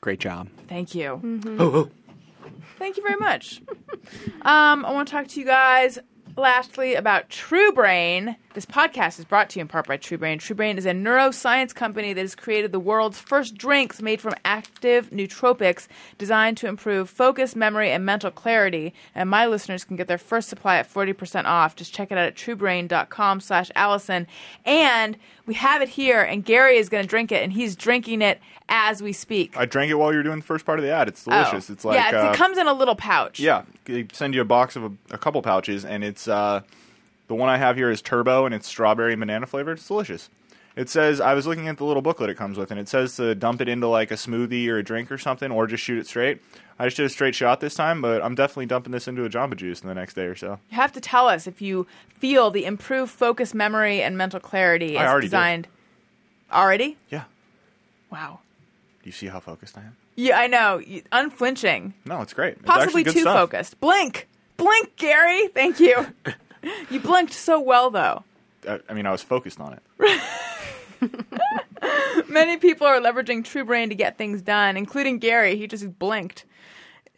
Great 0.00 0.18
job. 0.20 0.48
Thank 0.68 0.94
you. 0.94 1.20
Thank 2.78 2.96
you 2.96 3.02
very 3.04 3.18
much. 3.18 3.62
Um, 4.42 4.84
I 4.84 4.92
want 4.92 5.06
to 5.06 5.12
talk 5.12 5.28
to 5.28 5.40
you 5.40 5.46
guys 5.46 5.98
lastly 6.36 6.94
about 6.94 7.28
True 7.28 7.72
Brain. 7.72 8.36
This 8.54 8.64
podcast 8.66 9.18
is 9.18 9.24
brought 9.24 9.50
to 9.50 9.58
you 9.58 9.62
in 9.62 9.68
part 9.68 9.86
by 9.86 9.96
True 9.96 10.18
Brain. 10.18 10.38
True 10.38 10.56
Brain 10.56 10.78
is 10.78 10.86
a 10.86 10.92
neuroscience 10.92 11.74
company 11.74 12.12
that 12.12 12.20
has 12.20 12.34
created 12.34 12.72
the 12.72 12.80
world's 12.80 13.18
first 13.18 13.56
drinks 13.56 14.00
made 14.00 14.20
from 14.20 14.34
active 14.44 15.10
nootropics 15.10 15.88
designed 16.18 16.56
to 16.58 16.68
improve 16.68 17.10
focus, 17.10 17.54
memory, 17.54 17.90
and 17.90 18.04
mental 18.06 18.30
clarity. 18.30 18.94
And 19.14 19.28
my 19.28 19.46
listeners 19.46 19.84
can 19.84 19.96
get 19.96 20.08
their 20.08 20.18
first 20.18 20.48
supply 20.48 20.76
at 20.76 20.92
40% 20.92 21.44
off. 21.44 21.76
Just 21.76 21.94
check 21.94 22.10
it 22.10 22.18
out 22.18 22.26
at 22.26 22.34
truebrain.com 22.36 23.40
slash 23.40 23.70
Alison. 23.74 24.26
And 24.64 25.16
we 25.46 25.54
have 25.54 25.82
it 25.82 25.88
here, 25.88 26.22
and 26.22 26.44
Gary 26.44 26.76
is 26.76 26.88
going 26.88 27.02
to 27.02 27.08
drink 27.08 27.32
it, 27.32 27.42
and 27.42 27.52
he's 27.52 27.74
drinking 27.76 28.22
it 28.22 28.40
as 28.68 29.02
we 29.02 29.12
speak. 29.12 29.56
I 29.56 29.66
drank 29.66 29.90
it 29.90 29.94
while 29.94 30.12
you 30.12 30.18
were 30.18 30.22
doing 30.22 30.38
the 30.38 30.44
first 30.44 30.64
part 30.64 30.78
of 30.78 30.84
the 30.84 30.92
ad. 30.92 31.08
It's 31.08 31.24
delicious. 31.24 31.68
Oh. 31.68 31.72
It's 31.72 31.84
like 31.84 31.96
yeah, 31.96 32.08
it's, 32.08 32.14
uh, 32.16 32.30
it 32.32 32.36
comes 32.36 32.58
in 32.58 32.66
a 32.66 32.72
little 32.72 32.96
pouch. 32.96 33.40
Yeah, 33.40 33.62
they 33.84 34.06
send 34.12 34.34
you 34.34 34.40
a 34.40 34.44
box 34.44 34.76
of 34.76 34.84
a, 34.84 34.92
a 35.10 35.18
couple 35.18 35.42
pouches, 35.42 35.84
and 35.84 36.04
it's 36.04 36.28
uh, 36.28 36.60
the 37.28 37.34
one 37.34 37.48
I 37.48 37.58
have 37.58 37.76
here 37.76 37.90
is 37.90 38.00
turbo, 38.00 38.46
and 38.46 38.54
it's 38.54 38.66
strawberry 38.66 39.12
and 39.12 39.20
banana 39.20 39.46
flavored. 39.46 39.78
It's 39.78 39.88
delicious. 39.88 40.28
It 40.74 40.88
says 40.88 41.20
I 41.20 41.34
was 41.34 41.46
looking 41.46 41.68
at 41.68 41.76
the 41.76 41.84
little 41.84 42.02
booklet 42.02 42.30
it 42.30 42.36
comes 42.36 42.56
with, 42.56 42.70
and 42.70 42.80
it 42.80 42.88
says 42.88 43.16
to 43.16 43.34
dump 43.34 43.60
it 43.60 43.68
into 43.68 43.88
like 43.88 44.10
a 44.10 44.14
smoothie 44.14 44.68
or 44.68 44.78
a 44.78 44.82
drink 44.82 45.12
or 45.12 45.18
something, 45.18 45.50
or 45.50 45.66
just 45.66 45.82
shoot 45.84 45.98
it 45.98 46.06
straight. 46.06 46.40
I 46.78 46.86
just 46.86 46.96
did 46.96 47.06
a 47.06 47.10
straight 47.10 47.34
shot 47.34 47.60
this 47.60 47.74
time, 47.74 48.00
but 48.00 48.22
I'm 48.22 48.34
definitely 48.34 48.66
dumping 48.66 48.92
this 48.92 49.06
into 49.06 49.24
a 49.24 49.28
Jamba 49.28 49.54
Juice 49.56 49.82
in 49.82 49.88
the 49.88 49.94
next 49.94 50.14
day 50.14 50.24
or 50.24 50.34
so. 50.34 50.58
You 50.70 50.76
have 50.76 50.92
to 50.92 51.00
tell 51.00 51.28
us 51.28 51.46
if 51.46 51.60
you 51.60 51.86
feel 52.18 52.50
the 52.50 52.64
improved 52.64 53.12
focus, 53.12 53.52
memory, 53.54 54.02
and 54.02 54.16
mental 54.16 54.40
clarity 54.40 54.96
I 54.96 55.04
is 55.04 55.10
already 55.10 55.26
did. 55.26 55.30
designed. 55.30 55.68
Already? 56.50 56.96
Yeah. 57.10 57.24
Wow. 58.10 58.40
Do 59.02 59.08
you 59.08 59.12
see 59.12 59.26
how 59.26 59.40
focused 59.40 59.76
I 59.76 59.82
am? 59.82 59.96
Yeah, 60.16 60.38
I 60.38 60.46
know. 60.46 60.80
Unflinching. 61.12 61.94
No, 62.04 62.20
it's 62.20 62.32
great. 62.32 62.54
It's 62.54 62.64
Possibly 62.66 63.04
too 63.04 63.20
stuff. 63.20 63.36
focused. 63.36 63.80
Blink. 63.80 64.28
Blink, 64.56 64.96
Gary. 64.96 65.48
Thank 65.48 65.80
you. 65.80 66.06
you 66.90 67.00
blinked 67.00 67.32
so 67.32 67.60
well, 67.60 67.90
though. 67.90 68.24
I, 68.68 68.80
I 68.88 68.94
mean, 68.94 69.06
I 69.06 69.10
was 69.12 69.22
focused 69.22 69.60
on 69.60 69.74
it. 69.74 69.82
Many 72.28 72.56
people 72.58 72.86
are 72.86 73.00
leveraging 73.00 73.44
True 73.44 73.64
Brain 73.64 73.88
to 73.88 73.94
get 73.94 74.18
things 74.18 74.42
done, 74.42 74.76
including 74.76 75.18
Gary. 75.18 75.56
He 75.56 75.66
just 75.66 75.98
blinked. 75.98 76.44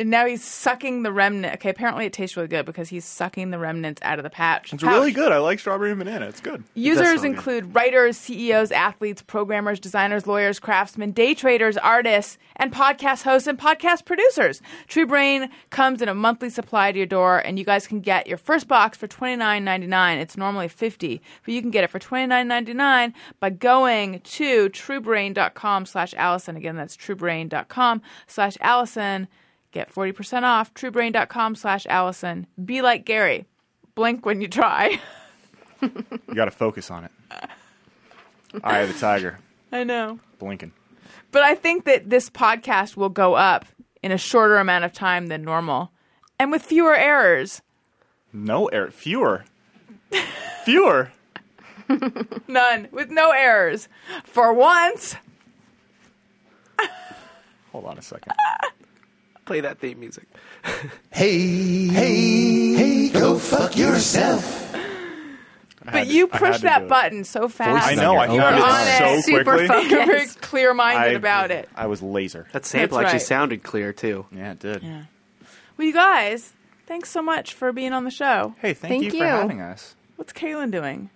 And 0.01 0.11
now 0.11 0.27
he's 0.27 0.43
sucking 0.43 1.05
the 1.05 1.13
remnant. 1.13 1.55
Okay, 1.55 1.71
apparently 1.71 2.05
it 2.05 2.13
tastes 2.13 2.37
really 2.37 2.49
good 2.49 2.67
because 2.67 2.89
he's 2.89 3.05
sucking 3.05 3.51
the 3.51 3.61
remnants 3.61 4.03
out 4.03 4.19
of 4.19 4.25
the 4.25 4.31
patch. 4.31 4.73
It's 4.73 4.83
pouch. 4.83 4.93
really 4.93 5.13
good. 5.13 5.31
I 5.31 5.39
like 5.39 5.61
strawberry 5.61 5.91
and 5.91 6.01
banana. 6.01 6.27
It's 6.27 6.41
good. 6.41 6.65
Users 6.75 7.07
smell 7.07 7.17
good. 7.19 7.25
include 7.27 7.75
writers, 7.77 8.17
CEOs, 8.17 8.73
athletes, 8.73 9.23
programmers, 9.23 9.79
designers, 9.79 10.27
lawyers, 10.27 10.59
craftsmen, 10.59 11.13
day 11.13 11.33
traders, 11.33 11.77
artists, 11.77 12.39
and 12.57 12.73
podcast 12.73 13.23
hosts 13.23 13.47
and 13.47 13.57
podcast 13.57 14.05
producers. 14.05 14.61
True 14.89 15.07
Brain 15.07 15.49
comes 15.71 16.03
in 16.03 16.09
a 16.09 16.15
monthly 16.15 16.51
supply 16.51 16.91
to 16.91 16.99
your 16.99 17.07
door, 17.07 17.39
and 17.39 17.57
you 17.57 17.65
guys 17.65 17.87
can 17.87 18.01
get 18.01 18.27
your 18.27 18.39
first 18.39 18.67
box 18.67 18.99
for 18.99 19.07
twenty 19.07 19.37
nine 19.37 19.63
ninety 19.65 19.87
nine. 19.87 20.19
It's 20.19 20.37
normally 20.37 20.67
fifty, 20.67 21.23
but 21.45 21.55
you 21.55 21.61
can 21.63 21.71
get 21.71 21.85
it 21.85 21.91
for 21.91 22.01
twenty 22.01 22.27
nine 22.27 22.49
ninety 22.49 22.75
nine 22.75 23.15
by 23.39 23.51
going 23.51 24.19
to 24.23 24.71
truebrain.com 24.71 25.87
slash 25.87 26.15
Alison. 26.17 26.57
Again, 26.57 26.75
that's 26.75 26.97
truebrain.com 26.97 28.03
slash 28.27 28.57
Alison. 28.61 29.29
Get 29.75 29.91
forty 29.91 30.13
percent 30.13 30.45
off. 30.47 30.73
Truebrain.com 30.73 31.57
slash 31.57 31.85
Alison. 31.91 32.47
Be 32.65 32.81
like 32.81 33.05
Gary. 33.05 33.45
Blink 33.95 34.25
when 34.25 34.41
you 34.41 34.49
try. 34.49 34.99
You 35.83 36.35
got 36.35 36.47
to 36.47 36.51
focus 36.51 36.91
on 36.91 37.05
it. 37.05 37.11
Eye 38.63 38.79
of 38.79 38.91
the 38.91 38.99
tiger, 38.99 39.39
I 39.71 39.85
know. 39.85 40.19
blinking. 40.39 40.73
But 41.31 41.43
I 41.43 41.55
think 41.55 41.85
that 41.85 42.09
this 42.09 42.31
podcast 42.31 42.97
will 42.97 43.11
go 43.11 43.35
up 43.35 43.67
in 44.03 44.11
a 44.11 44.17
shorter 44.17 44.57
amount 44.57 44.87
of 44.87 44.95
time 44.95 45.27
than 45.27 45.43
normal 45.43 45.91
and 46.39 46.51
with 46.51 46.63
fewer 46.63 46.95
errors. 46.97 47.61
No 48.33 48.69
error. 48.69 48.91
Fewer. 48.93 49.45
Fewer. 50.65 51.13
None. 52.49 52.89
With 52.91 53.11
no 53.11 53.33
errors. 53.33 53.91
For 54.25 54.55
once. 54.55 55.17
Hold 57.73 57.85
on 57.85 57.99
a 57.99 58.03
second. 58.03 58.33
Play 59.45 59.61
that 59.61 59.79
theme 59.79 60.01
music. 60.01 60.25
Hey, 61.11 61.87
hey, 61.87 62.75
hey, 62.75 63.09
go 63.11 63.39
fuck 63.39 63.77
yourself. 63.77 64.73
But 65.85 65.95
had 65.95 66.07
to- 66.09 66.13
you 66.15 66.29
I 66.33 66.39
pushed 66.39 66.63
that 66.63 66.79
do 66.81 66.85
it. 66.87 66.89
button 66.89 67.25
so 67.25 67.49
fast. 67.49 67.87
I 67.87 67.95
know. 67.95 68.17
I 68.17 68.33
You're 68.33 68.43
found 68.43 68.63
on 68.63 68.81
it 68.81 69.17
it. 69.19 69.23
so 69.25 69.31
Super 69.31 69.45
quickly. 69.45 69.67
focused. 69.69 69.91
You're 69.91 70.07
very 70.07 70.27
clear 70.41 70.75
minded 70.75 71.13
I- 71.13 71.17
about 71.17 71.51
it. 71.53 71.69
I 71.77 71.87
was 71.87 72.03
laser. 72.03 72.47
That 72.53 72.65
sample 72.65 72.99
That's 72.99 73.07
actually 73.07 73.19
right. 73.19 73.27
sounded 73.27 73.63
clear 73.63 73.93
too. 73.93 74.27
Yeah, 74.33 74.53
it 74.53 74.59
did. 74.59 74.83
Yeah. 74.83 75.03
Well, 75.77 75.87
you 75.87 75.93
guys, 75.93 76.53
thanks 76.87 77.11
so 77.11 77.23
much 77.23 77.53
for 77.55 77.73
being 77.73 77.93
on 77.93 78.05
the 78.05 78.11
show. 78.11 78.55
Hey, 78.59 78.75
thank, 78.75 78.91
Thank 78.93 79.05
you, 79.05 79.11
for 79.11 79.17
you. 79.19 79.23
having 79.25 79.61
us. 79.61 79.95
What's 80.17 80.33
Caelan 80.33 80.71
doing? 80.73 81.11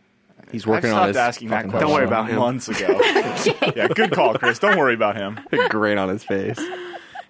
He's 0.52 0.66
working 0.66 0.90
I've 0.90 0.90
working 0.90 0.90
stopped 0.90 1.02
on 1.02 1.09
his 1.09 1.16
asking 1.16 1.48
that 1.48 1.62
question. 1.68 1.80
Don't 1.80 1.92
worry 1.92 2.05
about 2.06 2.28
him. 2.28 2.38
Months 2.38 2.68
ago. 2.68 3.00
yeah, 3.76 3.88
good 3.88 4.12
call, 4.12 4.34
Chris. 4.34 4.59
Don't 4.59 4.78
worry 4.78 4.94
about 4.94 5.16
him. 5.16 5.40
Great 5.68 5.98
on 5.98 6.09
his 6.09 6.24
face. 6.24 6.59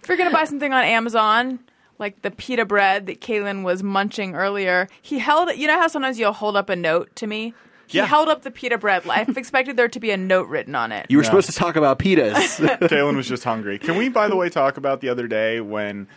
If 0.09 0.13
you're 0.13 0.17
going 0.25 0.31
to 0.31 0.35
buy 0.35 0.45
something 0.45 0.73
on 0.73 0.85
Amazon, 0.85 1.59
like 1.99 2.23
the 2.23 2.31
pita 2.31 2.65
bread 2.65 3.05
that 3.09 3.21
Caelan 3.21 3.63
was 3.63 3.83
munching 3.83 4.35
earlier, 4.35 4.89
he 5.03 5.19
held, 5.19 5.55
you 5.55 5.67
know 5.67 5.79
how 5.79 5.87
sometimes 5.87 6.19
you'll 6.19 6.33
hold 6.33 6.57
up 6.57 6.71
a 6.71 6.77
note 6.77 7.15
to 7.17 7.27
me? 7.27 7.53
He 7.89 7.99
Yeah. 7.99 8.07
held 8.07 8.31
up 8.31 8.41
the 8.41 8.51
pita 8.51 8.79
bread. 8.79 9.03
I 9.07 9.27
expected 9.37 9.77
there 9.77 9.89
to 9.89 10.01
be 10.01 10.11
a 10.11 10.17
note 10.17 10.49
written 10.49 10.75
on 10.75 10.93
it. 10.93 11.05
You 11.11 11.19
were 11.19 11.25
Yeah. 11.25 11.29
supposed 11.29 11.51
to 11.51 11.55
talk 11.55 11.77
about 11.77 11.99
pitas. 11.99 12.33
Caelan 12.89 13.17
was 13.17 13.29
just 13.29 13.45
hungry. 13.45 13.79
Can 13.79 13.99
we, 13.99 14.09
by 14.09 14.29
the 14.29 14.37
way, 14.37 14.49
talk 14.49 14.79
about 14.79 15.03
the 15.03 15.11
other 15.11 15.27
day 15.29 15.61
when 15.61 16.09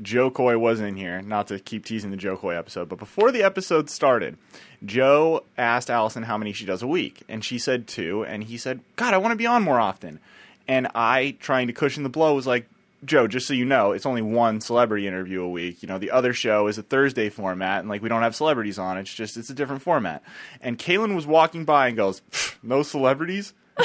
Jo 0.00 0.30
Koy 0.30 0.56
wasn't 0.56 0.90
in 0.90 0.94
here? 0.96 1.20
Not 1.20 1.48
to 1.48 1.58
keep 1.58 1.84
teasing 1.84 2.12
the 2.12 2.16
Jo 2.16 2.36
Koy 2.36 2.54
episode, 2.56 2.88
but 2.88 3.00
before 3.00 3.32
the 3.32 3.42
episode 3.42 3.90
started, 3.90 4.38
Jo 4.86 5.42
asked 5.58 5.90
Alison 5.90 6.22
how 6.22 6.38
many 6.38 6.52
she 6.52 6.64
does 6.64 6.82
a 6.84 6.86
week, 6.86 7.22
and 7.28 7.44
she 7.44 7.58
said 7.58 7.88
two, 7.88 8.24
and 8.24 8.44
he 8.44 8.56
said, 8.56 8.78
"God, 8.94 9.12
I 9.12 9.18
want 9.18 9.32
to 9.32 9.36
be 9.36 9.46
on 9.46 9.64
more 9.64 9.80
often." 9.80 10.20
And 10.68 10.86
I, 10.94 11.36
trying 11.40 11.66
to 11.66 11.72
cushion 11.72 12.04
the 12.04 12.08
blow, 12.08 12.32
was 12.34 12.46
like, 12.46 12.66
Jo, 13.04 13.26
just 13.26 13.46
so 13.46 13.54
you 13.54 13.64
know, 13.64 13.92
it's 13.92 14.04
only 14.04 14.20
one 14.22 14.60
celebrity 14.60 15.06
interview 15.06 15.42
a 15.42 15.48
week. 15.48 15.82
You 15.82 15.88
know, 15.88 15.98
the 15.98 16.10
other 16.10 16.32
show 16.34 16.66
is 16.66 16.76
a 16.76 16.82
Thursday 16.82 17.30
format, 17.30 17.80
and 17.80 17.88
like 17.88 18.02
we 18.02 18.08
don't 18.10 18.22
have 18.22 18.36
celebrities 18.36 18.78
on. 18.78 18.98
It's 18.98 19.12
just 19.12 19.36
it's 19.36 19.48
a 19.48 19.54
different 19.54 19.82
format. 19.82 20.22
And 20.60 20.78
Caelan 20.78 21.14
was 21.14 21.26
walking 21.26 21.64
by 21.64 21.88
and 21.88 21.96
goes, 21.96 22.20
"No 22.62 22.82
celebrities." 22.82 23.54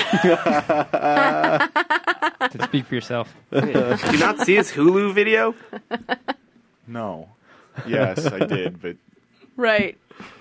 To 2.51 2.63
speak 2.63 2.85
for 2.85 2.95
yourself. 2.95 3.33
Do 3.51 3.65
you 4.11 4.19
not 4.19 4.39
see 4.41 4.55
his 4.55 4.71
Hulu 4.71 5.13
video? 5.13 5.55
No. 6.87 7.29
Yes, 7.87 8.25
I 8.25 8.39
did, 8.39 8.81
but 8.81 8.97
Right. 9.55 9.97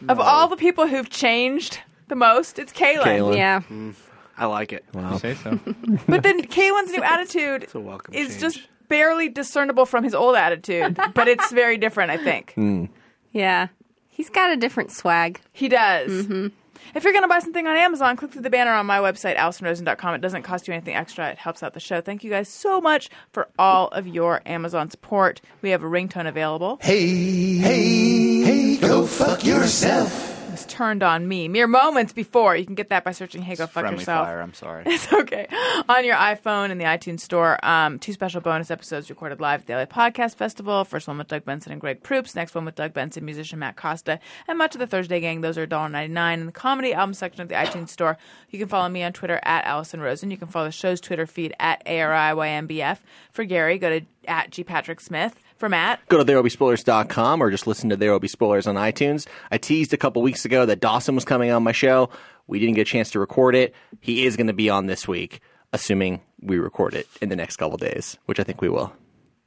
Of 0.09 0.21
all 0.21 0.49
the 0.49 0.57
people 0.57 0.87
who've 0.87 1.09
changed 1.09 1.79
the 2.09 2.15
most, 2.17 2.59
it's 2.59 2.73
Caelan. 2.73 3.03
Caelan. 3.03 3.37
Yeah. 3.37 3.61
Mm. 3.71 3.95
I 4.37 4.47
like 4.47 4.73
it. 4.73 4.85
You 4.95 5.19
say 5.19 5.35
so. 5.35 5.59
But 6.09 6.23
then 6.23 6.43
Caelan's 6.43 6.91
new 6.93 7.03
attitude 7.03 7.69
a 7.75 7.81
welcome 7.81 8.15
is 8.15 8.29
change. 8.31 8.41
just 8.41 8.61
barely 8.89 9.29
discernible 9.29 9.87
from 9.87 10.05
his 10.05 10.15
old 10.15 10.37
attitude. 10.37 10.99
but 11.15 11.29
it's 11.29 11.51
very 11.53 11.77
different, 11.77 12.11
I 12.11 12.17
think. 12.19 12.53
Hmm. 12.55 12.87
Yeah. 13.33 13.69
He's 14.09 14.31
got 14.31 14.51
a 14.51 14.57
different 14.57 14.93
swag. 14.93 15.41
He 15.53 15.69
does. 15.69 16.11
Mm-hmm. 16.11 16.49
If 16.95 17.03
you're 17.03 17.13
going 17.13 17.25
to 17.25 17.29
buy 17.29 17.41
something 17.41 17.67
on 17.67 17.77
Amazon, 17.77 18.15
click 18.17 18.31
through 18.33 18.43
the 18.43 18.51
banner 18.51 18.73
on 18.73 18.87
my 18.87 18.99
website, 18.99 19.37
AlisonRosen.com. 19.37 20.15
It 20.15 20.21
doesn't 20.21 20.43
cost 20.43 20.69
you 20.69 20.75
anything 20.75 20.95
extra. 20.95 21.31
It 21.31 21.39
helps 21.39 21.63
out 21.63 21.75
the 21.75 21.81
show. 21.81 22.01
Thank 22.01 22.23
you 22.23 22.31
guys 22.31 22.49
so 22.49 22.81
much 22.81 23.11
for 23.33 23.49
all 23.59 23.89
of 23.89 24.07
your 24.07 24.43
Amazon 24.47 24.91
support. 24.91 25.41
We 25.63 25.71
have 25.71 25.83
a 25.83 25.87
ringtone 25.87 26.29
available. 26.29 26.79
Hey, 26.83 27.57
hey, 27.57 28.43
hey, 28.43 28.77
go 28.77 29.07
fuck 29.07 29.45
yourself. 29.45 30.34
It's 30.55 30.65
turned 30.67 31.03
on 31.03 31.27
me 31.27 31.49
mere 31.49 31.67
moments 31.67 32.13
before. 32.13 32.55
You 32.55 32.65
can 32.65 32.77
get 32.77 32.89
that 32.91 33.03
by 33.03 33.11
searching 33.11 33.43
"Hey, 33.43 33.57
go 33.57 33.67
fuck 33.67 33.91
yourself." 33.91 34.29
fire. 34.29 34.41
I'm 34.41 34.55
sorry. 34.55 34.85
It's 34.95 35.13
okay. 35.13 35.49
On 35.89 36.05
your 36.05 36.15
iPhone 36.15 36.71
in 36.71 36.79
the 36.79 36.85
iTunes 36.85 37.21
Store, 37.21 37.59
um, 37.67 37.99
two 37.99 38.13
special 38.13 38.41
bonus 38.41 38.71
episodes 38.71 39.11
recorded 39.11 39.41
live 39.41 39.63
at 39.63 39.67
the 39.67 39.73
LA 39.75 39.87
Podcast 39.87 40.37
Festival. 40.37 40.85
First 40.85 41.09
one 41.09 41.19
with 41.19 41.27
Doug 41.27 41.45
Benson 41.45 41.73
and 41.73 41.81
Greg 41.81 42.05
Proops. 42.05 42.37
Next 42.37 42.55
one 42.55 42.65
with 42.65 42.77
Doug 42.77 42.93
Benson, 42.95 43.25
musician 43.25 43.59
Matt 43.59 43.75
Costa, 43.75 44.21
and 44.47 44.57
much 44.57 44.77
of 44.77 44.79
the 44.79 44.87
Thursday 44.87 45.19
Gang. 45.19 45.41
Those 45.41 45.59
are 45.59 45.67
$1.99 45.67 46.35
in 46.35 46.47
the 46.47 46.53
comedy 46.53 46.95
album 46.95 47.15
section 47.15 47.43
of 47.43 47.49
the 47.49 47.57
iTunes 47.57 47.89
Store. 47.89 48.17
You 48.51 48.61
can 48.61 48.69
follow 48.69 48.89
me 48.89 49.03
on 49.03 49.13
Twitter 49.13 49.41
at 49.43 49.65
Alison 49.65 50.01
Rosen. 50.01 50.31
You 50.31 50.37
can 50.37 50.47
follow 50.47 50.67
the 50.67 50.73
show's 50.73 51.01
Twitter 51.01 51.27
feed 51.27 51.53
at 51.59 51.85
ARIYMBF. 51.85 52.99
For 53.33 53.45
Gary, 53.45 53.77
go 53.79 53.99
to 53.99 54.07
at 54.29 54.51
G 54.51 54.63
Patrick 54.63 55.01
Smith. 55.01 55.35
For 55.59 55.69
Matt, 55.69 56.01
Go 56.09 56.19
to 56.19 56.25
there'llbespoilers.com 56.25 57.41
or 57.43 57.51
just 57.51 57.67
listen 57.67 57.89
to 57.91 57.97
There 57.97 58.11
Will 58.13 58.21
Be 58.21 58.29
Spoilers 58.29 58.67
on 58.67 58.75
iTunes. 58.75 59.27
I 59.51 59.59
teased 59.59 59.93
a 59.93 59.97
couple 59.97 60.21
weeks 60.23 60.45
ago 60.45 60.67
that 60.67 60.81
Dawson 60.81 61.15
was 61.15 61.25
coming 61.25 61.51
on 61.51 61.63
my 61.63 61.73
show. 61.73 62.11
We 62.47 62.59
didn't 62.59 62.75
get 62.75 62.83
a 62.83 62.91
chance 62.91 63.11
to 63.13 63.21
record 63.21 63.55
it. 63.55 63.75
He 64.01 64.27
is 64.27 64.37
going 64.37 64.49
to 64.49 64.53
be 64.53 64.69
on 64.69 64.87
this 64.87 65.07
week, 65.09 65.41
assuming 65.73 66.21
we 66.43 66.59
record 66.59 66.95
it 66.95 67.07
in 67.23 67.29
the 67.29 67.37
next 67.37 67.57
couple 67.57 67.79
days, 67.79 68.19
which 68.27 68.39
I 68.41 68.43
think 68.45 68.61
we 68.61 68.69
will. 68.69 68.93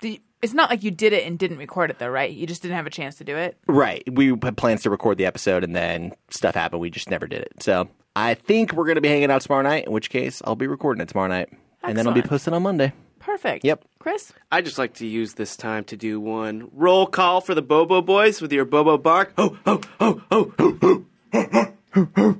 you- 0.01 0.19
it's 0.41 0.53
not 0.53 0.69
like 0.69 0.83
you 0.83 0.91
did 0.91 1.13
it 1.13 1.25
and 1.25 1.37
didn't 1.39 1.57
record 1.57 1.89
it, 1.89 1.97
though, 1.97 2.07
right? 2.09 2.29
You 2.31 2.45
just 2.45 2.61
didn't 2.61 2.75
have 2.77 2.85
a 2.85 2.91
chance 2.91 3.15
to 3.15 3.23
do 3.23 3.35
it. 3.35 3.57
Right. 3.67 4.03
We 4.11 4.27
had 4.43 4.55
plans 4.55 4.83
to 4.83 4.89
record 4.91 5.17
the 5.17 5.25
episode 5.25 5.63
and 5.63 5.75
then 5.75 6.13
stuff 6.29 6.53
happened. 6.53 6.79
We 6.79 6.91
just 6.91 7.09
never 7.09 7.25
did 7.25 7.41
it. 7.41 7.53
So 7.63 7.89
I 8.15 8.35
think 8.35 8.71
we're 8.73 8.85
going 8.85 8.95
to 8.95 9.01
be 9.01 9.07
hanging 9.09 9.31
out 9.31 9.41
tomorrow 9.41 9.63
night, 9.63 9.85
in 9.87 9.91
which 9.91 10.11
case 10.11 10.41
I'll 10.45 10.55
be 10.55 10.67
recording 10.67 11.01
it 11.01 11.09
tomorrow 11.09 11.27
night. 11.27 11.49
And 11.81 11.97
then 11.97 12.05
I'll 12.07 12.13
be 12.13 12.19
Excellent. 12.19 12.29
posted 12.29 12.53
on 12.53 12.61
Monday. 12.63 12.93
Perfect. 13.27 13.65
Yep. 13.65 13.83
Chris? 13.99 14.31
I 14.53 14.61
just 14.61 14.77
like 14.77 14.93
to 14.95 15.05
use 15.05 15.33
this 15.33 15.57
time 15.57 15.83
to 15.85 15.97
do 15.97 16.17
one 16.17 16.69
roll 16.71 17.05
call 17.05 17.41
for 17.41 17.53
the 17.53 17.61
Bobo 17.61 18.01
Boys 18.01 18.41
with 18.41 18.53
your 18.53 18.63
Bobo 18.63 18.97
bark. 18.97 19.33
Ho 19.37 19.57
ho 19.65 19.81
ho 19.99 20.21
ho 20.31 20.53
ho 20.57 20.75
ho 20.81 20.81
ho 20.81 21.05
ho 21.33 21.73
ho. 22.15 22.37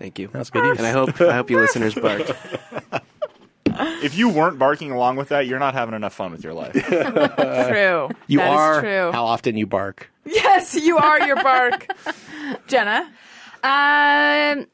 Thank 0.00 0.18
you. 0.18 0.28
That's 0.32 0.50
good 0.50 0.64
use. 0.64 0.78
And 0.78 0.86
I 0.86 0.90
hope 0.90 1.20
I 1.20 1.32
hope 1.34 1.48
you 1.48 1.60
listeners 1.60 1.94
barked. 1.94 2.32
if 4.02 4.18
you 4.18 4.28
weren't 4.28 4.58
barking 4.58 4.90
along 4.90 5.14
with 5.14 5.28
that, 5.28 5.46
you're 5.46 5.60
not 5.60 5.74
having 5.74 5.94
enough 5.94 6.12
fun 6.12 6.32
with 6.32 6.42
your 6.42 6.54
life. 6.54 6.72
True. 6.88 8.08
You 8.26 8.38
That 8.38 8.50
is 8.52 8.58
are 8.58 8.80
true. 8.80 9.12
how 9.12 9.26
often 9.26 9.56
you 9.56 9.66
bark. 9.68 10.10
Yes, 10.24 10.74
you 10.74 10.98
are 10.98 11.24
your 11.24 11.40
bark. 11.40 11.86
Jenna? 12.66 13.08
Um, 13.62 14.66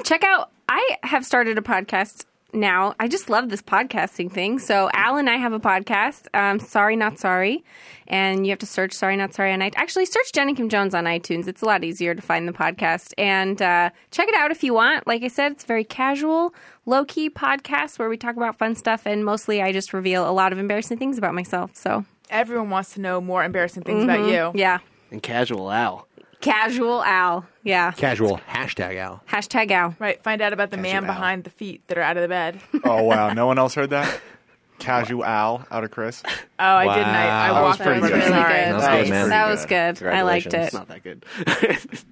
check 0.04 0.22
out. 0.22 0.50
I 0.68 0.96
have 1.02 1.24
started 1.24 1.56
a 1.56 1.62
podcast 1.62 2.26
now. 2.52 2.94
I 2.98 3.08
just 3.08 3.28
love 3.30 3.48
this 3.50 3.62
podcasting 3.62 4.30
thing. 4.32 4.58
So 4.58 4.90
Al 4.94 5.16
and 5.16 5.28
I 5.28 5.36
have 5.36 5.52
a 5.52 5.60
podcast. 5.60 6.26
Um, 6.34 6.58
sorry, 6.58 6.96
not 6.96 7.18
sorry, 7.18 7.64
and 8.06 8.46
you 8.46 8.50
have 8.50 8.58
to 8.60 8.66
search 8.66 8.92
"Sorry, 8.92 9.16
Not 9.16 9.34
Sorry" 9.34 9.52
on 9.52 9.60
iTunes. 9.60 9.74
Actually, 9.76 10.06
search 10.06 10.32
Jenna 10.32 10.54
Kim 10.54 10.68
Jones 10.68 10.94
on 10.94 11.04
iTunes. 11.04 11.46
It's 11.46 11.62
a 11.62 11.66
lot 11.66 11.84
easier 11.84 12.14
to 12.14 12.22
find 12.22 12.48
the 12.48 12.52
podcast 12.52 13.12
and 13.18 13.60
uh, 13.60 13.90
check 14.10 14.28
it 14.28 14.34
out 14.34 14.50
if 14.50 14.64
you 14.64 14.74
want. 14.74 15.06
Like 15.06 15.22
I 15.22 15.28
said, 15.28 15.52
it's 15.52 15.64
very 15.64 15.84
casual, 15.84 16.54
low 16.86 17.04
key 17.04 17.28
podcast 17.30 17.98
where 17.98 18.08
we 18.08 18.16
talk 18.16 18.36
about 18.36 18.56
fun 18.58 18.74
stuff, 18.74 19.06
and 19.06 19.24
mostly 19.24 19.62
I 19.62 19.70
just 19.72 19.92
reveal 19.92 20.28
a 20.28 20.32
lot 20.32 20.52
of 20.52 20.58
embarrassing 20.58 20.98
things 20.98 21.18
about 21.18 21.34
myself. 21.34 21.70
So 21.74 22.04
Everyone 22.30 22.70
wants 22.70 22.94
to 22.94 23.00
know 23.00 23.20
more 23.20 23.44
embarrassing 23.44 23.84
things 23.84 24.04
about 24.04 24.20
you. 24.20 24.34
Mm-hmm. 24.34 24.58
yeah, 24.58 24.78
And 25.10 25.22
casual 25.22 25.70
Al. 25.70 26.07
Casual 26.40 27.02
Al. 27.02 27.46
Yeah, 27.64 27.90
Casual. 27.92 28.38
Hashtag 28.48 28.96
Al. 28.96 29.22
hashtag 29.28 29.70
Al. 29.72 29.94
Right. 29.98 30.22
Find 30.22 30.40
out 30.40 30.52
about 30.52 30.70
the 30.70 30.76
man 30.76 31.04
Al. 31.04 31.12
behind 31.12 31.44
the 31.44 31.50
feet 31.50 31.82
that 31.88 31.98
are 31.98 32.02
out 32.02 32.16
of 32.16 32.22
the 32.22 32.28
bed. 32.28 32.60
Oh, 32.84 33.02
wow, 33.02 33.32
no 33.32 33.46
one 33.46 33.58
else 33.58 33.74
heard 33.74 33.90
that. 33.90 34.20
Casual 34.78 35.24
out 35.24 35.66
of 35.84 35.90
Chris. 35.90 36.22
Oh, 36.26 36.30
I 36.64 36.84
didn't. 36.94 37.08
I, 37.08 37.48
I 37.48 37.52
Wow. 37.52 37.62
walked 37.64 37.78
That 37.80 37.88
was 37.88 37.96
over. 37.98 38.08
pretty 38.10 38.20
good. 38.20 38.28
Sorry. 38.28 38.52
That 38.54 38.74
was 38.74 38.84
good, 38.86 39.10
man. 39.10 39.28
That 39.30 39.48
was 39.50 39.66
good. 39.66 40.02
I 40.04 40.22
liked 40.22 40.46
it. 40.46 40.70
Congratulations. 40.70 40.72
Not 40.74 40.88
that 40.88 41.02
good. 41.02 42.04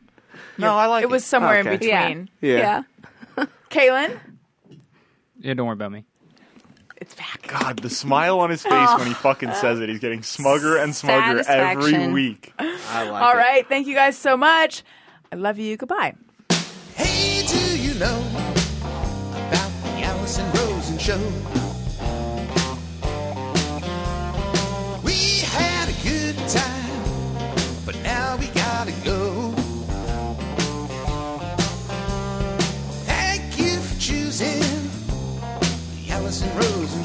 No, 0.58 0.74
I 0.74 0.86
like 0.86 1.02
It 1.02 1.06
It 1.06 1.10
was 1.10 1.24
somewhere 1.24 1.60
in 1.60 1.68
Okay. 1.68 1.86
Yeah. 1.86 2.08
between. 2.08 2.30
yeah. 2.40 2.82
Caelan? 3.70 4.18
Yeah, 5.38 5.54
don't 5.54 5.66
worry 5.66 5.74
about 5.74 5.92
me. 5.92 6.04
It's 6.98 7.14
back. 7.14 7.46
God, 7.46 7.80
the 7.80 7.90
smile 7.90 8.40
on 8.40 8.50
his 8.50 8.62
face 8.62 8.72
when 8.96 9.06
he 9.06 9.12
oh. 9.12 9.16
fucking 9.16 9.52
says 9.54 9.80
it. 9.80 9.88
He's 9.88 9.98
getting 9.98 10.20
smugger 10.20 10.82
and 10.82 10.92
smugger 10.92 11.44
every 11.46 12.08
week. 12.08 12.52
I 12.58 13.08
like 13.08 13.22
All 13.22 13.32
it. 13.32 13.36
right. 13.36 13.68
Thank 13.68 13.86
you 13.86 13.94
guys 13.94 14.16
so 14.16 14.36
much. 14.36 14.82
I 15.30 15.36
love 15.36 15.58
you. 15.58 15.76
Goodbye. 15.76 16.14
Hey, 16.94 17.46
do 17.46 17.78
you 17.78 17.94
know 17.98 18.35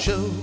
show. 0.01 0.40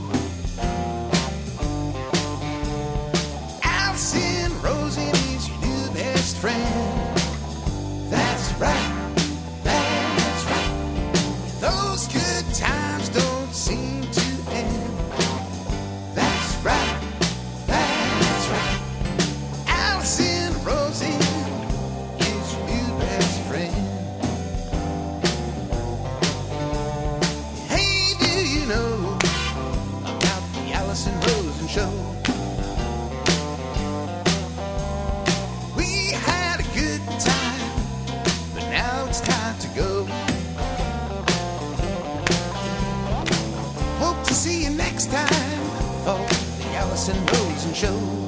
Time 45.11 45.27
for 46.05 46.19
the 46.59 46.77
Alison 46.77 47.17
Rosen 47.25 47.73
Show. 47.73 48.28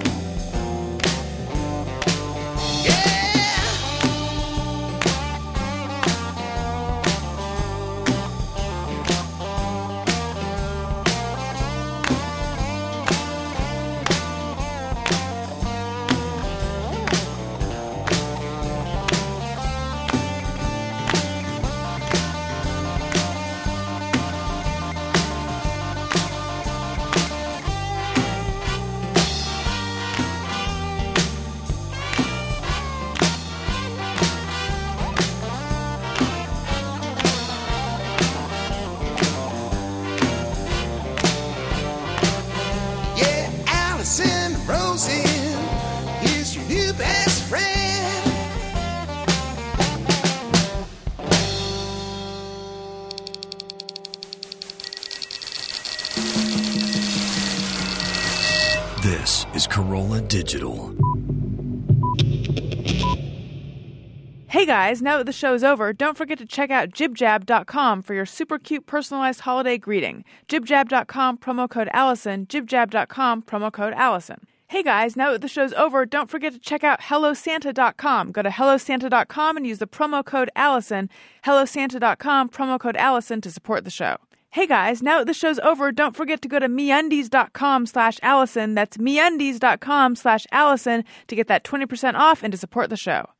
Guys, 64.70 65.02
now 65.02 65.18
that 65.18 65.26
the 65.26 65.32
show's 65.32 65.64
over, 65.64 65.92
don't 65.92 66.16
forget 66.16 66.38
to 66.38 66.46
check 66.46 66.70
out 66.70 66.90
jibjab.com 66.90 68.02
for 68.02 68.14
your 68.14 68.24
super 68.24 68.56
cute 68.56 68.86
personalized 68.86 69.40
holiday 69.40 69.76
greeting. 69.76 70.24
jibjab.com, 70.46 71.38
promo 71.38 71.68
code 71.68 71.90
Alison, 71.92 72.46
jibjab.com, 72.46 73.42
promo 73.42 73.72
code 73.72 73.94
Alison. 73.94 74.46
Hey 74.68 74.84
guys, 74.84 75.16
now 75.16 75.32
that 75.32 75.40
the 75.40 75.48
show's 75.48 75.72
over, 75.72 76.06
don't 76.06 76.30
forget 76.30 76.52
to 76.52 76.60
check 76.60 76.84
out 76.84 77.00
hellosanta.com. 77.00 78.30
Go 78.30 78.42
to 78.42 78.48
hellosanta.com 78.48 79.56
and 79.56 79.66
use 79.66 79.78
the 79.78 79.88
promo 79.88 80.24
code 80.24 80.50
Alison, 80.54 81.10
hellosanta.com, 81.44 82.50
promo 82.50 82.78
code 82.78 82.96
Alison 82.96 83.40
to 83.40 83.50
support 83.50 83.82
the 83.82 83.90
show. 83.90 84.18
Hey 84.50 84.68
guys, 84.68 85.02
now 85.02 85.18
that 85.18 85.26
the 85.26 85.34
show's 85.34 85.58
over, 85.58 85.90
don't 85.90 86.14
forget 86.14 86.40
to 86.42 86.48
go 86.48 86.60
to 86.60 86.68
meundies.com 86.68 87.86
slash 87.86 88.20
Alison. 88.22 88.76
That's 88.76 88.98
meundies.com 88.98 90.14
slash 90.14 90.46
Alison 90.52 91.02
to 91.26 91.34
get 91.34 91.48
that 91.48 91.64
20% 91.64 92.14
off 92.14 92.44
and 92.44 92.52
to 92.52 92.56
support 92.56 92.88
the 92.88 92.96
show. 92.96 93.30